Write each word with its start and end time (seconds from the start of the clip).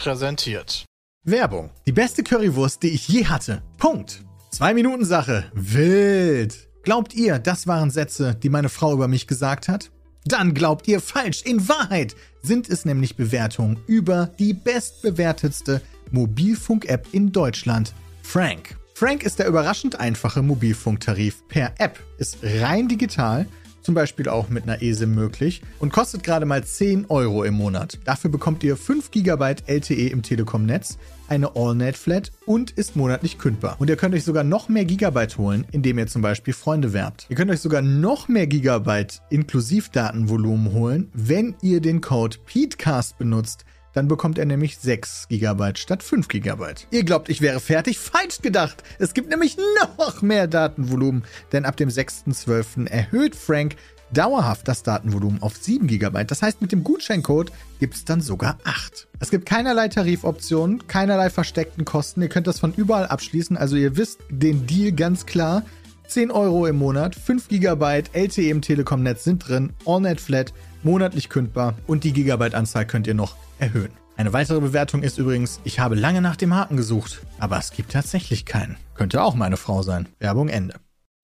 Präsentiert. 0.00 0.86
Werbung. 1.26 1.68
Die 1.84 1.92
beste 1.92 2.22
Currywurst, 2.22 2.82
die 2.82 2.88
ich 2.88 3.06
je 3.06 3.26
hatte. 3.26 3.60
Punkt. 3.76 4.24
Zwei 4.50 4.72
Minuten 4.72 5.04
Sache. 5.04 5.44
Wild. 5.52 6.70
Glaubt 6.82 7.12
ihr, 7.12 7.38
das 7.38 7.66
waren 7.66 7.90
Sätze, 7.90 8.34
die 8.34 8.48
meine 8.48 8.70
Frau 8.70 8.94
über 8.94 9.08
mich 9.08 9.26
gesagt 9.26 9.68
hat? 9.68 9.90
Dann 10.24 10.54
glaubt 10.54 10.88
ihr 10.88 11.02
falsch. 11.02 11.42
In 11.42 11.68
Wahrheit 11.68 12.16
sind 12.40 12.70
es 12.70 12.86
nämlich 12.86 13.16
Bewertungen 13.16 13.78
über 13.86 14.30
die 14.38 14.54
bestbewertetste 14.54 15.82
Mobilfunk-App 16.12 17.08
in 17.12 17.30
Deutschland, 17.30 17.92
Frank. 18.22 18.78
Frank 18.94 19.22
ist 19.22 19.38
der 19.38 19.48
überraschend 19.48 20.00
einfache 20.00 20.40
Mobilfunktarif 20.40 21.46
per 21.48 21.74
App, 21.76 22.00
ist 22.16 22.38
rein 22.42 22.88
digital, 22.88 23.46
zum 23.82 23.94
Beispiel 23.94 24.28
auch 24.28 24.48
mit 24.48 24.64
einer 24.64 24.82
ESIM 24.82 25.14
möglich 25.14 25.62
und 25.78 25.92
kostet 25.92 26.22
gerade 26.22 26.46
mal 26.46 26.64
10 26.64 27.06
Euro 27.08 27.44
im 27.44 27.54
Monat. 27.54 27.98
Dafür 28.04 28.30
bekommt 28.30 28.62
ihr 28.64 28.76
5 28.76 29.10
GB 29.10 29.56
LTE 29.66 30.08
im 30.08 30.22
Telekom-Netz, 30.22 30.98
eine 31.28 31.54
AllNet-Flat 31.56 32.32
und 32.44 32.72
ist 32.72 32.96
monatlich 32.96 33.38
kündbar. 33.38 33.76
Und 33.78 33.88
ihr 33.88 33.96
könnt 33.96 34.14
euch 34.14 34.24
sogar 34.24 34.44
noch 34.44 34.68
mehr 34.68 34.84
Gigabyte 34.84 35.38
holen, 35.38 35.64
indem 35.70 35.98
ihr 35.98 36.06
zum 36.06 36.22
Beispiel 36.22 36.54
Freunde 36.54 36.92
werbt. 36.92 37.26
Ihr 37.28 37.36
könnt 37.36 37.50
euch 37.50 37.60
sogar 37.60 37.82
noch 37.82 38.28
mehr 38.28 38.46
Gigabyte 38.46 39.22
Inklusivdatenvolumen 39.30 40.72
holen, 40.72 41.08
wenn 41.14 41.54
ihr 41.62 41.80
den 41.80 42.00
Code 42.00 42.38
PETECAST 42.46 43.18
benutzt. 43.18 43.64
Dann 43.92 44.08
bekommt 44.08 44.38
er 44.38 44.46
nämlich 44.46 44.78
6 44.78 45.28
GB 45.28 45.72
statt 45.76 46.02
5 46.02 46.28
GB. 46.28 46.64
Ihr 46.90 47.04
glaubt, 47.04 47.28
ich 47.28 47.40
wäre 47.40 47.60
fertig? 47.60 47.98
Falsch 47.98 48.40
gedacht! 48.40 48.82
Es 48.98 49.14
gibt 49.14 49.30
nämlich 49.30 49.56
noch 49.98 50.22
mehr 50.22 50.46
Datenvolumen, 50.46 51.24
denn 51.52 51.64
ab 51.64 51.76
dem 51.76 51.88
6.12. 51.88 52.88
erhöht 52.88 53.34
Frank 53.34 53.76
dauerhaft 54.12 54.68
das 54.68 54.82
Datenvolumen 54.82 55.42
auf 55.42 55.56
7 55.56 55.86
GB. 55.86 56.24
Das 56.24 56.42
heißt, 56.42 56.60
mit 56.60 56.72
dem 56.72 56.84
Gutscheincode 56.84 57.52
gibt 57.78 57.94
es 57.94 58.04
dann 58.04 58.20
sogar 58.20 58.58
8. 58.64 59.08
Es 59.20 59.30
gibt 59.30 59.46
keinerlei 59.46 59.88
Tarifoptionen, 59.88 60.86
keinerlei 60.86 61.30
versteckten 61.30 61.84
Kosten. 61.84 62.22
Ihr 62.22 62.28
könnt 62.28 62.46
das 62.46 62.58
von 62.58 62.72
überall 62.74 63.06
abschließen. 63.06 63.56
Also 63.56 63.76
ihr 63.76 63.96
wisst 63.96 64.20
den 64.28 64.66
Deal 64.66 64.92
ganz 64.92 65.26
klar. 65.26 65.64
10 66.08 66.32
Euro 66.32 66.66
im 66.66 66.76
Monat, 66.76 67.14
5 67.14 67.48
GB 67.48 68.02
LTE 68.12 68.50
im 68.50 68.62
Telekom-Netz 68.62 69.22
sind 69.22 69.46
drin, 69.46 69.74
AllNet 69.86 70.20
Flat, 70.20 70.52
monatlich 70.82 71.28
kündbar 71.28 71.74
und 71.86 72.04
die 72.04 72.12
Gigabyte-Anzahl 72.12 72.86
könnt 72.86 73.06
ihr 73.06 73.14
noch 73.14 73.36
erhöhen. 73.58 73.92
Eine 74.16 74.32
weitere 74.32 74.60
Bewertung 74.60 75.02
ist 75.02 75.18
übrigens, 75.18 75.60
ich 75.64 75.80
habe 75.80 75.94
lange 75.94 76.20
nach 76.20 76.36
dem 76.36 76.54
Haken 76.54 76.76
gesucht, 76.76 77.22
aber 77.38 77.58
es 77.58 77.70
gibt 77.70 77.92
tatsächlich 77.92 78.44
keinen. 78.44 78.76
Könnte 78.94 79.22
auch 79.22 79.34
meine 79.34 79.56
Frau 79.56 79.82
sein. 79.82 80.08
Werbung 80.18 80.48
Ende. 80.48 80.74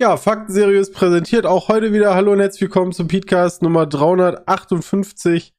Ja, 0.01 0.17
Fakten 0.17 0.53
seriös 0.53 0.93
präsentiert 0.93 1.47
auch 1.47 1.69
heute 1.69 1.93
wieder. 1.93 2.15
Hallo 2.15 2.33
und 2.33 2.41
herzlich 2.41 2.63
willkommen 2.63 2.93
zum 2.93 3.09
Podcast 3.09 3.63
Nummer 3.63 3.87
358. 3.87 5.53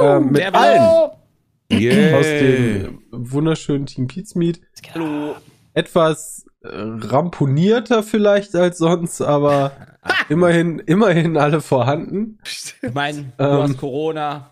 Ähm, 0.00 0.26
mit 0.26 0.36
Der 0.38 0.54
allen 0.54 1.10
Yeah. 1.72 2.18
aus 2.18 2.26
dem 2.26 2.98
wunderschönen 3.10 3.86
Team 3.86 4.06
Pizmeet. 4.06 4.60
Hallo. 4.94 5.34
Etwas 5.72 6.44
ramponierter 6.64 8.02
vielleicht 8.02 8.54
als 8.54 8.78
sonst, 8.78 9.20
aber 9.20 9.72
immerhin, 10.28 10.78
immerhin 10.80 11.36
alle 11.36 11.60
vorhanden. 11.60 12.38
Ich 12.44 12.74
meine, 12.94 13.32
du 13.36 13.44
Ähm, 13.44 13.62
hast 13.62 13.76
Corona. 13.78 14.50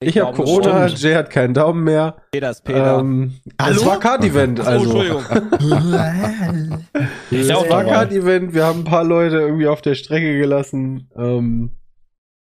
Ich 0.00 0.16
habe 0.16 0.32
glaube, 0.32 0.44
Corona, 0.48 0.88
stimmt. 0.88 1.02
Jay 1.02 1.14
hat 1.16 1.30
keinen 1.30 1.54
Daumen 1.54 1.82
mehr. 1.82 2.16
Peter 2.30 2.50
ist 2.50 2.62
Peter. 2.64 2.98
Ähm, 3.00 3.34
Hallo? 3.60 3.76
Es 3.80 3.84
war 3.86 3.98
Card-Event, 3.98 4.60
oh, 4.60 4.62
also. 4.62 5.00
Entschuldigung. 5.00 5.24
Ich 7.30 7.40
Es 7.40 7.48
war. 7.50 7.84
Card-Event, 7.84 8.54
wir 8.54 8.64
haben 8.64 8.80
ein 8.80 8.84
paar 8.84 9.04
Leute 9.04 9.38
irgendwie 9.38 9.66
auf 9.66 9.82
der 9.82 9.94
Strecke 9.96 10.38
gelassen. 10.38 11.10
Ähm, 11.16 11.70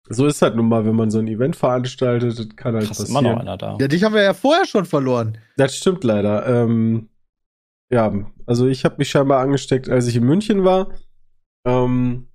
so 0.09 0.27
ist 0.27 0.43
halt 0.43 0.57
nun 0.57 0.69
mal, 0.69 0.85
wenn 0.85 0.97
man 0.97 1.11
so 1.11 1.19
ein 1.19 1.29
Event 1.29 1.57
veranstaltet, 1.57 2.39
das 2.39 2.49
kann 2.57 2.75
halt 2.75 2.87
Krass, 2.89 3.09
immer 3.09 3.23
noch 3.23 3.31
passieren. 3.31 3.49
einer 3.49 3.57
da. 3.57 3.77
Ja, 3.81 3.89
dich 3.89 4.03
haben 4.05 4.15
wir 4.15 4.23
ja 4.23 4.35
vorher 4.35 4.67
schon 4.67 4.85
verloren. 4.85 5.39
Das 5.57 5.77
stimmt 5.77 6.05
leider. 6.05 6.47
Ähm, 6.47 7.09
ja, 7.91 8.13
also 8.47 8.67
ich 8.67 8.85
habe 8.85 8.97
mich 8.99 9.09
scheinbar 9.11 9.41
angesteckt, 9.41 9.89
als 9.89 10.07
ich 10.07 10.17
in 10.17 10.25
München 10.25 10.65
war. 10.65 10.93
Ähm, 11.67 12.29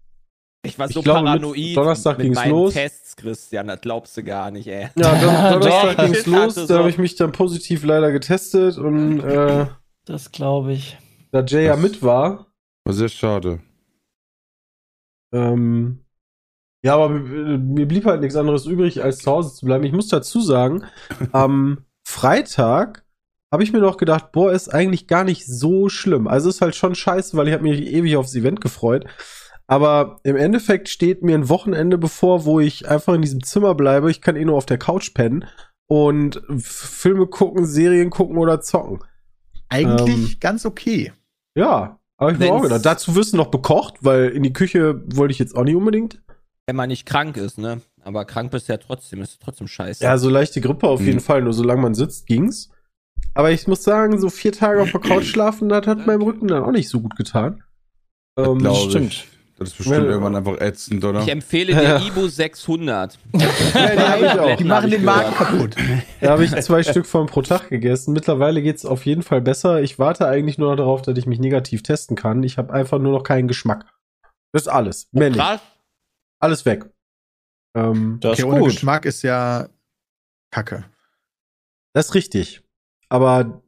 Ich 0.66 0.78
war 0.80 0.88
Ich 0.88 0.94
so 0.96 1.02
glaube, 1.02 1.22
mit 1.22 1.28
paranoid 1.42 1.78
Donnerstag 1.78 2.18
mit 2.18 2.26
ging's 2.28 2.36
meinen 2.38 2.52
los. 2.52 2.74
Tests, 2.74 3.16
Christian. 3.16 3.68
Das 3.68 3.82
glaubst 3.82 4.16
du 4.18 4.24
gar 4.24 4.52
nicht, 4.52 4.68
ey. 4.68 4.90
ja, 4.96 5.20
Don 5.22 5.62
Donnerstag 5.62 5.98
ging's 6.06 6.20
Ich 6.20 6.26
los, 6.28 6.56
da 6.68 6.80
habe 6.80 6.90
ich 6.90 6.98
mich 6.98 7.16
dann 7.16 7.32
positiv 7.32 7.84
leider 7.84 8.12
getestet 8.12 8.78
und 8.78 9.20
äh, 9.22 9.68
Das 10.06 10.32
glaube 10.32 10.74
ich. 10.74 10.98
da 11.32 11.44
Jay 11.44 11.66
ja 11.66 11.76
mit 11.76 12.02
war, 12.04 12.48
War 12.86 12.94
sehr 12.94 13.10
schade. 13.10 13.60
Ähm, 15.34 16.06
ja, 16.84 16.94
aber 16.96 17.10
mir 17.10 17.58
mir 17.58 17.88
blieb 17.88 18.06
halt 18.06 18.22
nichts 18.22 18.36
anderes 18.36 18.66
übrig, 18.66 19.04
als 19.04 19.20
zu 19.20 19.32
Hause 19.32 19.54
zu 19.56 19.66
bleiben. 19.66 19.84
Ich 19.86 19.92
muss 19.94 20.08
dazu 20.08 20.40
sagen, 20.42 20.84
am 21.32 21.86
Freitag 22.08 23.05
habe 23.52 23.64
ich 23.64 23.72
mir 23.74 23.80
noch 23.80 23.98
gedacht, 23.98 24.32
boah, 24.32 24.52
ist 24.52 24.70
eigentlich 24.74 25.08
gar 25.08 25.24
nicht 25.24 25.46
so 25.46 25.88
schlimm. 25.90 26.28
Also 26.28 26.50
ist 26.50 26.62
halt 26.62 26.76
schon 26.76 26.96
scheiße, 26.96 27.38
weil 27.38 27.48
ich 27.48 27.54
habe 27.54 27.64
mich 27.64 27.82
ewig 27.82 28.18
aufs 28.18 28.36
Event 28.36 28.60
gefreut. 28.62 29.06
Aber 29.68 30.20
im 30.24 30.36
Endeffekt 30.36 30.90
steht 30.90 31.24
mir 31.24 31.36
ein 31.36 31.50
Wochenende 31.50 31.98
bevor, 31.98 32.46
wo 32.46 32.60
ich 32.60 32.88
einfach 32.88 33.14
in 33.14 33.22
diesem 33.22 33.44
Zimmer 33.44 33.74
bleibe. 33.74 34.12
Ich 34.12 34.22
kann 34.22 34.36
eh 34.36 34.46
nur 34.46 34.58
auf 34.58 34.66
der 34.66 34.78
Couch 34.78 35.14
pennen 35.14 35.46
und 35.88 36.42
Filme 36.60 37.28
gucken, 37.28 37.66
Serien 37.66 38.10
gucken 38.10 38.38
oder 38.38 38.62
zocken. 38.62 39.00
Eigentlich 39.70 40.34
Ähm, 40.34 40.40
ganz 40.40 40.66
okay. 40.66 41.14
Ja, 41.58 42.00
habe 42.20 42.34
ich 42.34 42.38
mir 42.40 42.52
auch 42.52 42.62
gedacht. 42.62 42.86
Dazu 42.86 43.16
wirst 43.16 43.34
du 43.34 43.38
noch 43.38 43.48
bekocht, 43.48 43.96
weil 44.02 44.30
in 44.30 44.44
die 44.44 44.54
Küche 44.54 45.02
wollte 45.16 45.32
ich 45.32 45.40
jetzt 45.40 45.56
auch 45.56 45.64
nicht 45.64 45.76
unbedingt. 45.76 46.22
Wenn 46.68 46.76
man 46.76 46.90
nicht 46.90 47.06
krank 47.06 47.38
ist, 47.38 47.58
ne? 47.58 47.82
Aber 48.04 48.26
krank 48.26 48.52
bist 48.52 48.68
du 48.68 48.74
ja 48.74 48.78
trotzdem. 48.78 49.22
Ist 49.22 49.42
trotzdem 49.42 49.68
scheiße. 49.68 50.04
Ja, 50.04 50.18
so 50.18 50.30
leichte 50.30 50.62
Grippe 50.62 50.88
auf 50.88 51.00
Mhm. 51.00 51.06
jeden 51.08 51.20
Fall. 51.20 51.42
Nur 51.42 51.54
solange 51.54 51.82
man 51.82 51.96
sitzt, 51.96 52.28
ging's. 52.28 52.70
Aber 53.36 53.52
ich 53.52 53.68
muss 53.68 53.84
sagen, 53.84 54.18
so 54.20 54.30
vier 54.30 54.52
Tage 54.54 54.82
auf 54.82 54.92
der 54.92 55.02
Couch 55.02 55.26
schlafen, 55.32 55.70
das 55.70 55.86
hat 55.86 56.08
meinem 56.08 56.22
Rücken 56.24 56.48
dann 56.48 56.64
auch 56.64 56.72
nicht 56.72 56.90
so 56.90 57.02
gut 57.02 57.16
getan. 57.16 57.64
Das 58.36 58.48
Ähm, 58.48 58.74
stimmt. 58.90 59.14
ich. 59.14 59.28
Das 59.58 59.70
ist 59.70 59.78
bestimmt 59.78 60.00
Wenn- 60.00 60.06
irgendwann 60.06 60.36
einfach 60.36 60.60
ätzend, 60.60 61.02
oder? 61.06 61.22
Ich 61.22 61.30
empfehle 61.30 61.74
dir 61.74 62.06
Ibu 62.06 62.28
600. 62.28 63.18
ja, 63.34 63.40
die 63.40 64.00
hab 64.02 64.20
ich 64.22 64.40
auch. 64.40 64.58
Die 64.58 64.64
machen 64.66 64.90
den 64.92 65.06
Magen 65.06 65.34
kaputt. 65.34 65.76
Da 66.20 66.32
habe 66.32 66.44
ich 66.44 66.52
zwei 66.58 66.84
Stück 66.84 67.06
von 67.06 67.28
pro 67.28 67.42
Tag 67.42 67.70
gegessen. 67.70 68.12
Mittlerweile 68.14 68.62
geht's 68.62 68.86
auf 68.86 69.06
jeden 69.06 69.22
Fall 69.24 69.40
besser. 69.42 69.82
Ich 69.82 69.98
warte 69.98 70.28
eigentlich 70.28 70.58
nur 70.58 70.72
noch 70.72 70.76
darauf, 70.76 71.02
dass 71.04 71.18
ich 71.18 71.26
mich 71.26 71.40
negativ 71.40 71.84
testen 71.84 72.18
kann. 72.18 72.44
Ich 72.44 72.58
habe 72.58 72.74
einfach 72.74 73.00
nur 73.00 73.14
noch 73.14 73.24
keinen 73.24 73.48
Geschmack. 73.48 73.86
Das 74.52 74.64
ist 74.64 74.68
alles. 74.68 75.08
Mehr 75.14 75.30
nicht. 75.30 75.40
Krass. 75.40 75.62
Alles 76.42 76.66
weg. 76.66 76.90
Ähm, 77.78 78.18
Das 78.20 78.34
Okay, 78.34 78.42
ist 78.42 78.48
ohne 78.48 78.60
gut. 78.60 78.72
Geschmack 78.72 79.06
ist 79.06 79.22
ja 79.22 79.70
Kacke. 80.52 80.84
Das 81.94 82.08
ist 82.08 82.14
richtig. 82.14 82.62
Aber 83.16 83.62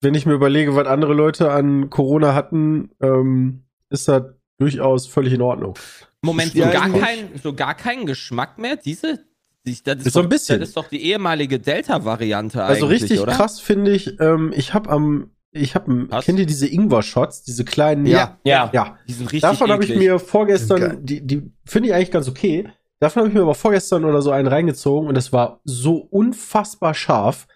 wenn 0.00 0.14
ich 0.14 0.26
mir 0.26 0.34
überlege, 0.34 0.76
was 0.76 0.86
andere 0.86 1.14
Leute 1.14 1.50
an 1.50 1.90
Corona 1.90 2.34
hatten, 2.34 2.90
ähm, 3.02 3.64
ist 3.90 4.06
das 4.08 4.22
durchaus 4.58 5.06
völlig 5.06 5.32
in 5.32 5.42
Ordnung. 5.42 5.74
Moment, 6.22 6.52
so 6.52 6.58
Ja, 6.58 6.70
gar, 6.70 6.88
kein, 6.90 7.28
so 7.42 7.52
gar 7.54 7.74
keinen 7.74 8.06
Geschmack 8.06 8.58
mehr? 8.58 8.76
Diese? 8.76 9.24
Die- 9.66 9.76
Das 9.82 9.96
ist, 10.00 10.06
Ist 10.06 10.12
so 10.12 10.20
doch, 10.20 10.26
ein 10.26 10.28
bisschen. 10.28 10.60
Das 10.60 10.68
ist 10.68 10.76
doch 10.76 10.88
die 10.88 11.02
ehemalige 11.02 11.58
Delta-Variante 11.58 12.62
Also 12.62 12.86
richtig 12.86 13.20
oder? 13.20 13.32
krass 13.32 13.60
finde 13.60 13.92
ich, 13.92 14.20
ähm, 14.20 14.52
ich 14.54 14.74
habe 14.74 14.90
am, 14.90 15.30
ich 15.52 15.74
habe, 15.74 16.06
kennt 16.22 16.38
ihr 16.38 16.46
diese 16.46 16.66
Ingwer-Shots, 16.68 17.44
diese 17.44 17.64
kleinen? 17.64 18.06
Ja. 18.06 18.38
Ja. 18.44 18.70
Ja. 18.72 18.98
Die 19.08 19.12
sind 19.12 19.26
richtig 19.26 19.40
Davon 19.42 19.70
habe 19.70 19.84
ich 19.84 19.96
mir 19.96 20.18
vorgestern, 20.18 21.04
die, 21.04 21.26
die 21.26 21.50
finde 21.64 21.88
ich 21.88 21.94
eigentlich 21.94 22.10
ganz 22.10 22.28
okay. 22.28 22.68
Davon 23.00 23.20
habe 23.20 23.28
ich 23.28 23.34
mir 23.34 23.42
aber 23.42 23.54
vorgestern 23.54 24.04
oder 24.04 24.20
so 24.22 24.30
einen 24.30 24.48
reingezogen 24.48 25.08
und 25.08 25.14
das 25.14 25.32
war 25.32 25.60
so 25.64 25.96
unfassbar 25.96 26.94
scharf, 26.94 27.46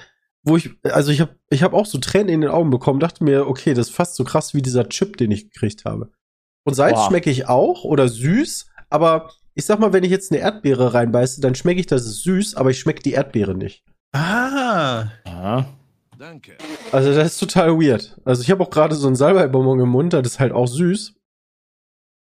wo 0.43 0.57
ich, 0.57 0.71
also 0.85 1.11
ich 1.11 1.21
habe, 1.21 1.37
ich 1.51 1.63
habe 1.63 1.77
auch 1.77 1.87
so 1.87 1.99
Tränen 1.99 2.29
in 2.29 2.41
den 2.43 2.51
Augen 2.51 2.71
bekommen, 2.71 3.01
dachte 3.01 3.25
mir, 3.25 3.47
okay, 3.47 3.75
das 3.75 3.89
ist 3.89 3.95
fast 3.95 4.15
so 4.15 4.25
krass 4.25 4.55
wie 4.55 4.63
dieser 4.63 4.89
Chip, 4.89 5.17
den 5.17 5.31
ich 5.31 5.51
gekriegt 5.51 5.85
habe. 5.85 6.11
Und 6.65 6.75
Salz 6.75 6.95
Boah. 6.95 7.09
schmecke 7.09 7.31
ich 7.31 7.49
auch 7.49 7.85
oder 7.85 8.09
süß, 8.09 8.67
aber 8.91 9.31
ich 9.55 9.65
sag 9.65 9.81
mal, 9.81 9.93
wenn 9.93 10.05
ich 10.05 10.11
jetzt 10.11 10.31
eine 10.31 10.41
Erdbeere 10.41 10.95
reinbeiße, 10.95 11.41
dann 11.41 11.55
schmecke 11.55 11.81
ich, 11.81 11.87
das 11.87 12.07
ist 12.07 12.23
süß, 12.23 12.55
aber 12.55 12.71
ich 12.71 12.79
schmecke 12.79 13.03
die 13.03 13.13
Erdbeere 13.13 13.55
nicht. 13.55 13.85
Ah. 14.13 15.07
Ja. 15.27 15.67
Also 16.91 17.15
das 17.15 17.33
ist 17.33 17.39
total 17.39 17.79
weird. 17.79 18.17
Also 18.25 18.43
ich 18.43 18.51
habe 18.51 18.63
auch 18.63 18.71
gerade 18.71 18.95
so 18.95 19.07
einen 19.07 19.17
Salbeibonbon 19.17 19.81
im 19.81 19.89
Mund, 19.89 20.13
das 20.13 20.27
ist 20.27 20.41
halt 20.41 20.53
auch 20.53 20.67
süß. 20.67 21.15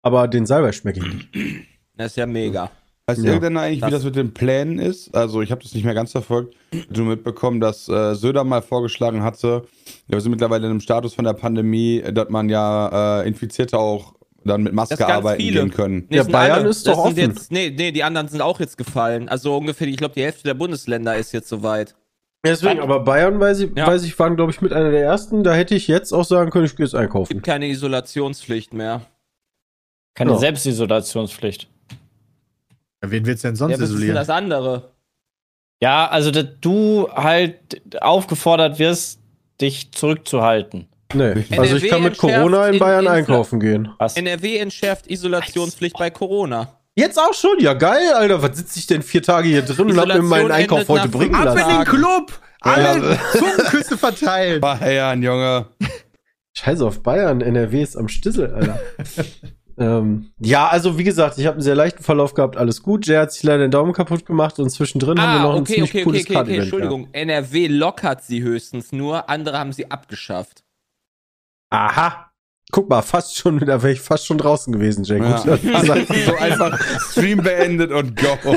Aber 0.01 0.27
den 0.27 0.45
Salbei 0.45 0.71
schmecke 0.71 0.99
ich 0.99 1.13
nicht. 1.13 1.67
Das 1.95 2.11
ist 2.11 2.17
ja 2.17 2.25
mega. 2.25 2.69
Weiß 3.07 3.19
Ja. 3.19 3.25
irgendeiner 3.25 3.61
eigentlich, 3.61 3.77
wie 3.77 3.81
Das- 3.81 3.91
das 3.91 4.03
mit 4.03 4.15
den 4.15 4.33
Plänen 4.33 4.79
ist? 4.79 5.13
Also, 5.15 5.41
ich 5.43 5.51
habe 5.51 5.61
das 5.61 5.75
nicht 5.75 5.83
mehr 5.83 5.93
ganz 5.93 6.11
verfolgt. 6.11 6.55
Du 6.89 7.03
mitbekommen, 7.03 7.59
dass 7.59 7.87
äh, 7.87 8.15
Söder 8.15 8.43
mal 8.43 8.63
vorgeschlagen 8.63 9.21
hatte, 9.21 9.63
ja, 10.07 10.13
wir 10.13 10.21
sind 10.21 10.31
mittlerweile 10.31 10.65
in 10.65 10.71
einem 10.71 10.79
Status 10.79 11.13
von 11.13 11.23
der 11.23 11.33
Pandemie, 11.33 12.03
dass 12.11 12.29
man 12.29 12.49
ja 12.49 13.21
äh, 13.21 13.27
Infizierte 13.27 13.77
auch 13.77 14.15
dann 14.43 14.63
mit 14.63 14.73
Maske 14.73 14.95
Das 14.97 15.07
arbeiten 15.07 15.39
viele. 15.41 15.61
gehen 15.61 15.71
können. 15.71 16.05
Nee, 16.09 16.17
Ja, 16.17 16.23
Bayern 16.23 16.59
alle. 16.59 16.69
ist 16.69 16.87
doch 16.87 16.93
das 16.95 17.05
offen. 17.05 17.17
Jetzt, 17.17 17.51
nee, 17.51 17.69
nee, 17.75 17.91
die 17.91 18.03
anderen 18.03 18.27
sind 18.27 18.41
auch 18.41 18.59
jetzt 18.59 18.77
gefallen. 18.77 19.29
Also 19.29 19.55
ungefähr, 19.55 19.87
ich 19.87 19.97
glaube, 19.97 20.15
die 20.15 20.23
Hälfte 20.23 20.43
der 20.43 20.53
Bundesländer 20.55 21.15
ist 21.15 21.31
jetzt 21.31 21.47
soweit. 21.49 21.95
Deswegen, 22.43 22.79
aber 22.79 22.99
Bayern, 22.99 23.39
weiß 23.39 23.59
ich, 23.61 23.71
Ja. 23.75 23.85
weiß 23.87 24.03
ich, 24.03 24.17
waren, 24.19 24.35
glaube 24.35 24.51
ich, 24.51 24.61
mit 24.61 24.71
einer 24.73 24.91
der 24.91 25.01
ersten. 25.01 25.43
Da 25.43 25.53
hätte 25.53 25.73
ich 25.75 25.87
jetzt 25.87 26.11
auch 26.11 26.25
sagen 26.25 26.49
können, 26.51 26.65
ich 26.65 26.75
gehe 26.75 26.85
jetzt 26.85 26.93
Es 26.93 26.99
einkaufen. 26.99 27.33
gibt 27.33 27.45
keine 27.45 27.67
Isolationspflicht 27.67 28.73
mehr. 28.73 29.01
Keine 30.15 30.31
Ja. 30.31 30.37
Selbstisolationspflicht. 30.37 31.69
Wen 33.11 33.25
willst 33.25 33.43
du 33.43 33.47
denn 33.47 33.55
Ja, 33.55 33.57
sonst 33.57 33.73
was 33.73 33.79
ist 33.81 33.87
denn 33.89 33.95
isolieren? 33.95 34.15
das 34.15 34.29
andere? 34.29 34.91
Ja, 35.81 36.07
also 36.07 36.31
dass 36.31 36.45
du 36.61 37.09
halt 37.13 37.81
aufgefordert 38.01 38.79
wirst, 38.79 39.19
dich 39.61 39.91
zurückzuhalten. 39.91 40.87
Nee, 41.13 41.45
also 41.57 41.75
ich 41.77 41.87
kann 41.87 42.03
mit 42.03 42.17
Corona 42.17 42.67
in 42.67 42.79
Bayern 42.79 43.05
in- 43.05 43.11
einkaufen 43.11 43.59
gehen. 43.59 43.89
Was? 43.99 44.17
NRW 44.17 44.57
entschärft 44.57 45.07
Isolationspflicht 45.07 45.97
bei 45.97 46.09
Corona. 46.09 46.79
Jetzt 46.97 47.19
auch 47.19 47.33
schon? 47.33 47.59
Ja, 47.59 47.73
geil, 47.73 48.13
Alter. 48.13 48.41
Was 48.41 48.57
sitze 48.57 48.79
ich 48.79 48.87
denn 48.87 49.01
vier 49.01 49.21
Tage 49.21 49.47
hier 49.49 49.61
drin 49.61 49.91
und 49.91 49.97
hab 49.99 50.07
mir 50.07 50.21
meinen 50.21 50.45
Isolation 50.45 50.51
Einkauf 50.51 50.87
heute 50.89 51.09
bringen 51.09 51.35
fünf 51.35 51.45
Ab 51.47 51.55
lassen? 51.55 51.69
in 51.71 51.75
den 51.77 51.85
Club! 51.85 52.31
Alle 52.61 52.83
Ja. 53.11 53.19
Zungenküsse 53.33 53.97
verteilen. 53.97 54.61
Bayern, 54.61 55.21
Junge. 55.21 55.67
Scheiße 56.57 56.85
auf 56.85 57.03
Bayern, 57.03 57.41
NRW 57.41 57.81
ist 57.83 57.95
am 57.97 58.07
Stissel, 58.07 58.53
Alter. 58.53 58.79
ähm, 59.77 60.31
ja, 60.39 60.67
also 60.67 60.97
wie 60.97 61.03
gesagt, 61.03 61.37
ich 61.37 61.45
habe 61.45 61.55
einen 61.55 61.63
sehr 61.63 61.75
leichten 61.75 62.01
Verlauf 62.03 62.33
gehabt, 62.33 62.55
alles 62.57 62.81
gut. 62.81 63.05
Jay 63.07 63.17
hat 63.17 63.33
sich 63.33 63.43
leider 63.43 63.59
den 63.59 63.71
Daumen 63.71 63.91
kaputt 63.93 64.25
gemacht 64.25 64.57
und 64.59 64.69
zwischendrin 64.69 65.19
haben 65.19 65.33
wir 65.33 65.39
Ah, 65.39 65.43
noch 65.43 65.55
ein 65.55 65.61
okay, 65.61 65.73
ziemlich 65.73 65.89
okay, 65.91 65.97
okay, 65.99 66.03
cooles 66.05 66.21
okay, 66.21 66.27
okay, 66.29 66.35
Card-Event 66.35 66.61
Entschuldigung. 66.63 67.07
NRW 67.11 67.67
lockert 67.67 68.23
sie 68.23 68.41
höchstens 68.41 68.91
nur, 68.91 69.29
andere 69.29 69.59
haben 69.59 69.73
sie 69.73 69.91
abgeschafft. 69.91 70.63
Aha. 71.71 72.31
Guck 72.71 72.89
mal, 72.89 73.01
fast 73.01 73.37
schon, 73.37 73.59
da 73.59 73.83
wäre 73.83 73.93
ich 73.93 74.01
fast 74.01 74.25
schon 74.25 74.37
draußen 74.37 74.71
gewesen, 74.73 75.03
Jay. 75.03 75.19
Ja. 75.19 75.39
Gut, 75.43 75.59
so 76.25 76.35
einfach 76.37 76.79
Stream 77.11 77.43
beendet 77.43 77.91
und 77.91 78.15
go. 78.15 78.37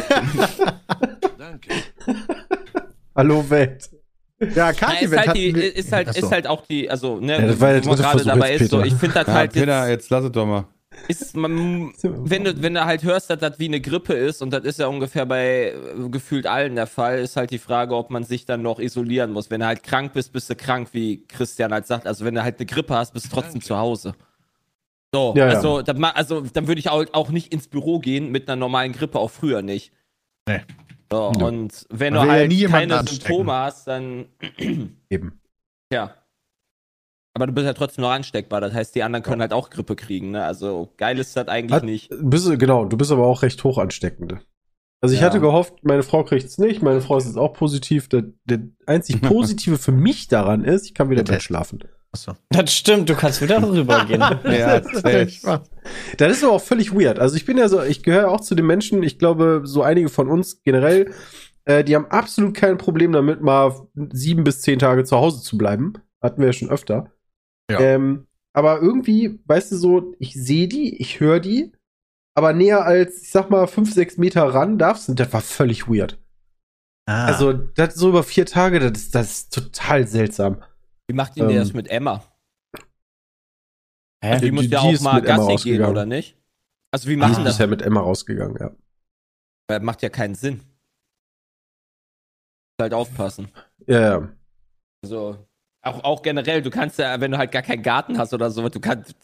Hallo 3.14 3.50
Welt. 3.50 3.90
Ja, 4.40 4.46
Ja, 4.54 4.72
Card-Event 4.72 5.12
ist, 5.12 5.26
halt 5.26 5.36
die, 5.36 5.48
ist, 5.50 5.92
halt, 5.92 6.16
ist 6.16 6.30
halt 6.30 6.46
auch 6.46 6.64
die, 6.64 6.88
also, 6.88 7.18
ne, 7.18 7.32
Ja, 7.40 7.46
das 7.48 7.60
war 7.60 7.84
wo 7.84 7.88
man 7.88 7.98
gerade 7.98 8.24
dabei 8.24 8.52
jetzt, 8.52 8.60
ist, 8.62 8.70
so, 8.70 8.82
ich 8.82 8.94
finde 8.94 9.14
das 9.14 9.26
Ja, 9.26 9.32
halt 9.34 9.52
Peter, 9.52 9.88
jetzt, 9.88 10.02
jetzt 10.04 10.10
lass 10.10 10.24
es 10.24 10.32
doch 10.32 10.46
mal. 10.46 10.68
Ist, 11.06 11.36
man, 11.36 11.92
wenn 12.02 12.44
du, 12.44 12.62
wenn 12.62 12.74
du 12.74 12.84
halt 12.84 13.02
hörst, 13.02 13.30
dass 13.30 13.38
das 13.38 13.58
wie 13.58 13.66
eine 13.66 13.80
Grippe 13.80 14.12
ist, 14.14 14.42
und 14.42 14.50
das 14.50 14.64
ist 14.64 14.78
ja 14.78 14.86
ungefähr 14.88 15.24
bei 15.26 15.72
äh, 15.72 16.08
gefühlt 16.10 16.46
allen 16.46 16.74
der 16.74 16.86
Fall, 16.86 17.20
ist 17.20 17.36
halt 17.36 17.50
die 17.50 17.58
Frage, 17.58 17.94
ob 17.96 18.10
man 18.10 18.24
sich 18.24 18.44
dann 18.44 18.62
noch 18.62 18.78
isolieren 18.80 19.30
muss. 19.32 19.50
Wenn 19.50 19.60
du 19.60 19.66
halt 19.66 19.82
krank 19.82 20.12
bist, 20.12 20.32
bist 20.32 20.50
du 20.50 20.56
krank, 20.56 20.88
wie 20.92 21.24
Christian 21.26 21.72
halt 21.72 21.86
sagt. 21.86 22.06
Also 22.06 22.24
wenn 22.24 22.34
du 22.34 22.42
halt 22.42 22.56
eine 22.58 22.66
Grippe 22.66 22.94
hast, 22.94 23.12
bist 23.14 23.26
du 23.26 23.30
trotzdem 23.30 23.60
zu 23.62 23.76
Hause. 23.78 24.14
So, 25.14 25.32
Ja, 25.36 25.48
ja. 25.48 25.54
also, 25.54 25.80
dann 25.82 25.98
ma- 25.98 26.10
also 26.10 26.42
dann 26.42 26.66
würde 26.68 26.80
ich 26.80 26.90
auch, 26.90 27.04
auch 27.12 27.30
nicht 27.30 27.52
ins 27.52 27.68
Büro 27.68 27.98
gehen 27.98 28.30
mit 28.30 28.48
einer 28.48 28.56
normalen 28.56 28.92
Grippe, 28.92 29.18
auch 29.18 29.30
früher 29.30 29.62
nicht. 29.62 29.92
Nee. 30.46 30.60
So, 31.10 31.28
und 31.28 31.86
wenn 31.88 32.12
du 32.12 32.20
ja 32.20 32.26
halt 32.26 32.52
jemanden 32.52 32.90
keine. 32.90 33.08
Symptome 33.08 33.52
hast, 33.52 33.86
dann 33.88 34.26
Eben. 35.08 35.40
ja. 35.92 36.14
Aber 37.38 37.46
du 37.46 37.52
bist 37.52 37.66
ja 37.66 37.72
trotzdem 37.72 38.02
noch 38.02 38.10
ansteckbar. 38.10 38.60
Das 38.60 38.74
heißt, 38.74 38.94
die 38.96 39.04
anderen 39.04 39.22
können 39.22 39.40
halt 39.40 39.52
auch 39.52 39.70
Grippe 39.70 39.94
kriegen. 39.94 40.32
Ne? 40.32 40.44
Also 40.44 40.92
geil 40.96 41.18
ist 41.20 41.36
das 41.36 41.46
eigentlich 41.46 41.72
Hat- 41.72 41.84
nicht. 41.84 42.10
Bist, 42.20 42.48
du- 42.48 42.58
genau, 42.58 42.84
du 42.84 42.96
bist 42.96 43.12
aber 43.12 43.26
auch 43.26 43.42
recht 43.42 43.62
hoch 43.62 43.78
ansteckend. 43.78 44.36
Also 45.00 45.14
ich 45.14 45.20
Ja. 45.20 45.26
hatte 45.28 45.38
gehofft, 45.38 45.74
meine 45.84 46.02
Frau 46.02 46.24
kriegt 46.24 46.46
es 46.46 46.58
nicht, 46.58 46.82
meine 46.82 47.00
Frau 47.00 47.18
ist 47.18 47.26
jetzt 47.26 47.38
auch 47.38 47.52
positiv. 47.52 48.08
Der, 48.08 48.24
der 48.44 48.58
einzig 48.86 49.22
Positive 49.22 49.78
für 49.78 49.92
mich 49.92 50.26
daran 50.26 50.64
ist, 50.64 50.86
ich 50.86 50.94
kann 50.94 51.08
wieder 51.10 51.22
Der 51.22 51.34
drin 51.36 51.40
schlafen. 51.40 51.84
Achso. 52.10 52.32
Das 52.50 52.74
stimmt, 52.74 53.08
du 53.08 53.14
kannst 53.14 53.40
wieder 53.40 53.62
rübergehen. 53.62 54.20
Ja, 54.44 54.80
Das 54.80 55.04
ist. 55.04 55.46
Das 56.16 56.32
ist 56.32 56.42
aber 56.42 56.54
auch 56.54 56.60
völlig 56.62 56.92
weird. 56.92 57.18
Also 57.20 57.36
ich 57.36 57.44
bin 57.44 57.56
ja 57.58 57.68
so, 57.68 57.80
ich 57.82 58.02
gehöre 58.02 58.30
auch 58.30 58.40
zu 58.40 58.54
den 58.56 58.66
Menschen, 58.66 59.02
ich 59.04 59.18
glaube, 59.18 59.60
so 59.64 59.82
einige 59.82 60.08
von 60.08 60.28
uns 60.28 60.62
generell, 60.64 61.12
äh, 61.64 61.84
die 61.84 61.94
haben 61.94 62.06
absolut 62.06 62.54
kein 62.54 62.76
Problem 62.78 63.12
damit, 63.12 63.40
mal 63.42 63.72
sieben 64.10 64.42
bis 64.42 64.62
zehn 64.62 64.78
Tage 64.78 65.04
zu 65.04 65.16
Hause 65.18 65.42
zu 65.42 65.56
bleiben. 65.58 65.92
Hatten 66.20 66.40
wir 66.40 66.46
ja 66.48 66.52
schon 66.52 66.70
öfter. 66.70 67.12
Ja. 67.70 67.80
Ähm, 67.80 68.26
aber 68.54 68.80
irgendwie, 68.80 69.40
weißt 69.44 69.72
du 69.72 69.76
so, 69.76 70.14
ich 70.18 70.34
sehe 70.34 70.68
die, 70.68 70.96
ich 71.00 71.20
höre 71.20 71.40
die, 71.40 71.72
aber 72.36 72.52
näher 72.52 72.84
als, 72.84 73.22
ich 73.22 73.30
sag 73.30 73.50
mal, 73.50 73.66
fünf, 73.66 73.92
sechs 73.92 74.16
Meter 74.16 74.42
ran 74.54 74.78
darfst 74.78 75.08
du, 75.08 75.14
das 75.14 75.32
war 75.32 75.40
völlig 75.42 75.88
weird. 75.88 76.18
Ah. 77.08 77.26
Also, 77.26 77.52
das 77.52 77.94
so 77.94 78.10
über 78.10 78.22
vier 78.22 78.46
Tage, 78.46 78.80
das 78.80 78.92
ist, 78.98 79.14
das 79.14 79.30
ist 79.32 79.52
total 79.54 80.06
seltsam. 80.06 80.62
Wie 81.08 81.14
macht 81.14 81.36
ihr 81.36 81.48
Ähm, 81.48 81.56
das 81.56 81.72
mit 81.72 81.88
Emma? 81.88 82.22
Hä? 84.24 84.36
Die, 84.38 84.46
die- 84.46 84.50
muss 84.52 84.64
ja 84.64 84.68
die 84.68 84.76
auch 84.76 84.92
ist 84.92 85.02
mal 85.02 85.20
mit 85.20 85.24
Emma 85.30 85.46
Gassi 85.46 85.70
gehen, 85.70 85.84
oder 85.84 86.04
nicht? 86.06 86.36
Also 86.92 87.08
wie 87.08 87.12
Die 87.12 87.16
machen 87.16 87.32
ist 87.32 87.38
das? 87.38 87.44
bisher 87.54 87.66
mit 87.66 87.82
Emma 87.82 88.00
rausgegangen, 88.00 88.56
ja. 88.58 88.74
Weil 89.70 89.80
macht 89.80 90.02
ja 90.02 90.08
keinen 90.08 90.34
Sinn. 90.34 90.62
Halt 92.80 92.94
aufpassen. 92.94 93.48
Ja, 93.86 94.00
ja. 94.00 94.28
Also 95.04 95.47
auch, 95.82 96.04
auch 96.04 96.22
generell, 96.22 96.62
du 96.62 96.70
kannst 96.70 96.98
ja, 96.98 97.20
wenn 97.20 97.30
du 97.30 97.38
halt 97.38 97.52
gar 97.52 97.62
keinen 97.62 97.82
Garten 97.82 98.18
hast 98.18 98.32
oder 98.34 98.50
so, 98.50 98.68
du 98.68 98.80
kannst. 98.80 99.14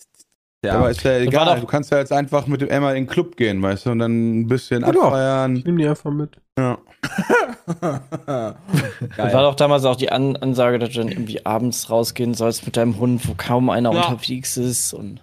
Ja, 0.65 0.77
Aber 0.79 0.91
ist 0.91 1.03
ja 1.03 1.19
egal. 1.19 1.61
Du 1.61 1.67
kannst 1.67 1.91
ja 1.93 1.99
jetzt 1.99 2.11
einfach 2.13 2.47
mit 2.47 2.63
dem 2.63 2.71
Emma 2.71 2.89
in 2.93 3.05
den 3.05 3.07
Club 3.07 3.37
gehen, 3.37 3.61
weißt 3.61 3.85
du, 3.85 3.91
und 3.91 3.99
dann 3.99 4.41
ein 4.41 4.47
bisschen 4.49 4.83
Genau. 4.83 5.03
abfeiern. 5.09 5.57
Ich 5.57 5.65
nehme 5.67 5.79
die 5.83 5.87
einfach 5.89 6.11
mit. 6.11 6.41
Ja. 6.59 6.79
War 8.27 9.43
doch 9.43 9.55
damals 9.57 9.85
auch 9.85 9.97
die 9.97 10.11
An 10.11 10.37
Ansage, 10.37 10.79
dass 10.79 10.91
du 10.91 11.01
dann 11.01 11.09
irgendwie 11.09 11.45
abends 11.45 11.91
rausgehen 11.91 12.35
sollst 12.35 12.65
mit 12.65 12.77
deinem 12.77 12.99
Hund, 12.99 13.27
wo 13.29 13.35
kaum 13.37 13.71
einer 13.71 13.93
Ja. 13.93 14.07
unterwegs 14.09 14.57
ist 14.57 14.93
und 14.95 15.21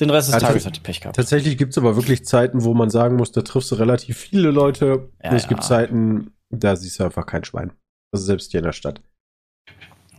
den 0.00 0.10
Rest 0.10 0.28
des 0.28 0.34
Also- 0.34 0.46
Tages 0.46 0.64
hat 0.66 0.76
die 0.76 0.80
Pech 0.80 1.00
gehabt. 1.00 1.16
Tatsächlich 1.16 1.58
gibt's 1.58 1.76
aber 1.76 1.96
wirklich 1.96 2.24
Zeiten, 2.24 2.64
wo 2.64 2.72
man 2.74 2.88
sagen 2.90 3.16
muss, 3.16 3.32
da 3.32 3.42
triffst 3.42 3.70
du 3.70 3.74
relativ 3.74 4.16
viele 4.16 4.50
Leute. 4.50 5.10
Ja, 5.22 5.30
und 5.30 5.36
es 5.36 5.48
gibt 5.48 5.60
ja. 5.62 5.66
Zeiten, 5.68 6.32
da 6.50 6.76
siehst 6.76 7.00
du 7.00 7.04
einfach 7.04 7.26
kein 7.26 7.44
Schwein. 7.44 7.72
Also 8.12 8.24
selbst 8.24 8.50
hier 8.52 8.60
in 8.60 8.64
der 8.64 8.72
Stadt. 8.72 9.00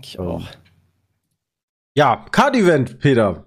Ich 0.02 0.20
auch. 0.20 0.48
Ja, 1.96 2.26
Card-Event, 2.32 3.00
Peter. 3.00 3.46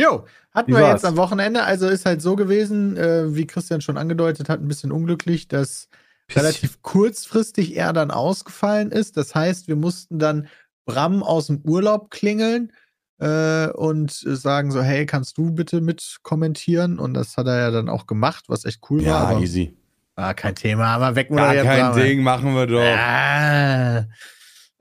Jo, 0.00 0.26
hatten 0.52 0.72
Wie 0.72 0.76
wir 0.76 0.82
war's? 0.82 1.02
jetzt 1.02 1.04
am 1.04 1.16
Wochenende. 1.16 1.62
Also 1.62 1.88
ist 1.88 2.06
halt 2.06 2.20
so 2.22 2.34
gewesen, 2.34 2.96
äh, 2.96 3.34
wie 3.34 3.46
Christian 3.46 3.80
schon 3.80 3.96
angedeutet 3.98 4.48
hat, 4.48 4.60
ein 4.60 4.68
bisschen 4.68 4.90
unglücklich, 4.90 5.46
dass 5.48 5.88
relativ 6.32 6.82
kurzfristig 6.82 7.76
er 7.76 7.92
dann 7.92 8.10
ausgefallen 8.10 8.90
ist. 8.90 9.16
Das 9.16 9.34
heißt, 9.34 9.68
wir 9.68 9.76
mussten 9.76 10.18
dann 10.18 10.48
Bram 10.86 11.22
aus 11.22 11.46
dem 11.46 11.60
Urlaub 11.64 12.10
klingeln 12.10 12.72
äh, 13.18 13.68
und 13.68 14.10
sagen 14.10 14.70
so, 14.72 14.82
hey, 14.82 15.06
kannst 15.06 15.38
du 15.38 15.52
bitte 15.52 15.80
mit 15.80 16.18
kommentieren? 16.22 16.98
Und 16.98 17.14
das 17.14 17.36
hat 17.36 17.46
er 17.46 17.58
ja 17.58 17.70
dann 17.70 17.88
auch 17.88 18.06
gemacht, 18.06 18.46
was 18.48 18.64
echt 18.64 18.80
cool 18.90 19.04
war. 19.06 19.32
Ja, 19.32 19.38
easy. 19.38 19.76
ah, 20.16 20.34
kein 20.34 20.54
Thema, 20.56 20.86
aber 20.86 21.14
weg 21.14 21.28
Gar 21.28 21.46
moderiert, 21.46 21.64
kein 21.64 21.80
Bram. 21.92 21.96
Ding, 21.96 22.22
machen 22.22 22.54
wir 22.54 22.66
doch. 22.66 22.82
Ah. 22.82 24.06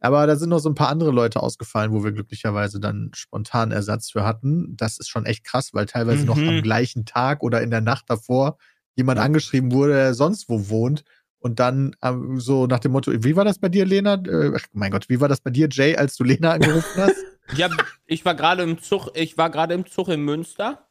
Aber 0.03 0.27
da 0.27 0.35
sind 0.35 0.49
noch 0.49 0.59
so 0.59 0.69
ein 0.69 0.75
paar 0.75 0.89
andere 0.89 1.11
Leute 1.11 1.41
ausgefallen, 1.41 1.93
wo 1.93 2.03
wir 2.03 2.11
glücklicherweise 2.11 2.81
dann 2.81 3.11
spontan 3.13 3.71
Ersatz 3.71 4.11
für 4.11 4.25
hatten. 4.25 4.75
Das 4.75 4.97
ist 4.97 5.07
schon 5.09 5.25
echt 5.25 5.45
krass, 5.45 5.73
weil 5.73 5.85
teilweise 5.85 6.25
noch 6.25 6.37
Mhm. 6.37 6.49
am 6.49 6.61
gleichen 6.61 7.05
Tag 7.05 7.41
oder 7.41 7.61
in 7.61 7.71
der 7.71 7.79
Nacht 7.79 8.09
davor 8.09 8.57
jemand 8.95 9.19
angeschrieben 9.19 9.71
wurde, 9.71 9.93
der 9.93 10.13
sonst 10.13 10.49
wo 10.49 10.67
wohnt. 10.67 11.05
Und 11.39 11.59
dann 11.61 11.95
ähm, 12.03 12.37
so 12.37 12.67
nach 12.67 12.79
dem 12.79 12.91
Motto, 12.91 13.11
wie 13.13 13.35
war 13.37 13.45
das 13.45 13.59
bei 13.59 13.69
dir, 13.69 13.85
Lena? 13.85 14.15
Äh, 14.15 14.51
ach, 14.55 14.65
mein 14.73 14.91
Gott, 14.91 15.07
wie 15.07 15.21
war 15.21 15.29
das 15.29 15.39
bei 15.39 15.51
dir, 15.51 15.69
Jay, 15.71 15.95
als 15.95 16.17
du 16.17 16.23
Lena 16.25 16.51
angerufen 16.51 17.01
hast? 17.01 17.15
Ja, 17.55 17.69
ich 18.07 18.25
war 18.25 18.35
gerade 18.35 18.63
im 18.63 18.81
Zug, 18.81 19.09
ich 19.15 19.37
war 19.37 19.49
gerade 19.49 19.73
im 19.73 19.85
Zug 19.85 20.07
in 20.07 20.21
Münster. 20.21 20.87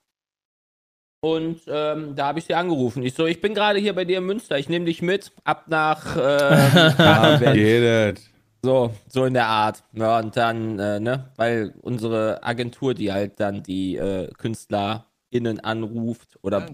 Und 1.21 1.61
ähm, 1.67 2.15
da 2.15 2.27
habe 2.27 2.39
ich 2.39 2.45
sie 2.45 2.55
angerufen. 2.55 3.03
Ich 3.03 3.15
so, 3.15 3.27
ich 3.27 3.41
bin 3.41 3.55
gerade 3.55 3.79
hier 3.79 3.95
bei 3.95 4.05
dir 4.05 4.19
in 4.19 4.27
Münster, 4.27 4.59
ich 4.59 4.69
nehme 4.69 4.85
dich 4.85 5.03
mit, 5.03 5.33
ab 5.45 5.65
nach 5.69 6.17
ähm, 6.17 6.95
Ja. 8.65 8.71
So, 8.71 8.95
so 9.09 9.25
in 9.25 9.35
der 9.35 9.47
Art. 9.47 9.83
Ja, 9.93 10.19
und 10.21 10.37
dann, 10.37 10.79
äh, 10.79 11.01
ne, 11.01 11.31
weil 11.37 11.75
unsere 11.83 12.43
Agentur, 12.45 12.95
die 12.95 13.13
halt 13.13 13.41
dann 13.41 13.63
die 13.63 13.97
äh, 13.97 14.29
KünstlerInnen 14.39 15.61
anruft 15.61 16.39
oder 16.43 16.67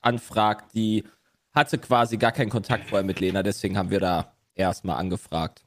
anfragt, 0.00 0.74
die 0.74 1.04
hatte 1.52 1.78
quasi 1.78 2.16
gar 2.16 2.32
keinen 2.32 2.48
Kontakt 2.50 2.88
vorher 2.88 3.04
mit 3.04 3.20
Lena, 3.20 3.42
deswegen 3.42 3.76
haben 3.76 3.90
wir 3.90 4.00
da 4.00 4.32
erstmal 4.54 4.96
angefragt. 4.98 5.64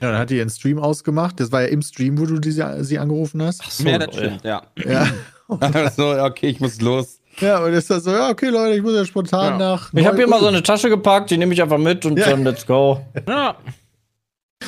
ja, 0.00 0.10
dann 0.10 0.18
hat 0.20 0.30
die 0.30 0.36
ihren 0.36 0.50
Stream 0.50 0.78
ausgemacht. 0.78 1.40
Das 1.40 1.50
war 1.50 1.62
ja 1.62 1.68
im 1.68 1.82
Stream, 1.82 2.18
wo 2.18 2.26
du 2.26 2.38
die, 2.38 2.50
sie 2.52 2.98
angerufen 2.98 3.42
hast. 3.42 3.62
Ach 3.64 3.70
so, 3.70 3.88
ja, 3.88 3.98
das 3.98 4.14
stimmt, 4.14 4.44
ja. 4.44 4.62
Ja. 4.84 5.06
so, 5.96 6.10
okay, 6.10 6.48
ich 6.48 6.60
muss 6.60 6.80
los. 6.80 7.20
ja, 7.40 7.64
und 7.64 7.72
ist 7.72 7.90
dann 7.90 8.00
so, 8.00 8.10
ja, 8.10 8.28
okay, 8.28 8.48
Leute, 8.50 8.76
ich 8.76 8.82
muss 8.82 8.94
ja 8.94 9.04
spontan 9.04 9.52
Ja. 9.52 9.58
nach. 9.58 9.92
Ich 9.94 10.06
habe 10.06 10.16
hier 10.18 10.28
mal 10.28 10.40
so 10.40 10.46
eine 10.48 10.62
Tasche 10.62 10.88
gepackt, 10.90 11.30
die 11.30 11.38
nehme 11.38 11.54
ich 11.54 11.62
einfach 11.62 11.78
mit 11.78 12.04
und 12.04 12.18
Ja. 12.18 12.30
dann 12.30 12.44
let's 12.44 12.66
go. 12.66 13.00
ja. 13.26 13.56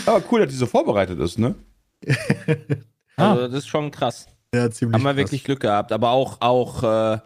Aber 0.07 0.23
cool, 0.31 0.41
dass 0.41 0.51
die 0.51 0.57
so 0.57 0.67
vorbereitet 0.67 1.19
ist, 1.21 1.39
ne? 1.39 1.55
Also, 3.17 3.49
das 3.49 3.59
ist 3.59 3.69
schon 3.69 3.91
krass. 3.91 4.27
Ja, 4.55 4.71
ziemlich. 4.71 4.95
Haben 4.95 5.03
wir 5.03 5.11
krass. 5.11 5.17
wirklich 5.19 5.43
Glück 5.43 5.59
gehabt. 5.59 5.91
Aber 5.91 6.11
auch, 6.11 6.41
auch 6.41 6.85
äh, 6.85 7.19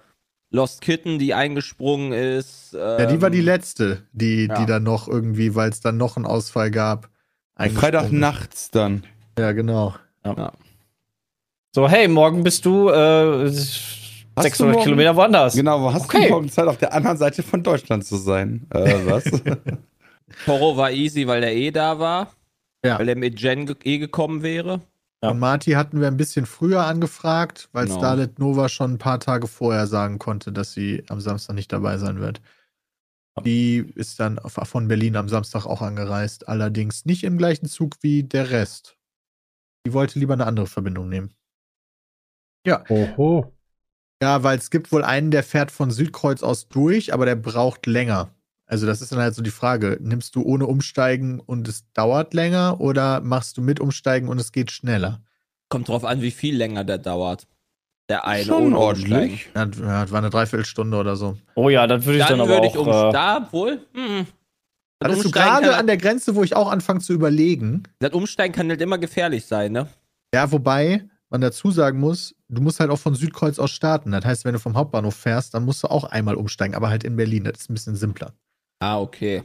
Lost 0.50 0.80
Kitten, 0.80 1.18
die 1.18 1.34
eingesprungen 1.34 2.12
ist. 2.14 2.72
Ja, 2.72 3.04
die 3.04 3.20
war 3.20 3.28
die 3.28 3.40
ähm, 3.40 3.44
letzte, 3.44 4.06
die, 4.12 4.46
ja. 4.46 4.54
die 4.58 4.64
dann 4.64 4.84
noch 4.84 5.06
irgendwie, 5.06 5.54
weil 5.54 5.68
es 5.68 5.80
dann 5.80 5.98
noch 5.98 6.16
einen 6.16 6.24
Ausfall 6.24 6.70
gab. 6.70 7.10
Freitag 7.74 8.10
nachts 8.10 8.70
dann. 8.70 9.04
Ja, 9.38 9.52
genau. 9.52 9.94
So, 11.74 11.88
hey, 11.88 12.08
morgen 12.08 12.42
bist 12.42 12.64
du 12.64 12.88
äh, 12.88 13.48
600 13.50 14.58
du 14.58 14.64
morgen- 14.64 14.82
Kilometer 14.84 15.14
woanders. 15.16 15.54
Genau, 15.54 15.92
hast 15.92 16.04
Okay. 16.04 16.24
du 16.24 16.30
morgen 16.30 16.48
Zeit, 16.50 16.66
auf 16.68 16.78
der 16.78 16.92
anderen 16.94 17.18
Seite 17.18 17.42
von 17.42 17.62
Deutschland 17.62 18.04
zu 18.06 18.16
sein? 18.16 18.66
Äh, 18.70 18.94
was? 19.06 19.24
Toro 20.46 20.76
war 20.76 20.90
easy, 20.90 21.26
weil 21.26 21.40
der 21.42 21.54
eh 21.54 21.70
da 21.70 21.98
war. 21.98 22.32
Ja. 22.84 22.98
Weil 22.98 23.08
er 23.08 23.16
mit 23.16 23.40
Jen 23.40 23.74
eh 23.84 23.98
gekommen 23.98 24.42
wäre. 24.42 24.80
Ja. 25.22 25.30
Und 25.30 25.38
Marty 25.38 25.72
hatten 25.72 26.00
wir 26.00 26.08
ein 26.08 26.16
bisschen 26.16 26.46
früher 26.46 26.84
angefragt, 26.84 27.68
weil 27.72 27.86
Genau. 27.86 27.98
Starlet 27.98 28.38
Nova 28.38 28.68
schon 28.68 28.94
ein 28.94 28.98
paar 28.98 29.20
Tage 29.20 29.46
vorher 29.46 29.86
sagen 29.86 30.18
konnte, 30.18 30.52
dass 30.52 30.72
sie 30.72 31.04
am 31.08 31.20
Samstag 31.20 31.54
nicht 31.54 31.72
dabei 31.72 31.98
sein 31.98 32.18
wird. 32.20 32.40
Die 33.44 33.78
ist 33.94 34.20
dann 34.20 34.38
von 34.44 34.88
Berlin 34.88 35.16
am 35.16 35.28
Samstag 35.28 35.64
auch 35.64 35.80
angereist. 35.80 36.48
Allerdings 36.48 37.06
nicht 37.06 37.24
im 37.24 37.38
gleichen 37.38 37.66
Zug 37.66 37.94
wie 38.02 38.24
der 38.24 38.50
Rest. 38.50 38.98
Die 39.86 39.92
wollte 39.92 40.18
lieber 40.18 40.34
eine 40.34 40.46
andere 40.46 40.66
Verbindung 40.66 41.08
nehmen. 41.08 41.32
Ja. 42.66 42.84
Oho. 42.90 43.52
Ja, 44.22 44.42
weil 44.42 44.58
es 44.58 44.70
gibt 44.70 44.92
wohl 44.92 45.02
einen, 45.02 45.30
der 45.30 45.42
fährt 45.42 45.70
von 45.70 45.90
Südkreuz 45.90 46.42
aus 46.42 46.68
durch, 46.68 47.12
aber 47.12 47.26
der 47.26 47.36
braucht 47.36 47.86
länger. 47.86 48.34
Also 48.72 48.86
das 48.86 49.02
ist 49.02 49.12
dann 49.12 49.18
halt 49.18 49.34
so 49.34 49.42
die 49.42 49.50
Frage, 49.50 49.98
nimmst 50.00 50.34
du 50.34 50.40
ohne 50.40 50.66
Umsteigen 50.66 51.40
und 51.40 51.68
es 51.68 51.84
dauert 51.92 52.32
länger 52.32 52.80
oder 52.80 53.20
machst 53.20 53.58
du 53.58 53.60
mit 53.60 53.80
Umsteigen 53.80 54.30
und 54.30 54.40
es 54.40 54.50
geht 54.50 54.70
schneller? 54.70 55.20
Kommt 55.68 55.88
drauf 55.88 56.06
an, 56.06 56.22
wie 56.22 56.30
viel 56.30 56.56
länger 56.56 56.82
der 56.82 56.96
dauert. 56.96 57.46
Der 58.08 58.26
eine 58.26 58.46
Schon 58.46 58.68
ohne 58.68 58.78
ordentlich. 58.78 59.50
Umsteigen. 59.54 59.84
Ja, 59.86 60.10
war 60.10 60.18
eine 60.20 60.30
Dreiviertelstunde 60.30 60.96
oder 60.96 61.16
so. 61.16 61.36
Oh 61.54 61.68
ja, 61.68 61.86
das 61.86 62.06
würde 62.06 62.20
ich 62.20 62.24
dann, 62.24 62.38
Dann 62.38 62.48
aber 62.48 62.62
würde 62.62 62.66
ich 62.68 62.78
auch. 62.78 63.10
äh, 63.10 63.12
da 63.12 63.46
wohl. 63.52 63.86
Hm. 63.92 64.26
Das 65.00 65.18
ist 65.18 65.32
gerade 65.32 65.76
an 65.76 65.86
der 65.86 65.98
Grenze, 65.98 66.34
wo 66.34 66.42
ich 66.42 66.56
auch 66.56 66.70
anfange 66.70 67.00
zu 67.00 67.12
überlegen. 67.12 67.82
Das 67.98 68.12
Umsteigen 68.12 68.54
kann 68.54 68.70
halt 68.70 68.80
immer 68.80 68.96
gefährlich 68.96 69.44
sein, 69.44 69.72
ne? 69.72 69.86
Ja, 70.34 70.50
wobei 70.50 71.04
man 71.28 71.42
dazu 71.42 71.70
sagen 71.72 72.00
muss, 72.00 72.34
du 72.48 72.62
musst 72.62 72.80
halt 72.80 72.88
auch 72.88 72.98
von 72.98 73.14
Südkreuz 73.14 73.58
aus 73.58 73.70
starten. 73.70 74.12
Das 74.12 74.24
heißt, 74.24 74.46
wenn 74.46 74.54
du 74.54 74.58
vom 74.60 74.76
Hauptbahnhof 74.76 75.14
fährst, 75.14 75.52
dann 75.52 75.66
musst 75.66 75.82
du 75.82 75.88
auch 75.88 76.04
einmal 76.04 76.36
umsteigen, 76.36 76.74
aber 76.74 76.88
halt 76.88 77.04
in 77.04 77.16
Berlin. 77.16 77.44
Das 77.44 77.60
ist 77.60 77.68
ein 77.68 77.74
bisschen 77.74 77.96
simpler. 77.96 78.32
Ah, 78.82 79.00
okay. 79.00 79.44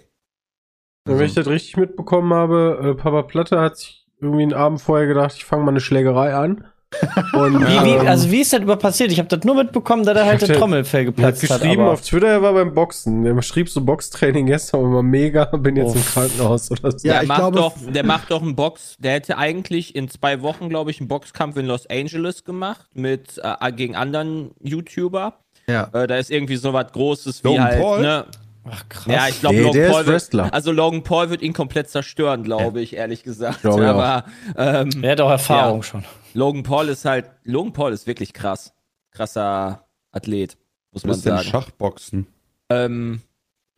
Wenn 1.05 1.21
ich 1.21 1.35
das 1.35 1.47
richtig 1.47 1.77
mitbekommen 1.77 2.33
habe, 2.33 2.79
äh, 2.97 3.01
Papa 3.01 3.21
Platte 3.21 3.59
hat 3.61 3.77
sich 3.77 4.05
irgendwie 4.19 4.43
einen 4.43 4.53
Abend 4.53 4.81
vorher 4.81 5.07
gedacht, 5.07 5.33
ich 5.37 5.45
fange 5.45 5.63
mal 5.63 5.71
eine 5.71 5.79
Schlägerei 5.79 6.33
an. 6.33 6.65
Und, 7.33 7.59
Wie, 7.61 7.83
wie, 7.83 7.89
ähm, 7.95 8.07
also 8.07 8.31
wie 8.31 8.39
ist 8.41 8.53
das 8.53 8.61
über 8.61 8.77
passiert? 8.77 9.11
Ich 9.11 9.19
habe 9.19 9.27
das 9.27 9.43
nur 9.43 9.55
mitbekommen, 9.55 10.05
dass 10.05 10.17
er 10.17 10.25
halt 10.25 10.41
das 10.41 10.47
der- 10.47 10.57
Trommelfell 10.57 11.01
er 11.01 11.07
hat 11.07 11.15
geplatzt 11.15 11.43
hat. 11.49 11.59
geschrieben 11.61 11.81
aber 11.83 11.91
auf 11.91 12.01
Twitter, 12.01 12.27
er 12.27 12.41
war 12.41 12.53
beim 12.53 12.73
Boxen. 12.73 13.25
Er 13.25 13.41
schrieb 13.41 13.69
so 13.69 13.81
Boxtraining 13.81 14.45
gestern, 14.47 14.85
aber 14.85 15.03
mega, 15.03 15.45
bin 15.57 15.75
jetzt 15.75 15.93
im 15.95 15.99
Uff. 16.01 16.13
Krankenhaus 16.13 16.71
oder 16.71 16.91
so. 16.91 17.05
Ja, 17.07 17.13
der, 17.15 17.21
ich 17.23 17.27
macht 17.27 17.39
glaube- 17.39 17.57
doch, 17.57 17.73
der 17.91 18.05
macht 18.05 18.31
doch 18.31 18.41
einen 18.41 18.55
Box. 18.55 18.95
Der 18.99 19.11
hätte 19.13 19.37
eigentlich 19.37 19.95
in 19.95 20.09
zwei 20.09 20.41
Wochen, 20.41 20.69
glaube 20.69 20.89
ich, 20.91 20.99
einen 20.99 21.09
Boxkampf 21.09 21.57
in 21.57 21.65
Los 21.67 21.87
Angeles 21.89 22.43
gemacht 22.45 22.87
mit 22.95 23.39
äh, 23.43 23.71
gegen 23.73 23.95
anderen 23.95 24.51
YouTuber. 24.63 25.39
Ja. 25.69 25.89
Äh, 25.93 26.07
da 26.07 26.15
ist 26.17 26.31
irgendwie 26.31 26.55
so 26.55 26.71
was 26.73 26.91
Großes 26.93 27.43
wie 27.43 27.49
Logan 27.49 27.63
halt. 27.65 27.81
Paul? 27.81 28.01
Ne? 28.01 28.25
Ach 28.71 28.87
krass. 28.89 29.05
Ja, 29.07 29.27
ich 29.27 29.39
glaube, 29.39 29.55
Nee, 29.55 29.61
Logan 29.63 29.91
Paul 29.91 30.05
wird, 30.05 30.07
Wrestler. 30.07 30.53
also 30.53 30.71
Logan 30.71 31.03
Paul 31.03 31.29
wird 31.29 31.41
ihn 31.41 31.53
komplett 31.53 31.89
zerstören, 31.89 32.43
glaube 32.43 32.81
ich, 32.81 32.95
ehrlich 32.95 33.23
gesagt. 33.23 33.59
Ich 33.59 33.65
Aber 33.65 34.25
ähm, 34.57 34.89
er 35.03 35.11
hat 35.11 35.21
auch 35.21 35.29
Erfahrung 35.29 35.77
Ja. 35.79 35.83
schon. 35.83 36.03
Logan 36.33 36.63
Paul 36.63 36.89
ist 36.89 37.05
halt, 37.05 37.29
Logan 37.43 37.73
Paul 37.73 37.91
ist 37.93 38.07
wirklich 38.07 38.33
krass. 38.33 38.73
Krasser 39.11 39.85
Athlet, 40.11 40.57
muss 40.91 41.03
Was 41.03 41.07
man 41.07 41.15
ist 41.17 41.25
denn 41.25 41.35
sagen. 41.37 41.47
Schachboxen? 41.49 42.27
Ähm, 42.69 43.21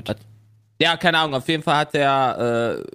hat, 0.07 0.17
ja, 0.81 0.97
keine 0.97 1.17
Ahnung, 1.19 1.35
auf 1.35 1.47
jeden 1.47 1.63
Fall 1.63 1.75
hat 1.77 1.93
der, 1.93 2.83
äh, 2.85 2.91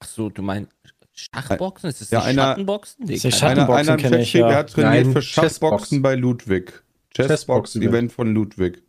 ach 0.00 0.06
so, 0.06 0.28
du 0.30 0.42
meinst 0.42 0.72
Schachboxen? 1.14 1.90
Ist 1.90 2.00
das 2.00 2.10
Ja, 2.10 2.22
einer- 2.22 2.42
Schattenboxen? 2.42 3.04
Nee, 3.06 3.14
Ist 3.14 3.24
ja 3.24 3.30
keine 3.30 3.40
Schatten- 3.40 3.60
Einer, 3.60 3.68
einer 3.70 3.78
im 3.80 3.86
Schattenboxen 3.98 4.18
Chat 4.20 4.28
steht, 4.28 4.40
ja. 4.42 4.48
der 4.48 4.56
hat 4.58 4.70
trainiert 4.70 5.04
Nein, 5.06 5.12
für 5.12 5.20
Chessboxen. 5.20 5.50
Schachboxen 5.60 6.02
bei 6.02 6.14
Ludwig. 6.14 6.82
Chessboxen-Event 7.14 8.10
Chessboxen 8.10 8.10
von 8.10 8.34
Ludwig. 8.34 8.82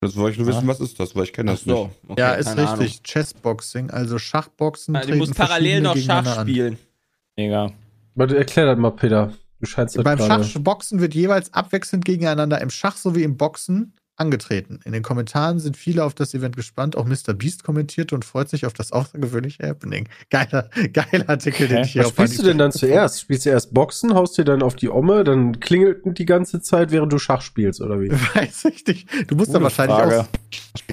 Das 0.00 0.16
wollte 0.16 0.32
ich 0.32 0.38
nur 0.38 0.46
wissen, 0.48 0.66
was 0.68 0.80
ist 0.80 1.00
das, 1.00 1.16
weil 1.16 1.24
ich 1.24 1.32
kenne 1.32 1.52
Ach 1.52 1.54
das 1.54 1.64
so, 1.64 1.84
nicht. 1.86 1.96
okay, 2.08 2.20
ja, 2.20 2.32
ist 2.34 2.56
richtig. 2.56 3.02
Chessboxing, 3.04 3.90
also 3.90 4.18
Schachboxen. 4.18 4.94
Ahnung. 4.94 5.08
Ja, 5.08 5.12
du 5.14 5.18
musst 5.18 5.34
parallel 5.34 5.80
noch 5.80 5.96
Schach 5.96 6.42
spielen. 6.42 6.78
Mega. 7.36 7.72
Warte, 8.14 8.36
erklär 8.36 8.66
das 8.66 8.78
mal, 8.78 8.90
Peter. 8.90 9.32
Du 9.60 9.66
scheinst 9.66 9.96
Beim 10.02 10.18
gerade- 10.18 10.44
Schachboxen 10.44 11.00
wird 11.00 11.14
jeweils 11.14 11.52
abwechselnd 11.54 12.04
gegeneinander 12.04 12.60
im 12.60 12.68
Schach 12.70 12.96
sowie 12.96 13.22
im 13.22 13.36
Boxen 13.38 13.94
angetreten. 14.16 14.80
In 14.84 14.92
den 14.92 15.02
Kommentaren 15.02 15.58
sind 15.58 15.76
viele 15.76 16.04
auf 16.04 16.14
das 16.14 16.34
Event 16.34 16.56
gespannt. 16.56 16.96
Auch 16.96 17.04
Mr. 17.06 17.34
Beast 17.34 17.64
kommentierte 17.64 18.14
und 18.14 18.24
freut 18.24 18.48
sich 18.48 18.64
auf 18.66 18.72
das 18.72 18.92
außergewöhnliche 18.92 19.66
Happening. 19.68 20.08
Geiler, 20.30 20.70
geiler 20.92 21.28
Artikel, 21.28 21.66
den 21.68 21.78
Okay. 21.78 21.86
ich 21.86 21.92
hier 21.92 22.02
Was 22.02 22.08
auf 22.08 22.12
spielst 22.14 22.38
du 22.38 22.42
denn 22.44 22.58
dann 22.58 22.72
zuerst? 22.72 23.20
Spielst 23.20 23.46
du 23.46 23.50
erst 23.50 23.74
Boxen, 23.74 24.14
haust 24.14 24.38
dir 24.38 24.44
dann 24.44 24.62
auf 24.62 24.76
die 24.76 24.88
Omme, 24.88 25.24
dann 25.24 25.58
klingelt 25.60 26.02
die 26.18 26.26
ganze 26.26 26.60
Zeit, 26.60 26.90
während 26.92 27.12
du 27.12 27.18
Schach 27.18 27.42
spielst, 27.42 27.80
oder 27.80 28.00
wie? 28.00 28.10
Weiß 28.34 28.64
ich 28.66 28.86
nicht. 28.86 29.08
Du 29.30 29.34
musst 29.36 29.50
Gute 29.52 29.62
wahrscheinlich 29.64 29.96
Frage. 29.96 30.20
auch. 30.20 30.26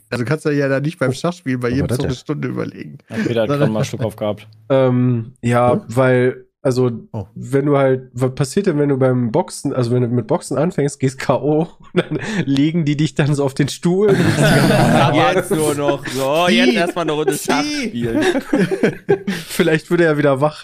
Also 0.10 0.26
kannst 0.26 0.46
du 0.46 0.50
ja 0.50 0.68
da 0.68 0.80
nicht 0.80 1.00
beim 1.00 1.14
Schachspielen 1.14 1.60
bei 1.60 1.70
jedem 1.70 1.90
so 1.96 2.04
eine? 2.04 2.16
Stunde 2.16 2.48
überlegen. 2.48 2.98
Ja, 3.10 3.16
Peter 3.18 3.42
hat 3.44 3.50
gerade 3.50 3.68
mal 3.68 3.80
einen 3.80 3.86
Schluck 3.86 4.02
aufgehabt. 4.04 4.48
Ähm, 4.70 5.34
ja, 5.42 5.74
Hm? 5.74 5.82
weil, 5.90 6.46
also, 6.64 6.92
Oh. 7.12 7.26
wenn 7.36 7.66
du 7.66 7.78
halt, 7.78 8.10
was 8.14 8.36
passiert 8.36 8.68
denn, 8.68 8.78
wenn 8.78 8.90
du 8.90 8.98
beim 8.98 9.32
Boxen, 9.32 9.74
also 9.74 9.92
wenn 9.92 10.02
du 10.04 10.08
mit 10.10 10.28
Boxen 10.28 10.58
anfängst, 10.58 11.00
gehst 11.00 11.18
K.O. 11.20 11.62
und 11.62 11.70
dann 11.96 12.20
legen 12.46 12.86
die 12.86 12.96
dich 12.96 13.16
dann 13.16 13.34
so 13.34 13.44
auf 13.44 13.54
den 13.54 13.68
Stuhl. 13.68 14.10
jetzt 15.34 15.52
nur 15.52 15.76
noch 15.76 16.06
so, 16.08 16.48
jetzt 16.48 16.74
erstmal 16.74 17.04
eine 17.06 17.14
Runde 17.14 17.34
Schach 17.38 17.64
spielen. 17.64 18.24
Vielleicht 19.48 19.90
würde 19.90 20.06
er 20.06 20.18
wieder 20.18 20.42
wach. 20.42 20.64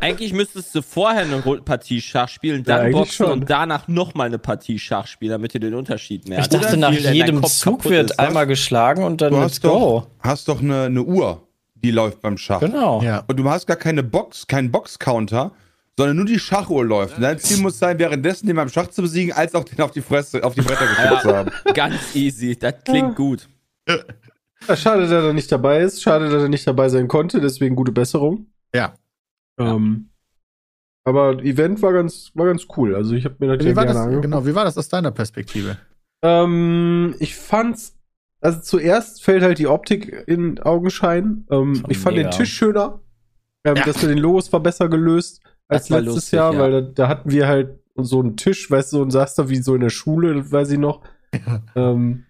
Eigentlich 0.00 0.32
müsstest 0.32 0.74
du 0.74 0.82
vorher 0.82 1.22
eine 1.22 1.40
Partie 1.60 2.00
Schach 2.00 2.28
spielen, 2.28 2.58
Ja, 2.66 2.76
dann 2.76 2.80
eigentlich 2.86 2.96
boxen 2.96 3.26
schon. 3.26 3.30
und 3.40 3.50
danach 3.50 3.88
nochmal 3.88 4.26
eine 4.26 4.38
Partie 4.38 4.78
Schach 4.78 5.06
spielen, 5.06 5.30
damit 5.32 5.54
du 5.54 5.60
den 5.60 5.74
Unterschied 5.74 6.28
merkst. 6.28 6.52
Ich 6.52 6.60
dachte, 6.60 6.76
nach 6.76 6.92
jedem 6.92 7.42
Zug 7.44 7.84
wird 7.84 8.10
ist, 8.10 8.18
einmal 8.18 8.46
geschlagen 8.46 9.04
und 9.04 9.20
dann 9.20 9.32
Du 9.32 9.40
let's 9.40 9.54
hast 9.54 9.62
go. 9.62 9.68
doch, 9.68 10.08
hast 10.20 10.48
doch 10.48 10.60
eine, 10.60 10.84
eine 10.84 11.02
Uhr, 11.02 11.42
die 11.82 11.90
läuft 11.90 12.20
beim 12.20 12.36
Schach. 12.38 12.60
Genau. 12.60 13.02
Ja. 13.02 13.24
Und 13.26 13.38
du 13.38 13.48
hast 13.48 13.66
gar 13.66 13.76
keine 13.76 14.02
Box, 14.02 14.46
keinen 14.46 14.70
Boxcounter, 14.70 15.52
sondern 15.96 16.16
nur 16.16 16.26
die 16.26 16.38
Schachuhr 16.38 16.84
läuft. 16.84 17.16
Und 17.16 17.22
dein 17.22 17.38
Ziel 17.38 17.58
muss 17.58 17.78
sein, 17.78 17.98
währenddessen 17.98 18.46
den 18.46 18.56
beim 18.56 18.68
Schach 18.68 18.88
zu 18.88 19.02
besiegen, 19.02 19.32
als 19.34 19.54
auch 19.54 19.64
den 19.64 19.80
auf 19.80 19.90
die 19.90 20.02
Fresse, 20.02 20.42
auf 20.44 20.54
die 20.54 20.62
Bretter 20.62 20.86
geschickt 20.86 21.22
zu 21.22 21.36
haben. 21.36 21.50
Ganz 21.74 22.14
easy, 22.14 22.56
das 22.56 22.74
klingt 22.84 23.16
gut. 23.16 23.48
Ja, 24.68 24.76
schade, 24.76 25.02
dass 25.02 25.10
er 25.10 25.32
nicht 25.32 25.50
dabei 25.50 25.80
ist. 25.80 26.02
Schade, 26.02 26.28
dass 26.28 26.42
er 26.42 26.48
nicht 26.48 26.66
dabei 26.66 26.88
sein 26.88 27.08
konnte. 27.08 27.40
Deswegen 27.40 27.76
gute 27.76 27.92
Besserung. 27.92 28.46
Ja. 28.74 28.94
Ähm, 29.58 30.10
aber 31.04 31.42
Event 31.44 31.82
war 31.82 31.92
ganz, 31.92 32.32
war 32.34 32.46
ganz 32.46 32.66
cool. 32.76 32.96
Also 32.96 33.14
ich 33.14 33.24
habe 33.24 33.36
mir 33.38 33.56
das 33.56 33.64
Wie 33.64 33.70
ja 33.70 33.76
war 33.76 33.86
gerne 33.86 34.12
das, 34.12 34.22
genau, 34.22 34.44
wie 34.44 34.54
war 34.54 34.64
das 34.64 34.76
aus 34.76 34.88
deiner 34.88 35.12
Perspektive? 35.12 35.78
Ähm, 36.22 37.14
ich 37.20 37.36
fand's, 37.36 37.96
also 38.46 38.60
zuerst 38.60 39.22
fällt 39.24 39.42
halt 39.42 39.58
die 39.58 39.66
Optik 39.66 40.24
in 40.26 40.58
Augenschein. 40.60 41.46
Ähm, 41.50 41.82
ich 41.88 41.98
fand 41.98 42.16
mega. 42.16 42.28
den 42.30 42.36
Tisch 42.38 42.52
schöner. 42.54 43.00
Ähm, 43.64 43.76
Ja. 43.76 43.84
Das 43.84 44.00
mit 44.02 44.10
den 44.10 44.18
Logos 44.18 44.52
war 44.52 44.60
besser 44.60 44.88
gelöst 44.88 45.42
als 45.68 45.88
letztes 45.88 46.14
lustig, 46.14 46.32
Jahr, 46.32 46.52
ja. 46.54 46.58
weil 46.60 46.70
da, 46.70 46.80
da 46.82 47.08
hatten 47.08 47.30
wir 47.30 47.46
halt 47.48 47.80
so 47.96 48.20
einen 48.20 48.36
Tisch, 48.36 48.70
weißt 48.70 48.92
du, 48.92 49.02
und 49.02 49.10
saß 49.10 49.34
da 49.34 49.48
wie 49.48 49.56
so 49.56 49.74
in 49.74 49.80
der 49.80 49.90
Schule, 49.90 50.50
weiß 50.50 50.70
ich 50.70 50.78
noch. 50.78 51.02
Ähm, 51.74 52.24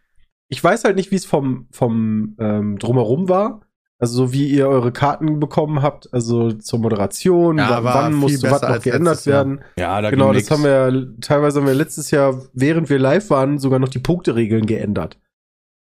ich 0.48 0.62
weiß 0.64 0.84
halt 0.84 0.96
nicht, 0.96 1.10
wie 1.10 1.16
es 1.16 1.26
vom, 1.26 1.66
vom 1.70 2.34
ähm, 2.38 2.78
Drumherum 2.78 3.28
war. 3.28 3.60
Also 3.98 4.14
so 4.26 4.32
wie 4.32 4.46
ihr 4.48 4.68
eure 4.68 4.92
Karten 4.92 5.40
bekommen 5.40 5.80
habt, 5.82 6.12
also 6.12 6.52
zur 6.52 6.78
Moderation, 6.80 7.56
Ja, 7.58 7.82
wann 7.82 8.12
viel 8.12 8.20
musste 8.20 8.42
was 8.50 8.60
besser 8.60 8.66
noch 8.68 8.74
als 8.74 8.84
geändert 8.84 9.14
letztes 9.14 9.24
Jahr. 9.26 9.36
werden. 9.46 9.60
Ja, 9.78 10.00
da 10.02 10.10
Genau, 10.10 10.26
ging 10.26 10.34
das 10.34 10.42
nix. 10.42 10.50
haben 10.50 10.64
wir 10.64 10.70
ja, 11.00 11.06
teilweise 11.20 11.60
haben 11.60 11.66
wir 11.66 11.74
letztes 11.74 12.10
Jahr, 12.10 12.42
während 12.52 12.90
wir 12.90 12.98
live 12.98 13.30
waren, 13.30 13.58
sogar 13.58 13.78
noch 13.78 13.88
die 13.88 13.98
Punkteregeln 13.98 14.66
geändert. 14.66 15.18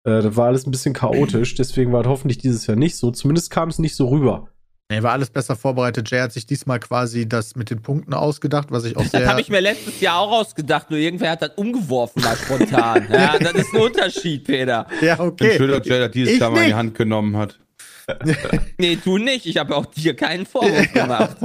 Äh, 0.03 0.21
das 0.21 0.35
war 0.35 0.47
alles 0.47 0.65
ein 0.65 0.71
bisschen 0.71 0.93
chaotisch, 0.93 1.55
deswegen 1.55 1.91
war 1.93 2.01
es 2.01 2.07
hoffentlich 2.07 2.37
dieses 2.37 2.67
Jahr 2.67 2.77
nicht 2.77 2.95
so. 2.95 3.11
Zumindest 3.11 3.51
kam 3.51 3.69
es 3.69 3.79
nicht 3.79 3.95
so 3.95 4.07
rüber. 4.07 4.47
Nee, 4.91 5.03
war 5.03 5.13
alles 5.13 5.29
besser 5.29 5.55
vorbereitet. 5.55 6.11
Jay 6.11 6.19
hat 6.19 6.33
sich 6.33 6.45
diesmal 6.45 6.79
quasi 6.79 7.25
das 7.29 7.55
mit 7.55 7.69
den 7.69 7.81
Punkten 7.81 8.13
ausgedacht, 8.13 8.71
was 8.71 8.83
ich 8.83 8.97
auch 8.97 9.03
Das 9.03 9.11
sehr. 9.11 9.29
habe 9.29 9.39
ich 9.39 9.47
mir 9.49 9.61
letztes 9.61 10.01
Jahr 10.01 10.19
auch 10.19 10.31
ausgedacht, 10.41 10.89
nur 10.91 10.99
irgendwer 10.99 11.31
hat 11.31 11.41
das 11.41 11.51
umgeworfen 11.55 12.21
mal 12.21 12.35
spontan. 12.35 13.07
ja, 13.11 13.39
das 13.39 13.53
ist 13.53 13.73
ein 13.73 13.79
Unterschied, 13.81 14.43
Peter. 14.43 14.87
ja, 15.01 15.17
okay. 15.17 15.55
schön, 15.55 15.71
dass 15.71 15.87
Jay 15.87 15.99
das 15.99 16.11
dieses 16.11 16.33
Ich 16.33 16.39
Jahr 16.41 16.51
mal 16.51 16.63
in 16.63 16.67
die. 16.67 16.73
Hand 16.73 16.95
genommen 16.95 17.37
hat. 17.37 17.57
Nee, 18.77 18.97
du 19.03 19.17
nicht. 19.17 19.45
Ich 19.45 19.57
habe 19.57 19.75
auch 19.75 19.85
dir 19.85 20.15
keinen 20.15 20.45
Vorwurf 20.45 20.91
gemacht. 20.93 21.37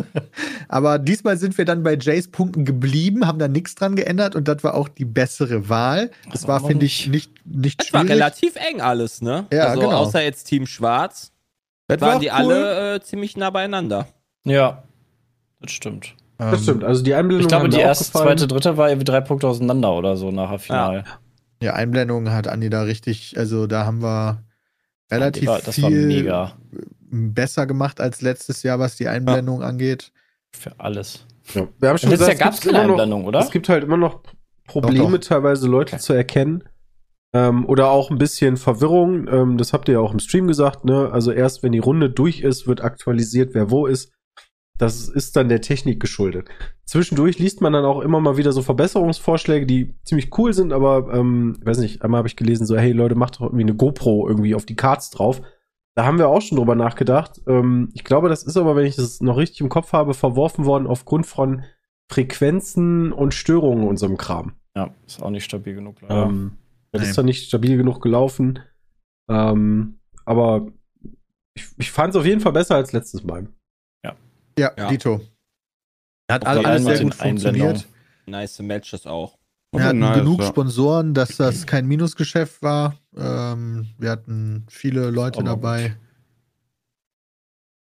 Aber 0.69 0.99
diesmal 0.99 1.37
sind 1.37 1.57
wir 1.59 1.65
dann 1.65 1.83
bei 1.83 1.97
Jays 1.97 2.29
Punkten 2.29 2.65
geblieben, 2.65 3.27
haben 3.27 3.39
da 3.39 3.49
nichts 3.49 3.75
dran 3.75 3.97
geändert 3.97 4.35
und 4.37 4.49
das 4.49 4.63
war 4.65 4.75
auch 4.75 4.89
die 4.89 5.05
bessere 5.05 5.69
Wahl. 5.69 6.11
Das 6.33 6.47
war, 6.49 6.61
finde 6.65 6.87
ich, 6.87 7.07
nicht, 7.09 7.31
nicht 7.45 7.83
Es 7.83 7.93
war 7.93 8.01
schwierig. 8.01 8.17
relativ 8.17 8.57
eng 8.57 8.81
alles, 8.81 9.23
ne? 9.23 9.47
Ja, 9.53 9.67
also 9.67 9.81
genau. 9.83 9.97
außer 9.99 10.23
jetzt 10.23 10.45
Team 10.45 10.67
Schwarz 10.67 11.33
Das 11.89 12.01
waren 12.01 12.17
auch 12.17 12.21
die 12.21 12.27
cool. 12.27 12.33
alle 12.33 12.95
äh, 12.97 13.01
ziemlich 13.01 13.37
nah 13.37 13.51
beieinander. 13.51 14.09
Ja. 14.45 14.83
Das 15.61 15.73
stimmt. 15.73 16.15
Das 16.39 16.59
Ähm, 16.59 16.63
stimmt. 16.63 16.85
Also 16.85 17.03
die 17.03 17.15
Einblendung 17.15 17.43
Ich 17.43 17.49
glaube, 17.49 17.69
die 17.69 17.79
erste, 17.79 18.05
gefallen. 18.05 18.27
zweite, 18.39 18.47
dritte 18.47 18.77
war 18.77 18.89
irgendwie 18.91 19.05
drei 19.05 19.21
Punkte 19.23 19.49
auseinander 19.49 19.93
oder 19.95 20.17
so 20.17 20.31
nachher 20.31 20.59
Final. 20.59 21.05
Ja, 21.63 21.73
Einblendung 21.73 22.31
hat 22.31 22.47
Andi 22.49 22.69
da 22.69 22.83
richtig, 22.83 23.39
also 23.39 23.67
da 23.67 23.87
haben 23.87 24.03
wir 24.03 24.43
relativ 25.11 25.45
das 25.45 25.53
war, 25.55 25.61
das 25.63 25.75
viel 25.75 25.85
war 25.85 25.91
mega 25.91 26.57
besser 27.11 27.67
gemacht 27.67 28.01
als 28.01 28.21
letztes 28.23 28.63
Jahr, 28.63 28.79
was 28.79 28.97
die 28.97 29.09
Einblendung 29.09 29.63
angeht. 29.63 30.13
für 30.53 30.73
alles. 30.79 31.27
Ja. 31.55 31.69
Wir 31.79 31.89
haben 31.91 31.99
schon 31.99 32.11
Letztes 32.11 32.27
Jahr 32.29 32.35
gesagt, 32.35 32.39
gab 32.41 32.55
es 32.55 32.61
gibt 32.61 32.73
keine 32.75 32.85
immer 32.85 32.93
noch- 32.95 33.03
Einblendung, 33.03 33.25
oder? 33.27 33.39
Es 33.41 33.51
gibt 33.51 33.69
halt 33.69 33.85
immer 33.85 33.97
noch 33.97 34.23
Probleme, 34.67 35.19
Doch, 35.19 35.29
teilweise 35.29 35.69
Leute 35.69 35.95
Okay. 35.95 36.03
zu 36.03 36.13
erkennen. 36.13 36.65
Ähm, 37.33 37.67
oder 37.67 37.91
auch 37.91 38.11
ein 38.11 38.19
bisschen 38.19 38.57
Verwirrung. 38.57 39.29
Ähm, 39.29 39.59
das 39.59 39.73
habt 39.73 39.89
ihr 39.89 39.95
ja 39.95 40.01
auch 40.01 40.13
im 40.13 40.19
Stream 40.19 40.47
gesagt, 40.49 40.85
ne? 40.85 41.11
Also 41.13 41.31
erst 41.31 41.63
wenn 41.63 41.73
die 41.73 41.79
Runde 41.79 42.09
durch 42.11 42.41
ist, 42.41 42.67
wird 42.67 42.81
aktualisiert, 42.83 43.55
wer 43.55 43.71
wo 43.71 43.87
ist. 43.87 44.11
Das 44.79 45.09
ist 45.09 45.37
dann 45.37 45.49
der 45.49 45.61
Technik 45.61 46.01
geschuldet. 46.01 46.49
Zwischendurch 46.85 47.39
liest 47.39 47.61
man 47.61 47.73
dann 47.73 47.85
auch 47.85 48.01
immer 48.01 48.21
mal 48.21 48.37
wieder 48.37 48.53
so 48.53 48.63
Verbesserungsvorschläge, 48.63 49.67
die 49.67 49.95
ziemlich 50.05 50.37
cool 50.39 50.53
sind, 50.53 50.73
aber 50.73 51.13
ähm, 51.13 51.59
weiß 51.63 51.79
nicht, 51.79 52.03
einmal 52.03 52.19
habe 52.19 52.29
ich 52.29 52.37
gelesen, 52.37 52.67
so, 52.67 52.77
hey 52.77 52.93
Leute, 52.93 53.15
macht 53.15 53.37
doch 53.37 53.43
irgendwie 53.43 53.65
eine 53.65 53.75
GoPro 53.75 54.29
irgendwie 54.29 54.55
auf 54.55 54.67
die 54.67 54.77
Cards 54.77 55.11
drauf. 55.11 55.41
Da 55.95 56.05
haben 56.05 56.19
wir 56.19 56.29
auch 56.29 56.43
schon 56.43 56.59
drüber 56.59 56.75
nachgedacht. 56.75 57.41
Ähm, 57.47 57.91
ich 57.95 58.05
glaube, 58.05 58.29
das 58.29 58.43
ist 58.43 58.57
aber, 58.59 58.77
wenn 58.77 58.87
ich 58.87 58.97
das 58.97 59.21
noch 59.23 59.39
richtig 59.39 59.63
im 59.63 59.71
Kopf 59.71 59.93
habe, 59.93 60.13
verworfen 60.13 60.67
worden 60.67 60.87
aufgrund 60.87 61.27
von 61.27 61.65
Frequenzen 62.11 63.13
und 63.13 63.33
Störungen 63.33 63.85
in 63.85 63.89
unserem 63.89 64.17
Kram. 64.19 64.53
Ja, 64.77 64.95
ist 65.07 65.23
auch 65.23 65.31
nicht 65.31 65.45
stabil 65.45 65.75
genug, 65.75 66.03
leider. 66.03 66.27
Ähm, 66.27 66.59
das 66.93 67.09
ist 67.09 67.19
dann 67.19 67.27
nicht 67.27 67.47
stabil 67.47 67.77
genug 67.77 68.03
gelaufen. 68.03 68.59
Ähm, 69.29 70.01
aber 70.25 70.69
ich, 71.55 71.65
ich 71.79 71.91
fand 71.91 72.11
es 72.11 72.17
auf 72.21 72.27
jeden 72.27 72.41
Fall 72.41 72.53
besser 72.53 72.77
als 72.77 72.93
letztes 72.93 73.25
Mal. 73.25 73.49
Ja, 74.59 74.73
Ja. 74.77 74.89
Dito. 74.89 75.21
Hat 76.31 76.45
Auch 76.45 76.51
all- 76.51 76.59
die 76.61 76.67
alles 76.67 76.85
sehr 76.85 77.03
gut 77.03 77.15
funktioniert. 77.15 77.87
Nice 78.27 78.59
Matches 78.61 79.07
auch. 79.07 79.39
Wir 79.73 79.85
hatten 79.85 79.99
nice, 79.99 80.19
genug 80.19 80.41
ja. 80.41 80.47
Sponsoren, 80.49 81.13
dass 81.15 81.37
das 81.37 81.67
kein 81.67 81.87
Minusgeschäft 81.87 82.63
war. 82.63 82.99
Ähm, 83.15 83.89
wir 83.99 84.11
hatten 84.11 84.67
viele 84.71 85.11
Leute 85.11 85.45
dabei. 85.45 85.97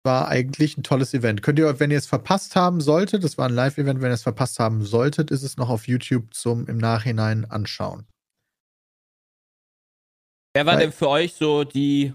War 0.04 0.28
eigentlich 0.28 0.76
ein 0.76 0.82
tolles 0.82 1.14
Event. 1.14 1.42
Könnt 1.42 1.58
ihr, 1.58 1.80
wenn 1.80 1.90
ihr 1.90 1.98
es 1.98 2.06
verpasst 2.06 2.56
haben 2.56 2.80
solltet, 2.80 3.24
das 3.24 3.38
war 3.38 3.48
ein 3.48 3.54
Live-Event, 3.54 4.00
wenn 4.00 4.10
ihr 4.10 4.14
es 4.14 4.22
verpasst 4.22 4.58
haben 4.58 4.84
solltet, 4.84 5.30
ist 5.30 5.42
es 5.42 5.56
noch 5.56 5.68
auf 5.68 5.86
YouTube 5.86 6.32
zum 6.34 6.66
im 6.66 6.78
Nachhinein 6.78 7.44
anschauen. 7.44 8.06
Wer 10.54 10.66
war 10.66 10.74
Weil- 10.74 10.80
denn 10.80 10.92
für 10.92 11.08
euch 11.08 11.34
so 11.34 11.64
die. 11.64 12.12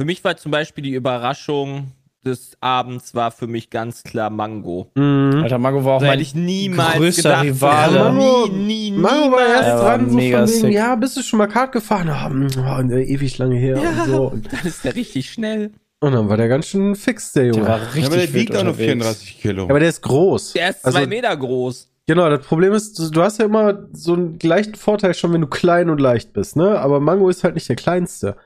Für 0.00 0.04
mich 0.06 0.22
war 0.24 0.36
zum 0.36 0.50
Beispiel 0.50 0.82
die 0.82 0.94
Überraschung 0.94 1.92
des 2.24 2.56
Abends 2.60 3.14
war 3.14 3.30
für 3.30 3.46
mich 3.46 3.70
ganz 3.70 4.02
klar 4.02 4.30
Mango. 4.30 4.90
Alter, 4.94 5.58
Mango 5.58 5.84
war 5.84 5.94
auch 5.96 6.00
Da 6.00 6.06
mein 6.08 6.20
ich 6.20 6.34
niemals 6.34 6.94
größter 6.96 7.22
gedacht. 7.30 7.44
Rivale. 7.44 7.96
Ja, 7.96 8.04
Mango- 8.12 8.46
nie, 8.48 8.90
nie, 8.90 8.98
Mario 8.98 9.32
war 9.32 9.40
erst 9.46 9.62
Er 9.68 9.78
war 9.78 9.98
dran, 9.98 10.10
so 10.10 10.16
mega 10.16 10.46
von 10.46 10.62
wegen, 10.62 10.72
ja, 10.72 10.94
bist 10.96 11.16
du 11.16 11.22
schon 11.22 11.38
mal 11.38 11.48
Kart 11.48 11.72
gefahren? 11.72 12.08
Ah, 12.08 12.28
mm, 12.28 12.48
oh, 12.58 12.82
ne, 12.82 13.02
ewig 13.04 13.38
lange 13.38 13.56
her 13.56 13.78
Ja. 13.82 13.88
und 14.04 14.10
so. 14.10 14.22
Und, 14.30 14.52
Dann 14.52 14.60
ist 14.64 14.84
der 14.84 14.94
richtig 14.94 15.30
schnell. 15.30 15.72
und 16.00 16.12
dann 16.12 16.28
war 16.28 16.36
der 16.36 16.48
ganz 16.48 16.66
schön 16.66 16.94
fix, 16.94 17.32
der 17.32 17.44
Der 17.44 17.52
Junge. 17.54 17.66
war 17.68 17.78
Ja, 17.78 17.84
richtig 17.86 18.06
aber 18.06 18.16
der 18.16 18.34
wiegt 18.34 18.50
auch 18.56 18.62
nur 18.62 18.72
unterwegs. 18.72 18.92
34 18.92 19.40
Kilo. 19.40 19.64
aber 19.64 19.80
der 19.80 19.88
ist 19.88 20.02
groß. 20.02 20.52
Der 20.52 20.70
ist 20.70 20.84
Also- 20.84 20.98
zwei 20.98 21.06
Meter 21.06 21.36
groß. 21.36 21.88
Genau, 22.08 22.28
das 22.28 22.44
Problem 22.44 22.72
ist, 22.72 22.98
du, 23.14 23.22
hast 23.22 23.38
ja 23.38 23.44
immer 23.44 23.86
so 23.92 24.14
einen 24.14 24.38
leichten 24.42 24.74
Vorteil 24.74 25.14
schon, 25.14 25.32
wenn 25.32 25.40
du 25.40 25.46
klein 25.46 25.88
und 25.88 26.00
leicht 26.00 26.32
bist, 26.32 26.56
ne? 26.56 26.80
Aber 26.80 26.98
Mango 26.98 27.28
ist 27.28 27.44
halt 27.44 27.54
nicht 27.54 27.68
der 27.68 27.76
kleinste. 27.76 28.36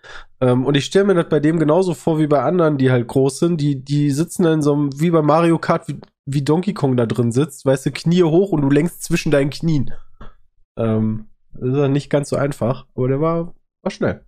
Ähm, 0.42 0.66
und 0.66 0.76
ich 0.76 0.84
stelle 0.84 1.06
mir 1.06 1.14
das 1.14 1.30
bei 1.30 1.40
dem 1.40 1.58
genauso 1.58 1.94
vor 1.94 2.18
wie 2.18 2.26
bei 2.26 2.42
anderen, 2.42 2.76
die 2.76 2.90
halt 2.90 3.08
groß 3.08 3.38
sind. 3.38 3.60
Die, 3.62 3.82
die 3.82 4.10
sitzen 4.10 4.42
dann 4.42 4.60
so 4.60 4.74
einem, 4.74 5.00
wie 5.00 5.10
bei 5.10 5.22
Mario 5.22 5.58
Kart, 5.58 5.88
wie, 5.88 5.98
wie 6.26 6.42
Donkey 6.42 6.74
Kong 6.74 6.98
da 6.98 7.06
drin 7.06 7.32
sitzt, 7.32 7.64
weißt 7.64 7.86
du, 7.86 7.92
Knie 7.92 8.24
hoch 8.24 8.52
und 8.52 8.60
du 8.60 8.68
lenkst 8.68 9.02
zwischen 9.02 9.30
deinen 9.30 9.50
Knien. 9.50 9.94
Ähm, 10.78 11.30
das 11.54 11.70
ist 11.70 11.76
dann 11.76 11.92
nicht 11.92 12.10
ganz 12.10 12.28
so 12.28 12.36
einfach, 12.36 12.86
aber 12.94 13.08
der 13.08 13.20
war, 13.22 13.54
war 13.82 13.90
schnell. 13.90 14.22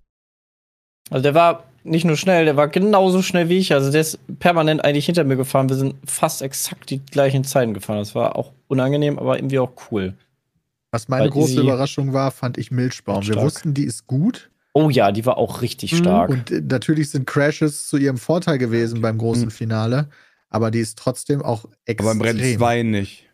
Also 1.11 1.23
der 1.23 1.35
war 1.35 1.65
nicht 1.85 2.05
nur 2.05 2.17
schnell, 2.17 2.45
der 2.45 2.57
war 2.57 2.69
genauso 2.69 3.23
schnell 3.23 3.49
wie 3.49 3.59
ich. 3.59 3.73
Also 3.73 3.91
der 3.91 4.01
ist 4.03 4.19
permanent 4.39 4.85
eigentlich 4.85 5.07
hinter 5.07 5.25
mir 5.25 5.37
gefahren. 5.37 5.69
Wir 5.69 5.77
sind 5.77 5.95
fast 6.05 6.43
exakt 6.43 6.91
die 6.91 6.99
gleichen 7.05 7.45
Zeiten 7.45 7.75
gefahren. 7.75 7.99
Das 7.99 8.15
war 8.15 8.37
auch 8.37 8.53
unangenehm, 8.69 9.19
aber 9.19 9.39
irgendwie 9.39 9.59
auch 9.59 9.73
cool. 9.91 10.15
Was 10.91 11.09
meine 11.09 11.25
Weil 11.25 11.31
große 11.31 11.61
Überraschung 11.61 12.13
war, 12.13 12.31
fand 12.31 12.57
ich 12.59 12.71
Milchbaum. 12.71 13.27
Wir 13.27 13.37
wussten, 13.37 13.75
die 13.75 13.85
ist 13.85 14.07
gut. 14.07 14.51
Oh 14.75 14.91
ja, 14.91 15.13
die 15.13 15.27
war 15.27 15.37
auch 15.39 15.61
richtig 15.63 15.93
Mhm. 15.93 15.97
stark. 15.97 16.31
Und 16.31 16.51
äh, 16.51 16.61
natürlich 16.61 17.11
sind 17.11 17.27
Crashes 17.27 17.89
zu 17.89 17.97
ihrem 17.97 18.17
Vorteil 18.19 18.59
gewesen 18.59 19.01
beim 19.01 19.19
großen 19.19 19.51
Finale. 19.51 20.09
Aber 20.51 20.71
die 20.71 20.79
ist 20.81 20.99
trotzdem 20.99 21.43
auch 21.43 21.67
extrem. 21.85 22.07
aber 22.09 22.13
im 22.31 22.39
Rennen 22.39 22.57
2 22.59 22.83
nicht. 22.85 23.25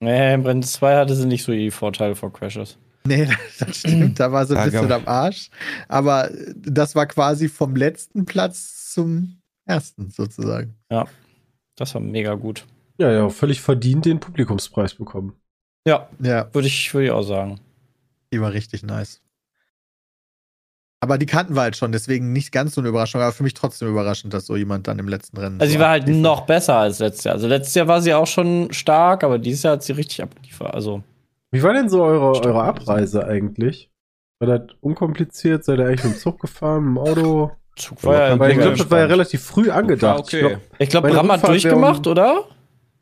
Nee, 0.00 0.34
im 0.34 0.44
Rennen 0.44 0.62
2 0.64 0.96
hatte 0.96 1.14
sie 1.14 1.26
nicht 1.26 1.44
so 1.44 1.52
die 1.52 1.70
Vorteile 1.70 2.16
vor 2.16 2.32
Crashes. 2.32 2.78
Nee, 3.06 3.28
das 3.58 3.78
stimmt. 3.78 4.20
Da 4.20 4.30
war 4.32 4.46
sie 4.46 4.56
ein 4.56 4.70
bisschen 4.70 4.92
am 4.92 5.06
Arsch. 5.06 5.50
Aber 5.88 6.30
das 6.56 6.94
war 6.94 7.06
quasi 7.06 7.48
vom 7.48 7.74
letzten 7.76 8.24
Platz 8.24 8.92
zum 8.92 9.38
ersten 9.66 10.10
sozusagen. 10.10 10.74
Das 11.76 11.94
war 11.94 12.00
mega 12.00 12.34
gut. 12.34 12.66
Ja, 12.98 13.10
ja, 13.10 13.28
völlig 13.28 13.60
verdient 13.60 14.04
den 14.04 14.20
Publikumspreis 14.20 14.94
bekommen. 14.94 15.34
Ja, 15.86 16.08
Ja, 16.20 16.48
würde 16.52 16.68
ich, 16.68 16.92
würde 16.94 17.06
ich 17.06 17.10
auch 17.10 17.22
sagen. 17.22 17.60
die 18.32 18.40
war 18.40 18.52
richtig 18.52 18.82
nice. 18.82 19.20
Aber 21.00 21.18
die 21.18 21.26
kannten 21.26 21.56
wir 21.56 21.62
halt 21.62 21.76
schon, 21.76 21.90
deswegen 21.90 22.32
nicht 22.32 22.52
ganz 22.52 22.76
so 22.76 22.80
eine 22.80 22.88
Überraschung, 22.88 23.20
aber 23.20 23.32
für 23.32 23.42
mich 23.42 23.54
trotzdem 23.54 23.88
überraschend, 23.88 24.32
dass 24.32 24.46
so 24.46 24.54
jemand 24.54 24.86
dann 24.86 25.00
im 25.00 25.08
letzten 25.08 25.36
Rennen. 25.36 25.60
Also 25.60 25.72
so 25.72 25.76
sie 25.76 25.80
war 25.80 25.88
halt 25.90 26.06
noch 26.06 26.42
besser 26.46 26.76
als 26.76 27.00
letztes 27.00 27.24
Jahr. 27.24 27.34
Also 27.34 27.48
letztes 27.48 27.74
Jahr 27.74 27.88
war 27.88 28.00
sie 28.00 28.14
auch 28.14 28.28
schon 28.28 28.72
stark, 28.72 29.24
aber 29.24 29.40
dieses 29.40 29.64
Jahr 29.64 29.72
hat 29.72 29.82
sie 29.82 29.92
richtig 29.92 30.22
abgeliefert. 30.22 30.72
Also 30.72 31.02
Wie 31.52 31.62
war 31.62 31.72
denn 31.74 31.88
so 31.88 32.02
eure, 32.02 32.44
eure 32.44 32.62
Abreise 32.64 33.26
eigentlich? 33.26 33.90
War 34.40 34.58
das 34.58 34.62
unkompliziert? 34.80 35.64
Seid 35.64 35.78
ihr 35.78 35.86
eigentlich 35.86 36.04
mit 36.04 36.14
dem 36.14 36.18
Zug 36.18 36.40
gefahren, 36.40 36.84
mit 36.94 36.96
dem 36.96 36.98
Auto? 36.98 37.50
Zug 37.76 38.02
war 38.04 38.28
ja 38.28 38.38
Weil 38.38 38.52
ich 38.52 38.58
glaube, 38.58 38.76
das 38.76 38.90
war 38.90 38.98
ja 39.00 39.06
relativ 39.06 39.42
früh 39.44 39.70
angedacht. 39.70 40.20
Okay. 40.20 40.56
Ich 40.78 40.88
glaub, 40.88 41.04
glaube, 41.04 41.08
Meine 41.16 41.28
Bram 41.28 41.32
hat 41.42 41.48
durchgemacht, 41.48 42.06
um- 42.06 42.10
oder? 42.10 42.44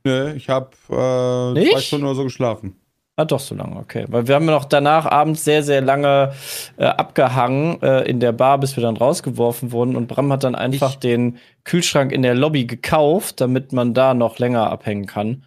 Nö, 0.04 0.32
ich 0.34 0.48
habe 0.48 0.70
äh, 0.90 1.52
Nicht? 1.58 1.72
zwei 1.72 1.80
Stunden 1.80 2.06
oder 2.06 2.14
so 2.14 2.24
geschlafen. 2.24 2.76
Ah, 3.16 3.24
doch 3.26 3.40
so 3.40 3.54
lange, 3.54 3.76
okay. 3.76 4.06
Weil 4.08 4.26
wir 4.28 4.34
haben 4.34 4.46
ja 4.46 4.52
noch 4.52 4.64
danach 4.64 5.04
abends 5.04 5.44
sehr, 5.44 5.62
sehr 5.62 5.82
lange 5.82 6.32
äh, 6.78 6.84
abgehangen 6.86 7.80
äh, 7.82 8.02
in 8.08 8.18
der 8.18 8.32
Bar, 8.32 8.58
bis 8.58 8.76
wir 8.76 8.82
dann 8.82 8.96
rausgeworfen 8.96 9.72
wurden. 9.72 9.94
Und 9.94 10.06
Bram 10.08 10.32
hat 10.32 10.42
dann 10.44 10.54
einfach 10.54 10.92
Ich- 10.92 10.98
den 11.00 11.36
Kühlschrank 11.64 12.12
in 12.12 12.22
der 12.22 12.34
Lobby 12.34 12.64
gekauft, 12.64 13.40
damit 13.42 13.72
man 13.72 13.92
da 13.92 14.14
noch 14.14 14.38
länger 14.38 14.70
abhängen 14.70 15.06
kann. 15.06 15.44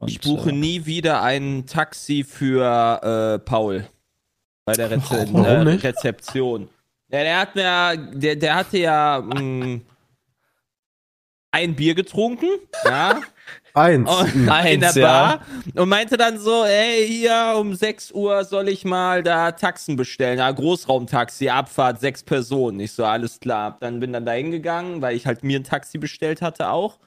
Und, 0.00 0.10
Ich 0.10 0.20
buche 0.20 0.50
äh, 0.50 0.52
nie 0.52 0.86
wieder 0.86 1.22
ein 1.22 1.66
Taxi 1.66 2.24
für 2.24 3.34
äh, 3.34 3.38
Paul. 3.38 3.86
Bei 4.64 4.72
der 4.72 4.90
Reze 4.90 5.28
Warum 5.32 5.44
äh, 5.44 5.64
nicht? 5.72 5.84
Rezeption. 5.84 6.68
Ja, 7.12 7.22
der 7.22 7.38
hat 7.40 7.54
mir, 7.54 7.96
der, 8.14 8.36
der 8.36 8.54
hatte 8.54 8.78
ja 8.78 9.20
mh, 9.20 9.80
ein 11.50 11.74
Bier 11.74 11.94
getrunken, 11.94 12.48
ja, 12.84 13.20
eins. 13.74 14.08
und. 14.08 14.48
Eins, 14.48 14.70
in 14.70 14.80
der 14.80 14.92
ja. 14.92 15.06
Bar 15.06 15.46
und 15.74 15.88
meinte 15.88 16.16
dann 16.16 16.38
so, 16.38 16.64
ey, 16.64 17.06
hier 17.06 17.56
um 17.58 17.74
6 17.74 18.12
Uhr 18.12 18.44
soll 18.44 18.68
ich 18.68 18.84
mal 18.84 19.22
da 19.22 19.50
Taxen 19.52 19.96
bestellen, 19.96 20.38
ja, 20.38 20.50
Großraumtaxi, 20.50 21.48
Abfahrt, 21.48 22.00
sechs 22.00 22.22
Personen. 22.22 22.78
Ich 22.80 22.92
so, 22.92 23.04
alles 23.04 23.40
klar. 23.40 23.76
Dann 23.80 23.98
bin 24.00 24.12
dann 24.12 24.24
da 24.24 24.32
hingegangen, 24.32 25.02
weil 25.02 25.16
ich 25.16 25.26
halt 25.26 25.42
mir 25.42 25.58
ein 25.58 25.64
Taxi 25.64 25.98
bestellt 25.98 26.40
hatte 26.40 26.70
auch 26.70 27.00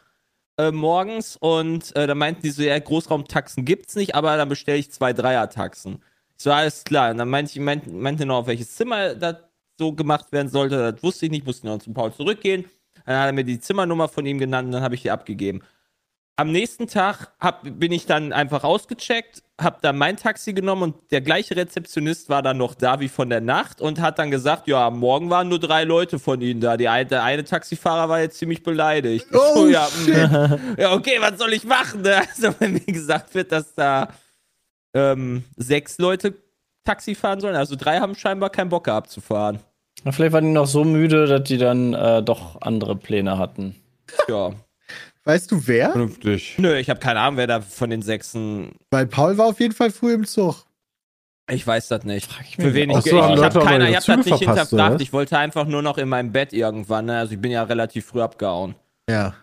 äh, 0.58 0.72
morgens 0.72 1.38
und 1.38 1.96
äh, 1.96 2.08
da 2.08 2.16
meinten 2.16 2.42
die 2.44 2.52
so, 2.52 2.62
ja, 2.64 2.78
Großraumtaxen 2.78 3.66
gibt's 3.66 3.96
nicht, 3.96 4.16
aber 4.16 4.38
dann 4.38 4.50
bestelle 4.50 4.78
ich 4.78 4.92
zwei 4.92 5.14
Dreier-Taxen. 5.14 6.02
So, 6.38 6.52
alles 6.52 6.84
klar. 6.84 7.12
Und 7.12 7.18
dann 7.18 7.30
meinte 7.30 7.52
ich, 7.52 7.60
meinte, 7.60 7.90
meinte 7.92 8.26
noch, 8.26 8.40
auf 8.40 8.48
welches 8.48 8.76
Zimmer 8.76 9.16
das 9.16 9.38
so 9.78 9.94
gemacht 9.94 10.32
werden 10.32 10.50
sollte. 10.50 10.92
Das 10.92 11.04
wusste 11.04 11.26
ich 11.26 11.32
nicht, 11.32 11.46
musste 11.46 11.68
noch 11.68 11.80
zum 11.80 11.94
Paul 11.94 12.14
zurückgehen. 12.14 12.66
Dann 13.06 13.18
hat 13.18 13.28
er 13.28 13.34
mir 13.34 13.44
die 13.44 13.60
Zimmernummer 13.60 14.08
von 14.08 14.26
ihm 14.26 14.40
genannt 14.40 14.68
und 14.68 14.72
dann 14.74 14.84
habe 14.84 14.96
ich 14.96 15.02
die 15.02 15.12
abgegeben. 15.12 15.62
Am 16.36 16.52
nächsten 16.52 16.88
Tag 16.88 17.32
hab, 17.40 17.62
bin 17.64 17.92
ich 17.92 18.08
dann 18.08 18.34
einfach 18.34 18.64
ausgecheckt, 18.64 19.44
habe 19.62 19.78
dann 19.84 20.00
mein 20.00 20.18
Taxi 20.18 20.54
genommen 20.54 20.82
und 20.82 21.12
der 21.12 21.22
gleiche 21.22 21.56
Rezeptionist 21.56 22.28
war 22.28 22.42
dann 22.42 22.58
noch 22.58 22.74
da 22.74 23.00
wie 23.00 23.08
von 23.08 23.30
der 23.30 23.40
Nacht 23.40 23.82
und 23.82 24.02
hat 24.02 24.18
dann 24.18 24.32
gesagt, 24.32 24.68
ja, 24.68 24.88
am 24.88 24.98
Morgen 24.98 25.30
waren 25.30 25.48
nur 25.48 25.60
drei 25.60 25.84
Leute 25.84 26.18
von 26.18 26.42
Ihnen 26.42 26.60
da. 26.60 26.76
Die 26.76 26.88
eine, 26.88 27.06
der 27.06 27.24
eine 27.24 27.44
Taxifahrer 27.44 28.10
war 28.10 28.20
jetzt 28.20 28.40
ziemlich 28.40 28.64
beleidigt. 28.64 29.28
Oh, 29.32 29.54
so, 29.56 29.68
ja, 29.70 29.88
shit. 29.88 30.32
mm, 30.32 30.80
ja, 30.80 30.94
okay, 30.94 31.18
was 31.20 31.38
soll 31.38 31.54
ich 31.54 31.66
machen? 31.66 32.02
Ne? 32.02 32.22
Also, 32.36 32.56
wenn 32.60 32.74
mir 32.74 32.80
gesagt 32.80 33.36
wird, 33.36 33.52
dass 33.52 33.76
da 33.76 34.10
ähm, 34.96 35.44
sechs 35.56 36.00
Leute 36.00 36.34
Taxi 36.84 37.14
fahren 37.14 37.42
sollen, 37.42 37.56
also 37.56 37.76
drei 37.76 38.00
haben 38.00 38.16
scheinbar 38.16 38.50
keinen 38.50 38.70
Bock 38.70 38.86
gehabt 38.86 39.12
zu 39.12 39.22
fahren. 39.22 39.60
Na, 40.04 40.12
Vielleicht 40.12 40.34
waren 40.34 40.46
die 40.46 40.52
noch 40.52 40.66
so 40.68 40.84
müde, 40.84 41.28
dass 41.28 41.44
die 41.44 41.58
dann 41.58 41.94
äh, 41.94 42.24
doch 42.24 42.60
andere 42.62 42.96
Pläne 42.96 43.38
hatten. 43.38 43.76
Ja. 44.28 44.54
Weißt 45.26 45.52
du 45.52 45.68
wer? 45.68 45.92
Vernünftig. 45.92 46.56
Nö, 46.58 46.76
ich 46.76 46.90
habe 46.90 47.00
keine 47.00 47.20
Ahnung, 47.22 47.38
wer 47.38 47.48
da 47.48 47.62
von 47.62 47.90
den 47.90 48.02
Sechsen. 48.02 48.74
Weil 48.92 49.08
Paul 49.08 49.38
war 49.38 49.46
auf 49.48 49.60
jeden 49.60 49.74
Fall 49.74 49.90
früh 49.92 50.14
im 50.14 50.26
Zug. 50.26 50.66
Ich 51.50 51.66
weiß 51.66 51.90
das 51.90 52.04
nicht. 52.04 52.30
Ich 52.48 52.56
Für 52.56 52.74
wen 52.74 52.90
ich, 52.90 52.98
so, 53.02 53.02
ich, 53.04 53.36
ich 53.36 53.44
habe 53.44 53.60
keiner, 53.60 53.90
ich 53.90 53.96
hab 53.98 54.06
das 54.06 54.18
nicht 54.18 54.28
verpasst, 54.28 54.40
hinterfragt. 54.40 54.74
oder? 54.94 55.02
Ich 55.02 55.12
wollte 55.14 55.38
einfach 55.38 55.66
nur 55.66 55.82
noch 55.82 55.98
in 55.98 56.08
meinem 56.10 56.32
Bett 56.32 56.54
irgendwann. 56.54 57.06
Ne? 57.06 57.18
Also 57.18 57.34
ich 57.34 57.40
bin 57.42 57.52
ja 57.52 57.64
relativ 57.64 58.06
früh 58.06 58.22
abgehauen. 58.22 58.76
Ja. 59.10 59.34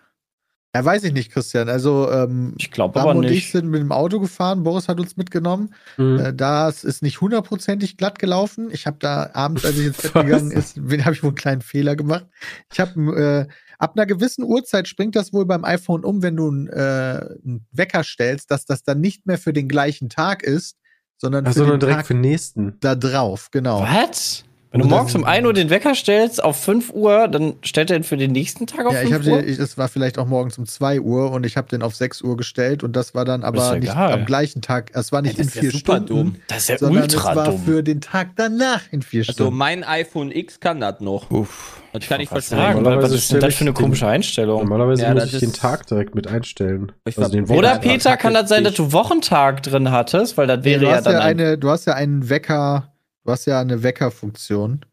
Ja, 0.73 0.85
weiß 0.85 1.03
ich 1.03 1.11
nicht, 1.11 1.31
Christian. 1.33 1.67
Also, 1.67 2.09
ähm, 2.09 2.55
Ich 2.57 2.71
glaube 2.71 2.99
aber 3.01 3.11
und 3.11 3.23
ich 3.25 3.31
nicht. 3.31 3.51
sind 3.51 3.67
mit 3.67 3.81
dem 3.81 3.91
Auto 3.91 4.19
gefahren. 4.21 4.63
Boris 4.63 4.87
hat 4.87 4.99
uns 5.01 5.17
mitgenommen. 5.17 5.75
Mhm. 5.97 6.19
Äh, 6.19 6.33
das 6.33 6.85
ist 6.85 7.03
nicht 7.03 7.19
hundertprozentig 7.19 7.97
glatt 7.97 8.19
gelaufen. 8.19 8.69
Ich 8.71 8.87
habe 8.87 8.95
da 8.99 9.29
abends, 9.33 9.65
als 9.65 9.77
ich 9.77 9.87
ins 9.87 10.01
Bett 10.01 10.13
gegangen 10.25 10.51
ist, 10.51 10.77
habe 10.77 11.13
ich 11.13 11.23
wohl 11.23 11.29
einen 11.31 11.35
kleinen 11.35 11.61
Fehler 11.61 11.95
gemacht. 11.97 12.25
Ich 12.71 12.79
habe 12.79 13.47
äh, 13.49 13.53
ab 13.81 13.93
einer 13.95 14.05
gewissen 14.05 14.43
Uhrzeit 14.43 14.87
springt 14.87 15.15
das 15.15 15.33
wohl 15.33 15.45
beim 15.45 15.65
iPhone 15.65 16.05
um, 16.05 16.21
wenn 16.21 16.35
du 16.35 16.47
einen 16.47 16.67
äh, 16.67 17.35
einen 17.43 17.65
Wecker 17.71 18.03
stellst, 18.03 18.51
dass 18.51 18.65
das 18.65 18.83
dann 18.83 19.01
nicht 19.01 19.25
mehr 19.25 19.37
für 19.37 19.53
den 19.53 19.67
gleichen 19.67 20.09
Tag 20.09 20.43
ist, 20.43 20.77
sondern 21.17 21.45
Ach, 21.45 21.53
für 21.53 21.59
sondern 21.59 21.79
den 21.79 21.81
direkt 21.81 21.97
Tag 21.99 22.07
für 22.07 22.13
den 22.13 22.21
nächsten. 22.21 22.77
da 22.79 22.95
drauf. 22.95 23.49
Genau. 23.51 23.81
Was? 23.81 24.43
Wenn 24.73 24.79
du 24.79 24.87
morgens 24.87 25.13
um 25.15 25.25
1 25.25 25.45
Uhr 25.45 25.51
den 25.51 25.69
Wecker 25.69 25.93
stellst 25.95 26.41
auf 26.41 26.55
5 26.63 26.91
Uhr, 26.93 27.27
dann 27.27 27.55
stellt 27.61 27.91
er 27.91 27.99
den 27.99 28.03
für 28.05 28.15
den 28.15 28.31
nächsten 28.31 28.67
Tag 28.67 28.85
auf 28.85 28.93
Ja, 28.93 29.01
ich 29.01 29.09
5 29.09 29.25
habe 29.25 29.35
Uhr? 29.35 29.41
den, 29.41 29.49
ich- 29.51 29.59
es 29.59 29.77
war 29.77 29.89
vielleicht 29.89 30.17
auch 30.17 30.27
morgens 30.27 30.57
um 30.57 30.65
2 30.65 31.01
Uhr 31.01 31.29
und 31.31 31.45
ich 31.45 31.57
habe 31.57 31.67
den 31.67 31.81
auf 31.81 31.93
6 31.93 32.21
Uhr 32.21 32.37
gestellt 32.37 32.81
und 32.81 32.95
das 32.95 33.13
war 33.13 33.25
dann 33.25 33.43
aber 33.43 33.57
ja 33.73 33.75
nicht 33.75 33.89
egal. 33.91 34.13
am 34.13 34.25
gleichen 34.25 34.61
Tag. 34.61 34.91
Es 34.93 35.11
war 35.11 35.21
nicht 35.21 35.33
Ja, 35.37 35.41
in 35.41 35.47
das 35.47 35.55
ist 35.55 35.55
ja 35.55 35.61
vier 35.63 35.71
super 35.71 35.93
Stunden, 35.97 36.07
dumm. 36.07 36.35
das 36.47 36.57
ist 36.59 36.69
ja 36.69 36.77
sondern 36.77 37.03
es 37.05 37.13
ultra 37.15 37.35
war 37.35 37.45
dumm. 37.51 37.59
für 37.65 37.83
den 37.83 37.99
Tag 37.99 38.29
danach 38.37 38.81
in 38.91 39.01
vier 39.01 39.21
Also 39.21 39.33
Stunden. 39.33 39.57
mein 39.57 39.83
iPhone 39.83 40.31
X 40.31 40.61
kann 40.61 40.79
das 40.79 41.01
noch. 41.01 41.29
Uff. 41.29 41.81
Das 41.91 42.07
kann 42.07 42.21
ich 42.21 42.29
verstehen. 42.29 42.57
sagen, 42.57 42.75
Normalerweise 42.77 43.15
was 43.15 43.21
ist 43.23 43.31
denn 43.33 43.41
das 43.41 43.53
für 43.55 43.61
eine 43.63 43.71
ich 43.71 43.75
den- 43.75 43.83
komische 43.83 44.07
Einstellung? 44.07 44.61
Normalerweise 44.61 45.03
Ja, 45.03 45.13
muss 45.13 45.25
ich 45.33 45.39
den 45.39 45.51
Tag 45.51 45.85
direkt 45.87 46.15
mit 46.15 46.27
einstellen. 46.27 46.93
Ich 47.03 47.17
Also 47.17 47.37
Oder 47.53 47.73
Ja, 47.73 47.77
Peter, 47.79 48.15
kann 48.15 48.33
das 48.33 48.47
sein, 48.47 48.63
dass 48.63 48.71
ich- 48.71 48.77
du 48.77 48.93
Wochentag 48.93 49.63
drin 49.63 49.91
hattest? 49.91 50.37
Weil 50.37 50.47
das 50.47 50.59
Nee, 50.59 50.65
wäre 50.71 50.79
du, 50.79 50.85
ja 50.87 50.95
hast 50.95 51.05
dann 51.07 51.13
ja 51.15 51.19
ein- 51.19 51.37
eine, 51.41 51.57
du 51.57 51.69
hast 51.69 51.85
ja 51.87 51.93
einen 51.93 52.29
Wecker, 52.29 52.90
du 53.23 53.31
hast 53.31 53.45
ja 53.45 53.59
eine 53.59 53.83
Weckerfunktion. 53.83 54.85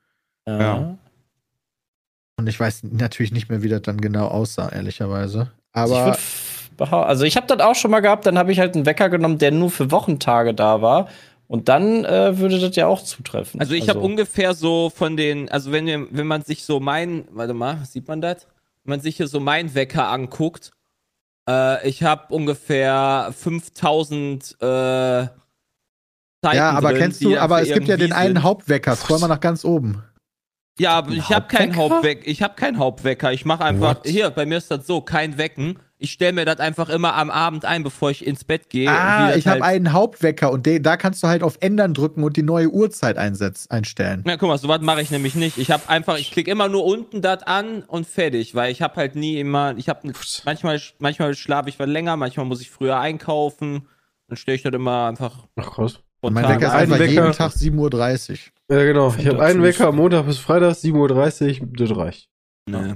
Ja. 0.47 0.97
Und 2.37 2.47
ich 2.47 2.59
weiß 2.59 2.85
natürlich 2.85 3.33
nicht 3.33 3.49
mehr, 3.51 3.63
wie 3.63 3.69
das 3.69 3.83
dann 3.83 4.01
genau 4.01 4.29
aussah, 4.29 4.69
ehrlicherweise. 4.71 5.51
Also 5.73 5.95
ich 5.95 6.01
Aber 6.01 6.19
behau- 6.77 7.03
also 7.03 7.25
ich 7.25 7.37
habe 7.37 7.47
das 7.47 7.61
auch 7.61 7.75
schon 7.75 7.91
mal 7.91 8.01
gehabt, 8.01 8.27
dann 8.27 8.39
habe 8.39 8.53
ich 8.53 8.61
halt 8.61 8.75
einen 8.75 8.87
Wecker 8.87 9.09
genommen, 9.09 9.39
der 9.39 9.51
nur 9.51 9.71
für 9.71 9.91
Wochentage 9.91 10.55
da 10.55 10.81
war. 10.81 11.09
Und 11.49 11.69
dann 11.69 12.05
äh, 12.05 12.39
würde 12.39 12.61
das 12.61 12.77
ja 12.77 12.87
auch 12.87 13.03
zutreffen. 13.03 13.59
Also 13.61 13.73
ich 13.73 13.89
habe 13.89 14.01
ungefähr 14.01 14.53
so 14.55 14.91
von 14.91 15.17
den, 15.17 15.49
also 15.49 15.73
wenn, 15.73 15.87
wir, 15.87 16.07
wenn 16.11 16.27
man 16.27 16.43
sich 16.43 16.65
so 16.65 16.79
mein, 16.79 17.27
warte 17.31 17.55
mal, 17.55 17.85
sieht 17.87 18.07
man 18.07 18.21
das? 18.21 18.47
Wenn 18.85 18.91
man 18.91 19.01
sich 19.01 19.17
hier 19.17 19.29
so 19.29 19.41
meinen 19.41 19.75
Wecker 19.75 20.09
anguckt, 20.09 20.73
äh, 21.49 21.89
ich 21.89 22.03
habe 22.03 22.35
ungefähr 22.35 23.31
5000 23.35 24.57
äh, 24.61 25.27
Zeiten 26.51 26.57
ja, 26.57 26.71
aber 26.71 26.91
drin, 26.91 26.99
kennst 27.01 27.25
du, 27.25 27.37
aber 27.39 27.63
es 27.63 27.73
gibt 27.73 27.89
ja 27.89 27.97
den 27.97 28.13
einen 28.13 28.35
sind. 28.37 28.43
Hauptwecker. 28.43 28.97
Scroll 28.97 29.19
mal 29.21 29.29
nach 29.29 29.41
ganz 29.41 29.65
oben. 29.65 30.03
Ja, 30.79 30.93
aber 30.93 31.11
ich 31.11 31.29
habe 31.31 31.49
keinen 31.49 31.75
Hauptwecker? 31.77 32.23
Ich 32.27 32.41
habe 32.43 32.55
keinen 32.55 32.79
Hauptwecker. 32.79 33.33
Ich 33.33 33.45
mache 33.45 33.65
einfach 33.65 33.97
What? 33.97 34.07
hier. 34.07 34.31
Bei 34.31 34.47
mir 34.47 34.59
ist 34.59 34.71
das 34.71 34.87
so, 34.87 35.01
kein 35.01 35.37
Wecken. 35.37 35.79
Ich 36.01 36.13
stelle 36.13 36.33
mir 36.33 36.45
das 36.45 36.61
einfach 36.61 36.89
immer 36.91 37.17
am 37.17 37.29
Abend 37.29 37.65
ein, 37.65 37.83
bevor 37.83 38.13
ich 38.13 38.25
ins 38.25 38.45
Bett 38.45 38.71
gehe. 38.71 38.89
Ah, 38.89 39.35
ich 39.35 39.49
habe 39.49 39.61
halt- 39.61 39.75
einen 39.75 39.93
Hauptwecker 39.93 40.53
und 40.53 40.69
da 40.87 40.97
kannst 40.97 41.21
du 41.25 41.27
halt 41.27 41.43
auf 41.43 41.57
Ändern 41.61 41.95
drücken 41.95 42.23
und 42.23 42.37
die 42.37 42.45
neue 42.45 42.69
Uhrzeit 42.69 43.19
einsetz, 43.19 43.67
einstellen. 43.69 44.23
Na, 44.25 44.37
guck 44.37 44.49
mal, 44.49 44.59
sowas 44.59 44.81
mache 44.81 45.03
ich 45.03 45.11
nämlich 45.11 45.35
nicht. 45.35 45.59
Ich 45.59 45.73
habe 45.73 45.89
einfach, 45.89 46.17
ich 46.17 46.31
klicke 46.31 46.53
immer 46.53 46.69
nur 46.69 46.85
unten 46.85 47.21
das 47.23 47.43
an 47.43 47.83
und 47.83 48.07
fertig, 48.07 48.55
weil 48.55 48.71
ich 48.71 48.81
habe 48.81 48.95
halt 48.95 49.17
nie 49.17 49.41
immer, 49.41 49.77
ich 49.77 49.89
habe 49.89 50.13
manchmal, 50.45 50.81
manchmal 51.01 51.35
schlafe 51.35 51.69
ich 51.71 51.81
was 51.81 51.89
länger, 51.89 52.17
manchmal 52.17 52.47
muss 52.47 52.61
ich 52.61 52.71
früher 52.71 53.01
einkaufen. 53.01 53.89
Dann 54.29 54.37
stelle 54.37 54.55
ich 54.55 54.63
das 54.63 54.73
immer 54.73 55.07
einfach 55.07 55.49
Ach 55.57 55.73
krass. 55.73 55.99
Und 56.21 56.33
mein 56.35 56.45
Wecker 56.49 56.67
ist 56.67 56.73
ein. 56.73 56.79
einfach 56.81 56.99
Wecker- 56.99 57.13
jeden 57.13 57.33
Tag 57.33 57.53
7.30 57.53 58.31
Uhr. 58.69 58.77
Ja, 58.77 58.85
genau. 58.85 59.15
Ich 59.17 59.27
habe 59.27 59.43
einen. 59.45 59.63
Wecker 59.63 59.93
Montag 59.93 60.27
bis 60.27 60.39
Freitag, 60.39 60.73
7.30 60.75 61.61
Uhr, 61.63 61.69
das 61.75 61.97
reicht. 61.97 62.29
Nee. 62.67 62.95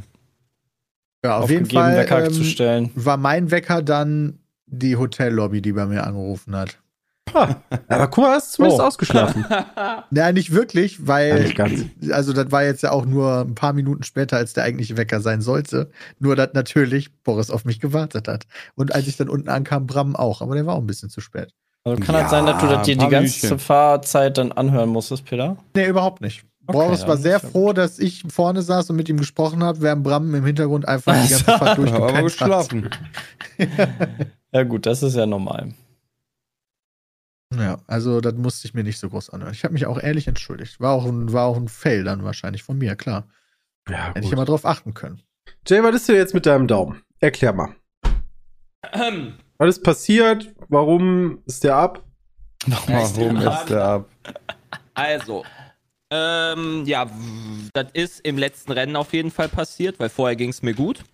Ja, 1.25 1.39
auf 1.39 1.49
jeden 1.51 1.63
aufgegeben, 1.65 1.71
Fall 1.71 1.97
Wecker 1.97 2.25
ähm, 2.27 2.33
zu 2.33 2.45
stellen. 2.45 2.91
war 2.95 3.17
mein 3.17 3.51
Wecker 3.51 3.81
dann 3.83 4.41
die 4.67 4.97
Hotellobby, 4.97 5.63
die 5.63 5.73
bei 5.73 5.87
mir 5.87 6.05
angerufen 6.05 6.57
hat. 6.57 6.79
Aber 7.33 8.09
guck 8.09 8.25
mal, 8.25 8.35
hast 8.35 8.53
du 8.53 8.57
zumindest 8.57 8.81
Oh. 8.83 8.85
ausgeschlafen. 8.87 9.47
Ja, 10.11 10.33
nicht 10.33 10.53
wirklich, 10.53 10.99
Ja, 10.99 11.07
weil, 11.07 11.43
nicht 11.45 11.57
ganz. 11.57 11.85
also 12.11 12.33
das 12.35 12.51
war 12.51 12.65
jetzt 12.65 12.83
ja 12.83 12.91
auch 12.91 13.07
nur 13.07 13.41
ein 13.41 13.55
paar 13.55 13.73
Minuten 13.73 14.03
später, 14.03 14.37
als 14.37 14.53
der 14.53 14.65
eigentliche 14.65 14.97
Wecker 14.99 15.21
sein 15.21 15.41
sollte. 15.41 15.91
Nur, 16.19 16.37
dass 16.37 16.51
natürlich 16.53 17.11
Boris 17.23 17.51
auf 17.51 17.65
mich 17.65 17.81
gewartet 17.81 18.29
hat. 18.29 18.45
Und 18.75 18.95
als 18.95 19.07
ich 19.07 19.17
dann 19.17 19.31
unten 19.31 19.49
ankam, 19.49 19.87
Bram 19.87 20.15
auch, 20.17 20.43
aber 20.43 20.55
der 20.57 20.67
war 20.67 20.75
auch 20.75 20.81
ein 20.81 20.87
bisschen 20.87 21.09
zu 21.09 21.21
spät. 21.23 21.55
Also 21.85 22.01
kann 22.03 22.15
Ja, 22.15 22.23
das 22.23 22.31
sein, 22.31 22.47
dass 22.47 22.61
du 22.61 22.69
das 22.69 22.87
dir 22.87 22.97
die 22.97 23.09
ganze 23.09 23.37
Minütchen. 23.47 23.59
Fahrzeit 23.59 24.39
dann 24.39 24.53
anhören 24.53 24.89
musstest, 24.91 25.25
Peter? 25.25 25.57
Nee, 25.75 25.87
überhaupt 25.89 26.21
nicht. 26.21 26.45
Okay, 26.67 26.79
Boris 26.79 27.07
war 27.09 27.17
sehr 27.17 27.41
froh, 27.41 27.73
dass 27.73 27.99
ich 27.99 28.23
vorne 28.29 28.63
saß 28.63 28.91
und 28.91 28.97
mit 28.97 29.09
ihm 29.09 29.17
gesprochen 29.17 29.65
habe, 29.65 29.81
während 29.81 30.05
Bram 30.05 30.33
im 30.33 30.45
Hintergrund 30.45 30.87
einfach 30.87 31.13
die 31.25 31.29
ganze 31.29 31.45
Fahrt 31.45 31.79
Ich 31.85 31.93
habe 31.93 32.05
aber 32.09 32.23
durchgepennt 32.23 32.71
hat. 32.71 32.71
geschlafen. 32.71 32.91
Ja, 34.55 34.65
gut, 34.65 34.85
das 34.85 35.03
ist 35.03 35.17
ja 35.17 35.25
normal. 35.27 35.73
Ja, 37.57 37.79
also 37.87 38.21
das 38.21 38.35
musste 38.35 38.69
ich 38.69 38.75
mir 38.75 38.85
nicht 38.85 38.99
so 38.99 39.09
groß 39.09 39.31
anhören. 39.31 39.53
Ich 39.55 39.65
habe 39.65 39.73
mich 39.73 39.87
auch 39.87 39.99
ehrlich 39.99 40.29
entschuldigt. 40.29 40.79
War 40.79 40.93
auch 40.93 41.07
ein, 41.07 41.33
war 41.33 41.47
auch 41.47 41.57
ein 41.57 41.69
Fail 41.69 42.05
dann 42.05 42.23
wahrscheinlich 42.23 42.63
von 42.63 42.77
mir, 42.79 42.95
klar. 42.95 43.27
Ja, 43.89 44.09
Hätte 44.09 44.19
ich 44.21 44.25
gut. 44.27 44.33
ja 44.33 44.37
mal 44.37 44.45
drauf 44.45 44.65
achten 44.67 44.93
können. 44.95 45.23
Jay, 45.67 45.83
was 45.83 45.95
ist 45.95 46.09
denn 46.09 46.17
jetzt 46.17 46.35
mit 46.35 46.45
deinem 46.47 46.67
Daumen? 46.67 47.03
Erklär 47.19 47.53
mal. 47.55 47.75
Was 49.63 49.77
ist 49.77 49.85
passiert? 49.85 50.53
Warum 50.71 51.39
ist 51.47 51.63
der 51.63 51.77
ab? 51.77 52.03
Warum 52.67 53.37
ist 53.37 53.71
der 53.71 53.85
ab? 53.85 54.09
Also, 54.93 55.45
ähm, 56.13 56.83
ja, 56.85 57.09
das 57.73 57.87
ist 57.93 58.27
im 58.27 58.39
letzten 58.39 58.73
Rennen 58.73 58.97
auf 58.97 59.13
jeden 59.13 59.31
Fall 59.31 59.49
passiert, 59.49 60.01
weil 60.01 60.09
vorher 60.09 60.35
ging 60.35 60.49
es 60.51 60.63
mir 60.63 60.75
gut. 60.75 61.05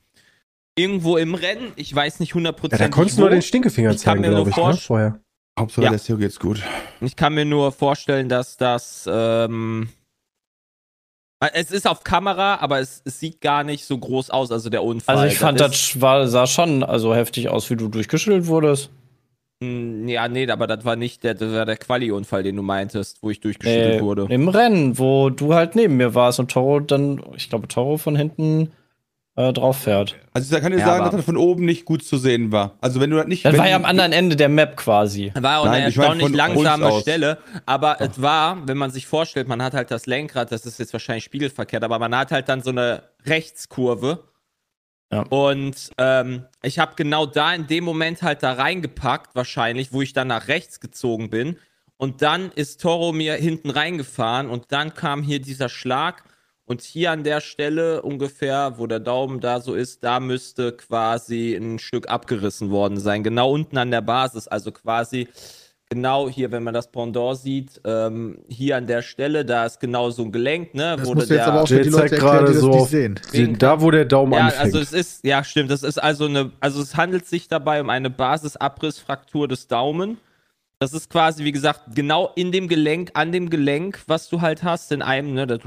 Irgendwo 0.79 1.19
im 1.19 1.35
Rennen, 1.35 1.73
ich 1.77 1.95
weiß 1.95 2.21
nicht 2.21 2.31
Ja, 2.31 2.35
hundertprozentig. 2.37 2.87
da 2.87 2.89
konntest 2.89 3.19
du 3.19 3.21
nur 3.21 3.31
den 3.31 3.43
Stinkefinger 3.43 3.91
Ich 3.91 3.97
kann 3.97 4.13
zeigen, 4.17 4.21
mir 4.23 4.29
nur 4.29 4.37
glaube 4.37 4.51
ich, 4.51 4.57
ne? 4.57 4.63
vorstellen- 4.63 4.87
Vorher. 4.87 5.21
Hauptsache 5.61 5.85
Ja. 5.85 5.91
der 5.91 6.01
Theo 6.01 6.17
geht's 6.17 6.41
gut. 6.41 6.63
Ich 7.03 7.17
kann 7.17 7.35
mir 7.35 7.45
nur 7.45 7.71
vorstellen, 7.71 8.31
dass 8.31 8.57
das. 8.57 9.07
Ähm, 9.13 9.91
es 11.41 11.71
ist 11.71 11.87
auf 11.87 12.03
Kamera, 12.05 12.57
aber 12.57 12.81
es, 12.81 13.03
es 13.05 13.21
sieht 13.21 13.41
gar 13.41 13.63
nicht 13.65 13.85
so 13.85 13.97
groß 13.97 14.31
aus, 14.31 14.51
also 14.51 14.71
der 14.71 14.83
Unfall. 14.83 15.17
Also 15.17 15.29
ich 15.29 15.39
fand, 15.39 15.61
das 15.61 15.73
ist- 15.73 16.01
war, 16.01 16.27
sah 16.29 16.47
schon 16.47 16.83
also 16.83 17.15
heftig 17.15 17.49
aus, 17.49 17.71
wie 17.71 17.77
du 17.77 17.89
durchgeschüttelt 17.89 18.47
wurdest. 18.47 18.91
Mh, 19.63 20.11
Ja, 20.11 20.29
nee, 20.29 20.49
aber 20.51 20.67
das 20.67 20.85
war 20.85 20.97
nicht 20.97 21.23
der, 21.25 21.35
das 21.35 21.53
war 21.53 21.65
der 21.67 21.77
Quali-Unfall, 21.77 22.43
den 22.43 22.57
du 22.57 22.63
meintest, 22.63 23.19
wo 23.23 23.31
ich 23.31 23.41
durchgeschüttelt 23.41 24.01
Äh, 24.01 24.03
wurde. 24.03 24.27
Im 24.29 24.49
Rennen, 24.49 24.99
wo 24.99 25.31
du 25.31 25.55
halt 25.55 25.75
neben 25.77 25.97
mir 25.97 26.15
warst 26.15 26.41
und 26.41 26.51
Toro 26.51 26.81
dann, 26.81 27.21
ich 27.37 27.49
glaube, 27.49 27.69
Toro 27.69 27.99
von 27.99 28.17
hinten 28.17 28.71
äh, 29.39 29.53
drauf 29.53 29.79
fährt. 29.79 30.17
Also 30.33 30.55
ich 30.55 30.61
kann 30.61 30.73
dir 30.73 30.79
Ja, 30.81 30.87
sagen, 30.87 31.05
dass 31.05 31.15
das 31.15 31.25
von 31.25 31.37
oben 31.37 31.65
nicht 31.65 31.85
gut 31.85 32.03
zu 32.03 32.19
sehen 32.19 32.51
war. 32.51 32.77
Also 32.81 33.01
wenn 33.01 33.11
du 33.11 33.17
das 33.17 33.29
nicht. 33.29 33.45
Das 33.45 33.57
war 33.57 33.69
ja 33.69 33.77
am 33.77 33.85
anderen 33.85 34.13
Ende 34.13 34.35
der 34.35 34.49
Map 34.49 34.77
quasi. 34.77 35.33
War 35.39 35.61
auch 35.61 35.67
Nein, 35.67 35.75
eine 35.75 35.89
ich 35.91 35.97
meine 35.97 36.23
erstaunlich 36.23 36.37
langsame. 36.37 37.01
Stelle, 37.01 37.39
aber 37.65 38.01
es 38.01 38.21
war, 38.21 38.67
wenn 38.67 38.77
man 38.77 38.91
sich 38.91 39.07
vorstellt, 39.07 39.47
man 39.47 39.63
hat 39.63 39.75
halt 39.75 39.93
das 39.93 40.07
Lenkrad, 40.07 40.51
das 40.51 40.67
ist 40.67 40.81
jetzt 40.81 40.93
wahrscheinlich 40.93 41.23
spiegelverkehrt, 41.23 41.85
aber 41.85 42.01
man 42.01 42.17
hat 42.17 42.33
halt 42.33 42.49
dann 42.49 42.63
so 42.63 42.71
eine 42.71 43.05
Rechtskurve. 43.27 44.25
Ja. 45.13 45.23
Und 45.23 45.91
ähm, 45.99 46.45
ich 46.63 46.81
habe 46.81 46.93
genau 46.97 47.25
da 47.25 47.55
in 47.55 47.69
dem 47.69 47.85
Moment 47.85 48.23
halt 48.23 48.43
da 48.43 48.55
reingepackt, 48.55 49.37
wahrscheinlich, 49.37 49.93
wo 49.93 50.03
ich 50.03 50.13
dann 50.13 50.29
nach 50.29 50.49
rechts 50.49 50.81
gezogen 50.81 51.31
bin. 51.31 51.59
Und 51.97 52.23
dann 52.23 52.51
ist 52.53 52.81
Toro 52.81 53.13
mir 53.13 53.35
hinten 53.35 53.71
reingefahren 53.71 54.49
und 54.49 54.67
dann 54.71 54.95
kam 54.95 55.23
hier 55.23 55.41
dieser 55.41 55.69
Schlag. 55.69 56.25
Und 56.69 56.83
hier 56.83 57.13
an 57.13 57.25
der 57.25 57.41
Stelle 57.41 58.03
ungefähr, 58.03 58.75
wo 58.77 58.87
der 58.87 59.01
Daumen 59.01 59.41
da 59.41 59.61
so 59.61 59.75
ist, 59.75 60.05
da 60.05 60.21
müsste 60.21 60.73
quasi 60.73 61.55
ein 61.55 61.79
Stück 61.79 62.11
abgerissen 62.11 62.71
worden 62.71 62.99
sein. 62.99 63.23
Genau 63.23 63.53
unten 63.53 63.79
an 63.79 63.91
der 63.91 64.03
Basis. 64.03 64.49
Also 64.49 64.71
quasi 64.71 65.29
genau 65.89 66.29
hier, 66.29 66.53
wenn 66.53 66.63
man 66.63 66.75
das 66.75 66.91
Pendant 66.93 67.39
sieht, 67.39 67.81
ähm, 67.87 68.41
hier 68.49 68.77
an 68.77 68.87
der 68.87 69.01
Stelle, 69.01 69.47
da 69.47 69.65
ist 69.65 69.81
genau 69.81 70.11
so 70.11 70.23
ein 70.25 70.31
Gelenk, 70.31 70.75
ne? 70.75 70.97
Das 70.99 71.07
wo 71.07 71.15
musst 71.15 71.31
du 71.31 71.35
jetzt 71.37 71.47
der- 71.47 71.53
aber 71.55 71.63
auch 71.63 71.69
für 71.69 71.77
Jay 71.77 71.83
die 71.85 71.89
Leute 71.89 72.01
zeigt 72.03 72.13
erklären, 72.13 72.37
gerade 72.37 72.47
die 72.49 72.53
das 72.53 72.61
so 72.61 72.71
nicht 72.71 72.91
sehen. 72.91 73.21
Den, 73.33 73.57
da, 73.59 73.81
wo 73.81 73.91
der 73.91 74.05
Daumen 74.05 74.35
ja, 74.35 74.41
anfängt. 74.41 74.61
also 74.63 74.79
es 74.79 74.93
ist, 74.93 75.25
ja, 75.25 75.43
stimmt. 75.45 75.71
Das 75.71 75.83
ist 75.83 75.97
also 75.97 76.27
eine, 76.27 76.53
also 76.61 76.83
es 76.83 76.97
handelt 76.97 77.25
sich 77.25 77.49
dabei 77.49 77.81
um 77.81 77.89
eine 77.89 78.11
Basisabrissfraktur 78.11 79.49
des 79.49 79.69
Daumen. 79.69 80.19
Das 80.81 80.93
ist 80.93 81.09
quasi, 81.09 81.45
wie 81.45 81.53
gesagt, 81.53 81.95
genau 81.95 82.31
in 82.37 82.53
dem 82.53 82.69
Gelenk, 82.69 83.13
an 83.15 83.33
dem 83.33 83.49
Gelenk, 83.49 84.01
was 84.07 84.29
du 84.29 84.43
halt 84.43 84.63
hast, 84.63 84.93
in 84.93 85.01
einem, 85.01 85.33
ne, 85.33 85.47
der 85.47 85.59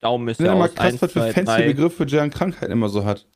Daumen 0.00 0.28
ist 0.28 0.40
Ja, 0.40 0.46
ja 0.46 0.54
mal 0.54 0.64
aus 0.68 0.74
krass, 0.74 0.86
eins, 0.92 1.02
was 1.02 1.12
für 1.12 1.20
fancy 1.32 1.44
drei. 1.44 1.62
Begriffe 1.66 2.04
Jan 2.06 2.30
Krankheit 2.30 2.70
immer 2.70 2.88
so 2.88 3.04
hat. 3.04 3.26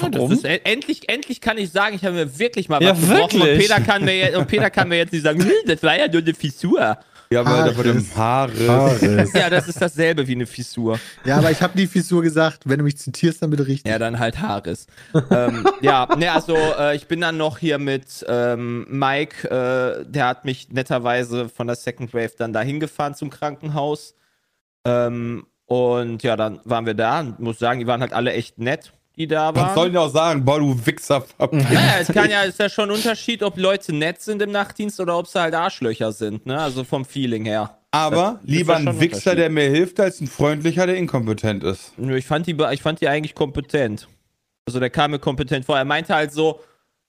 Ja, 0.00 0.08
das 0.10 0.30
ist, 0.30 0.44
e- 0.44 0.60
endlich, 0.64 1.08
endlich 1.08 1.40
kann 1.40 1.56
ich 1.58 1.70
sagen, 1.70 1.96
ich 1.96 2.04
habe 2.04 2.14
mir 2.16 2.38
wirklich 2.38 2.68
mal 2.68 2.82
Ja, 2.82 2.90
was 2.90 3.00
gebrochen 3.00 3.40
und? 3.42 3.58
Peter 3.58 3.80
kann 3.80 4.04
mir 4.04 4.16
jetzt, 4.16 4.36
und 4.36 4.46
Peter 4.46 4.68
kann 4.70 4.88
mir 4.88 4.96
jetzt 4.98 5.12
nicht 5.12 5.22
sagen, 5.22 5.40
"Hm, 5.42 5.50
das 5.66 5.82
war 5.82 5.96
ja 5.98 6.06
nur 6.08 6.20
eine 6.20 6.34
Fissur. 6.34 6.98
Ja, 7.28 7.40
aber 7.40 7.70
da 7.70 7.76
wurde 7.76 7.90
im 7.90 8.06
Haares. 8.16 8.68
Haare. 8.68 9.00
Haares. 9.02 9.32
Ja, 9.32 9.50
das 9.50 9.66
ist 9.66 9.82
dasselbe 9.82 10.28
wie 10.28 10.34
eine 10.36 10.46
Fissur. 10.46 11.00
Ja, 11.24 11.38
aber 11.38 11.50
ich 11.50 11.60
habe 11.60 11.76
die 11.76 11.88
Fissur 11.88 12.22
gesagt. 12.22 12.60
Wenn 12.66 12.78
du 12.78 12.84
mich 12.84 12.98
zitierst, 12.98 13.42
dann 13.42 13.50
bitte 13.50 13.66
richtig. 13.66 13.90
Ja, 13.90 13.98
dann 13.98 14.20
halt 14.20 14.38
Haares. 14.40 14.86
ähm, 15.32 15.66
ja, 15.80 16.06
ne, 16.16 16.30
also 16.30 16.54
äh, 16.56 16.94
ich 16.94 17.08
bin 17.08 17.20
dann 17.22 17.36
noch 17.36 17.58
hier 17.58 17.78
mit 17.78 18.24
ähm, 18.28 18.86
Mike, 18.88 19.48
äh, 19.50 20.04
der 20.08 20.26
hat 20.28 20.44
mich 20.44 20.68
netterweise 20.70 21.48
von 21.48 21.66
der 21.66 21.74
Second 21.74 22.14
Wave 22.14 22.32
dann 22.38 22.52
dahin 22.52 22.78
gefahren 22.78 23.14
zum 23.16 23.30
Krankenhaus. 23.30 24.14
Ähm, 24.86 25.46
und 25.66 26.22
ja, 26.22 26.36
dann 26.36 26.60
waren 26.64 26.86
wir 26.86 26.94
da 26.94 27.20
und 27.20 27.40
muss 27.40 27.58
sagen, 27.58 27.80
die 27.80 27.86
waren 27.86 28.00
halt 28.00 28.12
alle 28.12 28.32
echt 28.32 28.58
nett, 28.58 28.92
die 29.16 29.26
da 29.26 29.54
Was 29.54 29.62
waren. 29.62 29.74
sollen 29.74 29.92
die 29.92 29.98
auch 29.98 30.10
sagen? 30.12 30.44
Boah, 30.44 30.60
du 30.60 30.78
Wichser. 30.86 31.24
Naja, 31.50 31.94
es 32.00 32.08
kann 32.08 32.30
ja, 32.30 32.42
ist 32.44 32.58
ja 32.60 32.68
schon 32.68 32.90
ein 32.90 32.96
Unterschied, 32.96 33.42
ob 33.42 33.56
Leute 33.58 33.92
nett 33.92 34.22
sind 34.22 34.40
im 34.42 34.52
Nachtdienst 34.52 35.00
oder 35.00 35.18
ob 35.18 35.26
sie 35.26 35.40
halt 35.40 35.54
Arschlöcher 35.54 36.12
sind, 36.12 36.46
ne? 36.46 36.60
Also 36.60 36.84
vom 36.84 37.04
Feeling 37.04 37.44
her. 37.46 37.78
Aber 37.90 38.40
ist 38.42 38.50
lieber 38.50 38.76
ein 38.76 39.00
Wichser, 39.00 39.34
der 39.34 39.48
mir 39.50 39.70
hilft, 39.70 39.98
als 40.00 40.20
ein 40.20 40.26
freundlicher, 40.26 40.86
der 40.86 40.96
inkompetent 40.96 41.64
ist. 41.64 41.92
Nö, 41.98 42.16
Ich 42.16 42.26
fand 42.26 42.46
die, 42.46 42.56
ich 42.72 42.82
fand 42.82 43.00
die 43.00 43.08
eigentlich 43.08 43.34
kompetent. 43.34 44.06
Also 44.66 44.80
der 44.80 44.90
kam 44.90 45.12
mir 45.12 45.18
kompetent 45.18 45.64
vor. 45.64 45.78
Er 45.78 45.84
meinte 45.84 46.14
halt 46.14 46.32
so, 46.32 46.60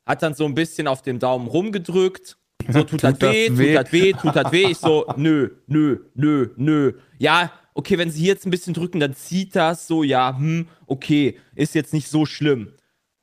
hat 0.06 0.24
dann 0.24 0.34
so 0.34 0.46
ein 0.46 0.56
bisschen 0.56 0.88
auf 0.88 1.02
dem 1.02 1.20
Daumen 1.20 1.48
rumgedrückt. 1.48 2.38
So 2.70 2.84
tut, 2.84 3.04
das 3.04 3.20
das 3.20 3.32
weh, 3.32 3.50
weh? 3.58 3.74
tut 3.76 3.84
das 3.86 3.92
weh, 3.92 4.14
tut 4.14 4.36
das 4.36 4.52
weh. 4.52 4.66
Ich 4.72 4.78
so, 4.78 5.06
nö, 5.18 5.50
nö, 5.68 5.98
nö, 6.16 6.48
nö. 6.56 6.94
Ja, 7.18 7.52
okay, 7.78 7.98
wenn 7.98 8.10
sie 8.10 8.22
hier 8.22 8.34
jetzt 8.34 8.46
ein 8.46 8.52
bisschen 8.52 8.74
drücken, 8.74 9.00
dann 9.00 9.14
zieht 9.14 9.56
das 9.56 9.88
so, 9.88 10.04
ja, 10.04 10.36
hm, 10.36 10.68
okay, 10.88 11.38
ist 11.56 11.76
jetzt 11.76 11.94
nicht 11.94 12.10
so 12.10 12.26
schlimm. 12.26 12.74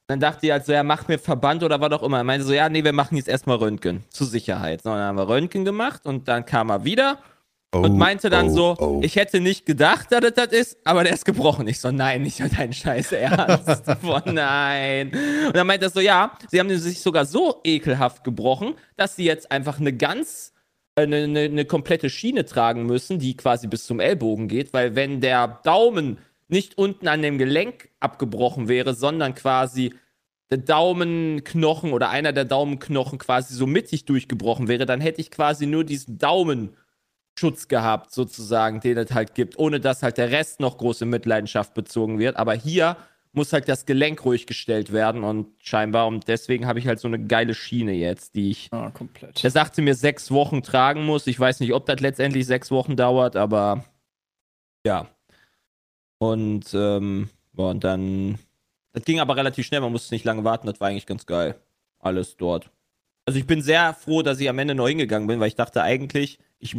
Dann 0.07 0.21
dachte 0.21 0.47
ich 0.47 0.53
halt 0.53 0.65
so, 0.65 0.73
ja, 0.73 0.83
mach 0.83 1.09
mir 1.09 1.19
Verband 1.19 1.63
oder 1.63 1.81
was 1.81 1.91
auch 1.93 2.03
immer. 2.03 2.19
Er 2.19 2.25
meinte 2.25 2.47
so, 2.47 2.53
ja, 2.53 2.69
nee, 2.69 2.85
wir 2.85 2.93
machen 2.93 3.17
jetzt 3.17 3.29
erstmal 3.29 3.57
Röntgen, 3.57 4.05
zur 4.11 4.27
Sicherheit. 4.27 4.83
So, 4.83 4.91
dann 4.91 5.01
haben 5.01 5.19
wir 5.19 5.29
Röntgen 5.29 5.65
gemacht 5.65 6.07
und 6.07 6.29
dann 6.29 6.45
kam 6.45 6.71
er 6.71 6.85
wieder 6.85 7.19
und 7.73 7.97
meinte 7.97 8.31
dann 8.31 8.51
oh, 8.51 8.55
so, 8.55 8.77
oh. 8.79 9.01
ich 9.03 9.17
hätte 9.17 9.41
nicht 9.41 9.67
gedacht, 9.67 10.13
dass 10.13 10.33
das 10.35 10.53
ist, 10.53 10.79
aber 10.85 11.03
der 11.03 11.15
ist 11.15 11.25
gebrochen. 11.25 11.67
Ich 11.67 11.81
so, 11.81 11.91
nein, 11.91 12.23
nicht 12.23 12.41
dein 12.57 12.73
Scheiß 12.73 13.13
Ernst. 13.13 13.85
Boah, 14.03 14.23
nein. 14.25 15.11
Und 15.47 15.57
dann 15.57 15.67
meinte 15.67 15.87
er 15.87 15.91
so, 15.91 16.01
ja, 16.01 16.33
sie 16.49 16.61
haben 16.61 16.71
sich 16.79 17.01
sogar 17.01 17.25
so 17.25 17.61
ekelhaft 17.65 18.23
gebrochen, 18.23 18.75
dass 18.97 19.17
sie 19.17 19.25
jetzt 19.25 19.51
einfach 19.51 19.81
eine 19.81 19.93
ganz, 19.93 20.53
eine, 20.97 21.17
eine, 21.25 21.41
eine 21.41 21.65
komplette 21.65 22.11
Schiene 22.11 22.45
tragen 22.45 22.87
müssen, 22.87 23.19
die 23.19 23.37
quasi 23.37 23.67
bis 23.67 23.87
zum 23.87 24.01
Ellbogen 24.01 24.49
geht, 24.49 24.73
weil 24.73 24.95
wenn 24.95 25.21
der 25.21 25.61
Daumen 25.65 26.19
nicht 26.49 26.79
unten 26.79 27.09
an 27.09 27.23
dem 27.23 27.39
Gelenk 27.39 27.91
abgebrochen 28.01 28.69
wäre, 28.69 28.95
sondern 28.95 29.35
quasi 29.35 29.95
der 30.51 30.59
Daumenknochen 30.59 31.93
oder 31.93 32.11
einer 32.11 32.33
der 32.33 32.45
Daumenknochen 32.45 33.19
quasi 33.19 33.55
so 33.55 33.67
mittig 33.67 34.05
durchgebrochen 34.05 34.69
wäre, 34.69 34.87
dann 34.87 35.01
hätte 35.01 35.21
ich 35.21 35.31
quasi 35.31 35.67
nur 35.67 35.85
diesen 35.85 36.19
Daumen 36.19 36.77
Schutz 37.37 37.67
gehabt, 37.67 38.13
sozusagen, 38.13 38.79
den 38.81 38.97
es 38.97 39.13
halt 39.13 39.35
gibt, 39.35 39.59
ohne 39.59 39.81
dass 39.81 40.05
halt 40.05 40.19
der 40.19 40.31
Rest 40.31 40.61
noch 40.61 40.79
große 40.79 41.05
Mitleidenschaft 41.05 41.75
bezogen 41.75 42.21
wird. 42.21 42.37
Aber 42.37 42.55
hier 42.55 42.97
muss 43.35 43.53
halt 43.53 43.69
das 43.69 43.87
Gelenk 43.87 44.25
ruhig 44.25 44.47
gestellt 44.47 44.93
werden 44.93 45.25
und 45.25 45.49
scheinbar, 45.59 46.07
und 46.07 46.29
deswegen 46.29 46.67
habe 46.67 46.79
ich 46.79 46.87
halt 46.87 47.01
so 47.01 47.09
eine 47.09 47.25
geile 47.25 47.55
Schiene 47.55 47.93
jetzt, 47.93 48.35
die 48.35 48.51
ich. 48.51 48.69
Ah, 48.73 48.91
komplett. 48.91 49.43
Der 49.43 49.51
sagte 49.51 49.83
mir 49.83 49.95
sechs 49.95 50.31
Wochen 50.31 50.63
tragen 50.63 51.05
muss. 51.05 51.27
Ich 51.27 51.39
weiß 51.39 51.61
nicht, 51.61 51.73
ob 51.73 51.87
das 51.87 52.01
letztendlich 52.01 52.47
sechs 52.47 52.71
Wochen 52.71 52.97
dauert, 52.97 53.37
aber 53.37 53.85
ja. 54.87 55.09
Und, 56.19 56.73
ähm, 56.75 57.29
und 57.57 57.85
dann. 57.85 58.39
Das 58.93 59.05
ging 59.05 59.19
aber 59.19 59.37
relativ 59.37 59.67
schnell, 59.67 59.81
man 59.81 59.91
musste 59.91 60.15
nicht 60.15 60.25
lange 60.25 60.45
warten, 60.45 60.69
das 60.69 60.81
war 60.81 60.89
eigentlich 60.89 61.07
ganz 61.07 61.27
geil. 61.27 61.57
Alles 61.99 62.37
dort. 62.37 62.71
Also 63.27 63.39
ich 63.39 63.47
bin 63.47 63.61
sehr 63.61 63.95
froh, 63.95 64.23
dass 64.23 64.39
ich 64.39 64.49
am 64.49 64.59
Ende 64.59 64.75
noch 64.75 64.87
hingegangen 64.87 65.27
bin, 65.27 65.41
weil 65.41 65.49
ich 65.49 65.57
dachte 65.57 65.83
eigentlich, 65.83 66.39
ich 66.59 66.77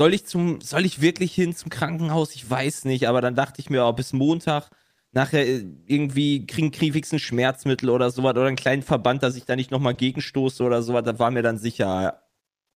soll 0.00 0.14
ich 0.14 0.24
zum, 0.24 0.62
soll 0.62 0.86
ich 0.86 1.02
wirklich 1.02 1.34
hin 1.34 1.54
zum 1.54 1.68
Krankenhaus? 1.68 2.34
Ich 2.34 2.48
weiß 2.48 2.86
nicht, 2.86 3.06
aber 3.06 3.20
dann 3.20 3.34
dachte 3.34 3.60
ich 3.60 3.68
mir, 3.68 3.84
oh, 3.84 3.92
bis 3.92 4.14
Montag 4.14 4.70
nachher 5.12 5.46
äh, 5.46 5.64
irgendwie 5.86 6.46
kriegen 6.46 6.70
krieg 6.70 6.94
ein 7.12 7.18
Schmerzmittel 7.18 7.90
oder 7.90 8.10
sowas 8.10 8.30
oder 8.32 8.46
einen 8.46 8.56
kleinen 8.56 8.82
Verband, 8.82 9.22
dass 9.22 9.36
ich 9.36 9.44
da 9.44 9.56
nicht 9.56 9.70
nochmal 9.70 9.94
gegenstoße 9.94 10.62
oder 10.62 10.82
sowas, 10.82 11.04
da 11.04 11.18
war 11.18 11.30
mir 11.30 11.42
dann 11.42 11.58
sicher, 11.58 12.22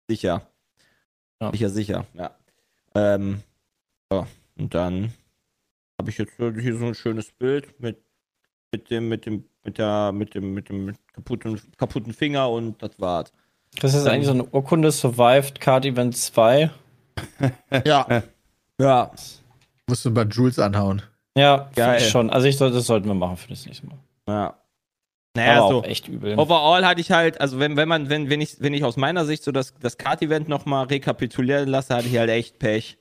sicher. 0.08 0.46
Ja. 1.40 1.50
Sicher, 1.52 1.70
sicher, 1.70 2.06
ja. 2.14 2.36
Ähm, 2.94 3.42
ja, 4.12 4.26
und 4.58 4.74
dann 4.74 5.12
habe 5.98 6.10
ich 6.10 6.18
jetzt 6.18 6.36
so- 6.36 6.52
hier 6.52 6.76
so 6.76 6.86
ein 6.86 6.94
schönes 6.94 7.30
Bild 7.32 7.80
mit, 7.80 7.98
mit 8.72 8.90
dem, 8.90 9.08
mit 9.08 9.26
dem, 9.26 9.44
mit 9.64 9.78
der, 9.78 10.12
mit 10.12 10.34
dem, 10.34 10.54
mit 10.54 10.68
dem 10.68 10.94
kaputten, 11.12 11.60
kaputten 11.76 12.12
Finger 12.12 12.50
und 12.50 12.82
das 12.82 12.98
war's. 12.98 13.32
Das 13.80 13.94
ist 13.94 14.06
eigentlich 14.06 14.26
so 14.26 14.32
eine 14.32 14.44
Urkunde 14.44 14.90
Survived 14.90 15.60
Card 15.60 15.84
Event 15.86 16.16
2. 16.16 16.70
Ja. 17.84 18.22
ja. 18.80 19.10
Musst 19.86 20.04
du 20.04 20.10
bei 20.12 20.22
Jules 20.22 20.58
anhauen. 20.58 21.02
Ja, 21.36 21.70
Geil. 21.74 22.00
Schon. 22.00 22.30
Also 22.30 22.46
ich 22.48 22.56
soll, 22.56 22.72
das 22.72 22.86
sollten 22.86 23.06
wir 23.08 23.14
machen 23.14 23.36
für 23.36 23.48
das 23.48 23.64
nächste 23.66 23.86
Mal. 23.86 23.98
Ja. 24.28 24.56
Naja, 25.36 25.58
Aber 25.60 25.68
so. 25.68 25.78
auch 25.78 25.84
echt 25.84 26.08
übel. 26.08 26.36
Overall 26.38 26.84
hatte 26.84 27.00
ich 27.00 27.12
halt, 27.12 27.40
also 27.40 27.60
wenn, 27.60 27.76
wenn 27.76 27.88
man, 27.88 28.08
wenn, 28.08 28.28
wenn 28.30 28.40
ich, 28.40 28.60
wenn 28.60 28.74
ich 28.74 28.82
aus 28.82 28.96
meiner 28.96 29.24
Sicht 29.24 29.44
so 29.44 29.52
das, 29.52 29.74
das 29.78 29.96
Kart-Event 29.96 30.48
nochmal 30.48 30.86
rekapitulieren 30.86 31.68
lasse, 31.68 31.94
hatte 31.94 32.08
ich 32.08 32.18
halt 32.18 32.30
echt 32.30 32.58
Pech. 32.58 32.98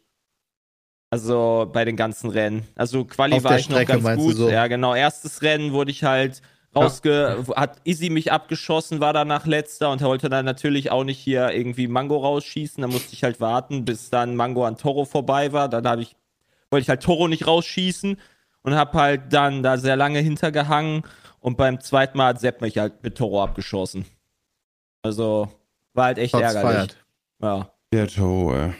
Also 1.11 1.67
bei 1.73 1.85
den 1.85 1.95
ganzen 1.95 2.29
Rennen. 2.29 2.67
Also 2.75 3.03
Quali 3.03 3.33
Auf 3.33 3.43
war 3.43 3.57
ich 3.57 3.65
Strecke 3.65 3.81
noch 3.81 3.87
ganz 3.87 4.03
meinst 4.03 4.23
du 4.23 4.27
gut. 4.27 4.37
so? 4.37 4.49
Ja, 4.49 4.67
genau. 4.67 4.93
Erstes 4.93 5.41
Rennen 5.41 5.73
wurde 5.73 5.89
ich 5.89 6.03
halt 6.03 6.43
rausge, 6.75 7.45
hat 7.55 7.81
Easy 7.83 8.11
mich 8.11 8.31
abgeschossen, 8.31 8.99
war 8.99 9.11
danach 9.11 9.47
letzter 9.47 9.89
und 9.89 10.01
wollte 10.03 10.29
dann 10.29 10.45
natürlich 10.45 10.91
auch 10.91 11.03
nicht 11.03 11.17
hier 11.17 11.49
irgendwie 11.51 11.87
Mango 11.87 12.17
rausschießen. 12.17 12.79
Da 12.81 12.87
musste 12.87 13.13
ich 13.13 13.23
halt 13.23 13.41
warten, 13.41 13.85
bis 13.85 14.11
dann 14.11 14.35
Mango 14.35 14.65
an 14.65 14.77
Toro 14.77 15.05
vorbei 15.05 15.51
war. 15.51 15.67
Dann 15.67 15.87
habe 15.87 16.03
ich, 16.03 16.15
wollte 16.71 16.83
ich 16.83 16.89
halt 16.89 17.03
Toro 17.03 17.27
nicht 17.27 17.47
rausschießen 17.47 18.17
und 18.61 18.73
habe 18.75 18.97
halt 18.99 19.33
dann 19.33 19.63
da 19.63 19.77
sehr 19.77 19.95
lange 19.95 20.19
hintergehangen 20.19 21.03
und 21.39 21.57
beim 21.57 21.79
zweiten 21.79 22.17
Mal 22.17 22.27
hat 22.29 22.39
Sepp 22.39 22.61
mich 22.61 22.77
halt 22.77 23.01
mit 23.03 23.17
Toro 23.17 23.43
abgeschossen. 23.43 24.05
Also 25.03 25.49
war 25.93 26.05
halt 26.05 26.17
echt 26.17 26.31
Shots 26.31 26.43
ärgerlich. 26.53 26.75
fired. 26.91 27.05
Ja, 27.41 27.71
Der 27.93 28.07
Toe, 28.07 28.55
ey. 28.55 28.73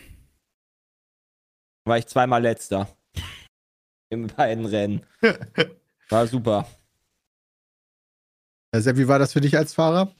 war 1.86 1.98
ich 1.98 2.08
zweimal 2.08 2.42
letzter. 2.42 2.88
In 4.10 4.28
beiden 4.28 4.66
Rennen. 4.66 5.06
War 6.10 6.28
super. 6.28 6.68
Äh, 8.72 8.82
Sepp, 8.82 8.98
wie 8.98 9.08
war 9.08 9.20
das 9.20 9.34
für 9.34 9.42
dich 9.42 9.56
als 9.58 9.74
Fahrer? 9.74 10.12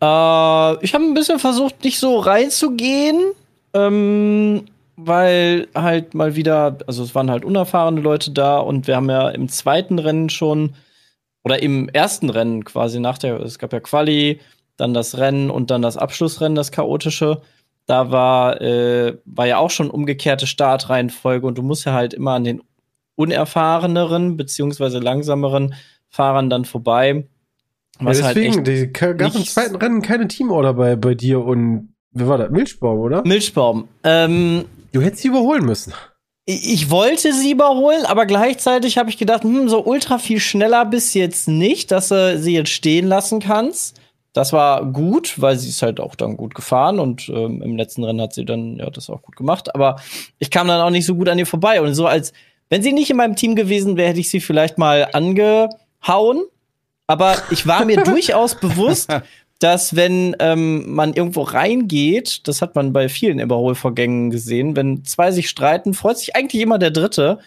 Äh, 0.00 0.84
ich 0.84 0.94
habe 0.94 1.04
ein 1.04 1.14
bisschen 1.14 1.38
versucht, 1.38 1.84
nicht 1.84 1.98
so 1.98 2.18
reinzugehen, 2.18 3.32
ähm, 3.74 4.66
weil 4.96 5.68
halt 5.74 6.14
mal 6.14 6.36
wieder, 6.36 6.78
also 6.86 7.02
es 7.02 7.14
waren 7.14 7.30
halt 7.30 7.44
unerfahrene 7.44 8.00
Leute 8.00 8.30
da 8.30 8.58
und 8.58 8.86
wir 8.86 8.96
haben 8.96 9.10
ja 9.10 9.28
im 9.30 9.48
zweiten 9.48 9.98
Rennen 9.98 10.28
schon 10.30 10.74
oder 11.44 11.62
im 11.62 11.88
ersten 11.88 12.30
Rennen 12.30 12.64
quasi 12.64 13.00
nach 13.00 13.18
der, 13.18 13.40
es 13.40 13.58
gab 13.58 13.72
ja 13.72 13.80
Quali, 13.80 14.40
dann 14.76 14.94
das 14.94 15.18
Rennen 15.18 15.50
und 15.50 15.70
dann 15.70 15.82
das 15.82 15.96
Abschlussrennen, 15.96 16.54
das 16.54 16.72
chaotische. 16.72 17.42
Da 17.86 18.10
war, 18.10 18.60
äh, 18.60 19.18
war 19.24 19.46
ja 19.46 19.58
auch 19.58 19.70
schon 19.70 19.90
umgekehrte 19.90 20.46
Startreihenfolge 20.46 21.46
und 21.46 21.58
du 21.58 21.62
musst 21.62 21.84
ja 21.84 21.92
halt 21.92 22.14
immer 22.14 22.32
an 22.32 22.44
den 22.44 22.62
unerfahreneren 23.16 24.36
beziehungsweise 24.36 24.98
langsameren 24.98 25.74
Fahrern 26.08 26.48
dann 26.48 26.64
vorbei. 26.64 27.26
Was 27.98 28.20
ja, 28.20 28.26
halt 28.26 28.36
deswegen, 28.36 28.66
echt 28.66 28.66
die, 28.66 28.92
gab 28.92 29.34
im 29.34 29.44
zweiten 29.44 29.76
Rennen 29.76 30.02
keine 30.02 30.28
Teamorder 30.28 30.74
bei, 30.74 30.96
bei 30.96 31.14
dir 31.14 31.44
und 31.44 31.94
wer 32.12 32.28
war 32.28 32.38
das? 32.38 32.50
Milchbaum, 32.50 33.00
oder? 33.00 33.22
Milchbaum. 33.26 33.88
Ähm, 34.04 34.64
Du 34.92 35.00
hättest 35.00 35.22
sie 35.22 35.28
überholen 35.28 35.64
müssen. 35.64 35.94
ich 36.44 36.90
wollte 36.90 37.32
sie 37.32 37.52
überholen, 37.52 38.04
aber 38.04 38.26
gleichzeitig 38.26 38.98
habe 38.98 39.10
ich 39.10 39.18
gedacht, 39.18 39.44
hm, 39.44 39.68
so 39.68 39.84
ultra 39.84 40.18
viel 40.18 40.40
schneller 40.40 40.84
bis 40.84 41.14
jetzt 41.14 41.48
nicht, 41.48 41.90
dass 41.90 42.08
du 42.08 42.38
sie 42.38 42.54
jetzt 42.54 42.70
stehen 42.70 43.06
lassen 43.06 43.40
kannst. 43.40 44.00
Das 44.32 44.52
war 44.52 44.84
gut, 44.86 45.40
weil 45.40 45.56
sie 45.58 45.68
ist 45.68 45.82
halt 45.82 46.00
auch 46.00 46.14
dann 46.14 46.36
gut 46.36 46.54
gefahren 46.54 46.98
und 46.98 47.28
ähm, 47.28 47.62
im 47.62 47.76
letzten 47.76 48.02
Rennen 48.02 48.20
hat 48.20 48.32
sie 48.32 48.44
dann 48.44 48.76
ja 48.76 48.88
das 48.90 49.10
auch 49.10 49.22
gut 49.22 49.36
gemacht. 49.36 49.74
Aber 49.74 49.96
ich 50.38 50.50
kam 50.50 50.68
dann 50.68 50.80
auch 50.80 50.90
nicht 50.90 51.06
so 51.06 51.14
gut 51.14 51.28
an 51.28 51.38
ihr 51.38 51.46
vorbei 51.46 51.80
und 51.80 51.94
so 51.94 52.06
als 52.06 52.32
wenn 52.72 52.82
sie 52.82 52.94
nicht 52.94 53.10
in 53.10 53.18
meinem 53.18 53.36
Team 53.36 53.54
gewesen 53.54 53.98
wäre, 53.98 54.08
hätte 54.08 54.20
ich 54.20 54.30
sie 54.30 54.40
vielleicht 54.40 54.78
mal 54.78 55.06
angehauen. 55.12 56.46
Aber 57.06 57.36
ich 57.50 57.66
war 57.66 57.84
mir 57.84 57.96
durchaus 58.02 58.54
bewusst, 58.54 59.10
dass 59.62 59.94
wenn 59.94 60.34
ähm, 60.40 60.92
man 60.92 61.14
irgendwo 61.14 61.42
reingeht, 61.42 62.48
das 62.48 62.62
hat 62.62 62.74
man 62.74 62.92
bei 62.92 63.08
vielen 63.08 63.38
Überholvorgängen 63.38 64.30
gesehen, 64.30 64.74
wenn 64.74 65.04
zwei 65.04 65.30
sich 65.30 65.48
streiten, 65.48 65.94
freut 65.94 66.18
sich 66.18 66.34
eigentlich 66.34 66.62
immer 66.62 66.78
der 66.78 66.90
Dritte, 66.90 67.38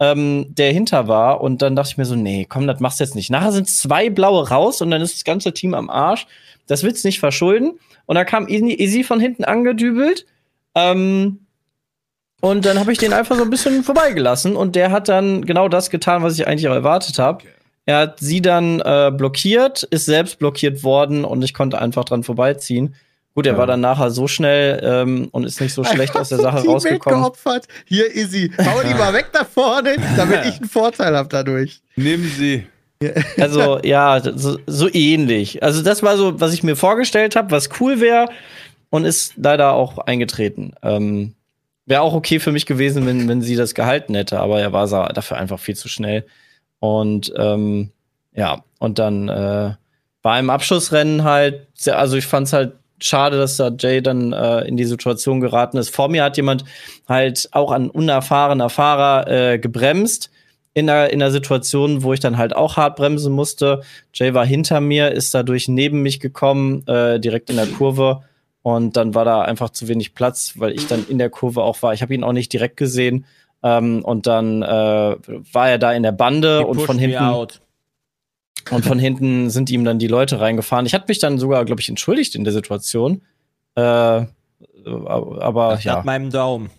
ähm, 0.00 0.46
der 0.48 0.72
hinter 0.72 1.06
war. 1.06 1.40
Und 1.40 1.62
dann 1.62 1.76
dachte 1.76 1.90
ich 1.92 1.98
mir 1.98 2.06
so, 2.06 2.16
nee, 2.16 2.44
komm, 2.48 2.66
das 2.66 2.80
machst 2.80 2.98
du 2.98 3.04
jetzt 3.04 3.14
nicht. 3.14 3.30
Nachher 3.30 3.52
sind 3.52 3.68
zwei 3.68 4.10
blaue 4.10 4.48
raus 4.48 4.82
und 4.82 4.90
dann 4.90 5.00
ist 5.00 5.14
das 5.14 5.24
ganze 5.24 5.52
Team 5.52 5.74
am 5.74 5.90
Arsch. 5.90 6.26
Das 6.66 6.82
willst 6.82 7.04
du 7.04 7.08
nicht 7.08 7.20
verschulden. 7.20 7.78
Und 8.06 8.16
da 8.16 8.24
kam 8.24 8.48
Easy 8.48 9.04
von 9.04 9.20
hinten 9.20 9.44
angedübelt. 9.44 10.26
Ähm, 10.74 11.46
und 12.40 12.64
dann 12.64 12.80
habe 12.80 12.90
ich 12.90 12.98
den 12.98 13.12
einfach 13.12 13.36
so 13.36 13.42
ein 13.42 13.50
bisschen 13.50 13.84
vorbeigelassen 13.84 14.56
und 14.56 14.74
der 14.74 14.90
hat 14.90 15.08
dann 15.08 15.44
genau 15.44 15.68
das 15.68 15.90
getan, 15.90 16.22
was 16.22 16.38
ich 16.38 16.48
eigentlich 16.48 16.68
auch 16.68 16.74
erwartet 16.74 17.18
habe. 17.18 17.44
Er 17.86 17.98
hat 17.98 18.20
sie 18.20 18.40
dann 18.42 18.80
äh, 18.80 19.10
blockiert, 19.14 19.82
ist 19.84 20.04
selbst 20.06 20.38
blockiert 20.38 20.82
worden 20.84 21.24
und 21.24 21.42
ich 21.42 21.54
konnte 21.54 21.80
einfach 21.80 22.04
dran 22.04 22.22
vorbeiziehen. 22.22 22.94
Gut, 23.34 23.46
er 23.46 23.52
Ja. 23.52 23.58
war 23.58 23.66
dann 23.66 23.80
nachher 23.80 24.10
so 24.10 24.26
schnell 24.28 24.80
ähm, 24.82 25.28
und 25.32 25.44
ist 25.44 25.60
nicht 25.60 25.72
so 25.72 25.82
schlecht 25.84 26.14
aus 26.16 26.28
der 26.28 26.38
Sache 26.38 26.60
so 26.62 26.72
rausgekommen. 26.72 27.20
geopfert. 27.22 27.66
Hier, 27.86 28.14
Izzy, 28.14 28.52
hau 28.58 28.80
die 28.82 28.94
mal 28.94 29.12
weg 29.14 29.26
da 29.32 29.44
vorne, 29.44 29.96
damit 30.16 30.44
ich 30.46 30.56
einen 30.60 30.68
Vorteil 30.68 31.16
habe 31.16 31.28
dadurch. 31.28 31.80
Nehmen 31.96 32.30
Sie. 32.36 32.66
Also 33.38 33.78
ja, 33.82 34.20
so, 34.36 34.58
so 34.66 34.88
ähnlich. 34.92 35.62
Also 35.62 35.82
das 35.82 36.02
war 36.02 36.16
so, 36.18 36.38
was 36.38 36.52
ich 36.52 36.62
mir 36.62 36.76
vorgestellt 36.76 37.34
habe, 37.34 37.50
was 37.50 37.70
cool 37.80 38.00
wäre 38.00 38.26
und 38.90 39.04
ist 39.06 39.34
leider 39.36 39.72
auch 39.72 39.96
eingetreten. 39.98 40.74
Ähm, 40.82 41.34
wäre 41.86 42.02
auch 42.02 42.12
okay 42.12 42.40
für 42.40 42.52
mich 42.52 42.66
gewesen, 42.66 43.06
wenn, 43.06 43.26
wenn 43.26 43.40
sie 43.40 43.56
das 43.56 43.74
gehalten 43.74 44.14
hätte, 44.14 44.38
aber 44.38 44.60
er 44.60 44.72
war 44.74 44.86
dafür 45.14 45.38
einfach 45.38 45.58
viel 45.58 45.76
zu 45.76 45.88
schnell. 45.88 46.26
Und 46.80 47.32
ähm, 47.36 47.90
ja, 48.34 48.64
und 48.78 48.98
dann 48.98 49.28
äh, 49.28 49.74
war 50.22 50.38
im 50.38 50.50
Abschlussrennen 50.50 51.24
halt, 51.24 51.66
also 51.86 52.16
ich 52.16 52.26
fand's 52.26 52.52
halt 52.52 52.72
schade, 52.98 53.38
dass 53.38 53.56
da 53.56 53.70
Jay 53.78 54.02
dann 54.02 54.32
äh, 54.32 54.62
in 54.62 54.76
die 54.76 54.84
Situation 54.84 55.40
geraten 55.40 55.78
ist. 55.78 55.94
Vor 55.94 56.08
mir 56.08 56.24
hat 56.24 56.36
jemand 56.36 56.64
halt 57.08 57.48
auch 57.52 57.70
ein 57.70 57.90
unerfahrener 57.90 58.70
Fahrer 58.70 59.28
äh, 59.28 59.58
gebremst 59.58 60.30
in 60.74 60.88
einer, 60.88 61.10
in 61.10 61.22
einer 61.22 61.32
Situation, 61.32 62.02
wo 62.02 62.12
ich 62.12 62.20
dann 62.20 62.38
halt 62.38 62.54
auch 62.54 62.76
hart 62.76 62.96
bremsen 62.96 63.32
musste. 63.32 63.82
Jay 64.14 64.34
war 64.34 64.46
hinter 64.46 64.80
mir, 64.80 65.12
ist 65.12 65.34
dadurch 65.34 65.68
neben 65.68 66.02
mich 66.02 66.20
gekommen, 66.20 66.86
äh, 66.86 67.18
direkt 67.18 67.50
in 67.50 67.56
der 67.56 67.66
Kurve. 67.66 68.22
Und 68.62 68.96
dann 68.96 69.14
war 69.14 69.24
da 69.24 69.42
einfach 69.42 69.70
zu 69.70 69.88
wenig 69.88 70.14
Platz, 70.14 70.54
weil 70.56 70.72
ich 70.72 70.86
dann 70.86 71.06
in 71.08 71.18
der 71.18 71.30
Kurve 71.30 71.62
auch 71.62 71.82
war. 71.82 71.94
Ich 71.94 72.02
habe 72.02 72.14
ihn 72.14 72.24
auch 72.24 72.32
nicht 72.32 72.52
direkt 72.52 72.76
gesehen. 72.76 73.24
Ähm, 73.62 74.04
und 74.04 74.26
dann 74.26 74.62
äh, 74.62 74.66
war 74.66 75.68
er 75.68 75.78
da 75.78 75.92
in 75.92 76.02
der 76.02 76.12
Bande 76.12 76.58
Die 76.60 76.64
und 76.64 76.80
von 76.80 76.98
hinten 76.98 77.46
und 78.70 78.84
von 78.84 78.98
hinten 78.98 79.50
sind 79.50 79.70
ihm 79.70 79.84
dann 79.84 79.98
die 79.98 80.06
Leute 80.06 80.40
reingefahren. 80.40 80.86
Ich 80.86 80.94
hatte 80.94 81.06
mich 81.08 81.18
dann 81.18 81.38
sogar, 81.38 81.64
glaube 81.64 81.80
ich, 81.80 81.88
entschuldigt 81.88 82.34
in 82.34 82.44
der 82.44 82.52
Situation. 82.52 83.22
Äh, 83.74 83.80
aber 84.84 85.74
Nach 85.74 85.80
ja, 85.82 86.02
meinem 86.04 86.30
Daumen. 86.30 86.70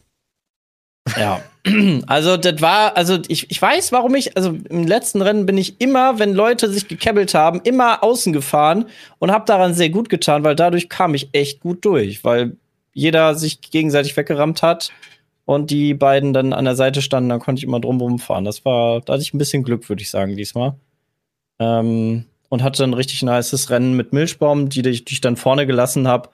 ja. 1.17 1.41
Also 2.07 2.37
das 2.37 2.59
war, 2.59 2.97
also 2.97 3.19
ich, 3.27 3.51
ich 3.51 3.61
weiß, 3.61 3.91
warum 3.91 4.15
ich, 4.15 4.35
also 4.35 4.57
im 4.67 4.87
letzten 4.87 5.21
Rennen 5.21 5.45
bin 5.45 5.59
ich 5.59 5.79
immer, 5.79 6.17
wenn 6.17 6.33
Leute 6.33 6.71
sich 6.71 6.87
gekebbelt 6.87 7.35
haben, 7.35 7.61
immer 7.63 8.03
außen 8.03 8.33
gefahren 8.33 8.87
und 9.19 9.31
habe 9.31 9.45
daran 9.45 9.75
sehr 9.75 9.91
gut 9.91 10.09
getan, 10.09 10.43
weil 10.43 10.55
dadurch 10.55 10.89
kam 10.89 11.13
ich 11.13 11.29
echt 11.33 11.59
gut 11.59 11.85
durch, 11.85 12.23
weil 12.23 12.57
jeder 12.93 13.35
sich 13.35 13.61
gegenseitig 13.61 14.17
weggerammt 14.17 14.63
hat 14.63 14.91
und 15.55 15.69
die 15.69 15.93
beiden 15.93 16.33
dann 16.33 16.53
an 16.53 16.65
der 16.65 16.75
Seite 16.75 17.01
standen, 17.01 17.29
dann 17.29 17.39
konnte 17.39 17.59
ich 17.59 17.63
immer 17.63 17.79
drumherum 17.79 18.19
fahren. 18.19 18.45
Das 18.45 18.63
war, 18.65 19.01
da 19.01 19.13
hatte 19.13 19.23
ich 19.23 19.33
ein 19.33 19.37
bisschen 19.37 19.63
Glück, 19.63 19.87
würde 19.89 20.01
ich 20.01 20.09
sagen, 20.09 20.35
diesmal. 20.35 20.75
Ähm, 21.59 22.25
und 22.49 22.63
hatte 22.63 22.83
ein 22.83 22.93
richtig 22.93 23.23
nices 23.23 23.69
Rennen 23.69 23.95
mit 23.95 24.13
Milchbaum, 24.13 24.69
die, 24.69 24.81
die 24.81 25.03
ich 25.07 25.21
dann 25.21 25.37
vorne 25.37 25.65
gelassen 25.65 26.07
habe, 26.07 26.29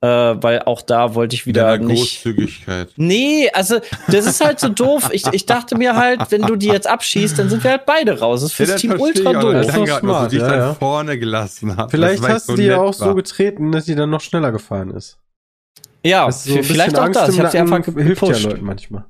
äh, 0.00 0.06
weil 0.06 0.62
auch 0.62 0.82
da 0.82 1.14
wollte 1.14 1.34
ich 1.36 1.46
wieder 1.46 1.64
Deiner 1.64 1.84
nicht. 1.84 1.98
Großzügigkeit. 1.98 2.88
Nee, 2.96 3.48
also 3.52 3.78
das 4.08 4.26
ist 4.26 4.44
halt 4.44 4.58
so 4.58 4.68
doof. 4.70 5.10
Ich, 5.12 5.26
ich 5.32 5.46
dachte 5.46 5.76
mir 5.76 5.96
halt, 5.96 6.30
wenn 6.30 6.42
du 6.42 6.56
die 6.56 6.66
jetzt 6.66 6.88
abschießt, 6.88 7.38
dann 7.38 7.48
sind 7.48 7.62
wir 7.62 7.72
halt 7.72 7.86
beide 7.86 8.18
raus. 8.18 8.40
Das 8.40 8.50
ist 8.50 8.56
fürs 8.56 8.70
das 8.70 8.80
Team 8.80 8.92
ultra 8.98 9.32
doof. 9.32 9.52
Das 9.52 9.68
ist 9.68 9.76
Danke, 9.76 9.90
doch 9.90 9.94
dass 9.94 10.00
du 10.00 10.06
smart, 10.06 10.32
dich 10.32 10.40
ja, 10.40 10.48
dann 10.48 10.58
ja. 10.58 10.74
vorne 10.74 11.18
gelassen 11.18 11.76
hast. 11.76 11.90
Vielleicht 11.92 12.28
hast 12.28 12.48
du 12.48 12.56
die 12.56 12.72
auch 12.72 12.92
so 12.92 13.06
war. 13.06 13.14
getreten, 13.14 13.70
dass 13.70 13.84
die 13.84 13.94
dann 13.94 14.10
noch 14.10 14.20
schneller 14.20 14.50
gefahren 14.50 14.90
ist. 14.90 15.18
Ja, 16.04 16.26
Das 16.26 16.44
so 16.44 16.56
ein 16.56 16.64
vielleicht 16.64 16.98
auch 16.98 17.08
das. 17.08 17.28
Angst 17.28 17.30
Ich 17.30 17.38
im 17.38 17.44
habe 17.44 17.50
sie 17.50 17.58
einfach 17.58 17.94
hilft 17.94 18.22
ja. 18.22 18.38
Leuten 18.38 18.64
manchmal. 18.64 19.04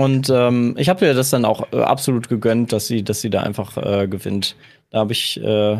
Und 0.00 0.30
ähm, 0.30 0.76
ich 0.78 0.88
habe 0.88 1.04
ihr 1.04 1.14
das 1.14 1.30
dann 1.30 1.44
auch 1.44 1.72
äh, 1.72 1.80
absolut 1.80 2.28
gegönnt, 2.28 2.72
dass 2.72 2.86
sie, 2.86 3.02
dass 3.02 3.20
sie 3.20 3.30
da 3.30 3.40
einfach 3.40 3.76
äh, 3.76 4.06
gewinnt. 4.06 4.54
Da 4.90 5.00
habe 5.00 5.12
ich, 5.12 5.42
äh, 5.42 5.78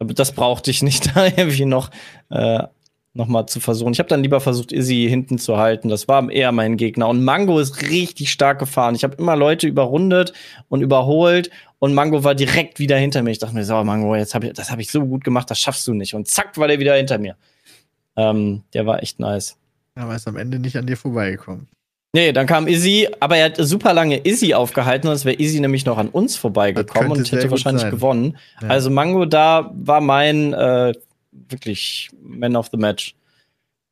das 0.00 0.32
brauchte 0.32 0.72
ich 0.72 0.82
nicht, 0.82 1.06
da 1.14 1.26
irgendwie 1.26 1.64
noch, 1.64 1.90
äh, 2.30 2.64
noch 3.12 3.28
mal 3.28 3.46
zu 3.46 3.60
versuchen. 3.60 3.92
Ich 3.92 4.00
habe 4.00 4.08
dann 4.08 4.24
lieber 4.24 4.40
versucht, 4.40 4.72
Izzy 4.72 5.06
hinten 5.08 5.38
zu 5.38 5.56
halten. 5.56 5.88
Das 5.88 6.08
war 6.08 6.28
eher 6.32 6.50
mein 6.50 6.76
Gegner. 6.76 7.08
Und 7.08 7.22
Mango 7.22 7.60
ist 7.60 7.80
richtig 7.90 8.32
stark 8.32 8.58
gefahren. 8.58 8.96
Ich 8.96 9.04
habe 9.04 9.14
immer 9.18 9.36
Leute 9.36 9.68
überrundet 9.68 10.32
und 10.68 10.82
überholt. 10.82 11.50
Und 11.78 11.94
Mango 11.94 12.24
war 12.24 12.34
direkt 12.34 12.80
wieder 12.80 12.96
hinter 12.96 13.22
mir. 13.22 13.30
Ich 13.30 13.38
dachte 13.38 13.54
mir, 13.54 13.64
so, 13.64 13.84
Mango, 13.84 14.16
jetzt 14.16 14.34
hab 14.34 14.42
ich, 14.42 14.52
das 14.52 14.72
habe 14.72 14.82
ich 14.82 14.90
so 14.90 15.06
gut 15.06 15.22
gemacht, 15.22 15.48
das 15.48 15.60
schaffst 15.60 15.86
du 15.86 15.94
nicht. 15.94 16.14
Und 16.14 16.26
zack, 16.26 16.58
war 16.58 16.66
der 16.66 16.80
wieder 16.80 16.96
hinter 16.96 17.18
mir. 17.18 17.36
Ähm, 18.16 18.62
der 18.72 18.86
war 18.86 19.02
echt 19.02 19.18
nice. 19.20 19.56
Aber 19.96 20.14
ist 20.14 20.26
am 20.28 20.36
Ende 20.36 20.58
nicht 20.58 20.76
an 20.76 20.86
dir 20.86 20.96
vorbeigekommen. 20.96 21.68
Nee, 22.12 22.32
dann 22.32 22.46
kam 22.46 22.68
Izzy, 22.68 23.08
aber 23.18 23.36
er 23.38 23.46
hat 23.46 23.56
super 23.58 23.92
lange 23.92 24.18
Izzy 24.24 24.54
aufgehalten, 24.54 25.08
sonst 25.08 25.24
wäre 25.24 25.36
Izzy 25.40 25.58
nämlich 25.58 25.84
noch 25.84 25.98
an 25.98 26.08
uns 26.08 26.36
vorbeigekommen 26.36 27.10
und 27.10 27.32
hätte 27.32 27.50
wahrscheinlich 27.50 27.82
sein. 27.82 27.90
gewonnen. 27.90 28.36
Ja. 28.62 28.68
Also 28.68 28.88
Mango, 28.90 29.24
da 29.24 29.72
war 29.74 30.00
mein 30.00 30.52
äh, 30.52 30.92
wirklich 31.32 32.10
Man 32.22 32.54
of 32.54 32.68
the 32.70 32.76
Match. 32.76 33.16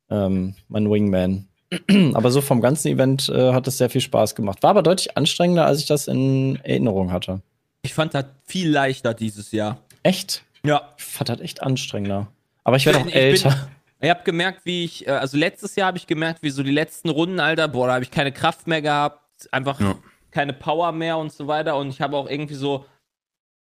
Ähm, 0.08 0.54
mein 0.68 0.88
Wingman. 0.90 1.46
aber 2.14 2.30
so 2.30 2.40
vom 2.42 2.60
ganzen 2.60 2.88
Event 2.88 3.28
äh, 3.28 3.52
hat 3.52 3.66
es 3.66 3.78
sehr 3.78 3.90
viel 3.90 4.00
Spaß 4.02 4.34
gemacht. 4.36 4.62
War 4.62 4.70
aber 4.70 4.82
deutlich 4.82 5.16
anstrengender, 5.16 5.66
als 5.66 5.80
ich 5.80 5.86
das 5.86 6.06
in 6.06 6.60
Erinnerung 6.62 7.10
hatte. 7.10 7.40
Ich 7.82 7.94
fand 7.94 8.14
das 8.14 8.26
viel 8.44 8.70
leichter 8.70 9.14
dieses 9.14 9.50
Jahr. 9.52 9.78
Echt? 10.04 10.44
Ja. 10.64 10.92
Ich 10.98 11.02
fand 11.04 11.28
das 11.28 11.40
echt 11.40 11.62
anstrengender. 11.62 12.28
Aber 12.62 12.76
ich 12.76 12.86
werde 12.86 12.98
auch 13.00 13.06
Ich 13.06 13.12
bin- 13.14 13.20
älter. 13.20 13.68
Ich 14.02 14.10
habe 14.10 14.22
gemerkt, 14.24 14.62
wie 14.66 14.84
ich, 14.84 15.06
äh, 15.06 15.10
also 15.12 15.38
letztes 15.38 15.76
Jahr 15.76 15.86
habe 15.86 15.96
ich 15.96 16.06
gemerkt, 16.06 16.42
wie 16.42 16.50
so 16.50 16.62
die 16.62 16.72
letzten 16.72 17.08
Runden, 17.08 17.38
Alter, 17.40 17.68
boah, 17.68 17.86
da 17.86 17.94
habe 17.94 18.04
ich 18.04 18.10
keine 18.10 18.32
Kraft 18.32 18.66
mehr 18.66 18.82
gehabt, 18.82 19.48
einfach 19.52 19.80
Ja. 19.80 19.94
keine 20.32 20.52
Power 20.52 20.90
mehr 20.92 21.16
und 21.18 21.32
so 21.32 21.46
weiter. 21.46 21.76
Und 21.76 21.88
ich 21.88 22.00
habe 22.00 22.16
auch 22.16 22.28
irgendwie 22.28 22.54
so, 22.56 22.84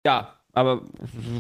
ja, 0.07 0.35
aber 0.53 0.83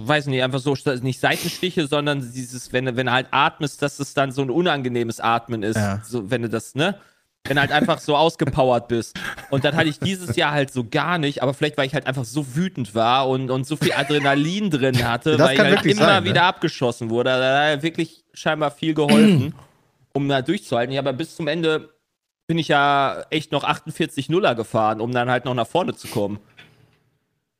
weiß 0.04 0.26
nicht, 0.26 0.42
einfach 0.42 0.58
so 0.58 0.74
nicht 1.00 1.20
Seitenstiche, 1.20 1.86
sondern 1.86 2.20
dieses, 2.20 2.72
wenn, 2.72 2.86
du- 2.86 2.96
wenn 2.96 3.06
du 3.06 3.12
halt 3.12 3.28
atmest, 3.30 3.80
dass 3.82 4.00
es 4.00 4.14
dann 4.14 4.32
so 4.32 4.42
ein 4.42 4.50
unangenehmes 4.50 5.20
Atmen 5.20 5.62
ist. 5.62 5.76
Ja. 5.76 6.02
So, 6.04 6.30
wenn 6.30 6.42
du 6.42 6.48
das, 6.48 6.74
ne? 6.74 6.98
Wenn 7.44 7.54
du 7.56 7.60
halt 7.62 7.72
einfach 7.72 7.98
so 7.98 8.14
ausgepowert 8.14 8.88
bist. 8.88 9.18
Und 9.50 9.64
das 9.64 9.74
hatte 9.74 9.88
ich 9.88 9.98
dieses 9.98 10.36
Jahr 10.36 10.52
halt 10.52 10.70
so 10.70 10.84
gar 10.84 11.16
nicht, 11.16 11.42
aber 11.42 11.54
vielleicht, 11.54 11.78
weil 11.78 11.86
ich 11.86 11.94
halt 11.94 12.06
einfach 12.06 12.24
so 12.24 12.54
wütend 12.56 12.94
war 12.94 13.26
und, 13.28 13.50
und 13.50 13.66
so 13.66 13.76
viel 13.76 13.92
Adrenalin 13.92 14.70
drin 14.70 15.02
hatte, 15.08 15.36
Das 15.36 15.48
weil 15.48 15.54
ich 15.54 15.60
halt 15.60 15.86
immer 15.86 16.04
sein, 16.04 16.24
ne? 16.24 16.28
wieder 16.28 16.42
abgeschossen 16.44 17.08
wurde. 17.08 17.30
Da 17.30 17.72
hat 17.72 17.82
wirklich 17.82 18.24
scheinbar 18.34 18.70
viel 18.70 18.92
geholfen, 18.92 19.54
um 20.12 20.28
da 20.28 20.42
durchzuhalten. 20.42 20.92
Ja, 20.92 21.00
aber 21.00 21.14
bis 21.14 21.36
zum 21.36 21.48
Ende 21.48 21.88
bin 22.46 22.58
ich 22.58 22.68
ja 22.68 23.24
echt 23.30 23.52
noch 23.52 23.64
48 23.64 24.28
Nuller 24.28 24.54
gefahren, 24.54 25.00
um 25.00 25.12
dann 25.12 25.30
halt 25.30 25.46
noch 25.46 25.54
nach 25.54 25.66
vorne 25.66 25.94
zu 25.94 26.08
kommen. 26.08 26.38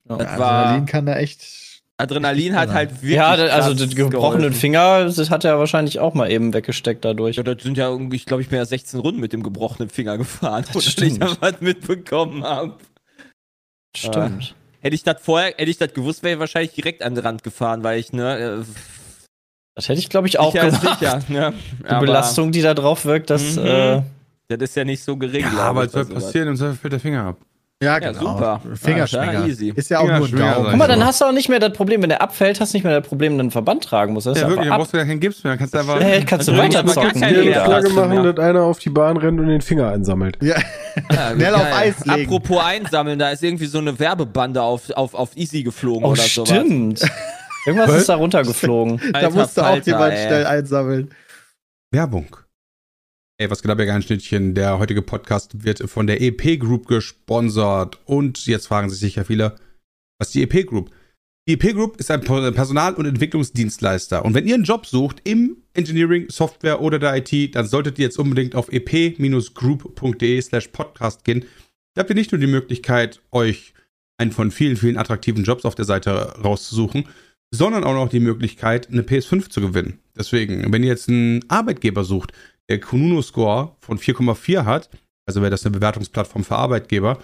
Ja, 0.09 0.19
war 0.19 0.29
Adrenalin 0.67 0.87
kann 0.87 1.07
da 1.07 1.17
echt. 1.17 1.68
Adrenalin 2.01 2.55
hat 2.57 2.71
halt 2.71 2.93
wirklich. 3.03 3.13
Ja, 3.17 3.31
also 3.31 3.75
den 3.75 3.91
gebrochenen 3.95 4.39
geholfen. 4.41 4.53
Finger, 4.61 5.05
das 5.05 5.31
hat 5.31 5.45
er 5.45 5.59
wahrscheinlich 5.59 5.99
auch 5.99 6.15
mal 6.15 6.31
eben 6.31 6.55
weggesteckt 6.55 7.05
dadurch. 7.05 7.37
Ja, 7.37 7.43
das 7.43 7.63
sind 7.63 7.77
ja 7.77 7.89
irgendwie, 7.89 8.17
ich 8.17 8.25
glaube, 8.25 8.43
ich 8.43 8.49
bin 8.49 8.59
ja 8.59 8.65
16 8.65 9.01
Runden 9.01 9.21
mit 9.21 9.33
dem 9.33 9.43
gebrochenen 9.43 9.91
Finger 9.91 10.17
gefahren, 10.17 10.65
Das 10.73 10.85
dass 10.85 10.99
ich 11.03 11.19
da 11.19 11.37
was 11.41 11.61
mitbekommen 11.61 12.45
habe. 12.45 12.75
Stimmt. 13.97 14.55
Hätte 14.81 14.95
ich 14.95 15.03
das 15.03 15.17
vorher, 15.21 15.55
hätte 15.57 15.71
ich 15.71 15.79
das 15.79 15.93
gewusst, 15.93 16.23
wäre 16.23 16.35
ich 16.35 16.41
wahrscheinlich 16.41 16.73
direkt 16.73 17.03
an 17.03 17.15
den 17.17 17.25
Rand 17.25 17.43
gefahren, 17.43 17.83
weil 17.83 17.99
ich, 17.99 18.13
ne, 18.13 18.65
Das 19.75 19.89
hätte 19.89 19.99
ich, 19.99 20.09
glaube 20.09 20.29
ich, 20.29 20.37
äh, 20.37 20.39
auch 20.39 20.53
sicher, 20.53 20.71
gemacht. 20.71 20.99
sicher, 21.01 21.21
ne? 21.29 21.53
Die 21.81 22.01
Belastung, 22.01 22.53
die 22.53 22.63
da 22.63 22.75
drauf 22.75 23.05
wirkt, 23.05 23.31
das. 23.31 23.57
Mhm. 23.57 23.67
Äh, 23.67 24.03
Das 24.47 24.59
ist 24.61 24.77
ja 24.77 24.85
nicht 24.85 25.03
so 25.03 25.17
gering, 25.17 25.45
Ja, 25.53 25.59
aber 25.65 25.85
es 25.85 25.93
soll 25.93 26.07
passieren, 26.07 26.49
im 26.49 26.57
Zweifel 26.57 26.77
fällt 26.77 26.93
der 26.93 27.01
Finger 27.01 27.25
ab. 27.27 27.37
Ja, 27.81 27.93
Ja, 28.01 28.11
genau. 28.11 28.33
super. 28.33 28.61
Fingerschmecker. 28.75 29.33
Ja, 29.35 29.47
easy. 29.47 29.73
Ist 29.77 29.89
ja 29.89 30.01
auch 30.01 30.07
nur 30.09 30.27
ein 30.27 30.37
Daumen. 30.37 30.67
guck 30.71 30.77
mal, 30.77 30.89
dann 30.89 31.05
hast 31.05 31.21
du 31.21 31.27
auch 31.27 31.33
nicht 31.33 31.49
mehr 31.49 31.61
das 31.61 31.73
Problem, 31.75 32.03
wenn 32.03 32.09
der 32.09 32.21
abfällt, 32.21 32.59
hast 32.61 32.73
du 32.73 32.77
nicht 32.77 32.83
mehr 32.83 32.99
das 32.99 33.09
Problem, 33.09 33.35
einen 33.35 33.53
Verband 33.53 33.85
tragen 33.85 34.15
musst. 34.15 34.27
Das 34.27 34.37
ist 34.37 34.43
Ja, 34.43 34.49
wirklich, 34.49 34.65
dann 34.67 34.73
ab. 34.73 34.81
brauchst 34.81 34.95
du 34.95 34.97
ja 34.99 35.05
keinen 35.05 35.21
Gips 35.21 35.45
mehr. 35.45 35.53
Dann 35.53 35.59
kannst 35.61 35.75
du 35.75 35.79
einfach. 35.79 36.01
Hey, 36.01 36.25
kannst 36.25 36.49
du 36.49 36.53
Dann 36.53 36.61
weiter 36.75 36.85
zocken. 36.87 37.21
Ja, 37.23 37.65
Flagge 37.67 37.85
das 37.87 37.93
machen, 37.93 38.13
ja. 38.25 38.33
dass 38.33 38.45
einer 38.45 38.63
auf 38.63 38.81
die 38.81 38.91
Bahn 38.91 39.17
rennt 39.17 39.39
und 39.39 39.47
den 39.47 39.61
Finger 39.61 39.91
einsammelt. 39.93 40.39
Ja, 40.43 40.57
Ja, 41.09 41.31
Schnell 41.35 41.55
auf. 41.55 41.63
Eis 41.73 42.05
legen. 42.05 42.27
Apropos 42.27 42.65
einsammeln, 42.65 43.19
da 43.21 43.31
ist 43.31 43.45
irgendwie 43.45 43.67
so 43.67 43.79
eine 43.79 43.97
Werbebande 43.97 44.61
auf, 44.61 44.91
auf, 44.91 45.15
auf 45.15 45.37
Easy 45.37 45.63
geflogen 45.63 46.05
Oh, 46.05 46.11
oder 46.11 46.23
sowas. 46.23 46.49
stimmt. 46.49 47.01
Irgendwas 47.65 47.91
Was? 47.91 47.97
ist 47.99 48.09
da 48.09 48.15
runtergeflogen. 48.17 49.01
da 49.13 49.31
musste 49.31 49.65
auch 49.65 49.81
jemand 49.85 50.15
schnell 50.15 50.47
einsammeln. 50.47 51.11
Werbung. 51.93 52.27
Ey, 53.41 53.49
was 53.49 53.63
geht 53.63 53.71
ab, 53.71 53.79
ihr 53.79 53.87
geilen 53.87 54.03
Schnittchen? 54.03 54.57
Der 54.57 54.81
heutige 54.81 55.01
Podcast 55.01 55.63
wird 55.63 55.89
von 55.89 56.09
der 56.09 56.21
EP 56.21 56.59
Group 56.59 56.89
gesponsert. 56.89 58.01
Und 58.05 58.47
jetzt 58.47 58.67
fragen 58.67 58.91
sich 58.91 58.99
sicher 58.99 59.25
viele, 59.25 59.55
was 60.19 60.31
ist 60.31 60.35
die 60.35 60.43
EP 60.43 60.67
Group? 60.67 60.91
Die 61.47 61.53
EP 61.53 61.73
Group 61.73 61.99
ist 61.99 62.11
ein 62.11 62.23
Personal- 62.23 62.95
und 62.95 63.07
Entwicklungsdienstleister. 63.07 64.25
Und 64.25 64.35
wenn 64.35 64.49
ihr 64.49 64.57
einen 64.57 64.65
Job 64.65 64.87
sucht 64.87 65.21
im 65.23 65.59
Engineering, 65.73 66.27
Software 66.29 66.81
oder 66.81 66.99
der 66.99 67.15
IT, 67.17 67.55
dann 67.55 67.65
solltet 67.65 68.01
ihr 68.01 68.07
jetzt 68.07 68.19
unbedingt 68.19 68.57
auf 68.57 68.73
ep-group.de 68.73 70.41
slash 70.43 70.67
podcast 70.67 71.25
gehen. 71.25 71.45
Da 71.95 72.01
habt 72.01 72.11
ihr 72.11 72.17
nicht 72.17 72.33
nur 72.33 72.41
die 72.41 72.49
Möglichkeit, 72.49 73.23
euch 73.31 73.73
einen 74.17 74.33
von 74.33 74.51
vielen, 74.51 74.77
vielen 74.77 74.97
attraktiven 74.97 75.45
Jobs 75.45 75.65
auf 75.65 75.77
der 75.77 75.85
Seite 75.85 76.41
rauszusuchen, 76.43 77.05
sondern 77.53 77.85
auch 77.85 77.95
noch 77.95 78.09
die 78.09 78.19
Möglichkeit, 78.19 78.89
eine 78.91 79.03
PS5 79.03 79.49
zu 79.49 79.61
gewinnen. 79.61 80.01
Deswegen, 80.17 80.73
wenn 80.73 80.83
ihr 80.83 80.89
jetzt 80.89 81.09
einen 81.09 81.49
Arbeitgeber 81.49 82.03
sucht, 82.03 82.33
der 82.69 82.81
Konuno-Score 82.81 83.77
von 83.81 83.99
4,4 83.99 84.65
hat, 84.65 84.91
also 85.27 85.41
wäre 85.41 85.51
das 85.51 85.65
eine 85.65 85.73
Bewertungsplattform 85.73 86.45
für 86.45 86.57
Arbeitgeber, 86.57 87.19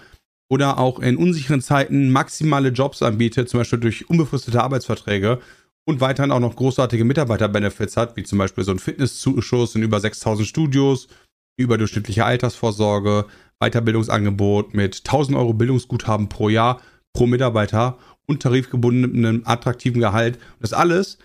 oder 0.51 0.79
auch 0.79 0.99
in 0.99 1.17
unsicheren 1.17 1.63
Zeiten 1.63 2.13
maximale 2.13 2.69
Jobs 2.69 3.03
anbietet, 3.03 3.49
zum 3.49 3.61
Beispiel 3.61 3.81
durch 3.81 4.09
unbefristete 4.11 4.63
Arbeitsverträge 4.63 5.41
und 5.87 6.01
weiterhin 6.01 6.33
auch 6.33 6.41
noch 6.41 6.57
großartige 6.57 7.05
Mitarbeiterbenefits 7.05 7.97
hat, 7.97 8.17
wie 8.17 8.25
zum 8.25 8.39
Beispiel 8.39 8.65
so 8.65 8.73
ein 8.73 8.79
Fitnesszuschuss 8.79 9.75
in 9.75 9.83
über 9.83 10.01
6000 10.01 10.47
Studios, 10.47 11.09
überdurchschnittliche 11.57 12.25
Altersvorsorge, 12.25 13.27
Weiterbildungsangebot 13.61 14.75
mit 14.75 15.03
1000 15.05 15.37
Euro 15.37 15.55
Bildungsguthaben 15.55 16.29
pro 16.29 16.49
Jahr 16.49 16.81
pro 17.13 17.27
Mitarbeiter 17.27 17.99
und 18.27 18.43
tarifgebundenem 18.43 19.43
attraktiven 19.45 20.01
Gehalt. 20.01 20.39
Das 20.61 20.73
alles 20.73 21.19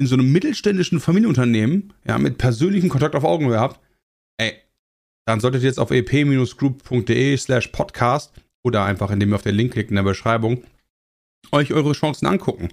in 0.00 0.06
so 0.06 0.14
einem 0.14 0.32
mittelständischen 0.32 0.98
Familienunternehmen, 0.98 1.92
ja, 2.06 2.16
mit 2.18 2.38
persönlichem 2.38 2.88
Kontakt 2.88 3.14
auf 3.14 3.22
Augenhöhe 3.22 3.60
habt, 3.60 3.78
ey, 4.38 4.54
dann 5.26 5.40
solltet 5.40 5.62
ihr 5.62 5.68
jetzt 5.68 5.78
auf 5.78 5.90
ep-group.de 5.90 7.36
slash 7.36 7.68
podcast 7.68 8.32
oder 8.64 8.84
einfach, 8.84 9.10
indem 9.10 9.30
ihr 9.30 9.34
auf 9.34 9.42
den 9.42 9.54
Link 9.54 9.74
klickt 9.74 9.90
in 9.90 9.96
der 9.96 10.02
Beschreibung, 10.02 10.64
euch 11.52 11.74
eure 11.74 11.92
Chancen 11.92 12.26
angucken. 12.26 12.70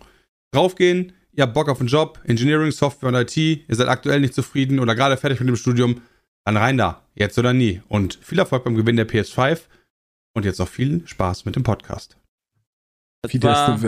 Draufgehen, 0.53 1.11
ihr 1.34 1.43
habt 1.43 1.53
Bock 1.53 1.67
auf 1.67 1.82
einen 1.82 1.89
Job, 1.89 2.21
Engineering, 2.23 2.71
Software 2.71 3.09
und 3.09 3.15
IT, 3.15 3.36
ihr 3.36 3.75
seid 3.75 3.89
aktuell 3.89 4.21
nicht 4.21 4.34
zufrieden 4.34 4.80
oder 4.80 4.95
gerade 4.95 5.17
fertig 5.17 5.41
mit 5.41 5.49
dem 5.49 5.57
Studium, 5.57 6.01
dann 6.45 6.55
rein 6.55 6.78
da, 6.78 7.03
jetzt 7.13 7.38
oder 7.38 7.51
nie. 7.51 7.82
Und 7.89 8.17
viel 8.21 8.39
Erfolg 8.39 8.63
beim 8.63 8.75
Gewinn 8.75 8.95
der 8.95 9.07
PS5 9.07 9.63
und 10.34 10.45
jetzt 10.45 10.59
noch 10.59 10.69
viel 10.69 11.05
Spaß 11.05 11.43
mit 11.43 11.57
dem 11.57 11.63
Podcast. 11.63 12.15
Das 13.24 13.34
Wie 13.34 13.41
war, 13.41 13.80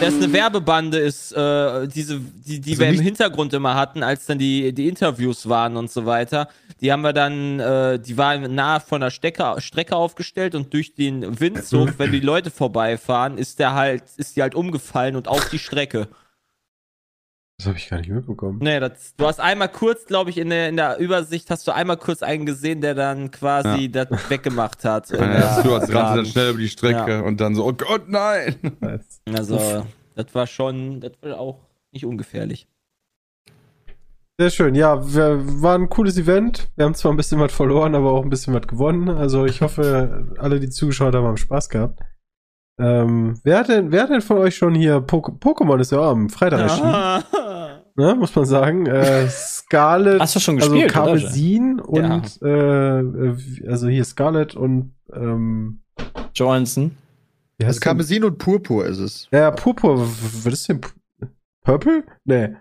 das 0.00 0.14
ist 0.14 0.22
eine 0.22 0.32
Werbebande, 0.32 0.98
ist 0.98 1.32
äh, 1.32 1.88
diese, 1.88 2.20
die, 2.20 2.60
die 2.60 2.70
Also 2.70 2.82
wir 2.82 2.88
im 2.90 3.00
Hintergrund 3.00 3.52
immer 3.52 3.74
hatten, 3.74 4.04
als 4.04 4.26
dann 4.26 4.38
die, 4.38 4.72
die 4.72 4.88
Interviews 4.88 5.48
waren 5.48 5.76
und 5.76 5.90
so 5.90 6.06
weiter. 6.06 6.48
Die 6.80 6.92
haben 6.92 7.02
wir 7.02 7.12
dann, 7.12 7.58
äh, 7.58 7.98
die 7.98 8.16
waren 8.16 8.54
nah 8.54 8.78
von 8.78 9.00
der 9.00 9.10
Strecke, 9.10 9.56
Strecke 9.58 9.96
aufgestellt 9.96 10.54
und 10.54 10.72
durch 10.72 10.94
den 10.94 11.40
Windzug, 11.40 11.98
wenn 11.98 12.12
die 12.12 12.20
Leute 12.20 12.52
vorbeifahren, 12.52 13.38
ist 13.38 13.58
der 13.58 13.74
halt, 13.74 14.04
ist 14.18 14.36
die 14.36 14.42
halt 14.42 14.54
umgefallen 14.54 15.16
und 15.16 15.26
auf 15.26 15.48
die 15.48 15.58
Strecke. 15.58 16.08
Das 17.58 17.68
habe 17.68 17.78
ich 17.78 17.88
gar 17.88 17.96
nicht 17.98 18.10
mitbekommen. 18.10 18.58
Nee, 18.60 18.80
das, 18.80 19.14
du 19.16 19.26
hast 19.26 19.40
einmal 19.40 19.70
kurz, 19.70 20.04
glaube 20.04 20.28
ich, 20.28 20.36
in 20.36 20.50
der, 20.50 20.68
in 20.68 20.76
der 20.76 20.98
Übersicht 20.98 21.50
hast 21.50 21.66
du 21.66 21.72
einmal 21.72 21.96
kurz 21.96 22.22
einen 22.22 22.44
gesehen, 22.44 22.82
der 22.82 22.94
dann 22.94 23.30
quasi 23.30 23.90
das 23.90 24.08
weggemacht 24.28 24.84
hat. 24.84 25.08
Ja, 25.18 25.26
das 25.26 25.62
du 25.62 25.74
als 25.74 25.94
rannte 25.94 26.16
dann 26.16 26.26
schnell 26.26 26.50
über 26.50 26.58
die 26.58 26.68
Strecke 26.68 27.12
Ja. 27.12 27.20
und 27.20 27.40
dann 27.40 27.54
so, 27.54 27.64
oh 27.66 27.72
Gott, 27.72 28.08
nein! 28.08 28.56
Also, 29.34 29.84
das 30.14 30.34
war 30.34 30.46
schon, 30.46 31.00
das 31.00 31.12
war 31.22 31.38
auch 31.38 31.60
nicht 31.92 32.04
ungefährlich. 32.04 32.68
Sehr 34.38 34.50
schön. 34.50 34.74
Ja, 34.74 35.14
wir, 35.14 35.62
war 35.62 35.78
ein 35.78 35.88
cooles 35.88 36.18
Event. 36.18 36.68
Wir 36.76 36.84
haben 36.84 36.94
zwar 36.94 37.10
ein 37.10 37.16
bisschen 37.16 37.40
was 37.40 37.54
verloren, 37.54 37.94
aber 37.94 38.12
auch 38.12 38.22
ein 38.22 38.28
bisschen 38.28 38.52
was 38.52 38.66
gewonnen. 38.66 39.08
Also 39.08 39.46
ich 39.46 39.62
hoffe, 39.62 40.34
alle, 40.36 40.60
die 40.60 40.68
zugeschaut 40.68 41.14
haben, 41.14 41.24
haben 41.24 41.38
Spaß 41.38 41.70
gehabt. 41.70 42.00
Ähm, 42.78 43.40
wer, 43.42 43.58
hat 43.60 43.68
denn, 43.68 43.90
wer 43.90 44.02
hat 44.02 44.10
denn 44.10 44.20
von 44.20 44.38
euch 44.38 44.54
schon 44.56 44.74
hier 44.74 45.00
Pok 45.00 45.30
Pokémon 45.40 45.78
ist 45.80 45.92
ja 45.92 45.98
auch 46.00 46.10
am 46.10 46.28
Freitag 46.28 46.60
erschienen, 46.60 47.22
ne, 47.96 48.14
muss 48.14 48.34
man 48.36 48.44
sagen. 48.44 48.84
Äh, 48.86 49.28
Scarlet, 49.28 50.20
Hast 50.20 50.36
du 50.36 50.40
schon 50.40 50.56
also 50.56 50.70
gespielt, 50.70 50.94
oder? 50.94 51.04
Karmesin 51.06 51.80
und 51.80 52.42
äh, 52.42 52.98
äh, 53.00 53.36
also 53.68 53.88
hier 53.88 54.04
Scarlet 54.04 54.54
und 54.56 54.94
ähm, 55.12 55.80
Johansson. 56.34 56.90
wie 57.58 57.64
Also? 57.64 57.80
Karmesin 57.80 58.24
und 58.24 58.36
Purpur 58.36 58.84
ist 58.84 58.98
es. 58.98 59.28
Ja, 59.32 59.50
Purpur. 59.52 59.98
Was 60.00 60.52
ist 60.52 60.68
denn? 60.68 60.80
Pu- 60.82 60.92
Purple? 61.64 62.04
Nee. 62.24 62.56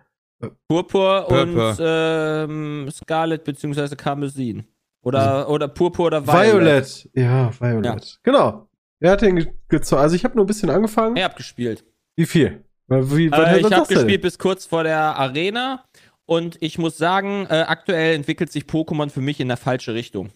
Purpur 0.69 1.25
Purpur. 1.27 1.69
und 1.69 1.77
ähm, 1.81 2.89
Scarlet 2.91 3.43
beziehungsweise 3.43 3.95
Karmesin. 3.97 4.63
Oder, 5.03 5.49
oder 5.49 5.67
Purpur 5.67 6.05
oder 6.07 6.25
Violet. 6.25 6.53
Violet. 6.53 7.09
Ja, 7.13 7.51
Violet. 7.59 8.19
Genau. 8.23 8.67
Wer 8.99 9.11
hat 9.11 9.21
den 9.21 9.35
ge- 9.35 9.47
gezogen? 9.67 10.01
Also 10.01 10.15
ich 10.15 10.23
habe 10.23 10.35
nur 10.35 10.45
ein 10.45 10.47
bisschen 10.47 10.69
angefangen. 10.69 11.15
Ich 11.17 11.23
hab 11.23 11.35
gespielt. 11.35 11.83
Wie 12.15 12.25
viel? 12.25 12.63
Wie, 12.87 13.27
Äh, 13.27 13.31
hat 13.31 13.57
ich 13.57 13.63
habe 13.71 13.87
denn? 13.87 13.97
gespielt 13.97 14.21
bis 14.21 14.37
kurz 14.39 14.65
vor 14.65 14.83
der 14.83 14.99
Arena 15.17 15.83
und 16.25 16.57
ich 16.61 16.77
muss 16.77 16.97
sagen, 16.97 17.45
äh, 17.49 17.65
aktuell 17.67 18.15
entwickelt 18.15 18.51
sich 18.51 18.63
Pokémon 18.65 19.09
für 19.09 19.21
mich 19.21 19.39
in 19.39 19.47
der 19.47 19.57
falsche 19.57 19.93
Richtung. 19.93 20.29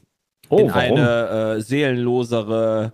Oh, 0.49 0.57
in 0.59 0.73
warum? 0.73 0.97
eine 0.97 1.55
äh, 1.57 1.61
seelenlosere 1.61 2.93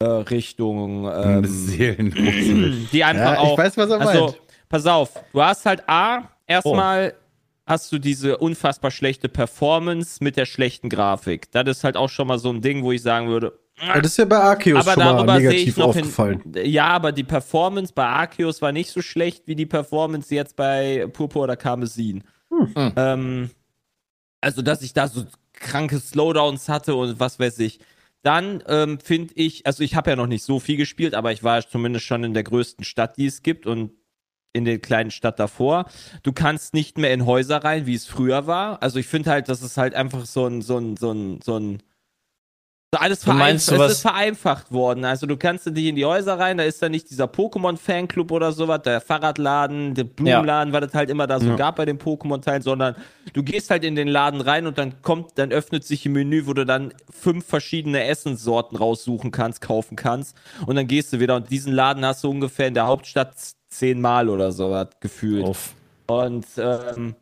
äh, 0.00 0.04
Richtung. 0.06 1.10
Ähm, 1.12 1.44
Seelenlos. 1.44 2.88
die 2.92 3.04
einfach 3.04 3.32
Ja, 3.34 3.38
auch. 3.40 3.52
ich 3.52 3.58
weiß, 3.58 3.76
was 3.76 3.90
er 3.90 4.00
also, 4.00 4.24
meint. 4.26 4.40
pass 4.68 4.86
auf, 4.86 5.10
du 5.32 5.42
hast 5.42 5.66
halt 5.66 5.82
A, 5.88 6.28
erstmal 6.46 7.14
Oh. 7.16 7.20
hast 7.66 7.90
du 7.92 7.98
diese 7.98 8.36
unfassbar 8.38 8.90
schlechte 8.90 9.28
Performance 9.28 10.22
mit 10.22 10.36
der 10.36 10.46
schlechten 10.46 10.88
Grafik. 10.88 11.50
Das 11.52 11.66
ist 11.68 11.84
halt 11.84 11.96
auch 11.96 12.08
schon 12.10 12.28
mal 12.28 12.38
so 12.38 12.50
ein 12.50 12.60
Ding, 12.60 12.82
wo 12.84 12.92
ich 12.92 13.02
sagen 13.02 13.28
würde, 13.28 13.58
Ja, 13.80 14.00
das 14.00 14.12
ist 14.12 14.18
ja 14.18 14.24
bei 14.24 14.36
Arceus 14.36 14.86
aber 14.86 14.92
schon 14.92 15.04
mal 15.04 15.16
darüber 15.16 15.40
sehe 15.40 15.50
ich 15.50 15.52
negativ 15.52 15.76
noch 15.78 15.86
aufgefallen. 15.86 16.40
hin. 16.54 16.70
Ja, 16.70 16.88
aber 16.88 17.12
die 17.12 17.24
Performance 17.24 17.92
bei 17.92 18.06
Arceus 18.06 18.62
war 18.62 18.72
nicht 18.72 18.90
so 18.90 19.02
schlecht 19.02 19.46
wie 19.46 19.56
die 19.56 19.66
Performance 19.66 20.32
jetzt 20.34 20.54
bei 20.56 21.08
Purpur 21.12 21.42
oder 21.44 21.56
Karmesin. 21.56 22.22
Hm. 22.50 22.92
Ähm, 22.96 23.50
also, 24.40 24.62
dass 24.62 24.82
ich 24.82 24.92
da 24.92 25.08
so 25.08 25.24
kranke 25.54 25.98
Slowdowns 25.98 26.68
hatte 26.68 26.94
und 26.94 27.18
was 27.18 27.38
weiß 27.38 27.58
ich. 27.60 27.80
Dann 28.22 28.62
ähm, 28.68 28.98
finde 29.00 29.34
ich, 29.34 29.66
also 29.66 29.82
ich 29.82 29.96
habe 29.96 30.10
ja 30.10 30.16
noch 30.16 30.26
nicht 30.26 30.44
so 30.44 30.58
viel 30.58 30.76
gespielt, 30.76 31.14
aber 31.14 31.32
ich 31.32 31.42
war 31.42 31.66
zumindest 31.66 32.06
schon 32.06 32.24
in 32.24 32.32
der 32.32 32.42
größten 32.42 32.84
Stadt, 32.84 33.16
die 33.16 33.26
es 33.26 33.42
gibt 33.42 33.66
und 33.66 33.92
in 34.54 34.64
der 34.64 34.78
kleinen 34.78 35.10
Stadt 35.10 35.38
davor. 35.38 35.86
Du 36.22 36.32
kannst 36.32 36.74
nicht 36.74 36.96
mehr 36.96 37.12
in 37.12 37.26
Häuser 37.26 37.64
rein, 37.64 37.86
wie 37.86 37.94
es 37.94 38.06
früher 38.06 38.46
war. 38.46 38.82
Also 38.82 38.98
ich 38.98 39.06
finde 39.06 39.30
halt, 39.30 39.48
das 39.48 39.62
ist 39.62 39.76
halt 39.76 39.94
einfach 39.94 40.24
so 40.24 40.46
ein, 40.46 40.62
so 40.62 40.78
ein, 40.78 40.96
so 40.96 41.10
ein, 41.10 41.40
so 41.42 41.58
ein 41.58 41.82
so 42.94 42.98
alles 43.00 43.20
Du 43.20 43.26
vereinfacht, 43.32 43.54
es 43.56 43.66
sowas- 43.66 43.92
ist 43.92 44.00
vereinfacht 44.02 44.72
worden. 44.72 45.04
Also 45.04 45.26
du 45.26 45.36
kannst 45.36 45.66
nicht 45.66 45.86
in 45.86 45.96
die 45.96 46.04
Häuser 46.04 46.38
rein, 46.38 46.58
da 46.58 46.64
ist 46.64 46.80
dann 46.82 46.92
nicht 46.92 47.10
dieser 47.10 47.24
Pokémon-Fanclub 47.26 48.30
oder 48.30 48.52
sowas, 48.52 48.82
der 48.82 49.00
Fahrradladen, 49.00 49.94
der 49.94 50.04
Blumenladen, 50.04 50.72
was 50.72 50.84
es 50.86 50.94
halt 50.94 51.10
immer 51.10 51.26
da 51.26 51.40
so 51.40 51.48
Ja. 51.48 51.56
gab 51.56 51.76
bei 51.76 51.84
den 51.84 51.98
Pokémon-Teilen, 51.98 52.62
sondern 52.62 52.94
du 53.32 53.42
gehst 53.42 53.70
halt 53.70 53.84
in 53.84 53.94
den 53.96 54.08
Laden 54.08 54.40
rein 54.40 54.66
und 54.66 54.78
dann 54.78 55.02
kommt, 55.02 55.32
dann 55.38 55.50
öffnet 55.52 55.84
sich 55.84 56.06
ein 56.06 56.12
Menü, 56.12 56.46
wo 56.46 56.52
du 56.52 56.64
dann 56.64 56.94
fünf 57.10 57.46
verschiedene 57.46 58.04
Essenssorten 58.04 58.76
raussuchen 58.78 59.30
kannst, 59.30 59.60
kaufen 59.60 59.96
kannst 59.96 60.36
und 60.66 60.76
dann 60.76 60.86
gehst 60.86 61.12
du 61.12 61.20
wieder 61.20 61.36
und 61.36 61.50
diesen 61.50 61.72
Laden 61.72 62.04
hast 62.04 62.22
du 62.24 62.30
ungefähr 62.30 62.68
in 62.68 62.74
der 62.74 62.86
Hauptstadt 62.86 63.34
zehnmal 63.68 64.28
oder 64.28 64.52
so 64.52 64.70
was 64.70 64.88
gefühlt. 65.00 65.46
Uff. 65.48 65.74
Und 66.06 66.46
ähm, 66.58 67.16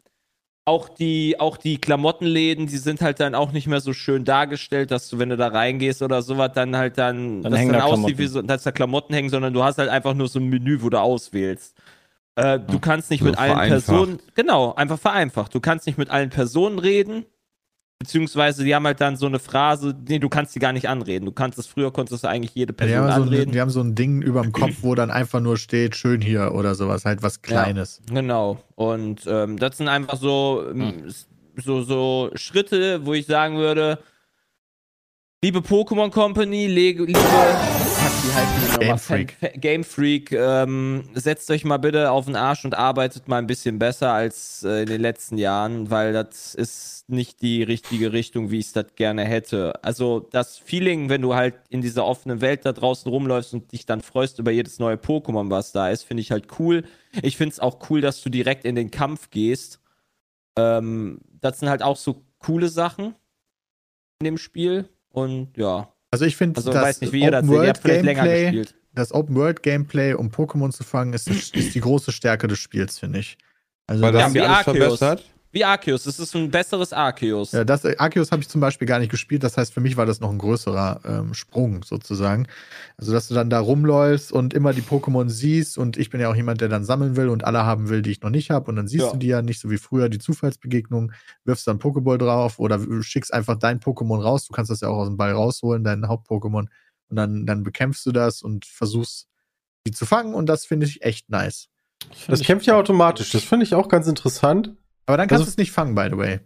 auch 0.65 0.89
die, 0.89 1.41
auch 1.41 1.57
die 1.57 1.79
Klamottenläden, 1.79 2.67
die 2.67 2.77
sind 2.79 3.01
halt 3.01 3.19
dann 3.21 3.35
auch 3.35 3.53
nicht 3.53 3.67
mehr 3.67 3.81
so 3.81 3.93
schön 3.93 4.25
dargestellt, 4.25 4.91
dass 4.91 5.09
du, 5.09 5.19
wenn 5.19 5.29
du 5.29 5.37
da 5.37 5.49
reingehst 5.49 6.03
oder 6.03 6.23
sowas, 6.23 6.53
dann 6.55 6.77
halt 6.77 6.99
dann, 6.99 7.43
Dann 7.43 7.53
das 7.53 7.61
hängen 7.61 7.73
dann 7.73 7.81
da 7.81 7.87
aussieht 7.87 8.19
wie 8.19 8.27
so, 8.27 8.43
dass 8.43 8.63
da 8.63 8.71
Klamotten 8.71 9.13
hängen, 9.13 9.29
sondern 9.29 9.53
du 9.53 9.65
hast 9.65 9.79
halt 9.79 9.89
einfach 9.89 10.15
nur 10.15 10.29
so 10.29 10.39
ein 10.39 10.47
Menü, 10.49 10.83
wo 10.83 10.89
du 10.89 11.01
auswählst. 11.01 11.77
Äh, 12.37 12.61
du 12.61 12.79
kannst 12.79 13.11
nicht 13.11 13.21
So 13.21 13.27
mit 13.27 13.39
allen 13.39 13.53
vereinfacht. 13.53 13.87
Personen, 13.87 14.19
genau, 14.35 14.75
einfach 14.75 14.99
vereinfacht. 14.99 15.55
Du 15.55 15.61
kannst 15.61 15.87
nicht 15.87 15.99
mit 15.99 16.11
allen 16.11 16.31
Personen 16.31 16.79
reden, 16.79 17.27
beziehungsweise 18.03 18.65
die 18.65 18.75
haben 18.75 18.85
halt 18.85 19.01
dann 19.01 19.17
so 19.17 19.27
eine 19.27 19.39
Phrase, 19.39 19.95
nee, 20.09 20.19
du 20.19 20.29
kannst 20.29 20.55
die 20.55 20.59
gar 20.59 20.73
nicht 20.73 20.89
anreden. 20.89 21.25
Du 21.27 21.33
kannst 21.33 21.59
es 21.59 21.67
früher, 21.69 21.93
konntest 21.93 22.25
du 22.25 22.29
eigentlich 22.29 22.55
jede 22.55 22.73
Ja, 22.73 22.77
Person 22.77 22.93
die, 23.07 23.13
haben 23.13 23.23
so 23.23 23.23
anreden. 23.23 23.49
ein, 23.51 23.53
die 23.53 23.61
haben 23.61 23.71
so 23.71 23.81
ein 23.81 23.95
Ding 23.95 24.23
über 24.23 24.43
dem 24.43 24.53
Kopf, 24.61 24.79
wo 24.83 24.95
dann 24.95 25.11
einfach 25.11 25.41
nur 25.41 25.57
steht, 25.57 25.95
schön 25.95 26.21
hier 26.21 26.53
oder 26.55 26.75
sowas, 26.75 27.05
halt 27.05 27.23
was 27.23 27.43
Kleines. 27.43 28.01
Genau. 28.13 28.59
Und 28.75 29.23
ähm, 29.27 29.57
das 29.57 29.77
sind 29.79 29.89
einfach 29.89 30.17
so, 30.17 30.65
ähm, 30.69 31.05
s- 31.07 31.29
so, 31.57 31.83
so 31.83 32.31
Schritte, 32.35 33.07
wo 33.07 33.15
ich 33.15 33.27
sagen 33.27 33.57
würde, 33.57 33.99
liebe 35.45 35.61
Pokémon 35.61 36.11
Company, 36.11 36.67
liebe 36.67 37.05
wie 38.25 38.33
heißen 38.33 38.55
die 38.61 38.67
nochmal? 38.67 38.87
Game 38.89 38.99
Freak. 38.99 39.33
Fan- 39.33 39.51
Fa- 39.51 39.59
Game 39.59 39.85
Freak, 39.85 40.33
ähm, 40.33 41.05
setzt 41.15 41.51
euch 41.51 41.65
mal 41.65 41.79
bitte 41.79 42.11
auf 42.11 42.27
den 42.27 42.37
Arsch 42.37 42.65
und 42.65 42.75
arbeitet 42.75 43.27
mal 43.29 43.39
ein 43.39 43.47
bisschen 43.47 43.79
besser 43.79 44.13
als 44.13 44.63
äh, 44.63 44.83
in 44.83 44.87
den 44.87 45.01
letzten 45.01 45.39
Jahren, 45.39 45.91
weil 45.91 46.13
das 46.13 46.55
ist 46.55 47.09
nicht 47.09 47.43
die 47.43 47.63
richtige 47.63 48.13
Richtung, 48.13 48.51
wie 48.51 48.59
ich 48.61 48.67
es 48.67 48.73
das 48.73 48.95
gerne 48.95 49.25
hätte. 49.25 49.85
Also 49.85 50.21
das 50.31 50.57
Feeling, 50.59 51.09
wenn 51.09 51.21
du 51.21 51.35
halt 51.35 51.55
in 51.69 51.81
dieser 51.83 52.07
offenen 52.07 52.41
Welt 52.41 52.65
da 52.65 52.73
draußen 52.73 53.11
rumläufst 53.11 53.55
und 53.55 53.73
dich 53.73 53.87
dann 53.87 54.01
freust 54.01 54.39
über 54.39 54.53
jedes 54.53 54.79
neue 54.79 54.97
Pokémon, 54.97 55.51
was 55.51 55.73
da 55.73 55.91
ist, 55.91 56.05
finde 56.05 56.21
ich 56.21 56.31
halt 56.31 56.47
cool. 56.59 56.85
Ich 57.23 57.37
finde 57.37 57.53
es 57.53 57.61
auch 57.61 57.91
cool, 57.91 58.01
dass 58.01 58.23
du 58.23 58.31
direkt 58.31 58.65
in 58.65 58.77
den 58.77 58.91
Kampf 58.91 59.31
gehst. 59.31 59.81
Ähm, 60.57 61.19
das 61.41 61.59
sind 61.59 61.69
halt 61.69 61.83
auch 61.83 61.97
so 61.97 62.23
coole 62.39 62.69
Sachen 62.69 63.15
in 64.21 64.25
dem 64.27 64.39
Spiel. 64.39 64.89
Und 65.11 65.57
ja, 65.59 65.92
Also 66.13 66.27
ich 66.27 66.37
finde, 66.37 66.59
also 66.59 66.71
das 66.71 66.83
weiß 66.83 67.01
nicht, 67.01 67.13
wie 67.13 67.23
ihr 67.23 67.31
das 67.31 67.45
seht. 67.47 67.55
Ihr 67.55 67.69
habt 67.69 67.79
vielleicht 67.79 68.05
länger 68.05 68.23
Gameplay, 68.25 68.45
gespielt. 68.45 68.75
das 68.93 69.13
Open 69.13 69.35
World 69.35 69.63
Gameplay, 69.63 70.13
um 70.13 70.29
Pokémon 70.29 70.71
zu 70.71 70.85
fangen, 70.85 71.15
ist, 71.15 71.29
ist 71.29 71.75
die 71.75 71.81
große 71.81 72.13
Stärke 72.13 72.47
des 72.49 72.59
Spiels, 72.59 72.99
finde 72.99 73.21
ich. 73.21 73.39
Also 73.87 74.03
Weil 74.03 74.13
das, 74.13 74.23
haben 74.25 74.35
die 74.35 74.41
Arceus. 74.43 74.77
verbessert. 74.77 75.25
Wie 75.53 75.65
Arceus, 75.67 76.05
das 76.05 76.19
ist 76.19 76.35
ein 76.35 76.51
besseres 76.51 76.95
Arceus. 76.95 77.53
Ja, 77.53 77.63
das 77.65 77.85
Arceus 77.85 78.33
habe 78.33 78.41
ich 78.41 78.49
zum 78.49 78.63
Beispiel 78.63 78.89
gar 78.89 78.99
nicht 78.99 79.11
gespielt. 79.11 79.45
Das 79.45 79.59
heißt, 79.59 79.75
für 79.75 79.81
mich 79.81 79.99
war 79.99 80.07
das 80.07 80.19
noch 80.19 80.31
ein 80.31 80.39
größerer 80.39 81.01
ähm, 81.05 81.35
Sprung 81.35 81.83
sozusagen. 81.85 82.47
Also, 82.97 83.13
dass 83.13 83.29
du 83.29 83.35
dann 83.35 83.51
da 83.51 83.61
rumläufst 83.61 84.33
und 84.33 84.55
immer 84.55 84.73
die 84.73 84.81
Pokémon 84.81 85.29
siehst 85.29 85.77
und 85.77 85.99
ich 85.99 86.09
bin 86.09 86.23
ja 86.23 86.31
auch 86.31 86.35
jemand, 86.37 86.63
der 86.63 86.69
dann 86.71 86.85
sammeln 86.85 87.17
will 87.17 87.29
und 87.29 87.45
alle 87.45 87.65
haben 87.67 87.91
will, 87.91 88.01
die 88.01 88.11
ich 88.13 88.23
noch 88.23 88.31
nicht 88.31 88.51
habe. 88.51 88.71
Und 88.71 88.77
dann 88.77 88.89
siehst 88.89 89.05
Ja. 89.05 89.13
du 89.13 89.19
die 89.19 89.27
ja 89.27 89.43
nicht 89.43 89.61
so 89.61 89.69
wie 89.71 89.77
früher, 89.77 90.09
die 90.09 90.19
Zufallsbegegnung, 90.19 91.13
wirfst 91.45 91.67
dann 91.67 91.79
Pokéball 91.79 92.17
drauf 92.17 92.59
oder 92.59 92.81
schickst 93.03 93.35
einfach 93.35 93.57
dein 93.59 93.79
Pokémon 93.79 94.23
raus. 94.23 94.47
Du 94.47 94.55
kannst 94.55 94.71
das 94.71 94.81
ja 94.81 94.89
auch 94.89 94.97
aus 94.97 95.09
dem 95.09 95.19
Ball 95.19 95.33
rausholen, 95.33 95.85
dein 95.85 96.09
Haupt-Pokémon. 96.09 96.67
Und 97.11 97.17
dann, 97.17 97.45
dann 97.45 97.63
bekämpfst 97.63 98.07
du 98.07 98.13
das 98.13 98.41
und 98.41 98.65
versuchst, 98.65 99.29
die 99.87 99.91
zu 99.91 100.07
fangen. 100.07 100.33
Und 100.33 100.47
das 100.47 100.65
finde 100.65 100.87
ich 100.87 101.03
echt 101.03 101.29
nice. 101.29 101.69
Das 102.27 102.41
kämpft 102.41 102.65
ja 102.67 102.77
automatisch. 102.77 103.31
Das 103.33 103.45
finde 103.45 103.65
ich 103.65 103.75
auch 103.75 103.89
ganz 103.89 104.07
interessant. 104.07 104.75
Aber 105.07 105.17
dann 105.17 105.29
kannst 105.29 105.41
Also- 105.43 105.45
du 105.47 105.51
es 105.51 105.57
nicht 105.59 105.73
fangen, 105.73 105.95
by 105.95 106.09
the 106.11 106.17
way. 106.17 106.41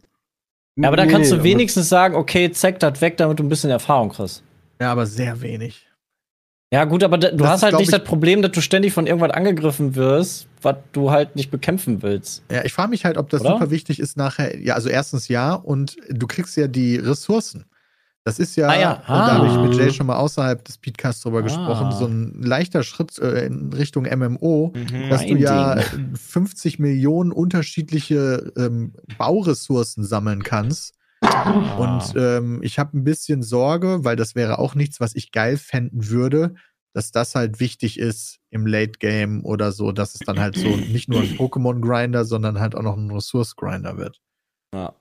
Ja, 0.78 0.88
aber 0.88 0.96
da 0.96 1.06
Nee, 1.06 1.12
kannst 1.12 1.32
du 1.32 1.42
wenigstens 1.42 1.88
sagen, 1.88 2.14
okay, 2.14 2.50
zeig 2.52 2.78
das 2.80 3.00
weg, 3.00 3.16
damit 3.16 3.38
du 3.38 3.42
ein 3.42 3.48
bisschen 3.48 3.70
Erfahrung 3.70 4.10
kriegst. 4.10 4.42
Ja, 4.80 4.92
aber 4.92 5.06
sehr 5.06 5.40
wenig. 5.40 5.86
Ja, 6.72 6.84
gut, 6.84 7.02
aber 7.04 7.16
da, 7.16 7.30
du 7.30 7.36
Das 7.38 7.48
hast 7.48 7.62
halt 7.62 7.74
nicht 7.76 7.84
ich- 7.84 7.90
das 7.94 8.04
Problem, 8.04 8.42
dass 8.42 8.50
du 8.52 8.60
ständig 8.60 8.92
von 8.92 9.06
irgendwas 9.06 9.30
angegriffen 9.30 9.94
wirst, 9.94 10.48
was 10.60 10.76
du 10.92 11.10
halt 11.12 11.36
nicht 11.36 11.50
bekämpfen 11.50 12.02
willst. 12.02 12.42
Ja, 12.50 12.64
ich 12.64 12.72
frage 12.72 12.90
mich 12.90 13.04
halt, 13.04 13.16
ob 13.16 13.30
das 13.30 13.40
Oder? 13.42 13.52
super 13.52 13.70
wichtig 13.70 14.00
ist 14.00 14.16
nachher. 14.16 14.58
Ja, 14.60 14.74
also 14.74 14.88
erstens 14.88 15.28
ja, 15.28 15.54
und 15.54 15.96
du 16.10 16.26
kriegst 16.26 16.56
ja 16.56 16.66
die 16.66 16.96
Ressourcen. 16.96 17.64
Das 18.26 18.40
ist 18.40 18.56
ja, 18.56 18.66
Ah 18.68 18.80
ja, 18.80 18.92
und 18.94 19.08
da 19.08 19.34
habe 19.34 19.46
ich 19.46 19.56
mit 19.70 19.78
ah. 19.80 19.84
Jay 19.84 19.92
schon 19.92 20.08
mal 20.08 20.16
außerhalb 20.16 20.64
des 20.64 20.78
Podcasts 20.78 21.22
drüber 21.22 21.38
Ah. 21.38 21.42
gesprochen, 21.42 21.92
so 21.92 22.06
ein 22.06 22.42
leichter 22.42 22.82
Schritt 22.82 23.16
äh, 23.20 23.46
in 23.46 23.72
Richtung 23.72 24.02
MMO, 24.04 24.72
Mhm. 24.74 25.08
dass 25.08 25.24
du 25.24 25.36
ja 25.36 25.76
Ding. 25.76 26.16
50 26.16 26.80
Millionen 26.80 27.30
unterschiedliche 27.30 28.52
ähm, 28.56 28.94
Bauressourcen 29.16 30.02
sammeln 30.04 30.42
kannst. 30.42 30.94
Und 31.78 32.14
ähm, 32.16 32.60
ich 32.62 32.80
habe 32.80 32.96
ein 32.98 33.04
bisschen 33.04 33.42
Sorge, 33.44 34.00
weil 34.04 34.16
das 34.16 34.34
wäre 34.34 34.58
auch 34.58 34.74
nichts, 34.74 34.98
was 34.98 35.14
ich 35.14 35.30
geil 35.30 35.56
fänden 35.56 36.08
würde, 36.10 36.54
dass 36.94 37.12
das 37.12 37.34
halt 37.36 37.60
wichtig 37.60 37.96
ist 37.98 38.38
im 38.50 38.66
Late 38.66 38.98
Game 38.98 39.44
oder 39.44 39.70
so, 39.70 39.92
dass 39.92 40.14
es 40.14 40.20
dann 40.20 40.40
halt 40.40 40.56
so 40.58 40.66
nicht 40.76 41.08
nur 41.08 41.20
ein 41.20 41.28
Pokémon-Grinder, 41.38 42.24
sondern 42.24 42.58
halt 42.58 42.74
auch 42.74 42.82
noch 42.82 42.96
ein 42.96 43.10
Ressource-Grinder 43.10 43.96
wird. 43.98 44.20
Ja. 44.74 44.94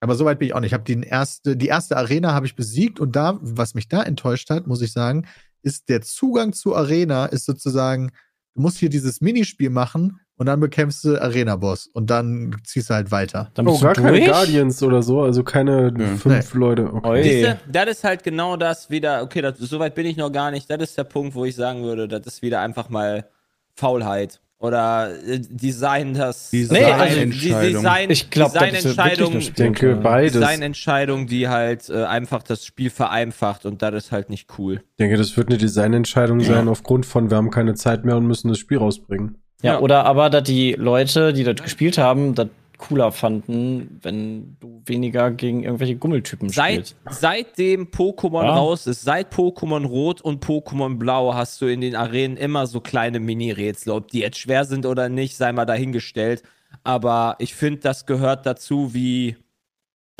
Aber 0.00 0.14
soweit 0.14 0.38
bin 0.38 0.46
ich 0.48 0.54
auch 0.54 0.60
nicht. 0.60 0.68
Ich 0.70 0.74
habe 0.74 0.84
die 0.84 1.00
erste, 1.02 1.56
die 1.56 1.66
erste 1.66 1.96
Arena 1.96 2.32
habe 2.32 2.46
ich 2.46 2.54
besiegt 2.54 3.00
und 3.00 3.16
da, 3.16 3.38
was 3.40 3.74
mich 3.74 3.88
da 3.88 4.02
enttäuscht 4.02 4.50
hat, 4.50 4.66
muss 4.66 4.80
ich 4.82 4.92
sagen, 4.92 5.26
ist 5.62 5.88
der 5.88 6.02
Zugang 6.02 6.52
zur 6.52 6.76
Arena 6.76 7.26
ist 7.26 7.44
sozusagen, 7.46 8.12
du 8.54 8.62
musst 8.62 8.78
hier 8.78 8.90
dieses 8.90 9.20
Minispiel 9.20 9.70
machen 9.70 10.20
und 10.36 10.46
dann 10.46 10.60
bekämpfst 10.60 11.02
du 11.02 11.20
Arena-Boss 11.20 11.88
und 11.92 12.10
dann 12.10 12.54
ziehst 12.64 12.90
du 12.90 12.94
halt 12.94 13.10
weiter. 13.10 13.50
Dann 13.54 13.66
Oh, 13.66 13.76
gar 13.76 13.94
du 13.94 14.02
keine 14.02 14.18
durch? 14.18 14.30
Guardians 14.30 14.80
oder 14.84 15.02
so, 15.02 15.22
also 15.22 15.42
keine 15.42 15.92
Ja. 15.98 16.16
fünf 16.16 16.54
Leute. 16.54 16.92
Okay. 16.92 17.22
Siehste, 17.24 17.58
das 17.68 17.86
ist 17.88 18.04
halt 18.04 18.22
genau 18.22 18.56
das 18.56 18.88
wieder, 18.88 19.22
okay, 19.24 19.42
das, 19.42 19.58
so 19.58 19.80
weit 19.80 19.96
bin 19.96 20.06
ich 20.06 20.16
noch 20.16 20.30
gar 20.30 20.52
nicht. 20.52 20.70
Das 20.70 20.80
ist 20.80 20.96
der 20.96 21.04
Punkt, 21.04 21.34
wo 21.34 21.44
ich 21.44 21.56
sagen 21.56 21.82
würde, 21.82 22.06
das 22.06 22.24
ist 22.24 22.42
wieder 22.42 22.60
einfach 22.60 22.88
mal 22.88 23.28
Faulheit. 23.74 24.40
Oder 24.60 25.10
äh, 25.24 25.38
Design, 25.38 26.14
das 26.14 26.50
Nee, 26.52 26.66
also 26.84 27.20
die 27.20 27.26
Designentscheidung. 27.30 27.72
Design, 27.82 28.10
Ich 28.10 28.30
glaube, 28.30 28.54
das 28.58 28.62
ist 28.64 28.72
Designentscheidung, 28.74 29.26
wirklich 29.34 29.48
Ich 29.50 29.54
denke, 29.54 29.94
beides. 29.96 30.32
Designentscheidung, 30.32 31.26
die 31.28 31.48
halt 31.48 31.88
äh, 31.88 32.04
einfach 32.04 32.42
das 32.42 32.64
Spiel 32.64 32.90
vereinfacht 32.90 33.66
und 33.66 33.82
das 33.82 33.94
ist 33.94 34.12
halt 34.12 34.30
nicht 34.30 34.48
cool. 34.58 34.80
Ich 34.90 34.96
denke, 34.98 35.16
das 35.16 35.36
wird 35.36 35.48
eine 35.48 35.58
Designentscheidung 35.58 36.40
sein, 36.40 36.66
aufgrund 36.68 37.06
von, 37.06 37.30
wir 37.30 37.36
haben 37.36 37.50
keine 37.50 37.74
Zeit 37.74 38.04
mehr 38.04 38.16
und 38.16 38.26
müssen 38.26 38.48
das 38.48 38.58
Spiel 38.58 38.78
rausbringen. 38.78 39.36
Ja, 39.62 39.74
Ja. 39.74 39.78
oder 39.80 40.04
aber, 40.06 40.28
dass 40.28 40.42
die 40.42 40.72
Leute, 40.72 41.32
die 41.32 41.44
das 41.44 41.62
gespielt 41.62 41.96
haben, 41.96 42.34
das 42.34 42.48
cooler 42.78 43.10
fanden, 43.12 43.98
wenn 44.02 44.56
du 44.60 44.67
weniger 44.88 45.30
gegen 45.30 45.62
irgendwelche 45.64 45.96
Gummeltypen 45.96 46.48
Seit, 46.48 46.72
spielst. 46.88 46.96
seitdem 47.10 47.86
Pokémon 47.86 48.44
Ja. 48.44 48.56
raus 48.56 48.86
ist, 48.86 49.02
seit 49.02 49.32
Pokémon 49.34 49.86
Rot 49.86 50.20
und 50.20 50.44
Pokémon 50.44 50.98
Blau, 50.98 51.34
hast 51.34 51.60
du 51.60 51.66
in 51.66 51.80
den 51.80 51.94
Arenen 51.96 52.36
immer 52.36 52.66
so 52.66 52.80
kleine 52.80 53.20
Mini-Rätsel. 53.20 53.92
Ob 53.92 54.08
die 54.08 54.20
jetzt 54.20 54.38
schwer 54.38 54.64
sind 54.64 54.86
oder 54.86 55.08
nicht, 55.08 55.36
sei 55.36 55.52
mal 55.52 55.64
dahingestellt. 55.66 56.42
Aber 56.84 57.36
ich 57.38 57.54
finde, 57.54 57.80
das 57.80 58.06
gehört 58.06 58.46
dazu, 58.46 58.92
wie 58.94 59.36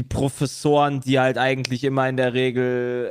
die 0.00 0.04
Professoren, 0.04 1.00
die 1.00 1.18
halt 1.18 1.38
eigentlich 1.38 1.82
immer 1.84 2.08
in 2.08 2.16
der 2.16 2.32
Regel 2.34 3.10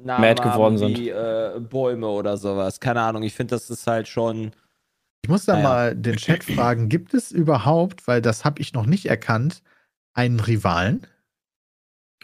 äh, 0.00 0.06
Namen 0.06 0.20
Mad 0.22 0.42
geworden 0.42 0.80
haben 0.80 0.96
wie 0.96 1.10
äh, 1.10 1.60
Bäume 1.60 2.06
oder 2.08 2.36
sowas. 2.38 2.80
Keine 2.80 3.02
Ahnung. 3.02 3.22
Ich 3.22 3.34
finde, 3.34 3.54
das 3.54 3.68
ist 3.70 3.86
halt 3.86 4.08
schon. 4.08 4.52
Ich 5.24 5.28
muss 5.28 5.44
da 5.44 5.54
Ah 5.54 5.56
ja. 5.58 5.62
mal 5.62 5.94
den 5.94 6.16
Chat 6.16 6.42
fragen, 6.42 6.88
gibt 6.88 7.14
es 7.14 7.30
überhaupt, 7.30 8.08
weil 8.08 8.20
das 8.22 8.44
habe 8.44 8.60
ich 8.60 8.72
noch 8.72 8.86
nicht 8.86 9.06
erkannt, 9.06 9.62
einen 10.14 10.40
Rivalen? 10.40 11.06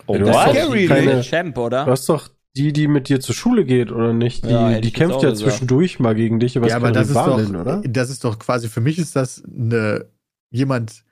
Oh, 0.07 0.15
Ja, 0.15 0.19
du 0.21 0.31
hast 0.31 0.51
Scary, 0.55 0.87
keine, 0.87 1.07
Der 1.07 1.23
Champ, 1.23 1.59
oder? 1.59 1.85
du 1.85 1.91
hast 1.91 2.09
doch 2.09 2.29
die, 2.57 2.73
die 2.73 2.89
mit 2.89 3.09
dir 3.09 3.21
zur 3.21 3.35
Schule 3.35 3.65
geht, 3.65 3.93
oder 3.93 4.13
nicht? 4.13 4.45
Die, 4.45 4.51
Ja, 4.51 4.81
die 4.81 4.93
kämpft 4.93 5.23
ja 5.23 5.31
gesagt. 5.31 5.51
zwischendurch 5.51 6.01
mal 6.01 6.15
gegen 6.15 6.41
dich, 6.41 6.57
aber 6.57 6.67
ja, 6.67 6.77
ist 6.77 6.83
aber 6.83 6.93
das 6.93 7.11
ist, 7.11 7.17
Rivalin, 7.17 7.53
doch, 7.53 7.61
oder? 7.61 7.83
das 7.87 8.11
ist 8.11 8.25
doch 8.25 8.39
quasi, 8.39 8.69
für 8.69 8.81
mich 8.81 8.99
ist 8.99 9.15
das 9.17 9.43
eine, 9.45 10.07
jemand, 10.51 11.05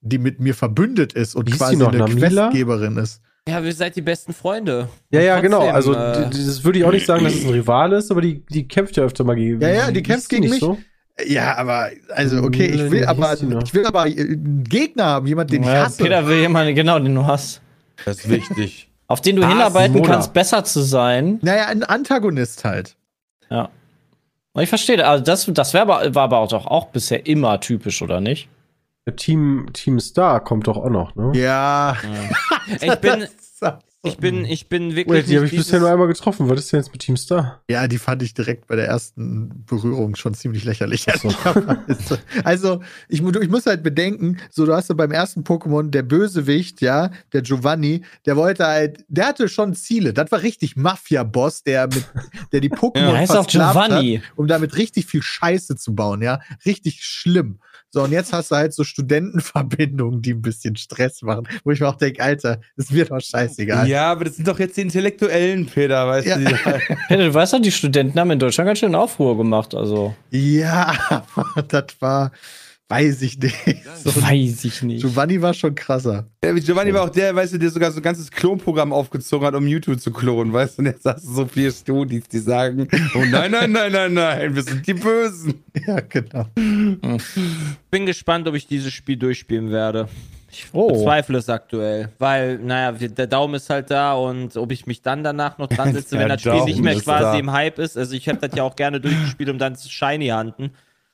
die 0.00 0.18
mit 0.18 0.40
mir 0.40 0.54
verbündet 0.54 1.12
ist 1.12 1.34
und 1.34 1.52
Wie 1.52 1.56
quasi 1.56 1.76
noch, 1.76 1.88
eine 1.88 1.98
Namila? 1.98 2.48
Questgeberin 2.48 2.96
ist. 2.96 3.20
Ja, 3.48 3.62
wir 3.62 3.72
seid 3.74 3.94
die 3.94 4.02
besten 4.02 4.32
Freunde. 4.32 4.88
Ja, 5.10 5.20
ja, 5.20 5.40
genau. 5.40 5.68
Also, 5.68 5.92
äh, 5.92 6.30
das 6.30 6.64
würde 6.64 6.80
ich 6.80 6.84
auch 6.84 6.90
nicht 6.92 7.06
sagen, 7.06 7.24
dass 7.24 7.34
es 7.34 7.44
ein 7.44 7.50
Rival 7.50 7.92
ist, 7.92 8.10
aber 8.10 8.20
die, 8.20 8.44
die 8.46 8.66
kämpft 8.66 8.96
ja 8.96 9.04
öfter 9.04 9.22
mal 9.22 9.36
gegen 9.36 9.60
Ja, 9.60 9.68
ja, 9.68 9.90
die 9.90 10.02
kämpft 10.02 10.28
gegen 10.28 10.48
mich. 10.48 10.58
So? 10.60 10.78
Ja, 11.24 11.56
aber, 11.56 11.90
also, 12.10 12.42
okay, 12.42 12.66
ich 12.66 12.90
will 12.90 13.06
aber, 13.06 13.32
ich 13.32 13.72
will 13.74 13.86
aber 13.86 14.06
äh, 14.06 14.20
einen 14.20 14.64
Gegner 14.64 15.04
haben, 15.06 15.26
jemand, 15.26 15.50
den 15.50 15.62
ich 15.62 15.68
ja, 15.68 15.84
hasse. 15.86 16.02
Peter 16.02 16.26
will 16.26 16.40
jemanden, 16.40 16.74
genau, 16.74 16.98
den 16.98 17.14
du 17.14 17.24
hast. 17.26 17.62
Das 18.04 18.18
ist 18.18 18.28
wichtig. 18.28 18.90
Auf 19.08 19.20
den 19.22 19.36
du 19.36 19.42
Ah, 19.44 19.48
hinarbeiten 19.48 19.94
Simona. 19.94 20.12
kannst, 20.14 20.32
besser 20.34 20.64
zu 20.64 20.80
sein. 20.82 21.38
Naja, 21.42 21.66
ein 21.66 21.84
Antagonist 21.84 22.64
halt. 22.64 22.96
Ja. 23.48 23.70
Und 24.52 24.62
ich 24.62 24.68
verstehe, 24.68 25.06
also 25.06 25.22
das, 25.24 25.46
das 25.52 25.72
wär 25.74 25.82
aber, 25.82 26.14
war 26.14 26.24
aber 26.24 26.38
auch, 26.38 26.48
doch 26.48 26.66
auch 26.66 26.86
bisher 26.86 27.24
immer 27.26 27.60
typisch, 27.60 28.02
oder 28.02 28.20
nicht? 28.20 28.48
Ja, 29.06 29.12
Team, 29.12 29.68
Team 29.72 30.00
Star 30.00 30.40
kommt 30.42 30.66
doch 30.66 30.76
auch 30.76 30.90
noch, 30.90 31.14
ne? 31.14 31.30
Ja. 31.34 31.96
Ich 32.80 32.94
bin, 32.96 33.26
ich 34.06 34.18
bin, 34.18 34.44
ich 34.44 34.68
bin 34.68 34.94
wirklich. 34.96 35.22
Wait, 35.24 35.28
die 35.28 35.36
habe 35.36 35.46
ich 35.46 35.52
bisher 35.56 35.80
nur 35.80 35.90
einmal 35.90 36.06
getroffen. 36.06 36.48
Was 36.48 36.58
ist 36.60 36.72
denn 36.72 36.80
jetzt 36.80 36.92
mit 36.92 37.00
Team 37.02 37.16
Star? 37.16 37.62
Ja, 37.68 37.86
die 37.88 37.98
fand 37.98 38.22
ich 38.22 38.34
direkt 38.34 38.66
bei 38.66 38.76
der 38.76 38.86
ersten 38.86 39.64
Berührung 39.66 40.16
schon 40.16 40.34
ziemlich 40.34 40.64
lächerlich. 40.64 41.06
So. 42.06 42.16
Also, 42.44 42.80
ich, 43.08 43.22
mu- 43.22 43.30
ich 43.40 43.48
muss 43.48 43.66
halt 43.66 43.82
bedenken, 43.82 44.38
so 44.50 44.66
du 44.66 44.74
hast 44.74 44.88
ja 44.88 44.94
beim 44.94 45.10
ersten 45.12 45.42
Pokémon 45.42 45.90
der 45.90 46.02
Bösewicht, 46.02 46.80
ja, 46.80 47.10
der 47.32 47.42
Giovanni, 47.42 48.02
der 48.24 48.36
wollte 48.36 48.66
halt, 48.66 49.04
der 49.08 49.26
hatte 49.28 49.48
schon 49.48 49.74
Ziele. 49.74 50.12
Das 50.12 50.30
war 50.32 50.42
richtig 50.42 50.76
Mafia-Boss, 50.76 51.62
der 51.62 51.86
mit, 51.88 52.04
der 52.52 52.60
die 52.60 52.70
Pokémon 52.76 52.98
Er 52.98 53.16
heißt 53.18 53.30
auch 53.32 53.44
versklavt 53.44 53.72
Giovanni. 53.88 54.16
Hat, 54.24 54.32
um 54.38 54.46
damit 54.46 54.76
richtig 54.76 55.06
viel 55.06 55.22
Scheiße 55.22 55.76
zu 55.76 55.94
bauen, 55.94 56.22
ja. 56.22 56.40
Richtig 56.64 57.04
schlimm. 57.04 57.58
So, 57.96 58.02
und 58.02 58.12
jetzt 58.12 58.30
hast 58.34 58.50
du 58.50 58.56
halt 58.56 58.74
so 58.74 58.84
Studentenverbindungen, 58.84 60.20
die 60.20 60.34
ein 60.34 60.42
bisschen 60.42 60.76
Stress 60.76 61.22
machen, 61.22 61.48
wo 61.64 61.70
ich 61.70 61.80
mir 61.80 61.88
auch 61.88 61.96
denke, 61.96 62.22
Alter, 62.22 62.60
das 62.76 62.92
wird 62.92 63.10
doch 63.10 63.18
scheißegal. 63.18 63.88
Ja, 63.88 64.12
aber 64.12 64.26
das 64.26 64.36
sind 64.36 64.46
doch 64.46 64.58
jetzt 64.58 64.76
die 64.76 64.82
Intellektuellen, 64.82 65.64
Peter, 65.64 66.06
weißt 66.06 66.26
Ja. 66.26 66.36
du? 66.36 66.44
Peter, 66.44 66.82
du 67.24 67.32
weißt 67.32 67.54
doch, 67.54 67.62
die 67.62 67.72
Studenten 67.72 68.20
haben 68.20 68.30
in 68.32 68.38
Deutschland 68.38 68.66
ganz 68.68 68.80
schön 68.80 68.94
Aufruhr 68.94 69.34
gemacht, 69.38 69.74
also. 69.74 70.14
Ja, 70.30 70.94
aber 71.34 71.62
das 71.68 71.86
war, 72.00 72.32
weiß 72.88 73.22
ich 73.22 73.38
nicht. 73.38 73.56
So, 74.06 74.14
Weiß 74.22 74.64
ich 74.64 74.82
nicht. 74.82 75.00
Giovanni 75.02 75.40
war 75.42 75.52
schon 75.52 75.74
krasser. 75.74 76.26
Ja, 76.44 76.52
Giovanni 76.52 76.94
war 76.94 77.02
auch 77.02 77.08
der, 77.10 77.34
weißt 77.34 77.54
du, 77.54 77.58
der 77.58 77.70
sogar 77.70 77.90
so 77.90 77.98
ein 77.98 78.02
ganzes 78.02 78.30
Klonprogramm 78.30 78.92
aufgezogen 78.92 79.44
hat, 79.44 79.54
um 79.54 79.66
YouTube 79.66 79.98
zu 80.00 80.12
klonen, 80.12 80.52
weißt 80.52 80.78
du? 80.78 80.82
Und 80.82 80.86
jetzt 80.86 81.04
hast 81.04 81.26
du 81.26 81.32
so 81.32 81.46
viele 81.46 81.72
Studis, 81.72 82.24
die 82.28 82.38
sagen, 82.38 82.86
oh 83.16 83.24
nein, 83.28 83.50
nein, 83.50 83.72
nein, 83.72 83.90
nein, 83.90 84.14
nein, 84.14 84.54
wir 84.54 84.62
sind 84.62 84.86
die 84.86 84.94
Bösen. 84.94 85.54
Ja, 85.86 85.98
genau. 86.00 86.46
bin 87.90 88.06
gespannt, 88.06 88.46
ob 88.46 88.54
ich 88.54 88.66
dieses 88.66 88.92
Spiel 88.92 89.16
durchspielen 89.16 89.70
werde. 89.70 90.08
Ich 90.50 90.66
Oh. 90.72 90.88
bezweifle 90.92 91.38
es 91.38 91.48
aktuell, 91.48 92.10
weil, 92.18 92.58
naja, 92.58 92.92
der 92.92 93.26
Daumen 93.26 93.54
ist 93.54 93.68
halt 93.68 93.90
da 93.90 94.14
und 94.14 94.56
ob 94.56 94.70
ich 94.72 94.86
mich 94.86 95.02
dann 95.02 95.24
danach 95.24 95.58
noch 95.58 95.66
dran 95.68 95.92
sitze, 95.94 96.10
Der 96.16 96.20
wenn 96.20 96.28
das 96.28 96.40
Spiel 96.40 96.52
Daumen 96.52 96.64
nicht 96.66 96.80
mehr 96.82 96.94
quasi 97.00 97.22
da. 97.24 97.38
im 97.38 97.50
Hype 97.52 97.78
ist. 97.80 97.98
Also 97.98 98.14
ich 98.14 98.26
hätte 98.26 98.48
das 98.48 98.56
ja 98.56 98.62
auch 98.62 98.76
gerne 98.76 99.00
durchgespielt, 99.00 99.48
um 99.50 99.58
dann 99.58 99.74
zu 99.74 99.88
Shiny 99.90 100.28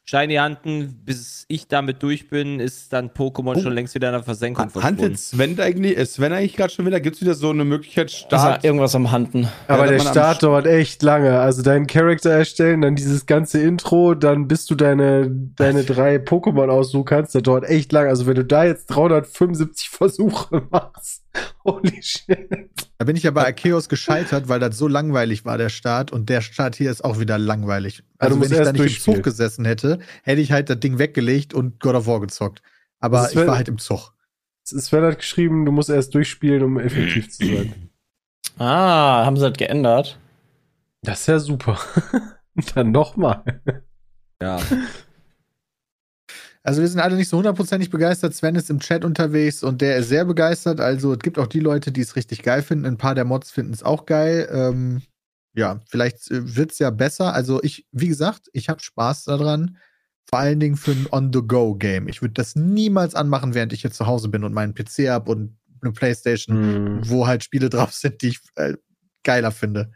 Shiny 0.05 0.35
Hunten, 0.37 1.01
bis 1.05 1.45
ich 1.47 1.69
damit 1.69 2.03
durch 2.03 2.29
bin, 2.29 2.59
ist 2.59 2.93
dann 2.93 3.11
Pokémon 3.11 3.63
schon 3.63 3.73
längst 3.73 3.95
wieder 3.95 4.09
in 4.09 4.15
der 4.15 4.23
Versenkung 4.25 4.69
verschwunden. 4.69 5.01
Handelt 5.03 5.19
Sven 5.19 5.59
eigentlich, 5.61 5.97
ist 5.97 6.15
Sven 6.15 6.33
eigentlich 6.33 6.57
gerade 6.57 6.73
schon 6.73 6.85
wieder? 6.87 6.99
Gibt 7.01 7.17
es 7.17 7.23
wieder 7.23 7.35
so 7.35 7.51
eine 7.51 7.65
Möglichkeit, 7.65 8.07
Ist 8.11 8.17
Start? 8.19 8.65
da 8.65 8.67
irgendwas 8.67 8.97
am 8.97 9.13
Handen? 9.13 9.47
Aber 9.69 9.87
dass 9.87 10.03
der 10.03 10.11
Start 10.11 10.39
St- 10.39 10.43
dauert 10.43 10.67
echt 10.67 11.03
lange. 11.05 11.39
Also 11.39 11.63
deinen 11.63 11.87
Charakter 11.87 12.31
erstellen, 12.31 12.81
dann 12.81 12.97
dieses 12.97 13.27
ganze 13.27 13.63
Intro, 13.63 14.15
dann 14.15 14.49
bis 14.49 14.67
du 14.67 14.75
deine, 14.75 15.31
deine 15.57 15.85
drei 15.85 16.17
Pokémon 16.17 16.69
aussuchen 16.69 17.05
kannst, 17.05 17.37
das 17.37 17.43
dauert 17.43 17.65
echt 17.69 17.93
lange. 17.93 18.09
Also 18.09 18.27
wenn 18.27 18.35
du 18.35 18.45
da 18.45 18.65
jetzt 18.65 18.87
375 18.87 19.89
Versuche 19.89 20.63
machst, 20.71 21.22
holy 21.65 22.03
shit. 22.03 22.71
Da 22.99 23.05
bin 23.05 23.17
ich 23.17 23.23
ja 23.23 23.31
bei 23.31 23.47
Arceus 23.47 23.89
gescheitert, 23.89 24.49
weil 24.49 24.61
das 24.61 24.77
so 24.77 24.89
langweilig 24.89 25.45
war, 25.45 25.59
der 25.59 25.69
Start. 25.69 26.13
Und 26.13 26.29
der 26.29 26.41
Start 26.41 26.77
hier 26.77 26.91
ist 26.91 27.05
auch 27.05 27.19
wieder 27.19 27.39
langweilig. 27.39 28.03
Also, 28.19 28.41
wenn 28.41 28.53
ich 28.53 28.59
da 28.59 28.73
nicht 28.73 29.07
im. 29.07 29.15
Zug 29.15 29.23
gesessen 29.23 29.65
hätte, 29.65 29.99
hätte 30.23 30.41
ich 30.41 30.53
halt 30.53 30.71
das 30.71 30.81
Ding 30.81 30.99
weggelegt 30.99 31.55
und 31.55 31.81
God 31.81 31.95
of 31.95 32.07
War 32.07 32.21
gezockt. 32.21 32.63
Aber 33.01 33.29
ich 33.31 33.37
war 33.37 33.57
halt 33.57 33.69
im 33.69 33.79
Zug. 33.79 34.13
Sven 34.65 35.03
hat 35.03 35.19
geschrieben, 35.19 35.65
du 35.65 35.73
musst 35.73 35.91
erst 35.91 36.15
durchspielen, 36.15 36.63
um 36.63 36.79
effektiv 36.79 37.31
zu 37.31 37.47
sein. 37.47 37.75
Ah, 38.59 39.25
haben 39.25 39.37
sie 39.37 39.49
das 39.49 39.57
geändert? 39.57 40.19
Das 41.01 41.21
ist 41.21 41.27
ja 41.27 41.39
super. 41.39 41.79
dann 42.75 42.93
nochmal. 42.93 43.43
Ja. 44.41 44.61
Also 46.65 46.81
wir 46.81 46.89
sind 46.89 47.01
alle 47.01 47.17
nicht 47.17 47.29
so 47.29 47.39
hundertprozentig 47.39 47.91
begeistert. 47.91 48.35
Sven 48.35 48.55
ist 48.55 48.71
im 48.71 48.79
Chat 48.79 49.05
unterwegs 49.05 49.63
und 49.65 49.81
der 49.81 49.97
ist 49.97 50.09
sehr 50.09 50.25
begeistert. 50.25 50.81
Also 50.81 51.13
es 51.13 51.19
gibt 51.19 51.39
auch 51.39 51.49
die 51.49 51.61
Leute, 51.61 51.91
die 51.91 52.01
es 52.03 52.15
richtig 52.15 52.43
geil 52.43 52.63
finden. 52.63 52.87
Ein 52.87 52.99
paar 52.99 53.17
der 53.17 53.25
Mods 53.25 53.51
finden 53.51 53.73
es 53.73 53.83
auch 53.83 54.07
geil. 54.07 54.49
Ähm, 54.53 55.03
ja, 55.55 55.81
vielleicht 55.89 56.29
wird 56.31 56.71
es 56.73 56.79
ja 56.79 56.91
besser. 56.91 57.35
Also 57.35 57.61
ich, 57.63 57.87
wie 57.91 58.09
gesagt, 58.09 58.49
ich 58.53 58.69
habe 58.69 58.81
Spaß 58.81 59.25
daran. 59.25 59.77
Vor 60.31 60.39
allen 60.39 60.61
Dingen 60.61 60.77
für 60.77 60.93
ein 60.93 61.09
On-the-Go-Game. 61.11 62.07
Ich 62.07 62.23
würde 62.23 62.35
das 62.35 62.55
niemals 62.55 63.17
anmachen, 63.17 63.55
während 63.55 63.73
ich 63.73 63.83
jetzt 63.83 63.97
zu 63.97 64.07
Hause 64.07 64.29
bin 64.29 64.45
und 64.45 64.55
meinen 64.55 64.73
PC 64.73 65.09
habe 65.09 65.33
und 65.33 65.59
eine 65.83 65.93
Playstation, 65.93 66.57
Hm. 66.57 67.01
wo 67.11 67.27
halt 67.27 67.43
Spiele 67.43 67.69
drauf 67.71 67.93
sind, 67.93 68.23
die 68.23 68.29
ich 68.29 68.41
äh, 68.55 68.75
geiler 69.25 69.51
finde. 69.51 69.91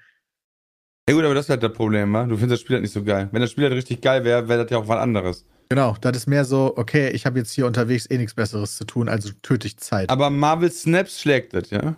Ja 1.09 1.15
gut, 1.15 1.25
aber 1.25 1.35
das 1.35 1.47
ist 1.47 1.51
halt 1.51 1.63
das 1.63 1.73
Problem, 1.73 2.13
wa? 2.13 2.25
Du 2.25 2.37
findest 2.37 2.55
das 2.55 2.61
Spiel 2.61 2.75
halt 2.75 2.83
nicht 2.83 2.93
so 2.93 3.05
geil. 3.05 3.29
Wenn 3.31 3.41
das 3.41 3.53
Spiel 3.53 3.65
halt 3.65 3.75
richtig 3.75 4.01
geil 4.01 4.25
wäre, 4.25 4.49
wäre 4.49 4.65
das 4.65 4.71
ja 4.73 4.79
auch 4.79 4.89
was 4.89 4.99
anderes. 4.99 5.47
Genau, 5.69 5.97
das 6.01 6.17
ist 6.17 6.27
mehr 6.27 6.45
so, 6.45 6.75
okay, 6.77 7.11
ich 7.11 7.27
habe 7.27 7.39
jetzt 7.39 7.53
hier 7.53 7.67
unterwegs 7.67 8.09
eh 8.09 8.19
nichts 8.19 8.35
Besseres 8.35 8.77
zu 8.77 8.85
tun, 8.85 9.09
also 9.09 9.31
töte 9.43 9.67
ich 9.67 9.77
Zeit. 9.79 10.11
Aber 10.11 10.31
Marvel 10.31 10.71
Snaps 10.71 11.21
schlägt 11.21 11.55
das, 11.55 11.71
ja? 11.71 11.97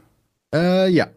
äh, 0.55 0.89
ja. 0.89 1.09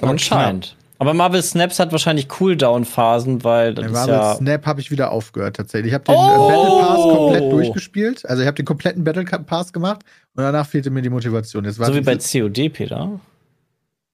Aber 0.00 0.10
Anscheinend. 0.12 0.76
Aber 0.98 1.14
Marvel 1.14 1.42
Snaps 1.42 1.80
hat 1.80 1.90
wahrscheinlich 1.90 2.28
Cooldown-Phasen, 2.28 3.42
weil 3.42 3.74
das 3.74 3.86
ist 3.86 3.92
Marvel 3.92 4.14
ja. 4.14 4.34
Snap 4.36 4.66
habe 4.66 4.80
ich 4.80 4.92
wieder 4.92 5.10
aufgehört 5.10 5.56
tatsächlich. 5.56 5.88
Ich 5.88 5.94
habe 5.94 6.04
den 6.04 6.14
Oh! 6.14 6.48
äh, 6.48 6.52
Battle 6.52 6.80
Pass 6.80 7.16
komplett 7.16 7.52
durchgespielt. 7.52 8.24
Also 8.26 8.42
ich 8.42 8.46
habe 8.46 8.54
den 8.54 8.64
kompletten 8.64 9.02
Battle 9.02 9.24
Pass 9.24 9.72
gemacht 9.72 10.02
und 10.36 10.44
danach 10.44 10.64
fehlte 10.64 10.90
mir 10.90 11.02
die 11.02 11.10
Motivation. 11.10 11.64
Jetzt 11.64 11.80
war 11.80 11.88
So 11.88 11.96
wie 11.96 12.02
bei 12.02 12.16
COD, 12.16 12.72
Peter. 12.72 13.18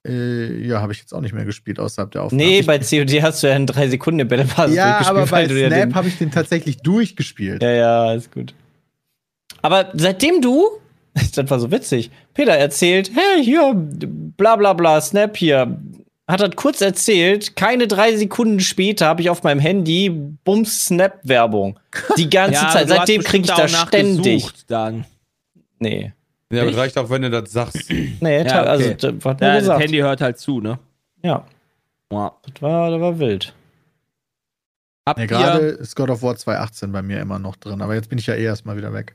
Äh, 0.06 0.66
ja, 0.66 0.80
habe 0.80 0.92
ich 0.92 1.00
jetzt 1.00 1.12
auch 1.12 1.20
nicht 1.20 1.34
mehr 1.34 1.44
gespielt 1.44 1.78
außerhalb 1.80 2.10
der 2.12 2.22
Aufnahme. 2.22 2.42
Nee, 2.42 2.62
bei 2.62 2.78
COD 2.78 3.20
hast 3.22 3.42
du 3.42 3.48
ja 3.48 3.56
in 3.56 3.66
drei 3.66 3.88
Sekunden 3.88 4.18
den 4.18 4.28
Battle 4.28 4.46
Pass 4.46 4.72
ja, 4.72 4.84
durchgespielt, 4.84 5.08
aber 5.10 5.26
bei 5.26 5.30
weil 5.32 5.48
du 5.48 5.60
ja 5.60 5.68
Snap 5.68 5.80
den- 5.80 5.94
habe 5.94 6.08
ich 6.08 6.18
den 6.18 6.30
tatsächlich 6.30 6.78
durchgespielt. 6.78 7.62
Ja, 7.62 7.70
ja, 7.70 8.12
ist 8.14 8.32
gut. 8.32 8.54
Aber 9.60 9.90
seitdem 9.94 10.40
du, 10.40 10.64
das 11.34 11.50
war 11.50 11.58
so 11.58 11.70
witzig, 11.70 12.10
Peter 12.32 12.52
erzählt, 12.52 13.10
hey, 13.14 13.44
hier, 13.44 13.72
bla 13.74 14.56
bla 14.56 14.72
bla, 14.72 15.00
Snap 15.00 15.36
hier, 15.36 15.78
hat 16.28 16.40
er 16.42 16.50
kurz 16.50 16.80
erzählt, 16.80 17.56
keine 17.56 17.88
drei 17.88 18.14
Sekunden 18.16 18.60
später 18.60 19.06
habe 19.06 19.22
ich 19.22 19.30
auf 19.30 19.42
meinem 19.42 19.60
Handy 19.60 20.10
Bums 20.44 20.84
Snap-Werbung. 20.86 21.80
Die 22.16 22.28
ganze 22.30 22.62
Ja, 22.62 22.70
Zeit. 22.70 22.88
Seitdem 22.88 23.22
kriege 23.22 23.44
ich 23.46 23.50
das 23.50 23.72
ständig. 23.76 24.44
Dann. 24.68 25.06
Nee. 25.78 26.12
Ja, 26.50 26.62
aber 26.62 26.76
reicht 26.76 26.96
auch, 26.96 27.10
wenn 27.10 27.22
du 27.22 27.30
das 27.30 27.52
sagst. 27.52 27.90
Nee, 28.20 28.38
Ja, 28.38 28.44
ta- 28.44 28.62
also, 28.62 28.84
okay. 28.86 28.96
das 28.98 29.24
hat 29.24 29.40
Ja, 29.40 29.46
nur 29.46 29.54
das 29.54 29.58
gesagt. 29.60 29.80
Handy 29.82 29.98
hört 29.98 30.20
halt 30.20 30.38
zu, 30.38 30.60
ne? 30.60 30.78
Ja, 31.22 31.46
Ja. 32.10 32.36
das 32.42 32.62
war, 32.62 32.90
das 32.90 33.00
war 33.00 33.18
wild. 33.18 33.54
Habt 35.06 35.18
Ja, 35.18 35.24
ihr, 35.24 35.28
gerade 35.28 35.58
ist 35.66 35.94
God 35.96 36.10
of 36.10 36.22
War 36.22 36.36
2018 36.36 36.92
bei 36.92 37.02
mir 37.02 37.20
immer 37.20 37.38
noch 37.38 37.56
drin, 37.56 37.80
aber 37.82 37.94
jetzt 37.94 38.08
bin 38.08 38.18
ich 38.18 38.26
ja 38.26 38.34
eh 38.34 38.44
erstmal 38.44 38.76
wieder 38.76 38.92
weg. 38.92 39.14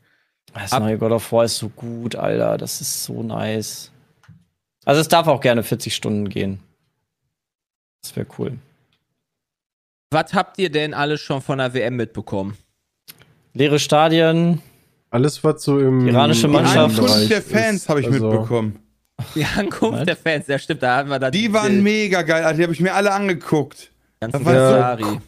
Das 0.53 0.73
Ab- 0.73 0.83
neue 0.83 0.97
God 0.97 1.11
of 1.11 1.31
War 1.31 1.45
ist 1.45 1.57
so 1.57 1.69
gut, 1.69 2.15
Alter. 2.15 2.57
Das 2.57 2.81
ist 2.81 3.03
so 3.03 3.23
nice. 3.23 3.91
Also, 4.85 5.01
es 5.01 5.07
darf 5.07 5.27
auch 5.27 5.39
gerne 5.41 5.63
40 5.63 5.95
Stunden 5.95 6.29
gehen. 6.29 6.59
Das 8.01 8.15
wäre 8.15 8.27
cool. 8.37 8.57
was 10.11 10.33
habt 10.33 10.59
ihr 10.59 10.69
denn 10.69 10.93
alles 10.93 11.21
schon 11.21 11.41
von 11.41 11.57
der 11.57 11.73
WM 11.73 11.95
mitbekommen? 11.95 12.55
Leere 13.53 13.79
Stadien, 13.79 14.61
Alles, 15.13 15.43
was 15.43 15.61
so 15.63 15.79
im 15.79 16.07
Iranische 16.07 16.47
Die 16.47 16.53
Mannschaft. 16.53 16.99
Ankunft 16.99 17.29
der 17.29 17.41
Fans 17.41 17.87
habe 17.87 18.01
ich 18.01 18.07
also- 18.07 18.29
mitbekommen. 18.31 18.79
Die 19.35 19.45
Ankunft 19.45 19.99
Was? 19.99 20.05
der 20.05 20.15
Fans, 20.17 20.47
ja 20.47 20.57
stimmt, 20.57 20.81
da 20.81 20.97
hatten 20.97 21.09
wir 21.09 21.19
da 21.19 21.29
Die 21.29 21.53
waren 21.53 21.83
mega 21.83 22.23
geil, 22.23 22.43
Alter. 22.43 22.57
Die 22.57 22.63
habe 22.63 22.73
ich 22.73 22.79
mir 22.79 22.95
alle 22.95 23.13
angeguckt. 23.13 23.91
Das 24.19 24.33
war 24.33 24.41
Ferrari. 24.41 25.19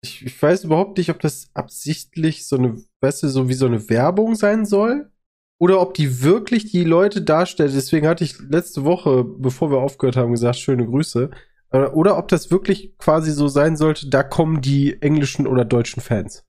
Ich, 0.00 0.24
ich 0.24 0.40
weiß 0.40 0.62
überhaupt 0.64 0.96
nicht, 0.98 1.10
ob 1.10 1.18
das 1.20 1.48
absichtlich 1.52 2.46
so 2.46 2.56
eine, 2.56 2.76
weißt 3.00 3.24
du, 3.24 3.28
so 3.28 3.48
wie 3.48 3.54
so 3.54 3.66
eine 3.66 3.88
Werbung 3.90 4.36
sein 4.36 4.64
soll. 4.64 5.10
Oder 5.58 5.80
ob 5.80 5.94
die 5.94 6.22
wirklich 6.22 6.70
die 6.70 6.84
Leute 6.84 7.20
darstellt. 7.22 7.72
Deswegen 7.74 8.06
hatte 8.06 8.22
ich 8.22 8.38
letzte 8.48 8.84
Woche, 8.84 9.24
bevor 9.24 9.70
wir 9.72 9.78
aufgehört 9.78 10.16
haben, 10.16 10.30
gesagt, 10.30 10.56
schöne 10.58 10.86
Grüße. 10.86 11.30
Äh, 11.72 11.78
Oder 11.86 12.18
ob 12.18 12.28
das 12.28 12.50
wirklich 12.52 12.96
quasi 12.98 13.32
so 13.32 13.48
sein 13.48 13.76
sollte, 13.76 14.08
da 14.08 14.22
kommen 14.22 14.60
die 14.60 15.02
englischen 15.02 15.46
oder 15.48 15.64
deutschen 15.64 16.00
Fans. 16.00 16.44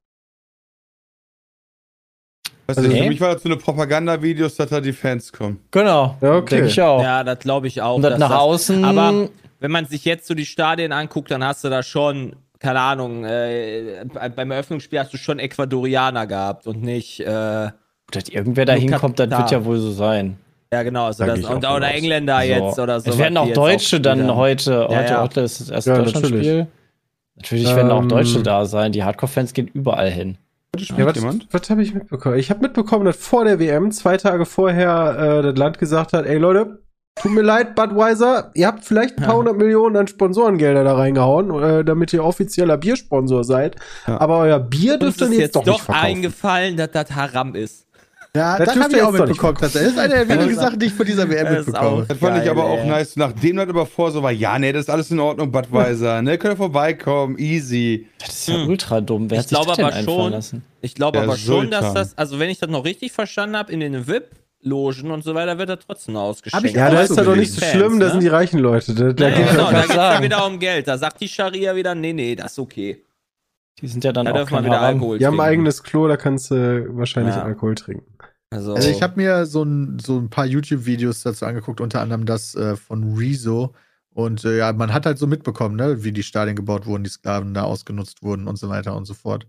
Also- 2.67 2.81
Nee. 2.81 3.03
für 3.03 3.09
mich 3.09 3.21
war 3.21 3.33
das 3.33 3.43
so 3.43 3.49
eine 3.49 3.57
Propaganda-Videos, 3.57 4.55
dass 4.55 4.69
da 4.69 4.81
die 4.81 4.93
Fans 4.93 5.31
kommen. 5.31 5.59
Genau. 5.71 6.17
Ja, 6.21 6.35
okay. 6.35 6.55
Denke 6.55 6.69
ich 6.69 6.81
auch. 6.81 7.01
Ja, 7.01 7.23
das 7.23 7.39
glaube 7.39 7.67
ich 7.67 7.81
auch. 7.81 7.95
Und 7.95 8.01
das 8.01 8.11
dass 8.11 8.19
nach 8.19 8.29
das- 8.29 8.39
außen. 8.39 8.83
Aber 8.85 9.29
wenn 9.59 9.71
man 9.71 9.85
sich 9.85 10.03
jetzt 10.05 10.27
so 10.27 10.33
die 10.33 10.45
Stadien 10.45 10.91
anguckt, 10.91 11.31
dann 11.31 11.43
hast 11.43 11.63
du 11.63 11.69
da 11.69 11.81
schon, 11.83 12.35
keine 12.59 12.79
Ahnung, 12.81 13.23
äh, 13.25 14.03
bei- 14.13 14.29
beim 14.29 14.51
Eröffnungsspiel 14.51 14.99
hast 14.99 15.13
du 15.13 15.17
schon 15.17 15.39
Ecuadorianer 15.39 16.27
gehabt 16.27 16.67
und 16.67 16.81
nicht, 16.83 17.19
äh, 17.21 17.25
ja 17.25 17.73
dass 18.11 18.29
irgendwer 18.29 18.65
da 18.65 18.73
hinkommt, 18.73 19.19
das 19.19 19.29
wird 19.29 19.51
ja 19.51 19.65
wohl 19.65 19.79
so 19.79 19.91
sein. 19.91 20.37
genau, 20.71 21.05
also 21.07 21.25
das, 21.25 21.39
und, 21.43 21.65
auch 21.65 21.75
oder. 21.77 21.93
Engländer 21.93 22.41
jetzt 22.41 22.79
oder 22.79 22.99
so. 23.01 23.11
es 23.11 23.17
werden 23.17 23.37
auch 23.37 23.51
Deutsche 23.51 23.77
gespielt 23.99 24.05
dann 24.05 24.35
heute. 24.35 24.71
Ja, 24.71 24.87
heute, 24.97 25.13
ja. 25.13 25.21
heute 25.23 25.41
ist 25.41 25.59
das 25.61 25.69
erste 25.69 25.89
Ja, 25.91 25.97
Deutschlandspiel. 25.97 26.67
Natürlich 27.35 27.75
werden 27.75 27.91
auch 27.91 28.01
Ähm, 28.01 28.09
Deutsche 28.09 28.41
da 28.43 28.65
sein. 28.65 28.91
Die 28.91 29.03
Hardcore-Fans 29.03 29.53
gehen 29.53 29.67
überall 29.67 30.09
hin. 30.09 30.37
Ja, 30.75 31.05
was, 31.05 31.15
jemand? 31.15 31.47
was 31.51 31.69
habe 31.69 31.81
ich 31.81 31.93
mitbekommen? 31.93 32.37
Ich 32.37 32.49
habe 32.49 32.61
mitbekommen, 32.61 33.05
dass 33.05 33.17
vor 33.17 33.45
der 33.45 33.59
WM, 33.59 33.91
zwei 33.91 34.17
Tage 34.17 34.45
vorher, 34.45 35.39
äh, 35.39 35.41
das 35.41 35.55
Land 35.57 35.79
gesagt 35.79 36.13
hat, 36.13 36.25
ey 36.25 36.37
Leute, 36.37 36.83
tut 37.19 37.31
mir 37.31 37.41
leid, 37.41 37.73
Budweiser, 37.73 38.51
ihr 38.53 38.67
habt 38.67 38.83
vielleicht 38.85 39.17
ein 39.17 39.23
paar 39.23 39.33
Ja. 39.33 39.39
hundert 39.39 39.57
Millionen 39.57 39.95
an 39.97 40.07
Sponsorengelder 40.07 40.83
da 40.83 40.93
reingehauen, 40.95 41.63
äh, 41.63 41.83
damit 41.83 42.13
ihr 42.13 42.23
offizieller 42.23 42.77
Biersponsor 42.77 43.43
seid. 43.43 43.75
Ja. 44.05 44.21
Aber 44.21 44.37
euer 44.37 44.59
Bier 44.59 44.99
dürft 44.99 45.19
ihr 45.21 45.25
ist 45.27 45.31
jetzt 45.33 45.39
jetzt 45.41 45.55
doch, 45.55 45.65
nicht 45.65 45.79
doch 45.79 45.83
verkaufen. 45.85 46.05
eingefallen, 46.07 46.77
dass 46.77 46.91
das 46.91 47.15
Haram 47.15 47.55
ist. 47.55 47.86
Ja, 48.37 48.57
Das 48.57 48.73
das, 48.73 48.83
habe 48.83 48.93
ich 48.95 49.01
auch 49.01 49.11
mitbekommen. 49.11 49.57
Das 49.59 49.75
ist 49.75 49.97
eine 49.97 50.13
der 50.13 50.29
wenigen 50.29 50.55
Sachen, 50.55 50.79
die 50.79 50.85
ich 50.87 50.93
von 50.93 51.05
dieser 51.05 51.29
WM 51.29 51.45
Das 51.45 51.65
mitbekomme. 51.65 52.05
Das 52.07 52.17
fand 52.17 52.37
ich 52.37 52.43
Geil, 52.43 52.49
aber 52.51 52.65
auch 52.65 52.77
ey. 52.79 52.87
nice. 52.87 53.15
Nachdem 53.15 53.57
das 53.57 53.67
aber 53.69 53.85
vor 53.85 54.11
so 54.11 54.21
war, 54.23 54.31
ja, 54.31 54.57
nee, 54.59 54.71
das 54.71 54.83
ist 54.83 54.89
alles 54.89 55.11
in 55.11 55.19
Ordnung, 55.19 55.51
Budweiser, 55.51 56.21
ne, 56.21 56.37
könnt 56.37 56.53
ihr 56.53 56.57
vorbeikommen, 56.57 57.37
easy. 57.37 58.07
Das 58.19 58.29
ist 58.29 58.47
ja 58.47 58.55
Hm. 58.55 58.69
ultra 58.69 59.01
dumm. 59.01 59.29
Wer 59.29 59.37
Ich 59.37 59.43
hat 59.43 59.49
sich 59.49 59.57
glaube 59.57 59.67
das 59.67 59.77
denn 59.77 59.85
aber 59.85 60.03
schon- 60.03 60.31
lassen? 60.31 60.63
Ich 60.81 60.95
glaube 60.95 61.19
aber 61.19 61.35
schon, 61.37 61.71
dass 61.71 61.85
Sultan. 61.85 61.95
das, 61.95 62.17
also 62.17 62.39
wenn 62.39 62.49
ich 62.49 62.59
das 62.59 62.69
noch 62.69 62.85
richtig 62.85 63.11
verstanden 63.11 63.57
habe, 63.57 63.71
in 63.73 63.79
den 63.79 64.07
VIP-Logen 64.07 65.11
und 65.11 65.23
so 65.23 65.33
weiter 65.35 65.57
wird 65.57 65.69
er 65.69 65.79
trotzdem 65.79 66.15
ausgeschenkt. 66.15 66.65
Ich 66.65 66.73
Ja, 66.73 66.89
da 66.89 67.01
ist 67.01 67.15
ja 67.17 67.23
doch 67.23 67.35
nicht 67.35 67.51
so 67.53 67.61
schlimm, 67.65 67.99
da 67.99 68.05
ne? 68.07 68.11
sind 68.11 68.21
die 68.23 68.27
reichen 68.27 68.59
Leute. 68.59 68.93
Da, 68.93 69.13
da 69.13 69.29
Ja, 69.29 69.35
geht 69.35 69.49
genau, 69.49 69.63
das- 69.63 69.71
da 69.71 69.81
geht 69.81 69.89
es 69.89 69.95
ja 69.95 70.21
wieder 70.23 70.45
um 70.45 70.59
Geld. 70.59 70.87
Da 70.87 70.97
sagt 70.97 71.19
die 71.21 71.27
Scharia 71.27 71.75
wieder, 71.75 71.95
nee, 71.95 72.13
nee, 72.13 72.35
das 72.35 72.51
ist 72.53 72.59
okay. 72.59 73.01
Die 73.81 73.87
sind 73.87 74.03
ja 74.03 74.11
dann 74.11 74.25
Da 74.25 74.31
auch 74.31 74.35
darf 74.37 74.49
man 74.51 74.63
kein 74.63 74.71
wieder. 74.71 74.81
Alkohol 74.81 75.19
Die 75.19 75.25
haben 75.27 75.39
ein 75.39 75.47
eigenes 75.47 75.83
Klo, 75.83 76.07
da 76.07 76.17
kannst 76.17 76.49
du 76.49 76.87
wahrscheinlich 76.97 77.35
Ja. 77.35 77.43
Alkohol 77.43 77.75
trinken. 77.75 78.05
Also, 78.49 78.75
Also 78.75 78.89
ich 78.89 79.01
habe 79.01 79.17
mir 79.17 79.45
so 79.45 79.63
ein, 79.63 79.99
so 79.99 80.17
ein 80.17 80.29
paar 80.29 80.45
YouTube-Videos 80.45 81.23
dazu 81.23 81.45
angeguckt, 81.45 81.81
unter 81.81 82.01
anderem 82.01 82.25
das 82.25 82.55
äh, 82.55 82.75
von 82.75 83.15
Rezo. 83.15 83.73
Und 84.13 84.45
äh, 84.45 84.57
ja, 84.57 84.73
man 84.73 84.93
hat 84.93 85.05
halt 85.05 85.19
so 85.19 85.27
mitbekommen, 85.27 85.75
ne, 85.75 86.03
wie 86.03 86.11
die 86.11 86.23
Stadien 86.23 86.55
gebaut 86.55 86.85
wurden, 86.85 87.03
die 87.03 87.09
Sklaven 87.09 87.53
da 87.53 87.63
ausgenutzt 87.63 88.23
wurden 88.23 88.47
und 88.47 88.57
so 88.57 88.69
weiter 88.69 88.95
und 88.95 89.05
so 89.05 89.13
fort. 89.13 89.47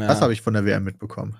ja. 0.00 0.06
Das 0.06 0.20
habe 0.22 0.32
ich 0.32 0.40
von 0.40 0.54
der 0.54 0.64
WM 0.64 0.84
mitbekommen. 0.84 1.36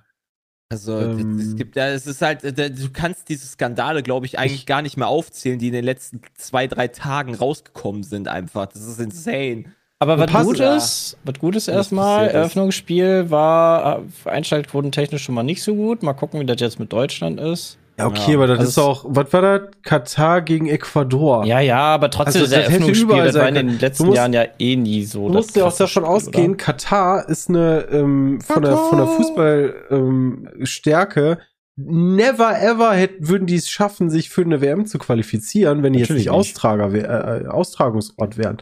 Also, 0.69 0.99
Ähm. 0.99 1.39
es 1.39 1.55
gibt 1.55 1.77
ja, 1.77 1.89
es 1.89 2.07
ist 2.07 2.23
halt, 2.23 2.43
äh, 2.43 2.71
du 2.71 2.91
kannst 2.91 3.29
diese 3.29 3.47
Skandale, 3.47 4.03
glaube 4.03 4.27
ich, 4.27 4.39
eigentlich 4.39 4.67
gar 4.67 4.83
nicht 4.83 4.97
mehr 4.97 5.07
aufzählen, 5.07 5.59
die 5.61 5.69
in 5.69 5.73
den 5.73 5.85
letzten 5.85 6.21
zwei, 6.35 6.67
drei 6.67 6.89
Tagen 6.89 7.35
rausgekommen 7.37 8.03
sind, 8.03 8.27
einfach. 8.27 8.67
Das 8.67 8.83
ist 8.83 8.99
insane. 8.99 9.73
Aber 9.99 10.19
was 10.19 10.31
Passt- 10.31 10.47
Gutes, 10.47 11.17
was 11.25 11.39
Gutes 11.39 11.69
erstmal, 11.69 12.17
passiert 12.17 12.31
ist. 12.31 12.35
Eröffnungsspiel 12.37 13.31
war 13.31 14.03
äh, 14.27 14.29
Einschaltquoten 14.31 14.93
technisch 14.93 15.25
schon 15.25 15.35
mal 15.35 15.43
nicht 15.43 15.63
so 15.63 15.75
gut. 15.75 16.03
Mal 16.03 16.13
gucken, 16.13 16.39
wie 16.41 16.45
das 16.45 16.61
jetzt 16.61 16.79
mit 16.79 16.93
Deutschland 16.93 17.41
ist. 17.41 17.79
Ja, 17.99 18.09
okay, 18.09 18.33
Ja, 18.33 18.37
aber 18.37 18.47
das 18.47 18.59
also 18.59 18.69
ist 18.71 18.79
auch, 18.79 19.05
was 19.09 19.33
war 19.33 19.41
das? 19.41 19.61
Katar 19.83 20.43
gegen 20.43 20.67
Ecuador. 20.69 21.47
Ja, 21.47 21.61
ja, 21.61 21.79
aber 21.79 22.11
trotzdem 22.11 22.43
Also, 22.43 22.45
ist 22.45 22.51
der 22.53 22.65
das 22.65 22.69
Eröffnungsspiel, 22.69 23.25
das 23.25 23.35
war 23.37 23.49
in 23.49 23.55
den 23.55 23.79
letzten 23.79 24.05
musst- 24.05 24.17
Jahren 24.19 24.35
ja 24.35 24.45
eh 24.59 24.77
nie 24.77 25.03
so. 25.05 25.29
Du 25.29 25.33
das 25.35 25.47
musst 25.47 25.57
ja 25.57 25.65
auch 25.65 25.75
davon 25.75 26.05
ausgehen, 26.05 26.51
oder? 26.51 26.57
Katar 26.59 27.27
ist 27.31 27.49
eine 27.49 27.87
ähm, 27.91 28.41
von 28.43 28.63
der 28.63 28.77
von 28.77 28.99
der 28.99 29.07
Fußballstärke 29.07 29.95
ähm, 29.95 30.49
Stärke. 30.65 31.39
Never 31.79 32.59
ever 32.61 32.93
hätten, 32.93 33.29
würden 33.29 33.47
die 33.47 33.57
es 33.57 33.69
schaffen, 33.71 34.09
sich 34.11 34.29
für 34.31 34.43
eine 34.43 34.61
WM 34.63 34.87
zu 34.87 34.99
qualifizieren, 34.99 35.83
wenn 35.83 35.93
die 35.95 35.99
jetzt 36.01 36.09
Natürlich 36.11 36.27
nicht 36.27 36.33
nicht. 36.33 36.39
Austrager 36.39 36.93
wär, 36.93 37.43
äh, 37.45 37.49
Austragungsort 37.49 38.37
wären. 38.39 38.59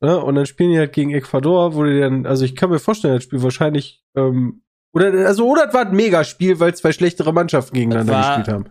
Ne? 0.00 0.18
Und 0.18 0.34
dann 0.34 0.46
spielen 0.46 0.70
die 0.70 0.78
halt 0.78 0.92
gegen 0.92 1.10
Ecuador, 1.10 1.74
wo 1.74 1.84
die 1.84 2.00
dann, 2.00 2.26
also 2.26 2.44
ich 2.44 2.56
kann 2.56 2.70
mir 2.70 2.78
vorstellen, 2.78 3.14
das 3.14 3.24
Spiel 3.24 3.42
wahrscheinlich 3.42 4.02
ähm, 4.16 4.62
oder 4.92 5.12
also 5.26 5.46
oder 5.48 5.68
es 5.68 5.74
war 5.74 5.86
ein 5.86 5.94
Megaspiel, 5.94 6.58
weil 6.58 6.74
zwei 6.74 6.92
schlechtere 6.92 7.32
Mannschaften 7.32 7.74
gegeneinander 7.76 8.12
Das 8.14 8.26
war- 8.26 8.36
gespielt 8.38 8.54
haben. 8.54 8.64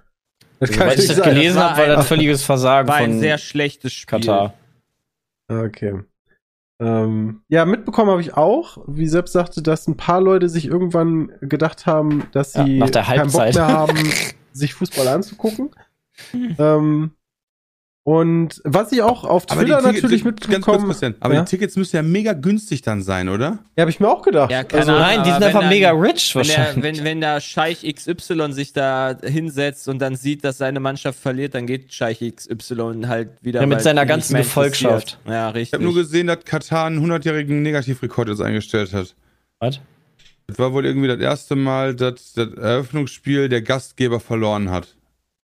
Das 0.59 0.71
kann 0.71 0.80
Weil 0.82 0.88
ich 0.88 0.97
natürlich 0.97 1.07
das 1.07 1.17
sein. 1.25 1.34
gelesen 1.36 1.55
Das 1.55 1.63
war 1.63 1.69
habe, 1.71 1.80
war 1.82 1.86
ein- 1.88 1.95
das 1.95 2.07
völliges 2.07 2.43
Versagen 2.43 2.88
War 2.89 2.95
ein 2.97 3.11
von 3.11 3.19
sehr 3.19 3.38
schlechtes 3.38 3.93
Spiel. 3.93 4.19
Katar. 4.19 4.53
Okay. 5.47 6.03
Ähm, 6.82 7.41
ja, 7.49 7.65
mitbekommen 7.65 8.11
habe 8.11 8.21
ich 8.21 8.36
auch, 8.36 8.77
wie 8.88 9.07
Sepp 9.07 9.27
sagte, 9.30 9.61
dass 9.61 9.88
ein 9.88 9.97
paar 9.97 10.21
Leute 10.21 10.47
sich 10.49 10.65
irgendwann 10.65 11.32
gedacht 11.41 11.86
haben, 11.86 12.23
dass 12.32 12.53
Ja, 12.53 12.65
sie 12.65 12.77
nach 12.80 12.89
der 12.89 13.03
keinen 13.03 13.32
Bock 13.32 13.53
mehr 13.53 13.67
haben, 13.67 13.97
sich 14.53 14.73
Fußball 14.73 15.07
anzugucken. 15.07 15.71
ähm, 16.59 17.11
und 18.10 18.60
was 18.64 18.91
ich 18.91 19.03
auch 19.03 19.24
auf 19.24 19.43
Aber 19.51 19.64
die 19.64 19.68
Twitter 19.72 19.84
Tickets, 19.84 20.01
natürlich 20.01 20.24
ganz 20.24 20.36
kurz, 20.36 20.47
mitbekommen 20.49 20.86
Christian, 20.88 21.16
aber 21.20 21.34
ja? 21.36 21.41
die 21.43 21.49
Tickets 21.49 21.76
müssen 21.76 21.95
ja 21.95 22.01
mega 22.01 22.34
günstig 22.34 22.82
dann 22.82 23.03
sein, 23.03 23.30
oder? 23.30 23.60
ja, 23.76 23.82
habe 23.82 23.91
ich 23.91 23.99
mir 23.99 24.10
auch 24.10 24.24
gedacht. 24.24 24.49
Ja, 24.49 24.62
also, 24.62 24.91
Ahnung. 24.93 25.01
Nein, 25.01 25.24
die 25.24 25.30
sind 25.32 25.43
einfach 25.43 25.60
dann- 25.60 25.70
mega 25.70 25.91
rich 25.91 26.34
Wenn 26.34 26.43
der, 26.43 26.57
wahrscheinlich. 26.57 26.84
wenn, 26.84 27.03
wenn 27.05 27.22
der 27.22 27.39
Scheich 27.39 27.84
XY 27.84 28.51
sich 28.51 28.74
da 28.74 29.16
hinsetzt 29.24 29.88
und 29.88 29.99
dann 29.99 30.16
sieht, 30.16 30.43
dass 30.43 30.57
seine 30.57 30.80
Mannschaft 30.80 31.20
verliert, 31.20 31.53
dann 31.53 31.68
geht 31.68 31.93
Scheich 31.93 32.20
XY 32.22 33.03
halt 33.05 33.30
wieder. 33.41 33.62
Ja, 33.62 33.68
mit 33.68 33.82
seiner 33.82 34.07
ganzen 34.07 34.38
Gefolgschaft. 34.38 35.20
Ja, 35.28 35.49
Ich 35.49 35.55
richtig. 35.55 35.74
habe 35.74 35.84
nur 35.84 35.93
gesehen, 35.93 36.26
dass 36.26 36.43
Katar 36.45 36.88
einen 36.88 37.05
100-jährigen 37.05 37.62
Negativrekord 37.62 38.30
jetzt 38.30 38.41
eingestellt 38.41 38.91
hat. 38.91 39.14
Was? 39.60 39.80
Das 40.47 40.57
war 40.57 40.74
wohl 40.74 40.84
irgendwie 40.84 41.07
das 41.10 41.20
erste 41.20 41.55
Mal, 41.55 41.93
dass 41.93 42.34
das 42.34 42.53
Eröffnungsspiel 42.55 43.49
der 43.49 43.62
Gastgeber 43.62 44.20
verloren 44.20 44.72
hat. 44.72 44.95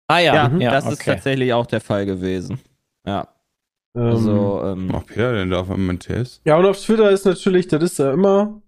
Ah 0.09 0.19
ja, 0.19 0.35
ja, 0.35 0.59
ja, 0.59 0.71
das 0.71 0.87
ist 0.87 1.01
okay. 1.01 1.15
tatsächlich 1.15 1.53
auch 1.53 1.67
der 1.67 1.81
Fall 1.81 2.07
gewesen. 2.07 2.61
Ja, 3.07 3.29
ähm, 3.95 4.03
also, 4.03 4.63
ähm, 4.65 4.91
Ach, 4.95 5.05
Peter, 5.07 5.33
denn 5.33 5.51
da 5.51 5.61
auf 5.61 5.71
einmal 5.71 5.99
TS? 5.99 6.41
Ja, 6.45 6.57
und 6.57 6.67
auf 6.67 6.81
Twitter 6.81 7.11
ist 7.11 7.25
natürlich, 7.27 7.69
das 7.69 7.83
ist 7.83 7.99
ja 7.99 8.13
immer, 8.13 8.63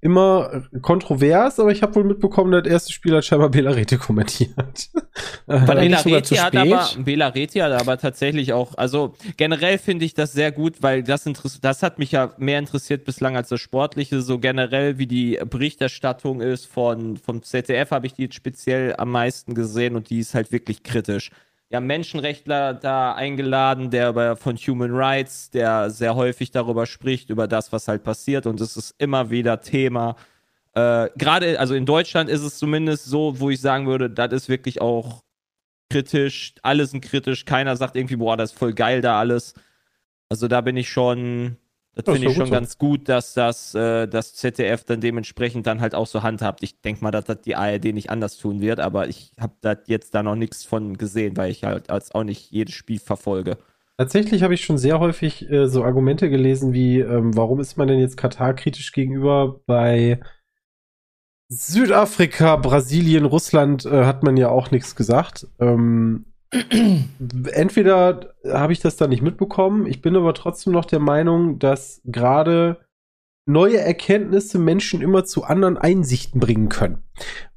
immer 0.00 0.62
kontrovers, 0.82 1.58
aber 1.58 1.70
ich 1.72 1.82
habe 1.82 1.94
wohl 1.94 2.04
mitbekommen, 2.04 2.52
das 2.52 2.70
erste 2.70 2.92
Spiel 2.92 3.16
hat 3.16 3.24
scheinbar 3.24 3.48
Belarete 3.48 3.98
kommentiert. 3.98 4.90
War 5.46 5.74
der 5.74 5.88
nicht 5.88 6.00
sogar 6.00 6.22
zu 6.22 6.34
Reti 6.34 6.44
hat 6.44 6.56
aber, 6.56 7.02
Bela 7.02 7.28
Reti 7.28 7.58
hat 7.58 7.72
aber 7.72 7.98
tatsächlich 7.98 8.52
auch, 8.52 8.76
also 8.76 9.14
generell 9.36 9.78
finde 9.78 10.04
ich 10.04 10.14
das 10.14 10.32
sehr 10.32 10.52
gut, 10.52 10.82
weil 10.82 11.02
das 11.02 11.24
das 11.60 11.82
hat 11.82 11.98
mich 11.98 12.12
ja 12.12 12.32
mehr 12.38 12.58
interessiert 12.58 13.04
bislang 13.04 13.36
als 13.36 13.48
das 13.48 13.60
Sportliche, 13.60 14.20
so 14.20 14.38
generell 14.38 14.98
wie 14.98 15.06
die 15.06 15.38
Berichterstattung 15.48 16.40
ist 16.40 16.66
von, 16.66 17.16
vom 17.16 17.42
ZDF 17.42 17.90
habe 17.90 18.06
ich 18.06 18.14
die 18.14 18.22
jetzt 18.22 18.34
speziell 18.34 18.94
am 18.96 19.10
meisten 19.10 19.54
gesehen 19.54 19.96
und 19.96 20.10
die 20.10 20.18
ist 20.18 20.34
halt 20.34 20.52
wirklich 20.52 20.82
kritisch. 20.82 21.30
Ja, 21.74 21.80
Menschenrechtler 21.80 22.72
da 22.72 23.14
eingeladen, 23.14 23.90
der 23.90 24.10
über, 24.10 24.36
von 24.36 24.56
Human 24.56 24.92
Rights, 24.94 25.50
der 25.50 25.90
sehr 25.90 26.14
häufig 26.14 26.52
darüber 26.52 26.86
spricht, 26.86 27.30
über 27.30 27.48
das, 27.48 27.72
was 27.72 27.88
halt 27.88 28.04
passiert. 28.04 28.46
Und 28.46 28.60
es 28.60 28.76
ist 28.76 28.94
immer 28.98 29.30
wieder 29.30 29.60
Thema. 29.60 30.14
Äh, 30.74 31.08
Gerade, 31.16 31.58
also 31.58 31.74
in 31.74 31.84
Deutschland 31.84 32.30
ist 32.30 32.42
es 32.42 32.58
zumindest 32.58 33.06
so, 33.06 33.40
wo 33.40 33.50
ich 33.50 33.60
sagen 33.60 33.88
würde, 33.88 34.08
das 34.08 34.32
ist 34.32 34.48
wirklich 34.48 34.80
auch 34.80 35.24
kritisch. 35.90 36.54
Alle 36.62 36.86
sind 36.86 37.00
kritisch. 37.00 37.44
Keiner 37.44 37.74
sagt 37.76 37.96
irgendwie, 37.96 38.16
boah, 38.16 38.36
das 38.36 38.52
ist 38.52 38.58
voll 38.58 38.72
geil 38.72 39.00
da 39.00 39.18
alles. 39.18 39.54
Also 40.28 40.46
da 40.46 40.60
bin 40.60 40.76
ich 40.76 40.88
schon, 40.88 41.56
das 41.94 42.04
ist 42.06 42.12
finde 42.12 42.28
ich 42.28 42.36
schon 42.36 42.46
so. 42.46 42.52
ganz 42.52 42.78
gut, 42.78 43.08
dass 43.08 43.34
das, 43.34 43.74
äh, 43.74 44.08
das 44.08 44.34
ZDF 44.34 44.84
dann 44.84 45.00
dementsprechend 45.00 45.66
dann 45.66 45.80
halt 45.80 45.94
auch 45.94 46.06
so 46.06 46.22
handhabt. 46.22 46.62
Ich 46.62 46.80
denke 46.80 47.04
mal, 47.04 47.10
dass 47.10 47.24
das 47.24 47.40
die 47.42 47.54
ARD 47.54 47.94
nicht 47.94 48.10
anders 48.10 48.36
tun 48.36 48.60
wird, 48.60 48.80
aber 48.80 49.08
ich 49.08 49.32
habe 49.38 49.54
da 49.60 49.76
jetzt 49.86 50.14
da 50.14 50.22
noch 50.22 50.34
nichts 50.34 50.64
von 50.64 50.98
gesehen, 50.98 51.36
weil 51.36 51.50
ich 51.50 51.64
halt 51.64 51.90
als 51.90 52.14
auch 52.14 52.24
nicht 52.24 52.50
jedes 52.50 52.74
Spiel 52.74 52.98
verfolge. 52.98 53.58
Tatsächlich 53.96 54.42
habe 54.42 54.54
ich 54.54 54.64
schon 54.64 54.76
sehr 54.76 54.98
häufig 54.98 55.48
äh, 55.48 55.68
so 55.68 55.84
Argumente 55.84 56.28
gelesen 56.28 56.72
wie, 56.72 56.98
ähm, 56.98 57.36
warum 57.36 57.60
ist 57.60 57.76
man 57.76 57.86
denn 57.86 58.00
jetzt 58.00 58.16
Katar 58.16 58.54
kritisch 58.54 58.90
gegenüber? 58.90 59.60
Bei 59.66 60.20
Südafrika, 61.48 62.56
Brasilien, 62.56 63.24
Russland 63.24 63.86
äh, 63.86 64.04
hat 64.04 64.24
man 64.24 64.36
ja 64.36 64.48
auch 64.48 64.72
nichts 64.72 64.96
gesagt. 64.96 65.46
Ähm, 65.60 66.26
entweder 67.52 68.34
habe 68.46 68.72
ich 68.72 68.80
das 68.80 68.96
da 68.96 69.06
nicht 69.06 69.22
mitbekommen, 69.22 69.86
ich 69.86 70.00
bin 70.00 70.16
aber 70.16 70.34
trotzdem 70.34 70.72
noch 70.72 70.84
der 70.84 71.00
Meinung, 71.00 71.58
dass 71.58 72.00
gerade 72.04 72.78
neue 73.46 73.78
Erkenntnisse 73.78 74.58
Menschen 74.58 75.02
immer 75.02 75.24
zu 75.24 75.44
anderen 75.44 75.76
Einsichten 75.76 76.40
bringen 76.40 76.68
können. 76.68 77.02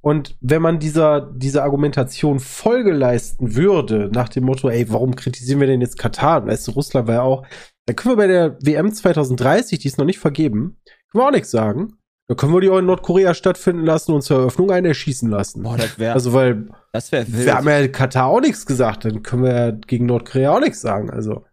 Und 0.01 0.37
wenn 0.41 0.61
man 0.61 0.79
dieser, 0.79 1.21
dieser 1.21 1.63
Argumentation 1.63 2.39
Folge 2.39 2.91
leisten 2.91 3.55
würde, 3.55 4.09
nach 4.13 4.29
dem 4.29 4.43
Motto, 4.43 4.69
ey, 4.69 4.91
warum 4.91 5.15
kritisieren 5.15 5.59
wir 5.59 5.67
denn 5.67 5.81
jetzt 5.81 5.97
Katar? 5.97 6.45
Weißt 6.45 6.67
du, 6.67 6.71
Russland 6.71 7.07
war 7.07 7.15
ja 7.15 7.21
auch, 7.21 7.45
da 7.85 7.93
können 7.93 8.13
wir 8.13 8.17
bei 8.17 8.27
der 8.27 8.57
WM 8.61 8.91
2030, 8.91 9.79
die 9.79 9.87
ist 9.87 9.97
noch 9.97 10.05
nicht 10.05 10.19
vergeben, 10.19 10.77
können 11.11 11.23
wir 11.23 11.27
auch 11.27 11.31
nichts 11.31 11.51
sagen. 11.51 11.93
Da 12.28 12.36
können 12.36 12.53
wir 12.53 12.59
die 12.59 12.69
auch 12.69 12.80
in 12.80 12.86
Nordkorea 12.86 13.34
stattfinden 13.34 13.86
lassen 13.86 14.11
und 14.13 14.21
zur 14.21 14.39
Eröffnung 14.39 14.69
einen 14.69 14.86
erschießen 14.86 15.30
lassen. 15.30 15.63
Boah, 15.63 15.78
das 15.78 15.97
wäre 15.97 16.13
Also, 16.13 16.34
weil 16.34 16.67
das 16.91 17.11
wär 17.11 17.25
wild. 17.28 17.45
wir 17.45 17.55
haben 17.55 17.67
ja 17.67 17.88
Katar 17.88 18.28
auch 18.28 18.41
nichts 18.41 18.65
gesagt, 18.65 19.05
dann 19.05 19.23
können 19.23 19.43
wir 19.43 19.53
ja 19.53 19.71
gegen 19.71 20.05
Nordkorea 20.07 20.51
auch 20.51 20.59
nichts 20.59 20.82
sagen. 20.82 21.09
Also, 21.09 21.45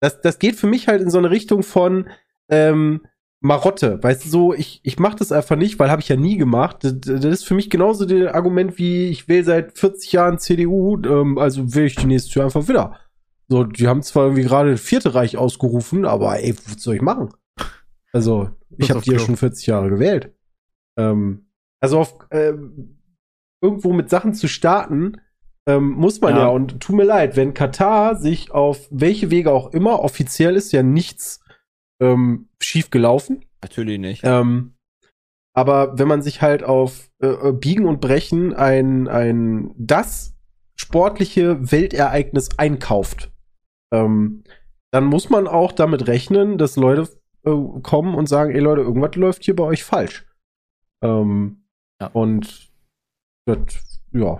das, 0.00 0.20
das 0.22 0.38
geht 0.38 0.56
für 0.56 0.66
mich 0.66 0.88
halt 0.88 1.02
in 1.02 1.10
so 1.10 1.18
eine 1.18 1.30
Richtung 1.30 1.62
von 1.62 2.08
ähm, 2.48 3.02
Marotte. 3.40 4.02
Weißt 4.02 4.24
du, 4.24 4.28
so, 4.30 4.54
ich, 4.54 4.80
ich 4.84 4.98
mache 4.98 5.16
das 5.16 5.32
einfach 5.32 5.56
nicht, 5.56 5.78
weil 5.78 5.90
habe 5.90 6.00
ich 6.00 6.08
ja 6.08 6.16
nie 6.16 6.38
gemacht. 6.38 6.78
Das, 6.80 6.94
das 7.00 7.24
ist 7.24 7.44
für 7.44 7.54
mich 7.54 7.68
genauso 7.68 8.06
das 8.06 8.32
Argument 8.32 8.78
wie, 8.78 9.08
ich 9.08 9.28
wähle 9.28 9.44
seit 9.44 9.76
40 9.76 10.12
Jahren 10.12 10.38
CDU, 10.38 10.96
ähm, 11.04 11.36
also 11.36 11.74
wähle 11.74 11.86
ich 11.86 11.96
die 11.96 12.06
nächste 12.06 12.30
Tür 12.30 12.44
einfach 12.44 12.68
wieder. 12.68 12.98
So, 13.48 13.64
die 13.64 13.86
haben 13.86 14.02
zwar 14.02 14.24
irgendwie 14.24 14.44
gerade 14.44 14.70
das 14.70 14.80
vierte 14.80 15.14
Reich 15.14 15.36
ausgerufen, 15.36 16.06
aber 16.06 16.38
ey, 16.40 16.54
was 16.66 16.82
soll 16.82 16.94
ich 16.94 17.02
machen? 17.02 17.34
Also, 18.12 18.50
ich 18.76 18.90
habe 18.90 19.00
die 19.00 19.12
ja 19.12 19.18
schon 19.18 19.36
40 19.36 19.66
Jahre 19.66 19.90
gewählt. 19.90 20.34
Ähm, 20.98 21.46
also 21.80 21.98
auf 22.00 22.18
ähm, 22.30 22.98
irgendwo 23.60 23.92
mit 23.92 24.10
Sachen 24.10 24.34
zu 24.34 24.48
starten, 24.48 25.20
ähm, 25.66 25.90
muss 25.90 26.20
man 26.20 26.34
ja. 26.34 26.42
Ja. 26.42 26.48
Und 26.48 26.80
tut 26.80 26.96
mir 26.96 27.04
leid, 27.04 27.36
wenn 27.36 27.54
Katar 27.54 28.16
sich 28.16 28.50
auf 28.50 28.88
welche 28.90 29.30
Wege 29.30 29.52
auch 29.52 29.72
immer, 29.72 30.00
offiziell 30.00 30.56
ist 30.56 30.72
ja 30.72 30.82
nichts 30.82 31.40
ähm, 32.00 32.48
schief 32.60 32.90
gelaufen. 32.90 33.44
Natürlich 33.62 33.98
nicht. 33.98 34.22
Ähm, 34.24 34.74
aber 35.54 35.98
wenn 35.98 36.08
man 36.08 36.22
sich 36.22 36.42
halt 36.42 36.64
auf 36.64 37.10
äh, 37.22 37.26
äh, 37.26 37.52
Biegen 37.52 37.86
und 37.86 38.00
Brechen 38.00 38.54
ein, 38.54 39.06
ein 39.06 39.72
das 39.76 40.34
sportliche 40.74 41.70
Weltereignis 41.70 42.58
einkauft, 42.58 43.30
ähm, 43.92 44.42
dann 44.90 45.04
muss 45.04 45.30
man 45.30 45.46
auch 45.46 45.72
damit 45.72 46.06
rechnen, 46.08 46.58
dass 46.58 46.76
Leute 46.76 47.08
äh, 47.44 47.80
kommen 47.82 48.14
und 48.14 48.28
sagen, 48.28 48.52
ey 48.54 48.60
Leute, 48.60 48.82
irgendwas 48.82 49.14
läuft 49.16 49.44
hier 49.44 49.56
bei 49.56 49.64
euch 49.64 49.84
falsch. 49.84 50.24
Ähm, 51.02 51.64
Ja. 52.00 52.08
Und 52.12 52.70
das, 53.46 54.02
ja. 54.12 54.38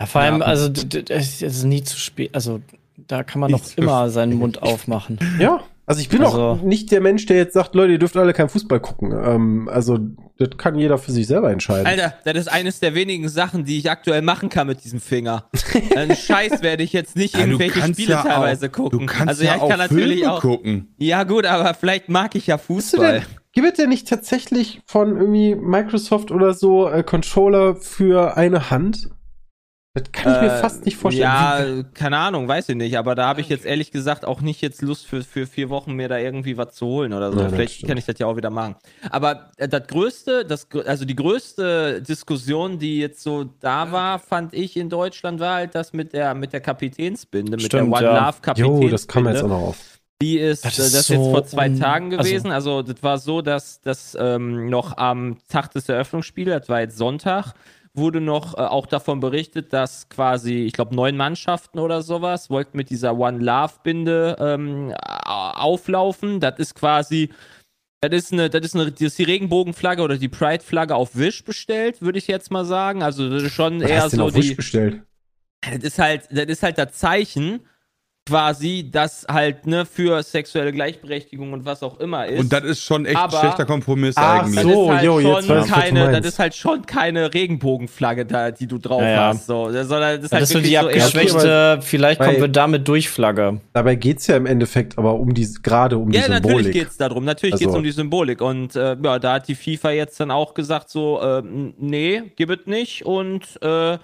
Ja, 0.00 0.06
vor 0.06 0.20
allem, 0.20 0.40
Ja. 0.40 0.46
also 0.46 0.70
es 1.08 1.42
ist 1.42 1.64
nie 1.64 1.82
zu 1.82 1.96
spät. 1.96 2.34
Also 2.34 2.60
da 3.06 3.22
kann 3.22 3.40
man 3.40 3.54
zu 3.62 3.80
immer 3.80 4.10
seinen 4.10 4.34
Mund 4.38 4.62
aufmachen. 4.62 5.18
Ja, 5.38 5.62
also 5.86 6.00
ich 6.00 6.08
bin 6.08 6.22
Also- 6.24 6.40
auch 6.42 6.62
nicht 6.62 6.90
der 6.92 7.00
Mensch, 7.00 7.26
der 7.26 7.36
jetzt 7.36 7.54
sagt, 7.54 7.74
Leute, 7.74 7.92
ihr 7.92 7.98
dürft 7.98 8.16
alle 8.16 8.32
keinen 8.32 8.48
Fußball 8.48 8.80
gucken. 8.80 9.12
Ähm, 9.12 9.68
also 9.68 9.98
das 10.46 10.56
kann 10.58 10.76
jeder 10.76 10.98
für 10.98 11.12
sich 11.12 11.26
selber 11.26 11.50
entscheiden. 11.50 11.86
Alter, 11.86 12.14
das 12.24 12.36
ist 12.36 12.48
eines 12.48 12.80
der 12.80 12.94
wenigen 12.94 13.28
Sachen, 13.28 13.64
die 13.64 13.78
ich 13.78 13.90
aktuell 13.90 14.22
machen 14.22 14.48
kann 14.48 14.66
mit 14.66 14.84
diesem 14.84 15.00
Finger. 15.00 15.48
Einen 15.96 16.16
Scheiß 16.16 16.62
werde 16.62 16.82
ich 16.82 16.92
jetzt 16.92 17.16
nicht 17.16 17.34
Ja, 17.34 17.40
irgendwelche 17.40 17.82
Spiele 17.82 18.10
ja 18.12 18.22
teilweise 18.22 18.66
auch, 18.66 18.72
gucken. 18.72 18.98
Du 19.00 19.06
kannst 19.06 19.28
also 19.28 19.44
ja, 19.44 19.56
ja, 19.56 19.62
ich 19.62 19.68
kann 19.68 19.78
natürlich 19.78 20.18
Filme 20.20 20.32
auch. 20.32 20.40
gucken. 20.40 20.94
Ja, 20.98 21.24
gut, 21.24 21.46
aber 21.46 21.74
vielleicht 21.74 22.08
mag 22.08 22.34
ich 22.34 22.46
ja 22.46 22.58
Fußball. 22.58 23.22
gibt 23.52 23.66
es 23.68 23.74
denn 23.74 23.88
nicht 23.88 24.08
tatsächlich 24.08 24.80
von 24.86 25.16
irgendwie 25.16 25.54
Microsoft 25.54 26.30
oder 26.30 26.54
so 26.54 26.88
äh, 26.88 27.02
Controller 27.02 27.76
für 27.76 28.36
eine 28.36 28.70
Hand? 28.70 29.08
Das 29.94 30.10
kann 30.10 30.34
ich 30.36 30.40
mir 30.40 30.54
Äh, 30.56 30.60
fast 30.60 30.84
nicht 30.86 30.96
vorstellen. 30.96 31.22
Ja, 31.26 31.82
keine 31.92 32.16
Ahnung, 32.16 32.48
weiß 32.48 32.70
ich 32.70 32.76
nicht. 32.76 32.96
Aber 32.96 33.14
da 33.14 33.26
habe 33.26 33.42
ich 33.42 33.50
jetzt 33.50 33.66
ehrlich 33.66 33.90
gesagt 33.90 34.24
auch 34.24 34.40
nicht 34.40 34.62
jetzt 34.62 34.80
Lust 34.80 35.06
für, 35.06 35.22
für 35.22 35.46
vier 35.46 35.68
Wochen 35.68 35.92
mir 35.92 36.08
da 36.08 36.16
irgendwie 36.16 36.56
was 36.56 36.74
zu 36.74 36.86
holen 36.86 37.12
oder 37.12 37.30
so. 37.30 37.40
Ja, 37.40 37.50
Vielleicht 37.50 37.86
kann 37.86 37.98
ich 37.98 38.06
das 38.06 38.18
ja 38.18 38.26
auch 38.26 38.36
wieder 38.36 38.48
machen. 38.48 38.76
Aber 39.10 39.50
äh, 39.58 39.68
das 39.68 39.86
größte, 39.86 40.46
das, 40.46 40.66
also 40.86 41.04
die 41.04 41.14
größte 41.14 42.00
Diskussion, 42.00 42.78
die 42.78 43.00
jetzt 43.00 43.22
so 43.22 43.44
da 43.60 43.92
war, 43.92 44.18
fand 44.18 44.54
ich 44.54 44.78
in 44.78 44.88
Deutschland, 44.88 45.40
war 45.40 45.56
halt 45.56 45.74
das 45.74 45.92
mit 45.92 46.14
der, 46.14 46.32
mit 46.34 46.54
der 46.54 46.62
Kapitänsbinde, 46.62 47.52
mit 47.52 47.62
Stimmt, 47.66 47.92
der 47.92 47.98
One 47.98 48.02
ja. 48.06 48.26
Love 48.28 48.38
Kapitänsbinde. 48.40 48.86
jo, 48.86 48.90
das 48.90 49.06
kam 49.06 49.28
jetzt 49.28 49.42
auch 49.42 49.48
noch 49.48 49.60
auf. 49.60 49.76
Die 50.22 50.38
ist, 50.38 50.64
Das 50.64 50.76
das, 50.76 50.86
ist 50.86 50.94
das 50.94 51.00
ist 51.02 51.08
jetzt 51.10 51.18
so 51.18 51.30
vor 51.32 51.44
zwei 51.44 51.68
Tagen 51.68 52.12
also- 52.16 52.22
gewesen. 52.30 52.50
Also, 52.50 52.80
das 52.80 53.02
war 53.02 53.18
so, 53.18 53.42
dass 53.42 53.80
das 53.82 54.16
ähm, 54.18 54.70
noch 54.70 54.96
am 54.96 55.36
Tag 55.48 55.72
des 55.72 55.88
Eröffnungsspiels, 55.90 56.60
das 56.60 56.68
war 56.70 56.80
jetzt 56.80 56.96
Sonntag, 56.96 57.52
wurde 57.94 58.20
noch 58.20 58.54
äh, 58.54 58.62
auch 58.62 58.86
davon 58.86 59.20
berichtet, 59.20 59.72
dass 59.72 60.08
quasi, 60.08 60.64
ich 60.64 60.72
glaube, 60.72 60.94
neun 60.94 61.16
Mannschaften 61.16 61.78
oder 61.78 62.02
sowas 62.02 62.48
wollten 62.50 62.76
mit 62.76 62.90
dieser 62.90 63.16
One 63.18 63.38
Love 63.38 63.74
Binde 63.82 64.36
ähm, 64.40 64.94
auflaufen. 65.26 66.40
Das 66.40 66.58
ist 66.58 66.74
quasi, 66.74 67.30
das 68.00 68.12
ist 68.14 68.32
eine, 68.32 68.48
das 68.48 68.64
ist 68.64 68.74
eine, 68.74 68.90
das 68.90 69.00
ist 69.00 69.18
die 69.18 69.24
Regenbogenflagge 69.24 70.02
oder 70.02 70.16
die 70.16 70.28
Pride-Flagge 70.28 70.94
auf 70.94 71.16
Wish 71.16 71.44
bestellt, 71.44 72.00
würde 72.00 72.18
ich 72.18 72.26
jetzt 72.26 72.50
mal 72.50 72.64
sagen. 72.64 73.02
Also 73.02 73.28
das 73.28 73.42
ist 73.42 73.52
schon 73.52 73.82
Was 73.82 73.90
eher 73.90 74.02
hast 74.02 74.12
du 74.12 74.16
denn 74.16 74.24
so 74.24 74.28
auf 74.28 74.34
Wish 74.34 74.48
die. 74.48 74.54
bestellt? 74.54 75.02
Das 75.60 75.82
ist 75.82 75.98
halt, 75.98 76.28
das 76.30 76.46
ist 76.46 76.62
halt 76.62 76.78
das 76.78 76.92
Zeichen, 76.94 77.60
quasi, 78.28 78.88
das 78.88 79.26
halt, 79.28 79.66
ne, 79.66 79.84
für 79.84 80.22
sexuelle 80.22 80.70
Gleichberechtigung 80.72 81.52
und 81.52 81.64
was 81.64 81.82
auch 81.82 81.98
immer 81.98 82.24
ist. 82.26 82.38
Und 82.38 82.52
das 82.52 82.62
ist 82.62 82.84
schon 82.84 83.04
echt 83.04 83.16
ein 83.16 83.22
Aber- 83.24 83.38
schlechter 83.40 83.64
Kompromiss 83.64 84.14
Ach 84.16 84.42
eigentlich. 84.42 84.54
das 84.54 84.64
so. 84.64 84.84
ist 84.84 84.90
halt 84.90 85.02
jo, 85.04 85.18
jetzt 85.20 85.46
schon 85.46 85.58
du 85.58 85.66
keine, 85.66 86.12
das 86.20 86.26
ist 86.26 86.38
halt 86.38 86.54
schon 86.54 86.86
keine 86.86 87.34
Regenbogenflagge 87.34 88.24
da, 88.24 88.52
die 88.52 88.68
du 88.68 88.78
drauf 88.78 89.02
Ja, 89.02 89.28
hast, 89.28 89.46
so. 89.46 89.64
Sondern 89.72 90.00
das 90.00 90.14
ist 90.16 90.22
Das 90.24 90.32
halt 90.32 90.42
ist 90.44 90.48
so 90.52 90.58
die 90.60 90.70
wirklich 90.70 90.82
so 90.82 90.88
eher 90.88 91.04
abgeschwächte, 91.04 91.78
vielleicht 91.82 92.20
kommen 92.20 92.40
wir 92.40 92.48
damit 92.48 92.86
durch 92.86 93.08
Flagge. 93.08 93.60
Dabei 93.72 93.96
geht's 93.96 94.28
ja 94.28 94.36
im 94.36 94.46
Endeffekt 94.46 94.98
aber 94.98 95.14
um 95.14 95.34
die, 95.34 95.48
gerade 95.60 95.98
um 95.98 96.12
die 96.12 96.18
Ja, 96.18 96.28
natürlich 96.28 96.44
Symbolik. 96.58 96.72
geht's 96.72 96.96
darum. 96.96 97.24
Natürlich 97.24 97.54
Also- 97.54 97.64
geht's 97.64 97.76
um 97.76 97.82
die 97.82 97.90
Symbolik. 97.90 98.40
Und 98.40 98.76
äh, 98.76 98.96
ja, 99.02 99.18
da 99.18 99.32
hat 99.34 99.48
die 99.48 99.56
FIFA 99.56 99.90
jetzt 99.90 100.20
dann 100.20 100.30
auch 100.30 100.54
gesagt, 100.54 100.90
so, 100.90 101.20
äh, 101.20 101.42
nee, 101.44 102.22
gib 102.36 102.50
es 102.50 102.66
nicht. 102.66 103.04
Und 103.04 103.60
äh, 103.62 103.98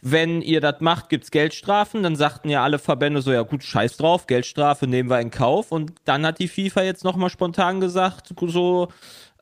wenn 0.00 0.42
ihr 0.42 0.60
das 0.60 0.80
macht, 0.80 1.08
gibt's 1.08 1.30
Geldstrafen. 1.30 2.02
Dann 2.02 2.16
sagten 2.16 2.48
ja 2.50 2.62
alle 2.62 2.78
Verbände 2.78 3.22
so, 3.22 3.32
ja 3.32 3.42
gut, 3.42 3.62
scheiß 3.62 3.96
drauf, 3.96 4.26
Geldstrafe 4.26 4.86
nehmen 4.86 5.10
wir 5.10 5.20
in 5.20 5.30
Kauf. 5.30 5.72
Und 5.72 5.92
dann 6.04 6.24
hat 6.26 6.38
die 6.38 6.48
FIFA 6.48 6.82
jetzt 6.82 7.04
nochmal 7.04 7.30
spontan 7.30 7.80
gesagt, 7.80 8.32
so 8.46 8.88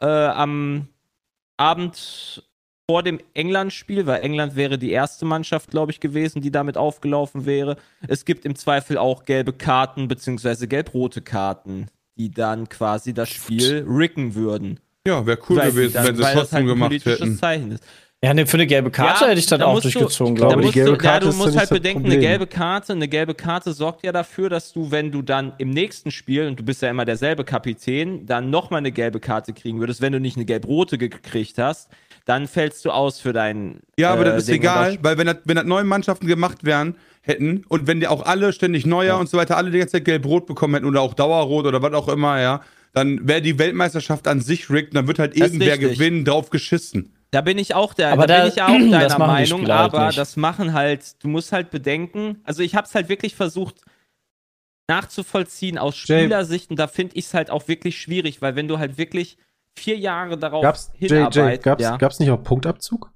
äh, 0.00 0.06
am 0.06 0.88
Abend 1.56 2.42
vor 2.88 3.02
dem 3.02 3.18
England-Spiel, 3.34 4.06
weil 4.06 4.22
England 4.22 4.54
wäre 4.54 4.78
die 4.78 4.92
erste 4.92 5.24
Mannschaft, 5.24 5.70
glaube 5.70 5.90
ich, 5.90 5.98
gewesen, 6.00 6.40
die 6.40 6.52
damit 6.52 6.76
aufgelaufen 6.76 7.44
wäre. 7.44 7.76
Es 8.06 8.24
gibt 8.24 8.44
im 8.44 8.54
Zweifel 8.54 8.96
auch 8.96 9.24
gelbe 9.24 9.52
Karten 9.52 10.06
beziehungsweise 10.06 10.68
gelb-rote 10.68 11.20
Karten, 11.20 11.88
die 12.16 12.30
dann 12.30 12.68
quasi 12.68 13.12
das 13.12 13.28
Spiel 13.28 13.84
ricken 13.88 14.34
würden. 14.36 14.78
Ja, 15.06 15.26
wäre 15.26 15.38
cool 15.48 15.56
Weil 15.56 15.70
gewesen, 15.72 15.94
dann- 15.94 16.06
wenn 16.06 16.16
sie 16.16 16.22
es 16.22 16.32
trotzdem 16.32 16.58
halt 16.58 16.66
gemacht 16.68 17.04
hätten. 17.04 17.36
Zeichen 17.38 17.72
ist. 17.72 17.84
Ja, 18.24 18.32
ne, 18.32 18.46
für 18.46 18.56
eine 18.56 18.66
gelbe 18.66 18.90
Karte 18.90 19.24
Ja, 19.24 19.30
hätte 19.30 19.38
ich 19.38 19.46
dann 19.46 19.60
da 19.60 19.66
auch 19.66 19.76
du- 19.76 19.82
durchgezogen, 19.82 20.34
ich 20.34 20.40
glaube 20.40 20.64
ich. 20.64 20.72
du, 20.72 20.96
ja, 21.02 21.20
du 21.20 21.26
musst 21.32 21.44
halt 21.54 21.56
das 21.56 21.68
bedenken, 21.68 22.00
Problem. 22.02 22.18
eine 22.18 22.26
gelbe 22.26 22.46
Karte, 22.46 22.94
eine 22.94 23.08
gelbe 23.08 23.34
Karte 23.34 23.72
sorgt 23.74 24.04
ja 24.04 24.10
dafür, 24.10 24.48
dass 24.48 24.72
du, 24.72 24.90
wenn 24.90 25.12
du 25.12 25.20
dann 25.20 25.52
im 25.58 25.68
nächsten 25.70 26.10
Spiel, 26.10 26.46
und 26.46 26.58
du 26.58 26.64
bist 26.64 26.80
ja 26.80 26.88
immer 26.88 27.04
derselbe 27.04 27.44
Kapitän, 27.44 28.24
dann 28.24 28.48
nochmal 28.48 28.78
eine 28.78 28.90
gelbe 28.90 29.20
Karte 29.20 29.52
kriegen 29.52 29.80
würdest. 29.80 30.00
Wenn 30.00 30.14
du 30.14 30.20
nicht 30.20 30.36
eine 30.36 30.46
gelb-rote 30.46 30.96
gekriegt 30.96 31.58
hast, 31.58 31.90
dann 32.24 32.48
fällst 32.48 32.84
du 32.86 32.90
aus 32.90 33.20
für 33.20 33.34
deinen. 33.34 33.80
Ja, 33.98 34.12
aber 34.14 34.22
äh, 34.22 34.24
das 34.24 34.36
ist 34.38 34.48
Ding. 34.48 34.56
Egal, 34.56 34.98
weil 35.02 35.18
wenn 35.18 35.26
das, 35.26 35.36
wenn 35.44 35.56
das 35.56 35.66
neue 35.66 35.84
Mannschaften 35.84 36.26
gemacht 36.26 36.64
wären, 36.64 36.96
hätten 37.20 37.64
und 37.68 37.86
wenn 37.86 38.00
die 38.00 38.08
auch 38.08 38.24
alle 38.24 38.52
ständig 38.54 38.86
neuer 38.86 39.18
und 39.18 39.28
so 39.28 39.36
weiter, 39.36 39.56
alle 39.58 39.70
die 39.70 39.78
ganze 39.78 39.92
Zeit 39.92 40.04
gelb-rot 40.06 40.46
bekommen 40.46 40.74
hätten 40.74 40.86
oder 40.86 41.02
auch 41.02 41.12
dauerrot 41.12 41.66
oder 41.66 41.82
was 41.82 41.92
auch 41.92 42.08
immer, 42.08 42.40
ja, 42.40 42.62
dann 42.94 43.28
wäre 43.28 43.42
die 43.42 43.58
Weltmeisterschaft 43.58 44.26
an 44.26 44.40
sich 44.40 44.70
rigged 44.70 44.90
und 44.92 44.94
dann 44.94 45.06
wird 45.06 45.18
halt 45.18 45.32
Das 45.38 45.48
irgendwer 45.48 45.76
gewinnen, 45.76 46.24
drauf 46.24 46.48
geschissen. 46.50 47.12
Da 47.32 47.40
bin 47.40 47.58
ich 47.58 47.74
auch 47.74 47.92
der, 47.94 48.10
Aber 48.12 48.26
da, 48.26 48.36
da- 48.38 48.42
bin 48.44 48.52
ich 48.52 48.62
auch 48.62 48.68
deiner 48.90 49.18
Meinung, 49.18 49.60
halt 49.62 49.70
aber 49.70 50.06
nicht. 50.06 50.18
das 50.18 50.36
machen 50.36 50.72
halt, 50.72 51.22
du 51.22 51.28
musst 51.28 51.52
halt 51.52 51.70
bedenken, 51.70 52.40
also 52.44 52.62
ich 52.62 52.74
habe 52.74 52.86
es 52.86 52.94
halt 52.94 53.08
wirklich 53.08 53.34
versucht 53.34 53.82
nachzuvollziehen 54.88 55.78
aus 55.78 55.96
Spielersicht 55.96 56.70
und 56.70 56.78
da 56.78 56.86
finde 56.86 57.16
ich 57.16 57.26
es 57.26 57.34
halt 57.34 57.50
auch 57.50 57.66
wirklich 57.68 58.00
schwierig, 58.00 58.40
weil 58.40 58.54
wenn 58.54 58.68
du 58.68 58.78
halt 58.78 58.98
wirklich 58.98 59.36
vier 59.74 59.98
Jahre 59.98 60.38
darauf 60.38 60.62
Gab's, 60.62 60.92
hinarbeitest, 60.94 61.36
Jay, 61.36 61.58
gab's, 61.58 61.82
ja. 61.82 61.96
gab's 61.96 62.18
nicht 62.20 62.30
auch 62.30 62.42
Punktabzug? 62.42 63.12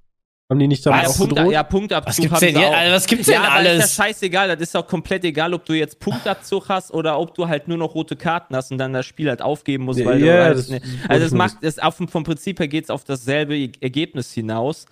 Haben 0.50 0.58
die 0.58 0.66
nicht 0.68 0.84
damit 0.84 1.04
ja, 1.04 1.08
auch 1.08 1.16
Punkt, 1.16 1.38
ja, 1.52 1.62
Punktabzug 1.62 2.08
Was 2.08 2.16
gibt's 2.16 2.40
denn 2.40 2.56
auch. 2.56 2.74
Also, 2.74 2.92
was 2.92 3.06
gibt's 3.06 3.26
ja, 3.28 3.34
denn 3.34 3.44
aber 3.44 3.54
alles? 3.54 3.84
ist 3.84 3.98
ja 3.98 4.04
scheißegal, 4.04 4.48
das 4.48 4.60
ist 4.60 4.76
auch 4.76 4.86
komplett 4.86 5.24
egal, 5.24 5.54
ob 5.54 5.64
du 5.64 5.74
jetzt 5.74 6.00
Punktabzug 6.00 6.68
hast 6.68 6.92
oder 6.92 7.18
ob 7.20 7.34
du 7.34 7.46
halt 7.46 7.68
nur 7.68 7.78
noch 7.78 7.94
rote 7.94 8.16
Karten 8.16 8.56
hast 8.56 8.72
und 8.72 8.78
dann 8.78 8.92
das 8.92 9.06
Spiel 9.06 9.28
halt 9.28 9.42
aufgeben 9.42 9.84
musst, 9.84 10.04
weil 10.04 10.18
Ja, 10.18 10.36
du 10.36 10.42
halt, 10.42 10.58
das 10.58 10.68
ne, 10.68 10.80
also 11.08 11.24
es 11.24 11.32
macht 11.32 11.58
es 11.62 11.78
auf, 11.78 11.96
vom 11.96 12.24
Prinzip 12.24 12.58
her 12.58 12.66
geht 12.68 12.84
es 12.84 12.90
auf 12.90 13.04
dasselbe 13.04 13.56
E- 13.56 13.70
Ergebnis 13.80 14.32
hinaus. 14.32 14.86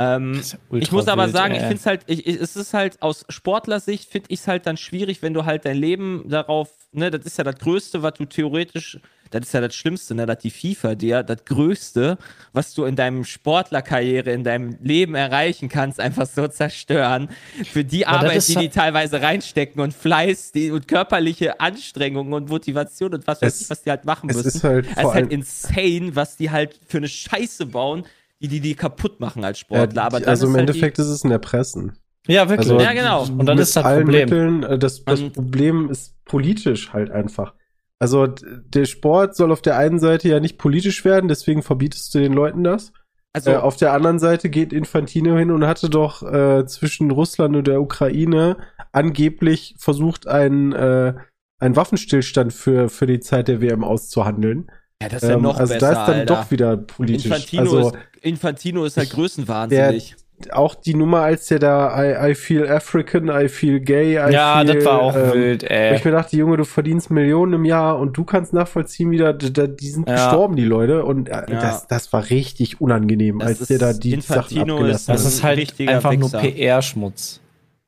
Ähm, 0.00 0.40
ich 0.78 0.92
muss 0.92 1.08
aber 1.08 1.28
sagen, 1.28 1.54
ich 1.54 1.60
finde 1.62 1.74
es 1.76 1.86
halt, 1.86 2.02
ich, 2.06 2.26
ich, 2.26 2.40
es 2.40 2.54
ist 2.56 2.72
halt 2.74 3.02
aus 3.02 3.24
Sportlersicht, 3.28 4.08
finde 4.08 4.28
ich 4.30 4.40
es 4.40 4.48
halt 4.48 4.66
dann 4.66 4.76
schwierig, 4.76 5.22
wenn 5.22 5.34
du 5.34 5.44
halt 5.44 5.64
dein 5.64 5.76
Leben 5.76 6.24
darauf, 6.28 6.70
ne, 6.92 7.10
das 7.10 7.24
ist 7.24 7.38
ja 7.38 7.44
das 7.44 7.56
Größte, 7.58 8.02
was 8.02 8.14
du 8.14 8.24
theoretisch, 8.24 9.00
das 9.30 9.42
ist 9.46 9.52
ja 9.52 9.60
das 9.60 9.74
Schlimmste, 9.74 10.14
ne, 10.14 10.26
dass 10.26 10.38
die 10.38 10.50
FIFA 10.50 10.94
dir 10.94 11.22
das 11.22 11.44
Größte, 11.44 12.18
was 12.52 12.74
du 12.74 12.84
in 12.84 12.96
deinem 12.96 13.24
Sportlerkarriere, 13.24 14.30
in 14.32 14.44
deinem 14.44 14.76
Leben 14.82 15.14
erreichen 15.14 15.68
kannst, 15.68 16.00
einfach 16.00 16.26
so 16.26 16.46
zerstören. 16.48 17.28
Für 17.72 17.84
die 17.84 18.06
Aber 18.06 18.24
das 18.24 18.24
Arbeit, 18.26 18.48
die 18.48 18.52
die 18.52 18.58
halt- 18.58 18.74
teilweise 18.74 19.22
reinstecken 19.22 19.80
und 19.82 19.92
Fleiß 19.94 20.52
die, 20.52 20.70
und 20.70 20.86
körperliche 20.88 21.60
Anstrengung 21.60 22.32
und 22.32 22.48
Motivation 22.48 23.14
und 23.14 23.26
was 23.26 23.42
weiß 23.42 23.54
Es- 23.54 23.60
ich, 23.62 23.70
was 23.70 23.82
die 23.82 23.90
halt 23.90 24.04
machen 24.04 24.30
es 24.30 24.36
müssen. 24.36 24.48
ist 24.48 24.64
halt 24.64 24.86
es 24.86 24.92
vor 24.94 25.02
ist 25.02 25.14
halt 25.14 25.24
allem- 25.24 25.30
insane, 25.30 26.10
was 26.16 26.36
die 26.36 26.50
halt 26.50 26.78
für 26.86 26.98
eine 26.98 27.08
Scheiße 27.08 27.66
bauen, 27.66 28.04
die 28.40 28.48
die, 28.48 28.60
die 28.60 28.74
kaputt 28.74 29.18
machen 29.20 29.44
als 29.44 29.58
Sportler. 29.58 30.02
Ja, 30.02 30.06
aber 30.06 30.26
also 30.28 30.46
im 30.46 30.52
halt 30.52 30.60
Endeffekt 30.68 30.98
ist 30.98 31.06
es 31.08 31.24
ein 31.24 31.30
Erpressen. 31.32 31.92
Ja, 32.26 32.48
wirklich. 32.48 32.70
Also, 32.70 32.84
Ja, 32.84 32.92
genau. 32.92 33.22
Und 33.22 33.46
dann 33.46 33.58
ist 33.58 33.74
das 33.74 33.82
Problem. 33.84 34.28
Mitteln, 34.28 34.62
äh, 34.62 34.78
das, 34.78 35.02
das 35.04 35.20
Problem 35.30 35.88
ist 35.90 36.14
politisch 36.26 36.92
halt 36.92 37.10
einfach. 37.10 37.54
Also 38.00 38.26
der 38.28 38.84
Sport 38.84 39.34
soll 39.36 39.50
auf 39.50 39.60
der 39.62 39.76
einen 39.76 39.98
Seite 39.98 40.28
ja 40.28 40.38
nicht 40.40 40.58
politisch 40.58 41.04
werden, 41.04 41.28
deswegen 41.28 41.62
verbietest 41.62 42.14
du 42.14 42.20
den 42.20 42.32
Leuten 42.32 42.62
das. 42.62 42.92
also, 43.32 43.50
äh, 43.50 43.56
auf 43.56 43.76
der 43.76 43.92
anderen 43.92 44.18
Seite 44.20 44.50
geht 44.50 44.72
Infantino 44.72 45.36
hin 45.36 45.50
und 45.50 45.66
hatte 45.66 45.90
doch 45.90 46.22
äh, 46.22 46.64
zwischen 46.66 47.10
Russland 47.10 47.56
und 47.56 47.66
der 47.66 47.80
Ukraine 47.80 48.56
angeblich 48.92 49.74
versucht, 49.78 50.28
einen, 50.28 50.72
äh, 50.72 51.14
einen 51.60 51.76
Waffenstillstand 51.76 52.52
für, 52.52 52.88
für 52.88 53.06
die 53.06 53.20
Zeit 53.20 53.48
der 53.48 53.60
WM 53.60 53.82
auszuhandeln. 53.82 54.70
ja, 55.02 55.08
das 55.08 55.22
ist 55.24 55.28
ja 55.28 55.34
Ähm, 55.34 55.42
noch 55.42 55.58
also 55.58 55.74
besser, 55.74 55.92
da 55.92 56.00
ist 56.00 56.06
dann 56.08 56.20
Alter. 56.20 56.34
doch 56.36 56.50
wieder 56.52 56.76
politisch. 56.76 57.24
Infantino, 57.26 57.62
also 57.62 57.88
ist, 57.90 57.98
Infantino 58.22 58.84
ist 58.84 58.96
halt 58.96 59.10
größenwahnsinnig. 59.10 60.14
Auch 60.52 60.74
die 60.74 60.94
Nummer, 60.94 61.20
als 61.22 61.46
der 61.46 61.58
da 61.58 62.02
I, 62.28 62.30
I 62.30 62.34
feel 62.34 62.68
African, 62.68 63.28
I 63.28 63.48
feel 63.48 63.80
gay, 63.80 64.12
I 64.12 64.32
ja, 64.32 64.60
feel, 64.64 64.74
das 64.76 64.84
war 64.84 65.00
auch 65.02 65.16
ähm, 65.16 65.32
wild, 65.32 65.62
Wo 65.62 65.66
ey. 65.66 65.96
ich 65.96 66.04
mir 66.04 66.10
dachte, 66.12 66.36
Junge, 66.36 66.56
du 66.56 66.64
verdienst 66.64 67.10
Millionen 67.10 67.54
im 67.54 67.64
Jahr 67.64 67.98
und 67.98 68.16
du 68.16 68.24
kannst 68.24 68.52
nachvollziehen, 68.52 69.10
wie 69.10 69.18
da, 69.18 69.32
da 69.32 69.66
die 69.66 69.88
sind 69.88 70.08
Ja. 70.08 70.14
gestorben, 70.14 70.56
die 70.56 70.64
Leute. 70.64 71.04
Und 71.04 71.28
äh, 71.28 71.32
Ja. 71.32 71.60
das, 71.60 71.86
das 71.86 72.12
war 72.12 72.28
richtig 72.30 72.80
unangenehm, 72.80 73.38
Das 73.40 73.58
als 73.60 73.68
der 73.68 73.78
da 73.78 73.92
die 73.92 74.20
Sachen 74.20 74.58
abgelassen 74.60 74.90
ist- 74.90 75.08
Das 75.08 75.24
hat. 75.24 75.58
ist 75.58 75.78
halt 75.78 75.88
einfach 75.88 76.12
nur 76.14 76.32
Wichser. 76.32 76.40
PR-Schmutz. 76.40 77.40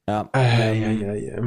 Ja. 0.08 0.28
Äh, 0.34 0.80
ja, 0.80 0.90
ja, 0.90 1.14
ja. 1.14 1.42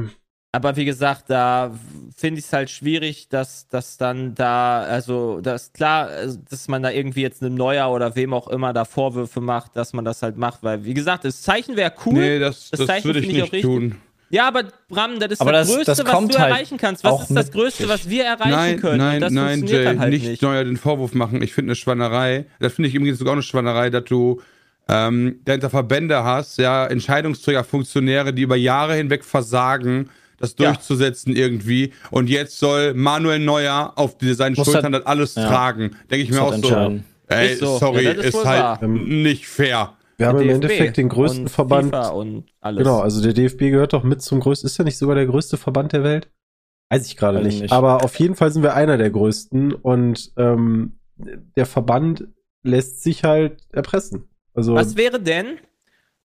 Aber 0.55 0.75
wie 0.75 0.85
gesagt, 0.85 1.23
da 1.31 1.71
finde 2.15 2.37
ich 2.39 2.45
es 2.45 2.53
halt 2.53 2.69
schwierig, 2.69 3.27
dass, 3.27 3.67
dass 3.69 3.97
dann 3.97 4.35
da, 4.35 4.83
also 4.83 5.41
das 5.41 5.73
klar, 5.73 6.05
also, 6.09 6.37
dass 6.47 6.67
man 6.67 6.83
da 6.83 6.91
irgendwie 6.91 7.21
jetzt 7.23 7.41
einem 7.41 7.55
Neuer 7.55 7.89
oder 7.91 8.15
wem 8.15 8.35
auch 8.35 8.47
immer 8.47 8.71
da 8.71 8.85
Vorwürfe 8.85 9.41
macht, 9.41 9.75
dass 9.75 9.93
man 9.93 10.05
das 10.05 10.21
halt 10.21 10.37
macht, 10.37 10.61
weil 10.61 10.85
wie 10.85 10.93
gesagt, 10.93 11.25
das 11.25 11.41
Zeichen 11.41 11.75
wäre 11.75 11.91
cool. 12.05 12.13
Nee, 12.13 12.39
das, 12.39 12.69
Das 12.69 12.81
das, 12.81 12.87
Zeichen 12.87 13.05
würde 13.05 13.19
ich 13.19 13.25
ich 13.27 13.33
nicht 13.33 13.41
auch 13.41 13.45
richtig. 13.51 13.61
tun. 13.63 13.95
Ja, 14.29 14.47
aber 14.47 14.65
Bram, 14.89 15.19
das 15.19 15.31
ist 15.31 15.41
Aber 15.41 15.51
das, 15.53 15.67
das- 15.67 15.75
Größte, 15.75 15.91
das 16.03 16.05
was 16.13 16.27
du 16.27 16.37
halt 16.39 16.51
erreichen 16.51 16.77
kannst. 16.77 17.03
Was 17.03 17.21
ist 17.29 17.35
das 17.35 17.51
Größte, 17.51 17.89
was 17.89 18.07
wir 18.07 18.23
erreichen 18.23 18.51
Nein, 18.51 18.79
können? 18.79 18.97
nein, 18.99 19.15
Und 19.15 19.21
das 19.21 19.31
nein, 19.33 19.65
Jay, 19.65 19.85
halt 19.97 20.09
nicht, 20.11 20.27
nicht. 20.27 20.41
Neuer 20.43 20.63
den 20.63 20.77
Vorwurf 20.77 21.15
machen. 21.15 21.41
Ich 21.41 21.53
finde 21.53 21.69
eine 21.71 21.75
Schwannerei. 21.75 22.45
Das 22.59 22.73
finde 22.73 22.89
ich 22.89 22.95
übrigens 22.95 23.17
sogar 23.17 23.33
eine 23.33 23.41
Schwannerei, 23.43 23.89
dass 23.89 24.03
du 24.05 24.39
ähm, 24.87 25.39
dahinter 25.45 25.71
Verbände 25.71 26.23
hast, 26.23 26.57
ja, 26.59 26.85
Entscheidungsträger, 26.85 27.63
Funktionäre, 27.63 28.33
die 28.33 28.43
über 28.43 28.55
Jahre 28.55 28.93
hinweg 28.95 29.23
versagen, 29.23 30.09
das 30.43 30.55
Ja. 30.59 30.71
durchzusetzen 30.71 31.35
irgendwie. 31.35 31.93
Und 32.11 32.29
jetzt 32.29 32.59
soll 32.59 32.93
Manuel 32.93 33.39
Neuer 33.39 33.93
auf 33.95 34.15
seinen 34.21 34.55
Muss 34.55 34.65
Schultern 34.65 34.93
halt- 34.93 35.03
das 35.03 35.05
alles 35.05 35.35
ja. 35.35 35.47
tragen. 35.47 35.95
Denke 36.11 36.23
ich 36.23 36.29
mir 36.31 36.41
Muss 36.41 36.47
auch 36.65 36.71
halt 36.71 37.01
so. 37.27 37.33
Ey, 37.35 37.55
so. 37.55 37.77
sorry, 37.79 38.03
Ja, 38.03 38.11
ist 38.11 38.25
ist, 38.35 38.45
halt 38.45 38.81
wahr. 38.81 38.87
nicht 38.87 39.47
fair. 39.47 39.93
Wir 40.17 40.27
haben 40.27 40.39
im 40.39 40.47
DFB 40.47 40.53
Endeffekt 40.55 40.97
den 40.97 41.09
größten 41.09 41.43
und 41.43 41.49
Verband. 41.49 41.89
FIFA 41.95 42.09
und 42.09 42.45
alles. 42.61 42.77
Genau, 42.83 42.99
also 42.99 43.21
der 43.21 43.33
DFB 43.33 43.71
gehört 43.71 43.93
doch 43.93 44.03
mit 44.03 44.21
zum 44.21 44.39
größten. 44.41 44.67
Ist 44.67 44.77
er 44.79 44.85
nicht 44.85 44.97
sogar 44.97 45.15
der 45.15 45.25
größte 45.25 45.57
Verband 45.57 45.93
der 45.93 46.03
Welt? 46.03 46.29
Weiß 46.89 47.07
ich 47.07 47.17
gerade 47.17 47.41
nicht. 47.41 47.61
nicht. 47.61 47.71
Aber 47.73 48.03
auf 48.03 48.19
jeden 48.19 48.35
Fall 48.35 48.51
sind 48.51 48.61
wir 48.61 48.75
einer 48.75 48.97
der 48.97 49.09
größten 49.09 49.73
und 49.73 50.31
ähm, 50.37 50.99
der 51.17 51.65
Verband 51.65 52.27
lässt 52.61 53.01
sich 53.01 53.23
halt 53.23 53.61
erpressen. 53.71 54.25
Also 54.53 54.75
Was 54.75 54.95
wäre 54.95 55.19
denn, 55.19 55.57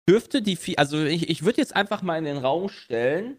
dürfte 0.10 0.42
die, 0.42 0.58
also 0.78 1.04
ich, 1.04 1.30
ich 1.30 1.46
würde 1.46 1.62
jetzt 1.62 1.76
einfach 1.76 2.02
mal 2.02 2.18
in 2.18 2.26
den 2.26 2.38
Raum 2.38 2.68
stellen, 2.70 3.38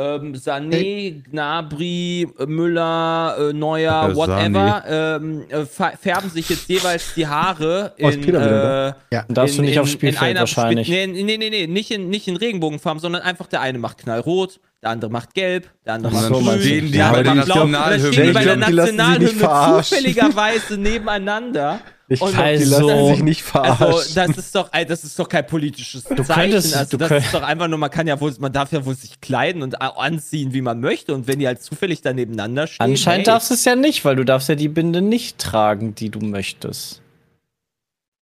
ähm, 0.00 0.34
Sané, 0.34 1.22
Gnabry, 1.30 2.28
äh, 2.38 2.46
Müller, 2.46 3.36
äh, 3.38 3.52
Neuer, 3.52 4.08
Äh, 4.10 4.16
whatever, 4.16 4.84
ähm, 4.88 5.44
äh, 5.48 5.64
färben 5.66 6.30
sich 6.30 6.48
jetzt 6.48 6.68
jeweils 6.68 7.14
die 7.14 7.26
Haare 7.26 7.92
Oh, 8.00 8.08
ist 8.08 8.16
in, 8.16 8.26
wieder 8.26 8.88
äh, 9.10 9.14
Ja. 9.14 9.24
Darfst 9.28 9.56
du 9.56 9.60
in- 9.60 9.66
nicht 9.66 9.74
in- 9.76 9.80
aufs 9.82 9.92
Spielfeld 9.92 10.22
in 10.22 10.28
einer 10.36 10.40
wahrscheinlich. 10.40 10.86
Spe- 10.86 11.06
Nee, 11.08 11.22
nee, 11.24 11.36
nee, 11.36 11.50
nee, 11.50 11.66
nicht 11.66 11.90
in, 11.90 12.08
nicht 12.08 12.28
in 12.28 12.36
Regenbogenfarben, 12.36 13.00
sondern 13.00 13.22
einfach 13.22 13.46
der 13.46 13.60
eine 13.60 13.78
macht 13.78 13.98
knallrot, 13.98 14.60
der 14.82 14.90
andere 14.90 15.10
macht 15.10 15.34
gelb, 15.34 15.68
der 15.84 15.94
andere 15.94 16.12
Ach 16.16 16.20
macht 16.22 16.28
so, 16.28 16.40
du? 16.40 16.44
grün, 16.58 16.60
Die 16.86 16.90
der 16.92 17.06
haben 17.08 17.14
andere 17.16 17.32
die 17.32 17.38
macht 17.38 17.46
blau. 17.46 17.62
Und 17.64 17.72
dann 17.72 18.00
stehen 18.12 18.26
die 18.28 18.32
bei 18.32 18.44
der 18.44 18.56
Nationalhymne 18.56 19.82
zufälligerweise 19.82 20.76
nebeneinander. 20.78 21.80
ich 22.08 22.20
und- 22.20 22.32
glaub, 22.32 22.44
die 22.44 22.50
Also- 22.50 22.88
lassen 22.88 23.14
sich 23.14 23.22
nicht 23.22 23.42
verarschen. 23.42 23.86
Also, 23.86 24.14
das 24.14 24.36
ist 24.38 24.54
doch, 24.54 24.68
ey, 24.72 24.86
das 24.86 25.04
ist 25.04 25.18
doch 25.18 25.28
kein 25.28 25.46
politisches 25.46 26.04
Zeichen. 26.04 26.24
könntest- 26.26 26.74
also, 26.74 26.90
du 26.92 26.96
das 26.96 27.08
könnt- 27.08 27.24
ist 27.26 27.34
doch 27.34 27.42
einfach 27.42 27.68
nur, 27.68 27.78
man 27.78 27.90
kann 27.90 28.06
ja 28.06 28.18
wohl, 28.20 28.34
man 28.40 28.52
darf 28.52 28.72
ja 28.72 28.84
wohl 28.84 28.94
sich 28.96 29.20
kleiden 29.20 29.62
und 29.62 29.80
anziehen, 29.80 30.52
wie 30.54 30.62
man 30.62 30.80
möchte. 30.80 31.14
Und 31.14 31.28
wenn 31.28 31.38
die 31.38 31.46
halt 31.46 31.62
zufällig 31.62 32.00
da 32.00 32.12
nebeneinander 32.14 32.66
stehen. 32.66 32.82
Anscheinend 32.84 33.26
hey. 33.26 33.34
darfst 33.34 33.50
du 33.50 33.54
es 33.54 33.64
ja 33.66 33.76
nicht, 33.76 34.04
weil 34.04 34.16
du 34.16 34.24
darfst 34.24 34.48
ja 34.48 34.54
die 34.54 34.68
Binde 34.68 35.02
nicht 35.02 35.38
tragen, 35.38 35.94
die 35.94 36.08
du 36.08 36.20
möchtest. 36.20 37.02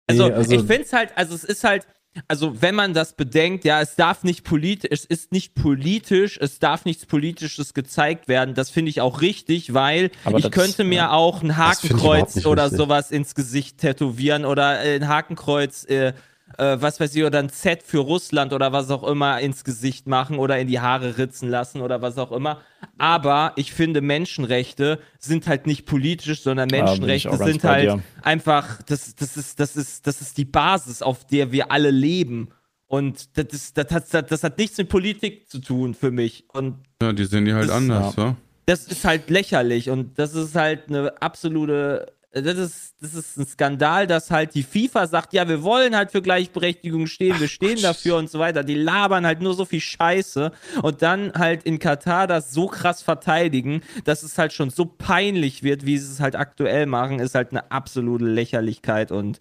Also, 0.08 0.26
Nee, 0.28 0.34
also- 0.34 0.50
ich 0.52 0.60
finde 0.62 0.82
es 0.82 0.92
halt, 0.92 1.10
also 1.14 1.34
es 1.34 1.44
ist 1.44 1.62
halt, 1.64 1.86
also 2.26 2.60
wenn 2.60 2.74
man 2.74 2.94
das 2.94 3.12
bedenkt, 3.14 3.64
ja, 3.64 3.80
es 3.80 3.94
darf 3.94 4.24
nicht 4.24 4.42
politisch, 4.44 4.88
es 4.90 5.04
ist 5.04 5.30
nicht 5.30 5.54
politisch, 5.54 6.36
es 6.40 6.58
darf 6.58 6.84
nichts 6.84 7.06
Politisches 7.06 7.74
gezeigt 7.74 8.26
werden. 8.28 8.54
Das 8.54 8.70
finde 8.70 8.90
ich 8.90 9.00
auch 9.00 9.20
richtig, 9.20 9.72
weil 9.74 10.10
Aber 10.24 10.38
ich 10.38 10.44
das- 10.44 10.52
könnte 10.52 10.84
mir 10.84 10.96
ja. 10.96 11.10
auch 11.12 11.42
ein 11.42 11.56
Hakenkreuz 11.56 12.44
oder 12.44 12.64
richtig. 12.64 12.78
sowas 12.78 13.10
ins 13.10 13.34
Gesicht 13.34 13.78
tätowieren 13.78 14.44
oder 14.44 14.84
äh, 14.84 14.96
ein 14.96 15.06
Hakenkreuz, 15.08 15.84
äh, 15.84 16.12
äh, 16.58 16.76
was 16.80 17.00
weiß 17.00 17.14
ich, 17.14 17.24
oder 17.24 17.38
ein 17.38 17.48
Z 17.48 17.82
für 17.82 17.98
Russland 17.98 18.52
oder 18.52 18.72
was 18.72 18.90
auch 18.90 19.04
immer 19.04 19.40
ins 19.40 19.64
Gesicht 19.64 20.06
machen 20.06 20.38
oder 20.38 20.58
in 20.58 20.68
die 20.68 20.80
Haare 20.80 21.16
ritzen 21.18 21.48
lassen 21.48 21.80
oder 21.80 22.02
was 22.02 22.18
auch 22.18 22.32
immer. 22.32 22.60
Aber 22.98 23.52
ich 23.56 23.72
finde, 23.72 24.00
Menschenrechte 24.00 24.98
sind 25.18 25.46
halt 25.46 25.66
nicht 25.66 25.86
politisch, 25.86 26.42
sondern 26.42 26.68
Menschenrechte 26.70 27.30
ganz 27.30 27.44
sind 27.44 27.64
halt 27.64 27.84
dir. 27.84 28.02
einfach, 28.22 28.82
das, 28.82 29.14
das, 29.16 29.36
ist, 29.36 29.58
das, 29.60 29.76
ist, 29.76 30.06
das 30.06 30.20
ist 30.20 30.36
die 30.36 30.44
Basis, 30.44 31.00
auf 31.02 31.24
der 31.26 31.52
wir 31.52 31.70
alle 31.72 31.90
leben. 31.90 32.48
Und 32.86 33.36
das, 33.36 33.46
ist, 33.52 33.76
das, 33.78 33.90
hat, 33.90 34.12
das, 34.14 34.26
das 34.26 34.42
hat 34.44 34.58
nichts 34.58 34.78
mit 34.78 34.88
Politik 34.88 35.48
zu 35.50 35.58
tun 35.60 35.94
für 35.94 36.10
mich. 36.10 36.44
Und 36.52 36.76
Ja, 37.02 37.12
die 37.12 37.24
sehen 37.24 37.44
die 37.44 37.52
halt 37.54 37.68
Das- 37.68 37.74
anders, 37.76 38.16
ja. 38.16 38.34
das 38.66 38.84
ist 38.84 39.04
halt 39.04 39.28
lächerlich 39.30 39.90
und 39.90 40.18
das 40.18 40.34
ist 40.34 40.54
halt 40.54 40.88
eine 40.88 41.20
absolute. 41.20 42.06
Das 42.30 42.58
ist, 42.58 42.94
das 43.00 43.14
ist 43.14 43.38
ein 43.38 43.46
Skandal, 43.46 44.06
dass 44.06 44.30
halt 44.30 44.54
die 44.54 44.62
FIFA 44.62 45.06
sagt, 45.06 45.32
ja, 45.32 45.48
wir 45.48 45.62
wollen 45.62 45.96
halt 45.96 46.10
für 46.12 46.20
Gleichberechtigung 46.20 47.06
stehen, 47.06 47.40
wir 47.40 47.48
stehen 47.48 47.80
dafür 47.80 48.16
und 48.16 48.28
so 48.30 48.38
weiter. 48.38 48.62
Die 48.64 48.74
labern 48.74 49.24
halt 49.24 49.40
nur 49.40 49.54
so 49.54 49.64
viel 49.64 49.80
Scheiße 49.80 50.52
und 50.82 51.00
dann 51.00 51.32
halt 51.32 51.62
in 51.62 51.78
Katar 51.78 52.26
das 52.26 52.52
so 52.52 52.66
krass 52.66 53.00
verteidigen, 53.02 53.80
dass 54.04 54.22
es 54.22 54.36
halt 54.36 54.52
schon 54.52 54.68
so 54.68 54.84
peinlich 54.84 55.62
wird, 55.62 55.86
wie 55.86 55.96
sie 55.96 56.12
es 56.12 56.20
halt 56.20 56.36
aktuell 56.36 56.84
machen, 56.84 57.18
ist 57.18 57.34
halt 57.34 57.50
eine 57.52 57.70
absolute 57.70 58.26
Lächerlichkeit 58.26 59.10
und 59.10 59.38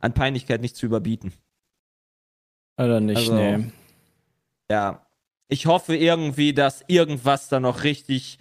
an 0.00 0.14
Peinlichkeit 0.14 0.62
nicht 0.62 0.76
zu 0.76 0.86
überbieten. 0.86 1.34
Oder 2.78 3.00
nicht, 3.00 3.18
Also- 3.18 3.34
nee. 3.34 3.70
Ja. 4.70 5.06
Ich 5.52 5.66
hoffe 5.66 5.94
irgendwie, 5.96 6.54
dass 6.54 6.84
irgendwas 6.86 7.48
da 7.48 7.60
noch 7.60 7.82
richtig, 7.84 8.38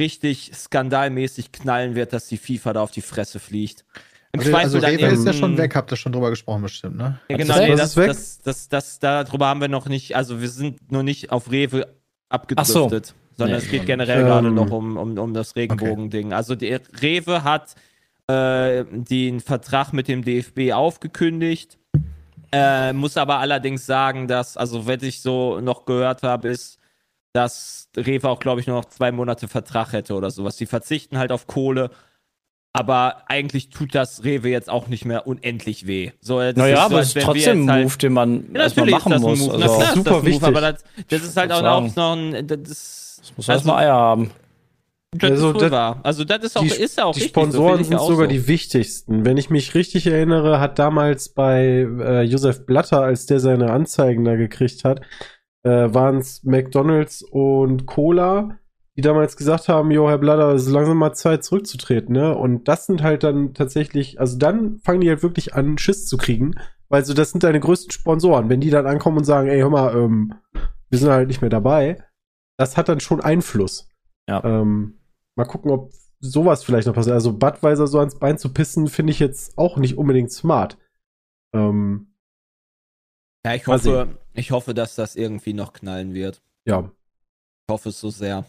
richtig 0.00 0.50
skandalmäßig 0.54 1.52
knallen 1.52 1.94
wird, 1.94 2.12
dass 2.12 2.26
die 2.28 2.36
FIFA 2.36 2.72
da 2.74 2.82
auf 2.82 2.90
die 2.90 3.00
Fresse 3.02 3.38
fliegt. 3.38 3.84
Im 4.32 4.40
Also, 4.40 4.50
Zweifel 4.50 4.64
also 4.64 4.80
dann 4.80 4.94
Rewe 4.96 5.06
ist 5.06 5.24
ja 5.26 5.32
schon 5.32 5.56
weg, 5.56 5.76
habt 5.76 5.92
ihr 5.92 5.96
schon 5.96 6.12
drüber 6.12 6.30
gesprochen 6.30 6.62
bestimmt, 6.62 6.96
ne? 6.96 7.20
Ja, 7.28 7.38
Was 7.38 7.46
genau, 7.46 7.58
nee, 7.60 7.72
Was 7.72 7.78
das, 7.80 7.90
ist 7.90 7.96
weg? 7.96 8.06
das, 8.08 8.38
das, 8.42 8.68
das, 8.68 8.98
darüber 8.98 9.46
haben 9.46 9.60
wir 9.60 9.68
noch 9.68 9.86
nicht, 9.86 10.16
also 10.16 10.40
wir 10.40 10.48
sind 10.48 10.90
noch 10.90 11.04
nicht 11.04 11.30
auf 11.30 11.50
Rewe 11.52 11.86
abgedriftet, 12.28 13.14
sondern 13.36 13.58
Nee, 13.58 13.64
es 13.64 13.70
geht 13.70 13.86
generell 13.86 14.18
nicht. 14.24 14.26
gerade 14.26 14.48
Ähm, 14.48 14.54
noch 14.54 14.70
um, 14.72 14.96
um, 14.96 15.16
um 15.18 15.34
das 15.34 15.54
Regenbogen-Ding. 15.54 16.32
Also 16.32 16.56
die 16.56 16.76
Rewe 17.00 17.44
hat 17.44 17.74
äh, 18.26 18.84
den 18.90 19.38
Vertrag 19.40 19.92
mit 19.92 20.08
dem 20.08 20.24
DFB 20.24 20.72
aufgekündigt 20.72 21.78
Äh, 22.52 22.92
muss 22.92 23.16
aber 23.16 23.38
allerdings 23.38 23.84
sagen, 23.86 24.28
dass, 24.28 24.56
also 24.56 24.86
wenn 24.86 25.02
ich 25.02 25.20
so 25.22 25.60
noch 25.60 25.84
gehört 25.86 26.22
habe, 26.22 26.48
ist, 26.48 26.78
dass 27.34 27.88
Rewe 27.96 28.28
auch, 28.30 28.38
glaube 28.40 28.60
ich, 28.60 28.66
nur 28.66 28.76
noch 28.76 28.86
zwei 28.86 29.12
Monate 29.12 29.48
Vertrag 29.48 29.92
hätte 29.92 30.14
oder 30.14 30.30
sowas. 30.30 30.56
Die 30.56 30.66
verzichten 30.66 31.18
halt 31.18 31.32
auf 31.32 31.46
Kohle, 31.46 31.90
aber 32.72 33.22
eigentlich 33.28 33.68
tut 33.70 33.94
das 33.94 34.24
Rewe 34.24 34.48
jetzt 34.48 34.70
auch 34.70 34.86
nicht 34.88 35.04
mehr 35.04 35.26
unendlich 35.26 35.86
weh. 35.86 36.12
So, 36.20 36.38
das 36.40 36.56
Naja, 36.56 36.76
so, 36.76 36.82
aber 36.82 37.00
es 37.00 37.14
ist 37.14 37.24
trotzdem 37.24 37.64
ein 37.66 37.70
halt- 37.70 37.84
Move, 37.84 37.98
den 37.98 38.12
man 38.12 38.44
Ja, 38.54 38.60
erstmal 38.62 38.90
machen 38.90 39.12
ist 39.12 39.22
das 39.22 39.24
ein 39.24 39.30
muss. 39.30 39.38
Move. 39.40 39.52
Also, 39.52 39.58
Na 39.66 39.66
klar 39.76 39.88
ist 39.88 39.94
super 39.94 40.10
das 40.10 40.12
ein 40.12 40.14
Move, 40.22 40.26
wichtig. 40.26 40.42
aber 40.48 40.60
das, 40.60 40.84
das 41.08 41.22
ist 41.22 41.36
halt 41.36 41.52
auch, 41.52 41.60
Sagen. 41.60 41.92
noch 41.96 42.12
ein. 42.16 42.46
Das, 42.46 42.58
das 42.62 43.32
muss 43.36 43.48
also- 43.48 43.52
erstmal 43.52 43.84
Eier 43.84 43.94
haben. 43.94 44.30
das 45.16 45.30
Also 45.30 45.50
ist 45.52 45.60
das- 45.62 45.70
wahr. 45.70 46.00
Also, 46.02 46.24
das 46.24 46.44
ist 46.44 46.56
auch, 46.56 46.62
die, 46.62 46.68
ist 46.68 47.00
auch 47.02 47.12
die 47.14 47.20
richtig, 47.20 47.34
so 47.34 47.40
Sponsoren 47.40 47.80
ich 47.80 47.86
sind 47.88 48.00
sogar 48.00 48.26
so. 48.26 48.26
die 48.26 48.46
wichtigsten. 48.48 49.24
Wenn 49.24 49.36
ich 49.36 49.50
mich 49.50 49.74
richtig 49.74 50.06
erinnere, 50.08 50.58
hat 50.60 50.78
damals 50.80 51.28
bei 51.28 51.86
äh, 52.00 52.22
Josef 52.22 52.64
Blatter, 52.66 53.02
als 53.02 53.26
der 53.26 53.38
seine 53.40 53.70
Anzeigen 53.72 54.24
da 54.24 54.34
gekriegt 54.36 54.82
hat, 54.84 55.00
äh, 55.64 55.92
waren 55.92 56.18
es 56.18 56.44
McDonalds 56.44 57.22
und 57.22 57.86
Cola, 57.86 58.58
die 58.96 59.02
damals 59.02 59.36
gesagt 59.36 59.68
haben, 59.68 59.90
jo, 59.90 60.08
Herr 60.08 60.18
Blatter, 60.18 60.52
es 60.54 60.66
ist 60.66 60.72
langsam 60.72 60.98
mal 60.98 61.14
Zeit 61.14 61.42
zurückzutreten, 61.42 62.14
ne? 62.14 62.36
Und 62.36 62.68
das 62.68 62.86
sind 62.86 63.02
halt 63.02 63.24
dann 63.24 63.54
tatsächlich, 63.54 64.20
also 64.20 64.38
dann 64.38 64.78
fangen 64.78 65.00
die 65.00 65.08
halt 65.08 65.22
wirklich 65.22 65.54
an, 65.54 65.78
Schiss 65.78 66.06
zu 66.06 66.16
kriegen, 66.16 66.54
weil 66.88 67.04
so 67.04 67.12
das 67.12 67.32
sind 67.32 67.42
deine 67.42 67.60
größten 67.60 67.90
Sponsoren. 67.90 68.48
Wenn 68.48 68.60
die 68.60 68.70
dann 68.70 68.86
ankommen 68.86 69.18
und 69.18 69.24
sagen, 69.24 69.48
ey, 69.48 69.58
hör 69.58 69.70
mal, 69.70 69.96
ähm, 69.96 70.34
wir 70.90 70.98
sind 70.98 71.10
halt 71.10 71.26
nicht 71.26 71.40
mehr 71.40 71.50
dabei, 71.50 71.98
das 72.56 72.76
hat 72.76 72.88
dann 72.88 73.00
schon 73.00 73.20
Einfluss. 73.20 73.88
Ja. 74.28 74.44
Ähm, 74.44 75.00
mal 75.34 75.44
gucken, 75.44 75.72
ob 75.72 75.92
sowas 76.20 76.62
vielleicht 76.62 76.86
noch 76.86 76.94
passiert. 76.94 77.14
Also 77.14 77.36
Budweiser 77.36 77.86
so 77.86 77.98
ans 77.98 78.18
Bein 78.18 78.38
zu 78.38 78.52
pissen, 78.52 78.86
finde 78.86 79.10
ich 79.10 79.18
jetzt 79.18 79.58
auch 79.58 79.76
nicht 79.76 79.98
unbedingt 79.98 80.30
smart. 80.30 80.78
Ähm, 81.52 82.14
Ja, 83.44 83.54
ich 83.54 83.66
hoffe, 83.66 84.18
ich 84.34 84.50
hoffe, 84.50 84.74
dass 84.74 84.94
das 84.94 85.16
irgendwie 85.16 85.52
noch 85.54 85.72
knallen 85.72 86.14
wird. 86.14 86.42
ja, 86.66 86.90
Ich 87.66 87.72
hoffe 87.72 87.88
es 87.90 88.00
so 88.00 88.10
sehr. 88.10 88.44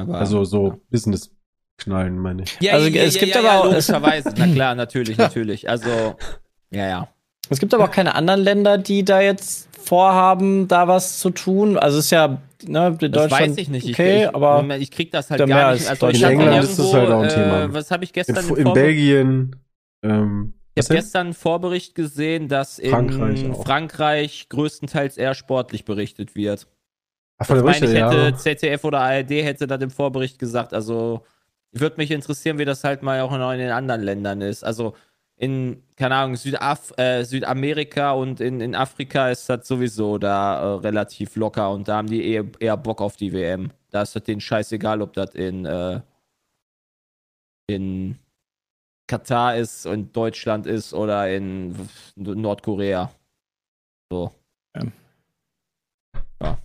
Aber, 0.00 0.18
also 0.18 0.44
so 0.44 0.80
Business-Knallen, 0.90 2.18
meine 2.18 2.42
ich. 2.42 2.56
Ja, 2.60 2.74
Also, 2.74 2.88
ja, 2.88 3.02
es 3.02 3.14
ja, 3.14 3.20
gibt 3.20 3.34
ja, 3.34 3.40
aber 3.40 3.48
ja, 3.48 3.60
auch- 3.60 3.64
logischerweise. 3.64 4.34
Na 4.36 4.46
klar, 4.46 4.74
natürlich, 4.76 5.16
natürlich. 5.18 5.68
Also, 5.68 5.88
ja, 6.70 6.86
ja. 6.88 7.08
Es 7.50 7.58
gibt 7.60 7.72
aber 7.74 7.84
auch 7.84 7.90
keine 7.90 8.14
anderen 8.14 8.40
Länder, 8.40 8.76
die 8.78 9.04
da 9.04 9.20
jetzt 9.20 9.68
vorhaben, 9.78 10.68
da 10.68 10.86
was 10.86 11.18
zu 11.18 11.30
tun. 11.30 11.78
Also 11.78 11.98
es 11.98 12.06
ist 12.06 12.10
ja, 12.10 12.42
ne, 12.66 12.90
Das 13.00 13.10
Deutschland, 13.10 13.30
weiß 13.30 13.56
ich 13.56 13.68
nicht. 13.70 13.88
okay, 13.88 14.16
ich, 14.18 14.22
ich, 14.28 14.34
aber 14.34 14.76
ich 14.76 14.90
krieg 14.90 15.10
das 15.10 15.30
halt 15.30 15.46
gar 15.48 15.68
als 15.68 15.80
nicht. 15.80 15.88
Also, 15.90 16.08
In 16.08 16.22
England 16.22 16.64
ist 16.64 16.78
das 16.78 16.92
halt 16.92 17.08
auch 17.08 17.20
ein 17.22 17.28
irgendwo, 17.30 17.34
Thema. 17.42 17.62
Äh, 17.64 17.72
was 17.74 17.90
habe 17.90 18.04
ich 18.04 18.10
In, 18.10 18.14
gestern 18.14 18.36
in 18.36 18.44
Vorbe- 18.66 18.74
Belgien, 18.74 19.56
ähm, 20.04 20.52
Ich 20.78 20.90
habe 20.90 21.00
gestern 21.00 21.26
einen 21.28 21.34
Vorbericht 21.34 21.94
gesehen, 21.94 22.48
dass 22.48 22.78
in 22.78 22.90
Frankreich 22.90 23.46
Frankreich, 23.64 24.48
größtenteils 24.48 25.16
eher 25.16 25.34
sportlich 25.34 25.84
berichtet 25.84 26.34
wird. 26.34 26.66
Ach, 27.38 27.46
von 27.46 27.56
Ich 27.56 27.62
der 27.62 27.72
meine, 27.72 27.76
ich 27.76 27.92
Berichte, 27.92 28.10
hätte 28.10 28.30
ja. 28.30 28.36
ZDF 28.36 28.84
oder 28.84 29.00
ARD 29.00 29.30
hätte 29.30 29.66
das 29.66 29.80
im 29.80 29.90
Vorbericht 29.90 30.38
gesagt. 30.38 30.74
Also 30.74 31.22
würde 31.72 31.96
mich 31.98 32.10
interessieren, 32.10 32.58
wie 32.58 32.64
das 32.64 32.84
halt 32.84 33.02
mal 33.02 33.20
auch 33.20 33.32
in 33.32 33.58
den 33.58 33.70
anderen 33.70 34.02
Ländern 34.02 34.40
ist. 34.40 34.64
Also 34.64 34.94
in, 35.36 35.82
keine 35.96 36.16
Ahnung, 36.16 36.36
Südaf 36.36 36.92
äh, 36.96 37.22
Südamerika 37.24 38.12
und 38.12 38.40
in, 38.40 38.60
in 38.60 38.74
Afrika 38.74 39.30
ist 39.30 39.48
das 39.48 39.68
sowieso 39.68 40.18
da 40.18 40.60
äh, 40.60 40.78
relativ 40.80 41.36
locker 41.36 41.70
und 41.70 41.86
da 41.86 41.98
haben 41.98 42.08
die 42.08 42.26
eher, 42.26 42.44
eher 42.58 42.76
Bock 42.76 43.00
auf 43.00 43.16
die 43.16 43.32
WM. 43.32 43.70
Da 43.90 44.02
ist 44.02 44.16
das 44.16 44.24
denen 44.24 44.40
scheißegal, 44.40 45.00
ob 45.00 45.12
das 45.12 45.34
in, 45.34 45.64
äh, 45.64 46.00
in 47.68 48.18
Katar 49.08 49.56
ist 49.56 49.86
und 49.86 50.14
Deutschland 50.14 50.66
ist 50.66 50.94
oder 50.94 51.34
in 51.34 51.74
Nordkorea. 52.14 53.10
So. 54.10 54.30
Ja. 54.76 54.82
Ja. 56.42 56.58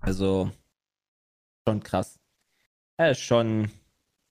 Also, 0.00 0.52
schon 1.66 1.82
krass. 1.82 2.20
Ja, 3.00 3.08
ist 3.08 3.20
schon 3.20 3.70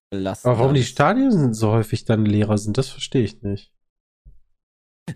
belastend. 0.10 0.52
Aber 0.52 0.60
warum 0.60 0.74
die. 0.74 0.84
Stadien 0.84 1.54
so 1.54 1.72
häufig 1.72 2.06
dann 2.06 2.26
leerer 2.26 2.58
sind, 2.58 2.78
das 2.78 2.90
verstehe 2.90 3.24
ich 3.24 3.42
nicht. 3.42 3.74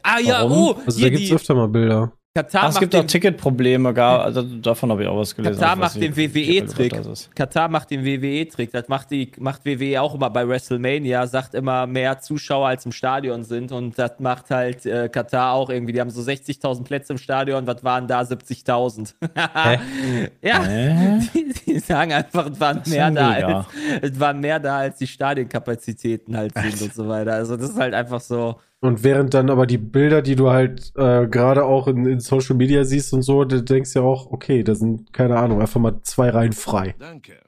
Ah 0.04 0.20
ja, 0.20 0.42
Warum? 0.42 0.76
oh, 0.76 0.82
also 0.86 1.00
hier 1.00 1.10
da 1.10 1.18
gibt 1.18 1.30
es 1.30 1.36
öfter 1.36 1.56
mal 1.56 1.68
Bilder. 1.68 2.19
Katar 2.36 2.64
Ach, 2.64 2.70
es 2.70 2.76
macht 2.76 2.82
gibt 2.82 2.96
auch 2.96 3.04
Ticketprobleme, 3.04 3.92
gar, 3.92 4.22
also 4.26 4.44
davon 4.44 4.92
habe 4.92 5.02
ich 5.02 5.10
auch 5.10 5.18
was 5.18 5.36
gelesen. 5.36 5.60
Katar 5.60 5.76
macht 5.76 5.96
den 5.96 6.16
WWE-Trick. 6.16 6.94
Katar 7.34 7.70
macht 7.70 7.90
den 7.90 8.06
WWE-Trick. 8.06 8.72
Das 8.72 8.88
macht 8.88 9.10
die 9.10 9.32
macht 9.40 9.66
WWE 9.66 10.00
auch 10.00 10.14
immer 10.14 10.30
bei 10.30 10.48
WrestleMania, 10.48 11.26
sagt 11.26 11.56
immer 11.56 11.88
mehr 11.88 12.20
Zuschauer 12.20 12.68
als 12.68 12.86
im 12.86 12.92
Stadion 12.92 13.44
sind 13.44 13.72
und 13.72 13.98
das 13.98 14.20
macht 14.20 14.52
halt 14.52 14.86
äh, 14.86 15.10
Katar 15.10 15.54
auch 15.54 15.72
irgendwie. 15.72 15.92
Die 15.92 16.00
haben 16.00 16.12
so 16.12 16.22
60.000 16.22 16.84
Plätze 16.84 17.14
im 17.14 17.18
Stadion, 17.18 17.66
was 17.66 17.84
waren 17.84 18.08
da 18.08 18.22
70.000? 18.22 19.16
ja, 20.44 20.64
Hä? 20.64 21.20
die, 21.34 21.54
die 21.66 21.80
sagen 21.80 22.14
einfach, 22.14 22.46
es 22.52 22.60
waren 22.60 22.84
mehr 22.86 23.10
da 23.10 23.32
als 23.32 23.68
es 24.02 24.20
waren 24.20 24.40
mehr 24.40 24.60
da 24.60 24.78
als 24.78 25.00
die 25.00 25.08
Stadionkapazitäten 25.08 26.38
halt 26.38 26.54
sind 26.54 26.80
und 26.80 26.94
so 26.94 27.08
weiter. 27.08 27.34
Also 27.34 27.58
das 27.58 27.72
ist 27.72 27.80
halt 27.80 27.96
einfach 27.96 28.22
so. 28.22 28.60
Und 28.82 29.04
während 29.04 29.34
dann 29.34 29.50
aber 29.50 29.68
die 29.68 29.78
Bilder, 29.78 30.22
die 30.22 30.36
du 30.38 30.50
halt 30.52 30.94
äh, 30.96 31.28
gerade 31.28 31.66
auch 31.66 31.88
in, 31.88 32.06
in 32.06 32.20
Social 32.22 32.56
Media 32.56 32.86
siehst 32.86 33.14
und 33.14 33.24
so, 33.24 33.44
du 33.44 33.62
denkst 33.62 33.94
ja 33.94 34.02
auch, 34.02 34.32
okay, 34.32 34.64
da 34.64 34.74
sind, 34.74 35.12
keine 35.12 35.38
Ahnung, 35.38 35.60
einfach 35.60 35.82
mal 35.82 36.02
zwei 36.04 36.30
Reihen 36.30 36.54
frei. 36.54 36.96
Danke. 36.98 37.40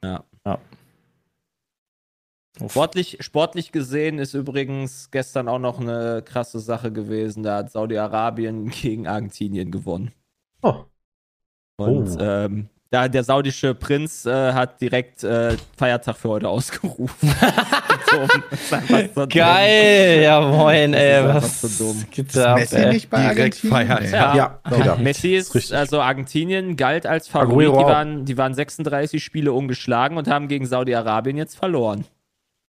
Uff. 2.60 2.72
Sportlich, 2.72 3.16
sportlich 3.20 3.72
gesehen 3.72 4.18
ist 4.18 4.34
übrigens 4.34 5.10
gestern 5.10 5.48
auch 5.48 5.58
noch 5.58 5.80
eine 5.80 6.22
krasse 6.22 6.60
Sache 6.60 6.92
gewesen. 6.92 7.42
Da 7.42 7.56
hat 7.58 7.72
Saudi-Arabien 7.72 8.68
gegen 8.68 9.06
Argentinien 9.06 9.70
gewonnen. 9.70 10.12
Oh, 10.62 10.84
Und 11.78 12.08
Oh. 12.10 12.18
ähm, 12.20 12.68
da 12.92 13.08
der 13.08 13.24
saudische 13.24 13.74
Prinz 13.74 14.26
äh, 14.26 14.52
hat 14.52 14.80
direkt 14.82 15.24
äh, 15.24 15.56
Feiertag 15.78 16.14
für 16.18 16.28
heute 16.28 16.48
ausgerufen. 16.48 17.34
so, 18.10 18.96
ist 18.96 19.14
so 19.14 19.20
dumm. 19.20 19.28
Geil, 19.30 20.20
ja 20.22 20.40
moin, 20.42 20.92
ey, 20.92 21.20
ist 21.20 21.26
einfach 21.26 21.42
was 21.42 21.78
so 21.78 21.84
dumm. 21.84 22.44
ab, 22.44 22.58
Messi 22.58 22.76
ey? 22.76 22.92
nicht 22.92 23.08
bei 23.08 23.32
Direkt. 23.32 23.64
Nee. 23.64 24.10
Ja. 24.10 24.36
ja, 24.36 24.60
Peter. 24.68 24.96
Messi 24.96 25.34
ist 25.34 25.54
ist, 25.54 25.72
also 25.72 26.02
Argentinien 26.02 26.76
galt 26.76 27.06
als 27.06 27.28
Favorit. 27.28 27.68
Die 27.68 27.72
waren, 27.72 28.24
die 28.26 28.36
waren 28.36 28.52
36 28.52 29.24
Spiele 29.24 29.54
ungeschlagen 29.54 30.18
und 30.18 30.28
haben 30.28 30.48
gegen 30.48 30.66
Saudi-Arabien 30.66 31.38
jetzt 31.38 31.56
verloren. 31.56 32.04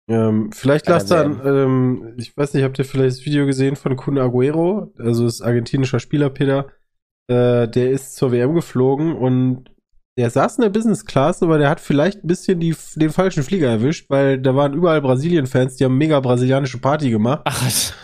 Ähm, 0.07 0.53
vielleicht 0.53 0.87
lasst 0.89 1.11
dann, 1.11 1.41
ähm, 1.45 2.15
ich 2.19 2.37
weiß 2.37 2.55
nicht, 2.55 2.63
habt 2.63 2.79
ihr 2.79 2.85
vielleicht 2.85 3.19
das 3.19 3.27
Video 3.27 3.47
gesehen 3.47 3.75
von 3.75 3.97
Kun 3.97 4.19
Aguero? 4.19 4.93
Also 4.97 5.27
ist 5.27 5.43
argentinischer 5.43 5.99
Spieler, 5.99 6.31
Peter. 6.31 6.69
Äh, 7.27 7.67
der 7.67 7.91
ist 7.91 8.15
zur 8.15 8.31
WM 8.31 8.55
geflogen 8.55 9.17
und 9.17 9.74
der 10.17 10.31
saß 10.31 10.59
in 10.59 10.63
der 10.63 10.71
Business 10.71 11.05
Class, 11.05 11.43
aber 11.43 11.59
der 11.59 11.69
hat 11.69 11.81
vielleicht 11.81 12.23
ein 12.23 12.29
bisschen 12.29 12.61
die, 12.61 12.77
den 12.97 13.11
falschen 13.11 13.43
Flieger 13.43 13.69
erwischt, 13.69 14.09
weil 14.11 14.39
da 14.39 14.55
waren 14.55 14.73
überall 14.73 15.01
Brasilien-Fans, 15.01 15.77
die 15.77 15.85
haben 15.85 15.99
mega 15.99 16.21
brasilianische 16.21 16.79
Party 16.79 17.11
gemacht. 17.11 17.43
Ach, 17.45 17.65
was? 17.65 17.95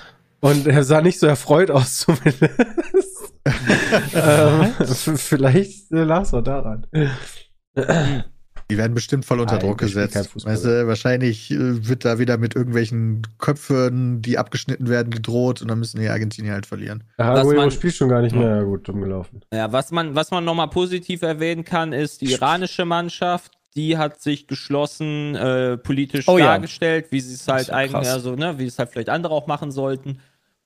Und 0.41 0.67
er 0.67 0.83
sah 0.85 1.03
nicht 1.03 1.21
so 1.21 1.27
erfreut 1.27 1.71
aus, 1.71 1.99
zumindest. 2.07 3.35
ähm, 4.15 4.73
vielleicht 5.17 5.93
äh, 5.93 6.03
lag 6.03 6.23
es 6.23 6.35
auch 6.35 6.43
daran. 6.43 6.87
Die 8.71 8.79
werden 8.79 8.95
bestimmt 8.95 9.25
voll 9.25 9.41
unter 9.41 9.57
Nein, 9.57 9.67
Druck 9.67 9.79
gesetzt. 9.79 10.31
Weißt 10.47 10.65
du, 10.65 10.87
wahrscheinlich 10.87 11.51
äh, 11.51 11.89
wird 11.89 12.05
da 12.05 12.19
wieder 12.19 12.39
mit 12.39 12.55
irgendwelchen 12.57 13.23
Köpfen, 13.39 14.23
die 14.23 14.39
abgeschnitten 14.39 14.89
werden, 14.89 15.11
gedroht 15.11 15.61
und 15.61 15.69
dann 15.69 15.79
müssen 15.79 16.01
die 16.01 16.09
Argentinier 16.09 16.53
halt 16.53 16.67
verlieren. 16.67 17.05
Ja, 17.19 17.43
man- 17.45 17.71
spielt 17.71 17.95
schon 17.95 18.09
gar 18.09 18.23
nicht 18.23 18.35
mehr 18.35 18.57
ja, 18.57 18.63
gut 18.63 18.89
umgelaufen. 18.89 19.43
Ja, 19.53 19.73
was 19.73 19.91
man, 19.91 20.15
was 20.15 20.31
man 20.31 20.45
nochmal 20.45 20.69
positiv 20.71 21.23
erwähnen 21.23 21.65
kann, 21.65 21.93
ist 21.93 22.21
die 22.21 22.33
iranische 22.33 22.85
Mannschaft. 22.85 23.53
Die 23.77 23.97
hat 23.97 24.21
sich 24.21 24.49
geschlossen 24.49 25.37
äh, 25.37 25.77
politisch 25.77 26.27
Oh 26.29 26.39
ja. 26.39 26.47
dargestellt, 26.47 27.07
wie 27.11 27.21
sie 27.21 27.35
es 27.35 27.47
halt 27.47 27.69
ja 27.69 27.75
eigentlich, 27.75 28.09
also 28.09 28.35
ne, 28.35 28.59
wie 28.59 28.67
es 28.67 28.79
halt 28.79 28.91
vielleicht 28.91 29.09
andere 29.09 29.33
auch 29.33 29.47
machen 29.47 29.71
sollten. 29.71 30.19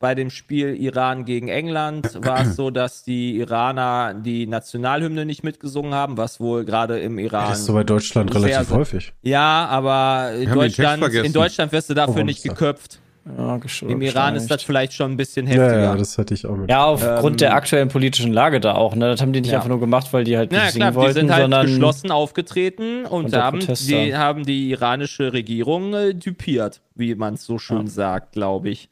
Bei 0.05 0.15
dem 0.15 0.29
Spiel 0.29 0.75
Iran 0.75 1.25
gegen 1.25 1.49
England 1.49 2.19
war 2.23 2.43
es 2.43 2.57
so, 2.57 2.69
dass 2.71 3.05
die 3.05 3.39
Iraner 3.39 4.13
die 4.13 4.47
Nationalhymne 4.47 5.25
nicht 5.25 5.43
mitgesungen 5.45 5.95
haben, 5.95 6.19
was 6.19 6.41
wohl 6.41 6.67
gerade 6.67 6.99
im 7.01 7.19
Iran. 7.19 7.49
Das 7.49 7.61
ist 7.61 7.65
so 7.65 7.73
bei 7.73 7.85
Deutschland 7.85 8.35
relativ 8.35 8.69
sehr- 8.69 8.77
häufig. 8.77 9.13
ja, 9.23 9.65
aber 9.67 10.33
in 10.39 10.53
Deutschland, 10.53 11.03
in 11.15 11.33
Deutschland 11.33 11.73
wirst 11.73 11.89
du 11.89 11.95
dafür 11.95 12.21
Oh, 12.21 12.25
nicht 12.25 12.43
geköpft. 12.43 12.99
Ja, 13.39 13.59
Im 13.89 14.03
Iran 14.03 14.37
ist 14.37 14.51
das 14.51 14.63
vielleicht 14.63 14.93
schon 14.93 15.13
ein 15.13 15.17
bisschen 15.17 15.47
Ja, 15.47 15.53
heftiger. 15.55 15.81
ja, 15.85 15.97
das 15.97 16.19
hatte 16.19 16.35
ich 16.35 16.45
auch 16.45 16.55
mit. 16.59 16.69
Ja, 16.69 16.85
aufgrund 16.85 17.25
Ähm, 17.33 17.37
der 17.39 17.55
aktuellen 17.55 17.89
politischen 17.89 18.35
Lage 18.35 18.61
da 18.61 18.75
auch, 18.75 18.95
ne? 18.95 19.09
Das 19.13 19.23
haben 19.23 19.33
die 19.33 19.41
nicht 19.41 19.51
Ja. 19.53 19.57
einfach 19.57 19.71
nur 19.71 19.81
gemacht, 19.81 20.09
weil 20.13 20.25
die 20.25 20.37
halt 20.37 20.51
nicht 20.53 20.61
Ja, 20.63 20.67
singen 20.71 20.81
klar, 20.83 20.91
die 20.91 20.97
wollten, 20.97 21.15
sind 21.15 21.31
halt 21.33 21.41
sondern 21.45 21.65
geschlossen 21.67 22.11
aufgetreten 22.11 23.07
und 23.07 23.25
unter 23.25 23.43
haben 23.43 23.61
die, 23.61 24.15
haben 24.15 24.45
die 24.45 24.71
iranische 24.73 25.33
Regierung 25.33 25.95
äh, 25.95 26.13
typiert, 26.13 26.83
wie 26.95 27.15
man 27.15 27.33
es 27.35 27.47
so 27.47 27.59
schön 27.59 27.87
Ja. 27.87 27.91
sagt, 27.93 28.33
glaube 28.33 28.69
ich. 28.69 28.91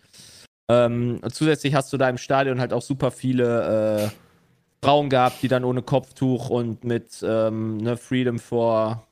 Ähm, 0.72 1.20
zusätzlich 1.32 1.74
hast 1.74 1.92
du 1.92 1.96
da 1.96 2.08
im 2.08 2.18
Stadion 2.18 2.60
halt 2.60 2.72
auch 2.72 2.82
super 2.82 3.10
viele 3.10 4.06
äh, 4.06 4.84
Frauen 4.84 5.08
gehabt, 5.10 5.42
die 5.42 5.48
dann 5.48 5.64
ohne 5.64 5.82
Kopftuch 5.82 6.48
und 6.50 6.84
mit 6.84 7.22
ähm, 7.26 7.76
ne, 7.78 7.96
Freedom 7.96 8.38
for 8.38 9.06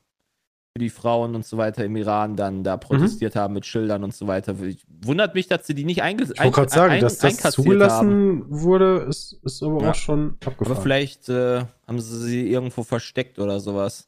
für 0.73 0.79
die 0.79 0.89
Frauen 0.89 1.35
und 1.35 1.45
so 1.45 1.57
weiter 1.57 1.83
im 1.83 1.95
Iran 1.97 2.37
dann 2.37 2.63
da 2.63 2.77
protestiert 2.77 3.35
haben 3.35 3.53
mit 3.53 3.65
Schildern 3.65 4.05
und 4.05 4.13
so 4.15 4.27
weiter. 4.27 4.55
Ich, 4.63 4.85
wundert 5.03 5.35
mich, 5.35 5.47
dass 5.47 5.67
sie 5.67 5.73
die 5.75 5.83
nicht 5.83 6.01
einge 6.01 6.23
Ich 6.23 6.29
wollte 6.39 6.51
gerade 6.51 6.69
sagen, 6.71 6.93
ein- 6.93 7.01
dass 7.01 7.17
das 7.17 7.37
zugelassen 7.51 8.09
haben. 8.09 8.45
wurde, 8.47 9.05
ist, 9.09 9.33
ist 9.43 9.61
aber 9.63 9.81
Ja. 9.83 9.89
auch 9.91 9.95
schon 9.95 10.37
abgefahren. 10.45 10.71
Aber 10.71 10.81
vielleicht 10.81 11.27
äh, 11.27 11.65
haben 11.87 11.99
sie 11.99 12.17
sie 12.19 12.49
irgendwo 12.49 12.83
versteckt 12.83 13.37
oder 13.39 13.59
sowas. 13.59 14.07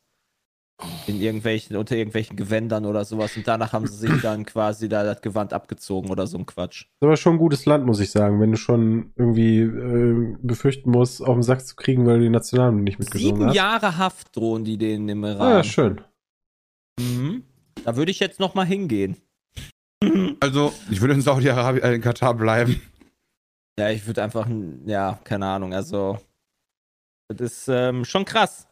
In 1.07 1.21
irgendwelchen, 1.21 1.78
unter 1.78 1.95
irgendwelchen 1.95 2.36
Gewändern 2.36 2.86
oder 2.86 3.05
sowas. 3.05 3.38
Und 3.38 3.47
danach 3.47 3.71
haben 3.74 3.88
sie 3.88 3.95
sich 4.07 4.21
dann 4.21 4.45
quasi 4.45 4.89
da 4.89 5.03
das 5.03 5.21
Gewand 5.21 5.53
abgezogen 5.53 6.09
oder 6.09 6.28
so 6.28 6.38
ein 6.38 6.45
Quatsch. 6.45 6.82
ist 6.86 7.03
aber 7.03 7.15
schon 7.15 7.36
ein 7.36 7.39
gutes 7.39 7.65
Land, 7.65 7.86
muss 7.86 7.99
ich 7.99 8.11
sagen, 8.11 8.41
wenn 8.41 8.51
du 8.51 8.57
schon 8.57 9.13
irgendwie 9.15 9.59
äh, 9.59 10.36
befürchten 10.41 10.89
musst, 10.91 11.21
auf 11.21 11.36
den 11.36 11.43
Sack 11.43 11.65
zu 11.65 11.76
kriegen, 11.76 12.05
weil 12.05 12.17
du 12.17 12.24
die 12.24 12.30
Nationalen 12.30 12.84
nicht 12.84 12.99
mitgesungen 12.99 13.36
Sieben 13.36 13.47
hast. 13.47 13.55
Jahre 13.55 13.97
Haft 13.97 14.36
drohen 14.36 14.65
die 14.65 14.78
denen 14.78 15.07
im 15.07 15.24
Ah, 15.24 15.32
Iran. 15.32 15.51
ja, 15.57 15.63
schön. 15.63 16.01
Mhm. 16.99 17.43
Da 17.86 17.95
würde 17.95 18.11
ich 18.11 18.19
jetzt 18.19 18.39
noch 18.39 18.53
mal 18.55 18.65
hingehen. 18.65 19.17
Also, 20.41 20.74
ich 20.91 20.99
würde 20.99 21.13
in 21.13 21.21
Saudi-Arabien, 21.21 21.84
äh, 21.84 21.93
in 21.95 22.01
Katar 22.01 22.34
bleiben. 22.34 22.82
Ja, 23.80 23.89
ich 23.89 24.05
würde 24.05 24.21
einfach, 24.21 24.47
ja, 24.86 25.17
keine 25.24 25.45
Ahnung, 25.47 25.74
also 25.74 26.19
das 27.30 27.39
ist 27.39 27.67
ähm, 27.69 28.03
schon 28.05 28.26
krass. 28.26 28.67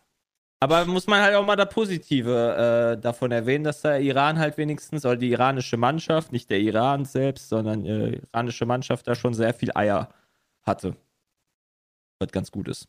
Aber 0.64 0.86
muss 0.86 1.08
man 1.08 1.22
halt 1.22 1.36
auch 1.36 1.46
mal 1.46 1.56
das 1.56 1.70
Positive 1.74 2.96
äh, 2.96 3.02
davon 3.02 3.32
erwähnen, 3.32 3.64
dass 3.64 3.82
der 3.82 4.00
Iran 4.00 4.38
halt 4.38 4.58
wenigstens, 4.58 5.04
oder 5.06 5.16
die 5.18 5.32
iranische 5.32 5.76
Mannschaft, 5.76 6.32
nicht 6.32 6.50
der 6.52 6.60
Iran 6.60 7.04
selbst, 7.04 7.50
sondern 7.50 7.84
äh, 7.86 8.22
iranische 8.32 8.66
Mannschaft 8.68 9.08
da 9.08 9.16
schon 9.16 9.34
sehr 9.34 9.54
viel 9.56 9.72
Eier 9.74 10.10
hatte. 10.62 10.96
Was 12.20 12.32
ganz 12.32 12.52
gut 12.52 12.68
ist. 12.68 12.88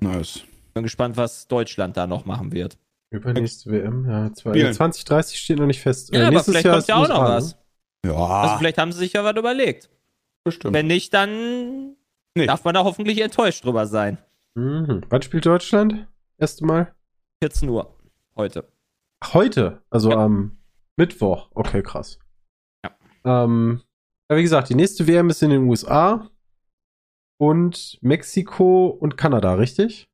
Nice. 0.00 0.40
Bin 0.72 0.82
gespannt, 0.82 1.16
was 1.18 1.46
Deutschland 1.46 1.96
da 1.96 2.06
noch 2.06 2.24
machen 2.24 2.52
wird. 2.52 2.78
Übernächste 3.10 3.70
WM, 3.70 4.08
ja. 4.08 4.32
Zwei, 4.32 4.50
Spielen. 4.52 4.72
2030 4.72 5.38
steht 5.38 5.58
noch 5.58 5.66
nicht 5.66 5.80
fest. 5.82 6.12
Ja, 6.14 6.20
Äh, 6.20 6.22
aber 6.22 6.30
nächstes 6.30 6.52
vielleicht 6.52 6.64
Jahr 6.64 6.74
kommt 6.74 6.82
ist 6.82 6.88
ja 6.88 6.94
auch 6.96 7.08
noch 7.08 7.20
USA, 7.20 7.28
ne? 7.28 7.36
was. 7.36 7.56
Ja, 8.06 8.14
Also 8.40 8.56
vielleicht 8.58 8.78
haben 8.78 8.92
sie 8.92 8.98
sich 8.98 9.12
ja 9.12 9.22
was 9.24 9.36
überlegt. 9.36 9.90
bestimmt. 10.42 10.72
Wenn 10.74 10.86
nicht, 10.86 11.12
dann 11.12 11.96
Nee. 12.34 12.46
darf 12.46 12.64
man 12.64 12.74
da 12.74 12.82
hoffentlich 12.84 13.20
enttäuscht 13.20 13.64
drüber 13.64 13.86
sein. 13.86 14.16
Mhm. 14.54 15.02
Wann 15.10 15.22
spielt 15.22 15.44
Deutschland? 15.46 16.06
Erste 16.38 16.64
Mal? 16.64 16.94
14 17.42 17.68
Uhr 17.68 17.96
heute. 18.36 18.68
Ach, 19.20 19.34
heute, 19.34 19.82
also 19.90 20.10
Ja. 20.10 20.18
am 20.24 20.58
Mittwoch. 20.96 21.50
Okay, 21.54 21.82
krass. 21.82 22.18
Ja. 22.84 22.94
Ähm, 23.44 23.82
ja, 24.30 24.36
wie 24.36 24.42
gesagt, 24.42 24.68
die 24.68 24.74
nächste 24.74 25.06
WM 25.06 25.30
ist 25.30 25.42
in 25.42 25.50
den 25.50 25.64
USA 25.68 26.28
und 27.38 27.98
Mexiko 28.02 28.86
und 28.88 29.16
Kanada, 29.16 29.54
richtig? 29.54 30.08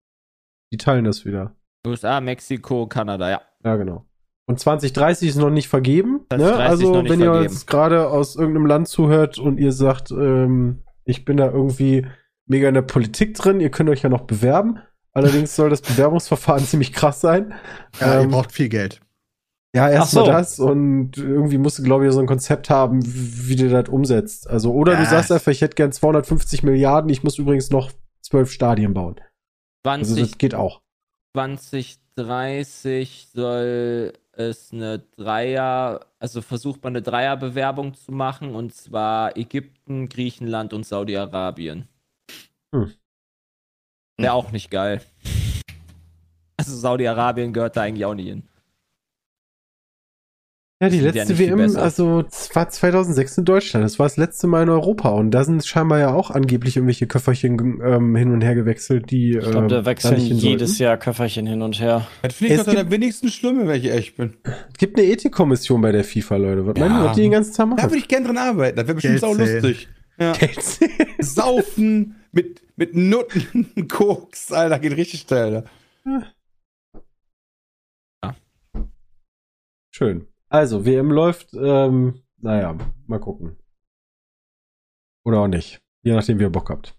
Die 0.73 0.77
teilen 0.77 1.05
das 1.05 1.25
wieder. 1.25 1.57
USA, 1.87 2.21
Mexiko, 2.21 2.87
Kanada, 2.87 3.31
ja. 3.31 3.41
Ja, 3.65 3.77
genau. 3.77 4.07
Und 4.47 4.59
2030 4.59 5.29
ist 5.31 5.37
noch 5.37 5.51
nicht 5.51 5.69
vergeben. 5.69 6.27
2030 6.31 6.39
Ne? 6.57 6.63
Also, 6.65 7.03
nicht 7.03 7.11
wenn 7.11 7.21
ihr 7.21 7.33
vergeben. 7.33 7.53
uns 7.53 7.67
gerade 7.67 8.09
aus 8.09 8.37
irgendeinem 8.37 8.67
Land 8.67 8.89
zuhört 8.89 9.39
und 9.39 9.59
ihr 9.59 9.73
sagt, 9.73 10.11
ähm, 10.11 10.83
ich 11.05 11.25
bin 11.25 11.37
da 11.37 11.51
irgendwie 11.51 12.07
mega 12.47 12.69
in 12.69 12.75
der 12.75 12.83
Politik 12.83 13.35
drin, 13.35 13.61
ihr 13.61 13.71
könnt 13.71 13.89
euch 13.91 14.03
ja 14.03 14.09
noch 14.09 14.23
bewerben. 14.23 14.81
Allerdings 15.13 15.57
soll 15.57 15.71
das 15.71 15.83
Bewerbungsverfahren 15.83 16.65
ziemlich 16.67 16.93
krass 16.93 17.21
sein. 17.21 17.55
Ja, 18.01 18.15
ihr 18.17 18.21
Ähm, 18.23 18.31
braucht 18.31 18.53
viel 18.53 18.69
Geld. 18.69 19.01
Ja, 19.75 19.89
erstmal 19.89 20.25
so. 20.25 20.31
das 20.33 20.59
und 20.59 21.17
irgendwie 21.17 21.59
musst 21.59 21.79
du, 21.79 21.85
glaube 21.85 22.07
ich, 22.07 22.13
so 22.13 22.19
ein 22.21 22.27
Konzept 22.27 22.71
haben, 22.71 23.01
wie 23.05 23.55
du 23.57 23.69
das 23.69 23.89
umsetzt. 23.89 24.49
Also, 24.51 24.73
oder 24.73 24.97
du 24.97 25.03
Ja. 25.03 25.09
sagst 25.09 25.31
einfach, 25.31 25.53
ich 25.53 25.61
hätte 25.61 25.77
gern 25.77 25.93
250 25.93 26.63
Milliarden, 26.65 27.09
ich 27.09 27.23
muss 27.23 27.39
übrigens 27.39 27.71
noch 27.71 27.93
zwölf 28.21 28.51
Stadien 28.51 28.95
bauen. 28.95 29.21
Also, 29.87 30.15
20, 30.15 30.21
das 30.31 30.39
geht 30.39 30.55
auch. 30.57 30.81
2030 31.37 33.29
soll 33.33 34.13
es 34.33 34.73
eine 34.73 35.01
Dreier, 35.17 36.07
also 36.19 36.43
versucht 36.43 36.83
man 36.83 36.93
eine 36.93 37.03
Dreierbewerbung 37.03 37.95
zu 37.95 38.11
machen 38.13 38.55
und 38.55 38.75
zwar 38.75 39.37
Ägypten, 39.37 40.09
Griechenland 40.09 40.73
und 40.73 40.85
Saudi-Arabien. 40.85 41.87
Hm. 42.75 42.93
Wäre 44.23 44.33
auch 44.33 44.53
nicht 44.53 44.71
geil. 44.71 45.01
Also 46.57 46.77
Saudi-Arabien 46.77 47.53
gehört 47.53 47.77
da 47.77 47.83
eigentlich 47.83 48.05
auch 48.05 48.15
nicht 48.15 48.29
hin. 48.29 48.43
Ja, 50.83 50.89
die 50.89 50.97
ja 50.97 51.11
letzte 51.11 51.37
viel 51.37 51.49
WM, 51.59 51.77
also, 51.77 52.25
es 52.27 52.57
war 52.57 52.67
2006 52.71 53.37
in 53.37 53.45
Deutschland. 53.45 53.85
Das 53.85 53.99
war 53.99 54.07
das 54.07 54.17
letzte 54.17 54.47
Mal 54.47 54.63
in 54.63 54.71
Europa. 54.71 55.11
Und 55.11 55.31
da 55.31 55.45
sind 55.45 55.63
scheinbar 55.67 55.99
ja 55.99 56.15
auch 56.15 56.31
angeblich 56.31 56.77
irgendwelche 56.77 57.07
Köfferchen 57.07 57.81
ähm, 57.85 58.17
hin 58.17 58.33
und 58.33 58.41
her 58.41 58.55
gewechselt, 58.55 59.11
die. 59.11 59.37
Ich 59.37 59.51
glaube, 59.51 59.67
da 59.69 59.85
wechseln 59.85 60.19
jedes 60.19 60.79
Jahr 60.79 60.97
Köfferchen 60.97 61.47
hin 61.47 61.61
und 61.61 61.79
her. 61.81 62.07
Das 62.23 62.33
finde 62.35 62.55
ich 62.55 62.61
Es 62.61 62.65
doch 62.65 62.73
gibt- 62.73 62.85
am 62.87 62.91
wenigsten 62.91 63.29
Schlimme, 63.29 63.69
wenn 63.69 63.79
ich 63.79 63.91
echt 63.91 64.17
bin. 64.17 64.39
Es 64.43 64.79
gibt 64.79 64.99
eine 64.99 65.07
Ethikkommission 65.07 65.83
bei 65.83 65.93
der 65.93 66.03
FIFA, 66.03 66.37
Leute. 66.37 66.67
Was 66.67 66.79
Ja. 66.79 66.89
meinen 66.89 67.09
die, 67.11 67.15
die 67.17 67.21
den 67.23 67.31
ganzen 67.33 67.53
Tag 67.53 67.59
Da 67.59 67.67
machen? 67.77 67.83
würde 67.91 67.99
ich 67.99 68.09
gern 68.09 68.25
dran 68.25 68.39
arbeiten. 68.39 68.77
Das 68.79 68.87
wäre 68.87 68.95
bestimmt 68.95 69.21
Geld 69.21 69.25
auch 69.25 69.37
lustig. 69.37 69.89
Ja. 70.19 70.33
Saufen 71.19 72.17
mit, 72.33 72.63
mit 72.77 72.95
Nutten, 72.95 73.89
Koks, 73.89 74.53
Alter, 74.53 74.79
geht 74.79 74.97
richtig 74.97 75.21
steil. 75.21 75.69
Schön. 79.93 80.27
Also, 80.49 80.85
WM 80.85 81.11
läuft, 81.11 81.55
ähm, 81.55 82.23
naja, 82.39 82.77
mal 83.07 83.21
gucken. 83.21 83.57
Oder 85.25 85.41
auch 85.41 85.49
nicht. 85.49 85.81
Je 86.03 86.13
nachdem, 86.13 86.39
wie 86.39 86.45
ihr 86.45 86.51
Bock 86.51 86.71
habt. 86.71 86.97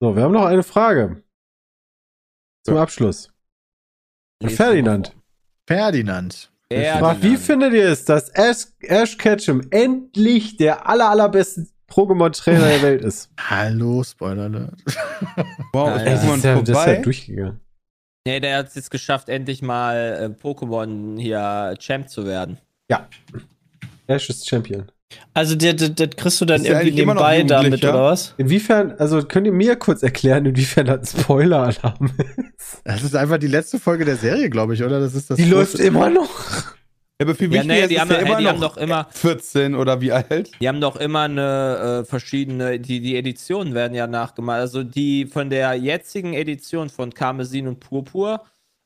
So, 0.00 0.14
wir 0.14 0.22
haben 0.22 0.32
noch 0.32 0.44
eine 0.44 0.62
Frage. 0.62 1.22
Zum 2.64 2.76
Abschluss. 2.76 3.32
Ferdinand. 4.42 5.16
Ferdinand. 5.66 6.52
Fragt, 6.72 7.22
wie 7.22 7.36
findet 7.36 7.72
ihr 7.72 7.88
es, 7.88 8.04
dass 8.04 8.28
Ash, 8.30 8.68
Ash 8.82 9.18
Ketchum 9.18 9.62
endlich 9.70 10.56
der 10.56 10.88
aller, 10.88 11.10
allerbeste 11.10 11.66
Pokémon-Trainer 11.90 12.68
der 12.68 12.82
Welt 12.82 13.02
ist? 13.02 13.30
Hallo, 13.38 14.02
Spoiler 14.02 14.44
Alert. 14.44 14.74
Wow, 15.72 15.88
Ja, 15.88 15.96
ist 15.96 16.04
ja. 16.04 16.12
Das 16.12 16.24
Pokémon 16.24 16.36
ist 16.36 16.44
ja, 16.44 16.60
das 16.60 16.78
ist 16.78 16.86
ja 16.86 17.02
durchgegangen. 17.02 17.60
Nee, 18.26 18.40
der 18.40 18.58
hat 18.58 18.68
es 18.68 18.74
jetzt 18.74 18.90
geschafft, 18.90 19.28
endlich 19.28 19.62
mal 19.62 19.96
äh, 19.96 20.42
Pokémon 20.42 21.18
hier 21.18 21.74
Champ 21.78 22.08
zu 22.08 22.26
werden. 22.26 22.58
Ash 24.10 24.28
ist 24.28 24.48
Champion. 24.48 24.90
Also, 25.34 25.56
das, 25.56 25.94
das, 25.94 26.10
kriegst 26.16 26.40
du 26.40 26.44
dann 26.44 26.60
Ist 26.60 26.68
ja 26.68 26.80
irgendwie 26.80 27.00
nebenbei 27.00 27.42
damit, 27.42 27.82
oder 27.82 28.04
was? 28.04 28.34
Inwiefern, 28.36 28.92
also 28.98 29.22
könnt 29.22 29.46
ihr 29.46 29.52
mir 29.52 29.76
kurz 29.76 30.02
erklären, 30.02 30.46
inwiefern 30.46 30.86
das 30.86 31.14
ein 31.14 31.20
Spoiler-Alarm 31.22 32.12
ist? 32.56 32.82
Das 32.84 33.02
ist 33.02 33.16
einfach 33.16 33.38
die 33.38 33.48
letzte 33.48 33.78
Folge 33.78 34.04
der 34.04 34.16
Serie, 34.16 34.50
glaube 34.50 34.74
ich, 34.74 34.82
oder? 34.84 35.00
Das 35.00 35.14
ist 35.14 35.30
das 35.30 35.36
Die 35.36 35.44
läuft 35.44 35.78
immer 35.80 36.10
noch. 36.10 36.30
Ja, 37.20 37.26
aber 37.26 37.34
viel 37.34 37.48
Ja, 37.52 37.60
wichtiger 37.60 37.74
nee, 37.74 37.82
ist, 37.82 37.90
die 37.90 38.00
haben, 38.00 38.10
ja 38.10 38.16
immer 38.18 38.36
die 38.38 38.44
noch 38.44 38.50
haben 38.52 38.60
doch 38.62 38.76
immer, 38.78 39.06
14 39.10 39.74
oder 39.74 40.00
wie 40.00 40.10
alt? 40.10 40.50
Die 40.60 40.66
haben 40.66 40.80
doch 40.80 40.96
immer 40.96 41.20
eine 41.24 42.00
äh, 42.00 42.04
verschiedene, 42.08 42.80
die, 42.80 43.00
die 43.00 43.14
Editionen 43.16 43.74
werden 43.74 43.94
ja 43.94 44.06
nachgemacht. 44.06 44.58
Also 44.58 44.82
die 44.82 45.26
von 45.26 45.50
der 45.50 45.74
jetzigen 45.74 46.32
Edition 46.32 46.88
von 46.88 47.12
Karmesin 47.12 47.68
und 47.68 47.78
Purpur 47.78 48.42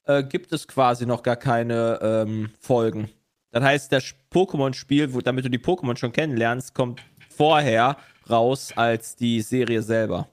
äh, 0.07 0.25
gibt 0.25 0.53
es 0.53 0.67
quasi 0.67 1.07
noch 1.07 1.23
gar 1.23 1.37
keine 1.37 2.01
ähm, 2.03 2.51
Folgen. 2.61 3.09
Das 3.53 3.63
heißt, 3.63 3.93
das 3.93 4.15
Pokémon-Spiel, 4.33 5.15
wo- 5.15 5.21
damit 5.21 5.45
du 5.45 5.49
die 5.49 5.61
Pokémon 5.61 5.97
schon 5.97 6.11
kennenlernst, 6.11 6.75
kommt 6.75 7.01
vorher 7.31 7.97
raus 8.29 8.73
als 8.75 9.15
die 9.15 9.43
Serie 9.43 9.81
selber. 9.81 10.29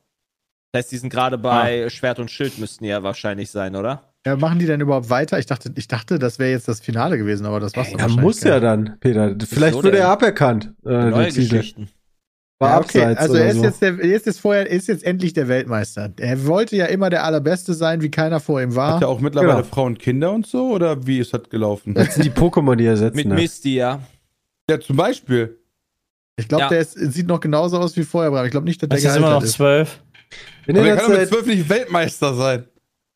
Das 0.72 0.80
heißt, 0.86 0.92
die 0.94 0.98
sind 0.98 1.10
gerade 1.12 1.38
bei 1.38 1.88
Schwert 1.92 2.18
und 2.18 2.32
Schild 2.32 2.58
müssten 2.58 2.84
ja 2.86 3.04
wahrscheinlich 3.04 3.52
sein, 3.52 3.76
oder? 3.76 4.11
Ja, 4.26 4.36
machen 4.36 4.60
die 4.60 4.68
denn 4.68 4.82
überhaupt 4.82 5.10
weiter? 5.10 5.40
Ich 5.40 5.48
dachte, 5.48 5.72
ich 5.76 5.88
dachte, 5.88 6.20
das 6.20 6.38
wäre 6.38 6.52
jetzt 6.52 6.68
das 6.68 6.80
Finale 6.80 7.18
gewesen, 7.18 7.46
aber 7.48 7.60
das 7.60 7.76
war's 7.76 7.88
Ey, 7.88 7.94
doch 7.94 8.00
Ja, 8.00 8.04
wahrscheinlich 8.04 8.24
muss 8.26 8.42
gar 8.42 8.54
ja 8.54 8.60
dann, 8.60 8.98
Peter. 9.00 9.36
Vielleicht 9.48 9.74
so 9.74 9.84
wurde 9.84 9.98
er 9.98 10.10
aberkannt. 10.10 10.74
Äh, 10.86 10.90
Neue 11.10 11.28
Titel. 11.30 11.58
Geschichten. 11.58 11.90
War 12.60 12.70
Ja, 12.70 12.78
okay, 12.82 13.00
abseits 13.02 13.20
also 13.22 13.34
er 13.36 13.50
ist 13.50 13.58
so. 13.58 13.64
jetzt, 13.64 13.82
der, 13.82 13.90
er 14.00 14.16
ist 14.16 14.26
jetzt 14.28 14.40
vorher, 14.40 14.70
er 14.70 14.78
ist 14.78 14.88
jetzt 14.88 15.04
endlich 15.04 15.34
der 15.34 15.48
Weltmeister. 15.48 16.14
Er 16.20 16.46
wollte 16.46 16.76
ja 16.76 16.86
immer 16.86 17.10
der 17.10 17.24
Allerbeste 17.24 17.74
sein, 17.74 18.02
wie 18.04 18.12
keiner 18.12 18.40
vor 18.40 18.62
ihm 18.62 18.76
war. 18.76 18.96
Hat 18.96 19.02
er 19.02 19.08
auch 19.10 19.20
mittlerweile 19.20 19.54
Genau. 19.64 19.64
Frauen, 19.64 19.98
Kinder 19.98 20.32
und 20.32 20.46
so? 20.46 20.70
Oder 20.70 21.08
wie 21.08 21.18
ist 21.18 21.34
das 21.34 21.50
gelaufen? 21.50 21.96
Das 21.96 22.14
sind 22.14 22.24
die 22.24 22.30
Pokémon, 22.30 22.76
die 22.76 22.86
er 22.86 22.98
setzt. 22.98 23.16
Mit? 23.16 23.26
Misty, 23.28 23.74
ja. 23.78 24.02
ja, 24.70 24.80
zum 24.80 24.96
Beispiel. 24.98 25.58
Ich 26.38 26.48
glaube, 26.48 26.66
Ja. 26.66 26.70
der 26.70 26.82
ist, 26.82 26.92
sieht 26.94 27.26
noch 27.26 27.40
genauso 27.40 27.80
aus 27.80 27.98
wie 27.98 28.04
vorher, 28.04 28.28
aber 28.30 28.46
ich 28.46 28.52
glaube 28.52 28.66
nicht, 28.68 28.84
dass 28.84 28.90
der 28.90 28.98
Das 29.00 29.06
ist 29.12 29.18
immer 29.18 29.32
noch 29.32 29.44
zwölf. 29.44 30.00
Wenn 30.68 30.78
Aber 30.78 30.88
er 30.88 30.98
kann 30.98 31.12
doch 31.12 31.20
mit 31.20 31.30
12 31.30 31.46
nicht 31.48 31.70
Weltmeister 31.70 32.36
sein. 32.36 32.66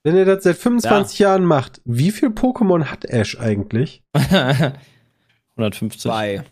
Wenn 0.05 0.15
ihr 0.15 0.25
das 0.25 0.43
seit 0.43 0.55
25 0.57 1.17
Jahren 1.17 1.45
macht, 1.45 1.81
wie 1.83 2.11
viel 2.11 2.29
Pokémon 2.29 2.85
hat 2.85 3.05
Ash 3.05 3.39
eigentlich? 3.39 4.03
150. 5.57 5.99
Zwei. 5.99 6.43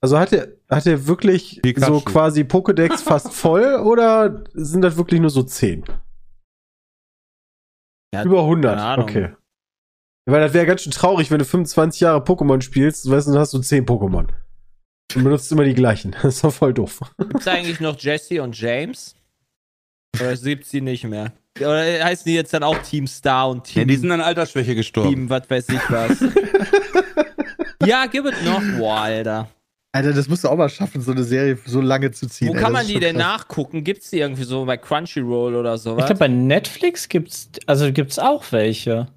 Also 0.00 0.18
hat 0.18 0.32
er, 0.32 0.48
hat 0.68 0.84
er 0.84 1.06
wirklich 1.06 1.60
Pikachu. 1.62 1.94
so 1.94 2.00
quasi 2.00 2.40
Pokédex 2.42 3.02
fast 3.02 3.32
voll 3.34 3.76
oder 3.76 4.42
sind 4.52 4.82
das 4.82 4.96
wirklich 4.96 5.20
nur 5.20 5.30
so 5.30 5.44
10? 5.44 5.84
Ja, 8.12 8.24
Über 8.24 8.40
100, 8.40 8.74
keine 8.74 8.84
Ahnung. 8.84 9.04
okay. 9.08 9.32
Weil 10.26 10.40
das 10.40 10.52
wäre 10.52 10.66
ganz 10.66 10.82
schön 10.82 10.92
traurig, 10.92 11.30
wenn 11.30 11.38
du 11.38 11.44
25 11.44 12.00
Jahre 12.00 12.18
Pokémon 12.24 12.60
spielst, 12.62 13.08
weißt 13.08 13.28
du, 13.28 13.32
dann 13.32 13.40
hast 13.40 13.54
du 13.54 13.60
10 13.60 13.86
Pokémon. 13.86 14.26
Und 15.14 15.24
benutzt 15.24 15.52
immer 15.52 15.64
die 15.64 15.74
gleichen. 15.74 16.16
Das 16.22 16.34
ist 16.34 16.44
doch 16.44 16.52
voll 16.52 16.74
doof. 16.74 17.00
Gibt 17.16 17.40
es 17.40 17.46
eigentlich 17.46 17.78
noch 17.78 17.96
Jesse 17.96 18.42
und 18.42 18.58
James? 18.60 19.14
Oder 20.16 20.32
es 20.32 20.42
sie 20.42 20.80
nicht 20.80 21.04
mehr. 21.04 21.32
Oder 21.58 22.04
heißen 22.04 22.24
die 22.24 22.34
jetzt 22.34 22.52
dann 22.54 22.62
auch 22.62 22.78
Team 22.78 23.06
Star 23.06 23.48
und 23.50 23.64
Team, 23.64 23.80
Ja, 23.82 23.84
die 23.86 23.96
sind 23.96 24.10
an 24.12 24.20
Altersschwäche 24.20 24.74
gestorben. 24.74 25.10
Team 25.10 25.30
was 25.30 25.48
weiß 25.48 25.68
ich 25.70 25.80
was. 25.90 26.18
ja, 27.86 28.06
gib 28.06 28.24
es 28.26 28.42
noch. 28.44 28.62
Boah, 28.78 29.00
Alter. 29.02 29.48
Alter, 29.92 30.12
das 30.12 30.28
musst 30.28 30.44
du 30.44 30.48
auch 30.48 30.56
mal 30.56 30.68
schaffen, 30.68 31.00
so 31.00 31.12
eine 31.12 31.24
Serie 31.24 31.58
so 31.64 31.80
lange 31.80 32.10
zu 32.10 32.26
ziehen. 32.28 32.48
Wo 32.48 32.54
ey, 32.54 32.60
kann 32.60 32.72
man 32.72 32.86
die 32.86 33.00
denn 33.00 33.16
krass. 33.16 33.26
nachgucken? 33.38 33.84
Gibt's 33.84 34.10
die 34.10 34.18
irgendwie 34.18 34.44
so 34.44 34.64
bei 34.64 34.76
Crunchyroll 34.76 35.54
oder 35.54 35.74
Ich 35.74 35.80
sowas? 35.80 36.06
glaube, 36.06 36.18
bei 36.20 36.28
Netflix 36.28 37.08
gibt's, 37.08 37.48
also 37.66 37.90
gibt's 37.92 38.18
auch 38.18 38.44
welche. 38.52 39.08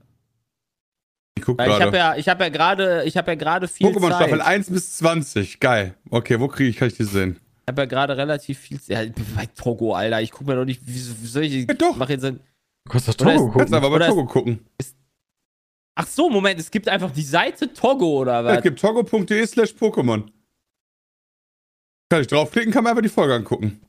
Ich 1.38 1.44
guck 1.44 1.58
Weil 1.58 1.70
ich 1.70 1.74
habe 1.74 1.92
gerade. 1.92 1.98
ja, 1.98 2.16
ich 2.16 2.30
habe 2.30 2.44
ja 2.44 2.50
gerade, 2.50 3.04
ich 3.06 3.18
habe 3.18 3.32
ja 3.32 3.36
gerade 3.36 3.68
viel 3.68 3.88
Pokémon 3.88 4.10
Zeit. 4.10 4.16
Staffel 4.28 4.42
1 4.42 4.70
bis 4.70 4.98
20. 4.98 5.60
Geil. 5.60 5.94
Okay, 6.10 6.40
wo 6.40 6.48
kriege 6.48 6.70
ich, 6.70 6.78
kann 6.78 6.88
ich 6.88 6.96
die 6.96 7.04
sehen? 7.04 7.38
Ich 7.72 7.74
habe 7.74 7.84
ja 7.84 7.86
gerade 7.86 8.18
relativ 8.18 8.60
viel. 8.60 8.80
Ja, 8.88 9.00
bei 9.34 9.46
Togo, 9.46 9.94
Alter. 9.94 10.22
Ich 10.22 10.32
guck 10.32 10.46
mir 10.46 10.56
doch 10.56 10.66
nicht, 10.66 10.86
wie, 10.86 10.94
wie 10.94 11.28
soll 11.28 11.44
ich, 11.44 11.68
Ja, 11.68 11.74
doch. 11.74 11.96
mach 11.96 12.10
jetzt 12.10 12.26
ein, 12.26 12.42
Du 12.84 12.92
kannst 12.92 13.08
doch 13.08 13.14
Togo 13.14 13.30
ist- 13.32 13.38
Kannst 13.38 13.54
gucken. 13.54 13.74
aber 13.76 13.90
bei 13.98 14.08
Togo 14.08 14.26
gucken. 14.26 14.66
Ach 15.96 16.08
so, 16.08 16.30
Moment, 16.30 16.60
es 16.60 16.70
gibt 16.70 16.90
einfach 16.90 17.12
die 17.12 17.22
Seite 17.22 17.72
Togo 17.72 18.20
oder 18.20 18.34
Ja, 18.42 18.44
was? 18.44 18.58
es 18.58 18.64
gibt 18.64 18.80
togo.de 18.82 19.46
slash 19.48 19.72
Pokémon. 19.74 20.30
Kann 22.10 22.22
ich 22.22 22.28
draufklicken, 22.28 22.74
kann 22.74 22.84
man 22.84 22.92
einfach 22.92 23.04
die 23.04 23.10
Folge 23.10 23.36
angucken. 23.36 23.80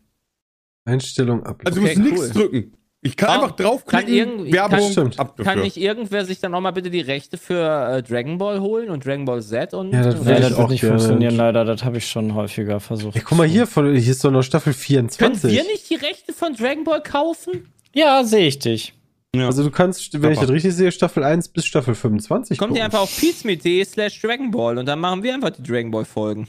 Einstellung 0.85 1.43
ab. 1.45 1.61
Also 1.65 1.81
Okay, 1.81 1.95
du 1.95 2.01
musst 2.01 2.13
nichts 2.13 2.37
cool. 2.37 2.43
drücken. 2.43 2.77
Ich 3.05 3.17
kann 3.17 3.31
Ah, 3.31 3.35
einfach 3.43 3.57
draufklicken, 3.57 4.37
kann 4.45 4.53
Werbung, 4.53 4.79
kann- 4.79 4.93
Stimmt. 5.13 5.17
Kann 5.45 5.61
nicht 5.61 5.77
irgendwer 5.77 6.25
sich 6.25 6.39
dann 6.39 6.55
auch 6.55 6.61
mal 6.61 6.71
bitte 6.71 6.89
die 6.89 7.01
Rechte 7.01 7.37
für 7.37 7.97
äh, 7.97 8.03
Dragon 8.03 8.39
Ball 8.39 8.61
holen 8.61 8.91
und 8.91 9.05
Dragon 9.05 9.25
Ball 9.25 9.43
Z 9.43 9.75
und 9.75 9.93
Ja, 9.93 10.05
das 10.05 10.21
Nee, 10.21 10.27
Will 10.27 10.35
ich 10.35 10.41
das 10.41 10.53
auch 10.55 10.59
wird 10.61 10.71
nicht 10.71 10.85
funktionieren, 10.85 11.35
leider. 11.37 11.65
Das 11.65 11.83
habe 11.83 11.99
ich 11.99 12.07
schon 12.09 12.33
häufiger 12.35 12.79
versucht. 12.79 13.17
Ey, 13.17 13.23
guck 13.23 13.39
mal 13.39 13.47
hier, 13.49 13.67
von, 13.67 13.93
hier 13.97 14.13
ist 14.13 14.25
doch 14.25 14.31
noch 14.31 14.45
Staffel 14.45 14.73
Können 14.73 14.81
24. 15.11 15.53
wir 15.53 15.65
nicht 15.65 15.91
die 15.91 15.97
Rechte 15.97 16.33
von 16.33 16.55
Dragon 16.55 16.85
Ball 16.85 17.03
kaufen? 17.03 17.73
Ja, 17.93 18.23
sehe 18.23 18.47
ich 18.47 18.61
dich. 18.61 18.95
Ja. 19.35 19.47
Also 19.47 19.65
du 19.65 19.71
kannst, 19.73 20.13
wenn 20.23 20.31
ich 20.31 20.39
Aber- 20.39 20.47
das 20.47 20.55
richtig 20.55 20.75
sehe, 20.75 20.93
Staffel 20.93 21.25
1 21.25 21.49
bis 21.49 21.67
Staffel 21.67 21.97
25 21.97 22.57
Kommt 22.57 22.77
ihr 22.77 22.85
einfach 22.85 23.01
auf 23.01 23.17
peatsmeet.de 23.19 23.85
slash 23.85 24.21
Dragon 24.21 24.53
Ball 24.53 24.79
und 24.79 24.87
dann 24.87 25.01
machen 25.01 25.25
wir 25.25 25.35
einfach 25.35 25.51
die 25.51 25.63
Dragon 25.65 25.91
Ball 25.91 26.05
Folgen. 26.05 26.47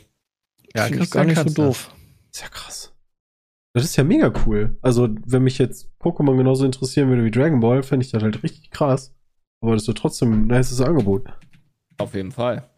Ja, 0.76 0.86
ich 0.86 0.94
Christian 0.94 1.34
gar 1.34 1.44
nicht 1.44 1.56
so 1.56 1.64
doof. 1.64 1.90
ist 2.32 2.42
ja 2.44 2.48
krass. 2.50 2.93
Das 3.74 3.84
ist 3.84 3.96
ja 3.96 4.04
mega 4.04 4.32
cool. 4.46 4.78
Also, 4.82 5.10
wenn 5.26 5.44
mich 5.44 5.58
jetzt 5.58 5.92
Pokémon 6.00 6.38
genauso 6.38 6.64
interessieren 6.64 7.10
würde 7.10 7.26
wie 7.26 7.32
Dragon 7.32 7.60
Ball, 7.60 7.82
fände 7.82 8.06
ich 8.06 8.12
das 8.12 8.22
halt 8.22 8.44
richtig 8.44 8.70
krass. 8.70 9.16
Aber 9.62 9.74
das 9.74 9.82
ist 9.84 9.88
doch 9.88 9.94
trotzdem 9.96 10.32
ein 10.32 10.48
nices 10.48 10.80
Angebot. 10.80 11.28
Auf 11.98 12.14
jeden 12.14 12.32
Fall. 12.32 12.70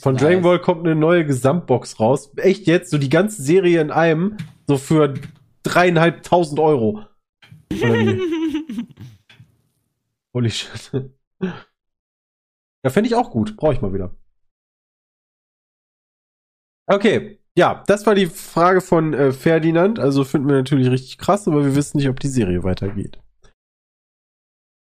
Von 0.00 0.16
Dragon? 0.16 0.42
Ball 0.42 0.60
kommt 0.60 0.84
eine 0.84 0.96
neue 0.96 1.24
Gesamtbox 1.24 2.00
raus. 2.00 2.32
Echt 2.36 2.66
jetzt? 2.66 2.90
So 2.90 2.98
die 2.98 3.08
ganze 3.08 3.40
Serie 3.42 3.80
in 3.80 3.92
einem. 3.92 4.36
So 4.66 4.76
für 4.76 5.14
dreieinhalbtausend 5.62 6.58
Euro. 6.58 7.04
Holy 10.34 10.50
shit. 10.50 11.12
Ja, 11.40 12.90
fände 12.90 13.08
ich 13.08 13.14
auch 13.14 13.30
gut. 13.30 13.56
Brauche 13.56 13.74
ich 13.74 13.80
mal 13.80 13.94
wieder. 13.94 14.16
Okay. 16.88 17.38
Ja, 17.56 17.82
das 17.86 18.06
war 18.06 18.14
die 18.14 18.26
Frage 18.26 18.80
von 18.80 19.12
äh, 19.14 19.32
Ferdinand. 19.32 19.98
Also 19.98 20.24
finden 20.24 20.48
wir 20.48 20.56
natürlich 20.56 20.90
richtig 20.90 21.18
krass, 21.18 21.46
aber 21.48 21.64
wir 21.64 21.74
wissen 21.74 21.98
nicht, 21.98 22.08
ob 22.08 22.20
die 22.20 22.28
Serie 22.28 22.62
weitergeht. 22.62 23.18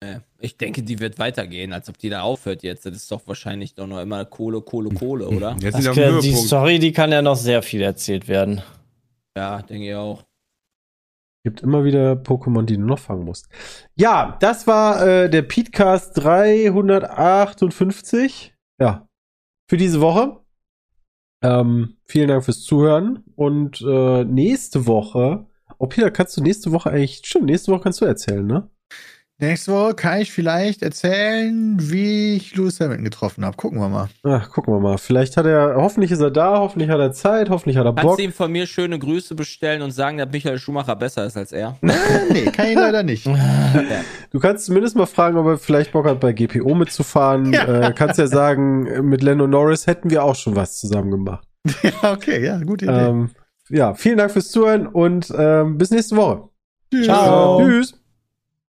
Nee, 0.04 0.18
Ich 0.40 0.58
denke, 0.58 0.82
die 0.82 1.00
wird 1.00 1.20
weitergehen, 1.20 1.74
als 1.74 1.88
ob 1.90 1.98
die 1.98 2.10
da 2.10 2.22
aufhört 2.22 2.64
jetzt. 2.64 2.86
Das 2.86 2.96
ist 2.96 3.12
doch 3.12 3.22
wahrscheinlich 3.28 3.76
doch 3.76 3.86
noch 3.88 4.02
immer 4.02 4.26
Kohle, 4.26 4.62
Kohle, 4.62 4.90
Kohle, 4.90 5.28
oder? 5.28 5.56
Jetzt 5.62 5.76
Das 5.76 5.84
sind 5.84 5.96
wär, 5.96 6.20
die. 6.20 6.34
Story, 6.34 6.80
die 6.80 6.92
kann 6.92 7.12
ja 7.12 7.22
noch 7.22 7.36
sehr 7.36 7.62
viel 7.62 7.82
erzählt 7.82 8.28
werden. 8.28 8.62
Ja, 9.38 9.62
denke 9.62 9.90
ich 9.90 9.96
auch. 9.96 10.24
Gibt 11.44 11.62
immer 11.62 11.84
wieder 11.84 12.14
Pokémon, 12.14 12.64
die 12.64 12.78
du 12.78 12.84
noch 12.84 13.00
fangen 13.00 13.26
musst. 13.26 13.50
Ja, 13.96 14.38
das 14.40 14.66
war 14.68 15.06
äh, 15.06 15.30
der 15.30 15.42
Petecast 15.42 16.18
358. 16.18 18.54
Ja, 18.80 19.08
für 19.70 19.78
diese 19.78 20.00
Woche. 20.02 20.41
Ähm, 21.42 21.98
vielen 22.06 22.28
Dank 22.28 22.46
fürs 22.46 22.62
Zuhören. 22.62 23.24
Und 23.36 23.82
äh, 23.82 24.24
nächste 24.24 24.86
Woche. 24.86 25.48
Oh, 25.78 25.88
Peter, 25.88 26.12
kannst 26.12 26.38
du 26.38 26.42
nächste 26.42 26.72
Woche 26.72 26.92
eigentlich. 26.92 27.22
Stimmt, 27.24 27.46
nächste 27.46 27.72
Woche 27.72 27.82
kannst 27.82 28.02
du 28.02 28.06
erzählen, 28.06 28.46
ne? 28.46 28.70
Nächste 29.42 29.72
Woche 29.72 29.96
kann 29.96 30.22
ich 30.22 30.32
vielleicht 30.32 30.84
erzählen, 30.84 31.76
wie 31.80 32.36
ich 32.36 32.56
Lewis 32.56 32.80
Hamilton 32.80 33.04
getroffen 33.04 33.44
habe. 33.44 33.58
Gucken 33.58 33.80
wir 33.80 33.90
mal. 33.90 34.08
Ach, 34.22 34.48
gucken 34.52 34.72
wir 34.72 34.80
mal. 34.80 35.00
Vielleicht 35.00 35.36
hat 35.36 35.48
er. 35.48 35.78
Hoffentlich 35.78 36.12
ist 36.12 36.20
er 36.20 36.30
da, 36.30 36.60
hoffentlich 36.60 36.92
hat 36.92 37.00
er 37.00 37.12
Zeit, 37.12 37.50
hoffentlich 37.50 37.76
hat 37.76 37.86
er 37.86 37.94
Kannst 37.94 38.04
Bock. 38.04 38.18
du 38.18 38.24
ihm 38.24 38.34
von 38.34 38.52
mir 38.52 38.68
schöne 38.68 39.00
Grüße 39.00 39.34
bestellen 39.34 39.82
und 39.82 39.90
sagen, 39.90 40.20
dass 40.20 40.30
Michael 40.32 40.60
Schumacher 40.60 40.96
besser 40.96 41.26
ist 41.26 41.38
als 41.38 41.54
er? 41.54 41.76
nee, 41.82 42.52
kann 42.52 42.68
ich 42.68 42.76
leider 42.76 43.02
nicht. 43.02 43.28
Du 44.32 44.40
kannst 44.40 44.68
zumindest 44.68 44.96
mal 44.96 45.08
fragen, 45.08 45.38
ob 45.38 45.46
er 45.46 45.58
vielleicht 45.58 45.92
Bock 45.92 46.06
hat, 46.06 46.22
bei 46.22 46.32
GPO 46.32 46.74
mitzufahren. 46.74 47.52
Ja. 47.52 47.90
Äh, 47.90 47.94
kannst 47.94 48.18
ja 48.18 48.28
sagen, 48.28 49.10
mit 49.10 49.22
Lando 49.24 49.46
Norris 49.46 49.88
hätten 49.88 50.10
wir 50.10 50.24
auch 50.24 50.36
schon 50.36 50.56
was 50.56 50.80
zusammen 50.80 51.12
gemacht. 51.12 51.46
ja, 51.84 52.14
okay, 52.14 52.46
ja, 52.46 52.58
gute 52.60 52.86
Idee. 52.86 52.94
Ähm, 52.94 53.32
ja, 53.70 53.94
vielen 53.94 54.18
Dank 54.18 54.32
fürs 54.32 54.52
Zuhören 54.52 54.88
und 54.88 55.34
ähm, 55.38 55.78
bis 55.78 55.92
nächste 55.92 56.16
Woche. 56.16 56.50
Tschüss. 56.94 57.06
Ciao. 57.06 57.60
Tschüss. 57.60 58.01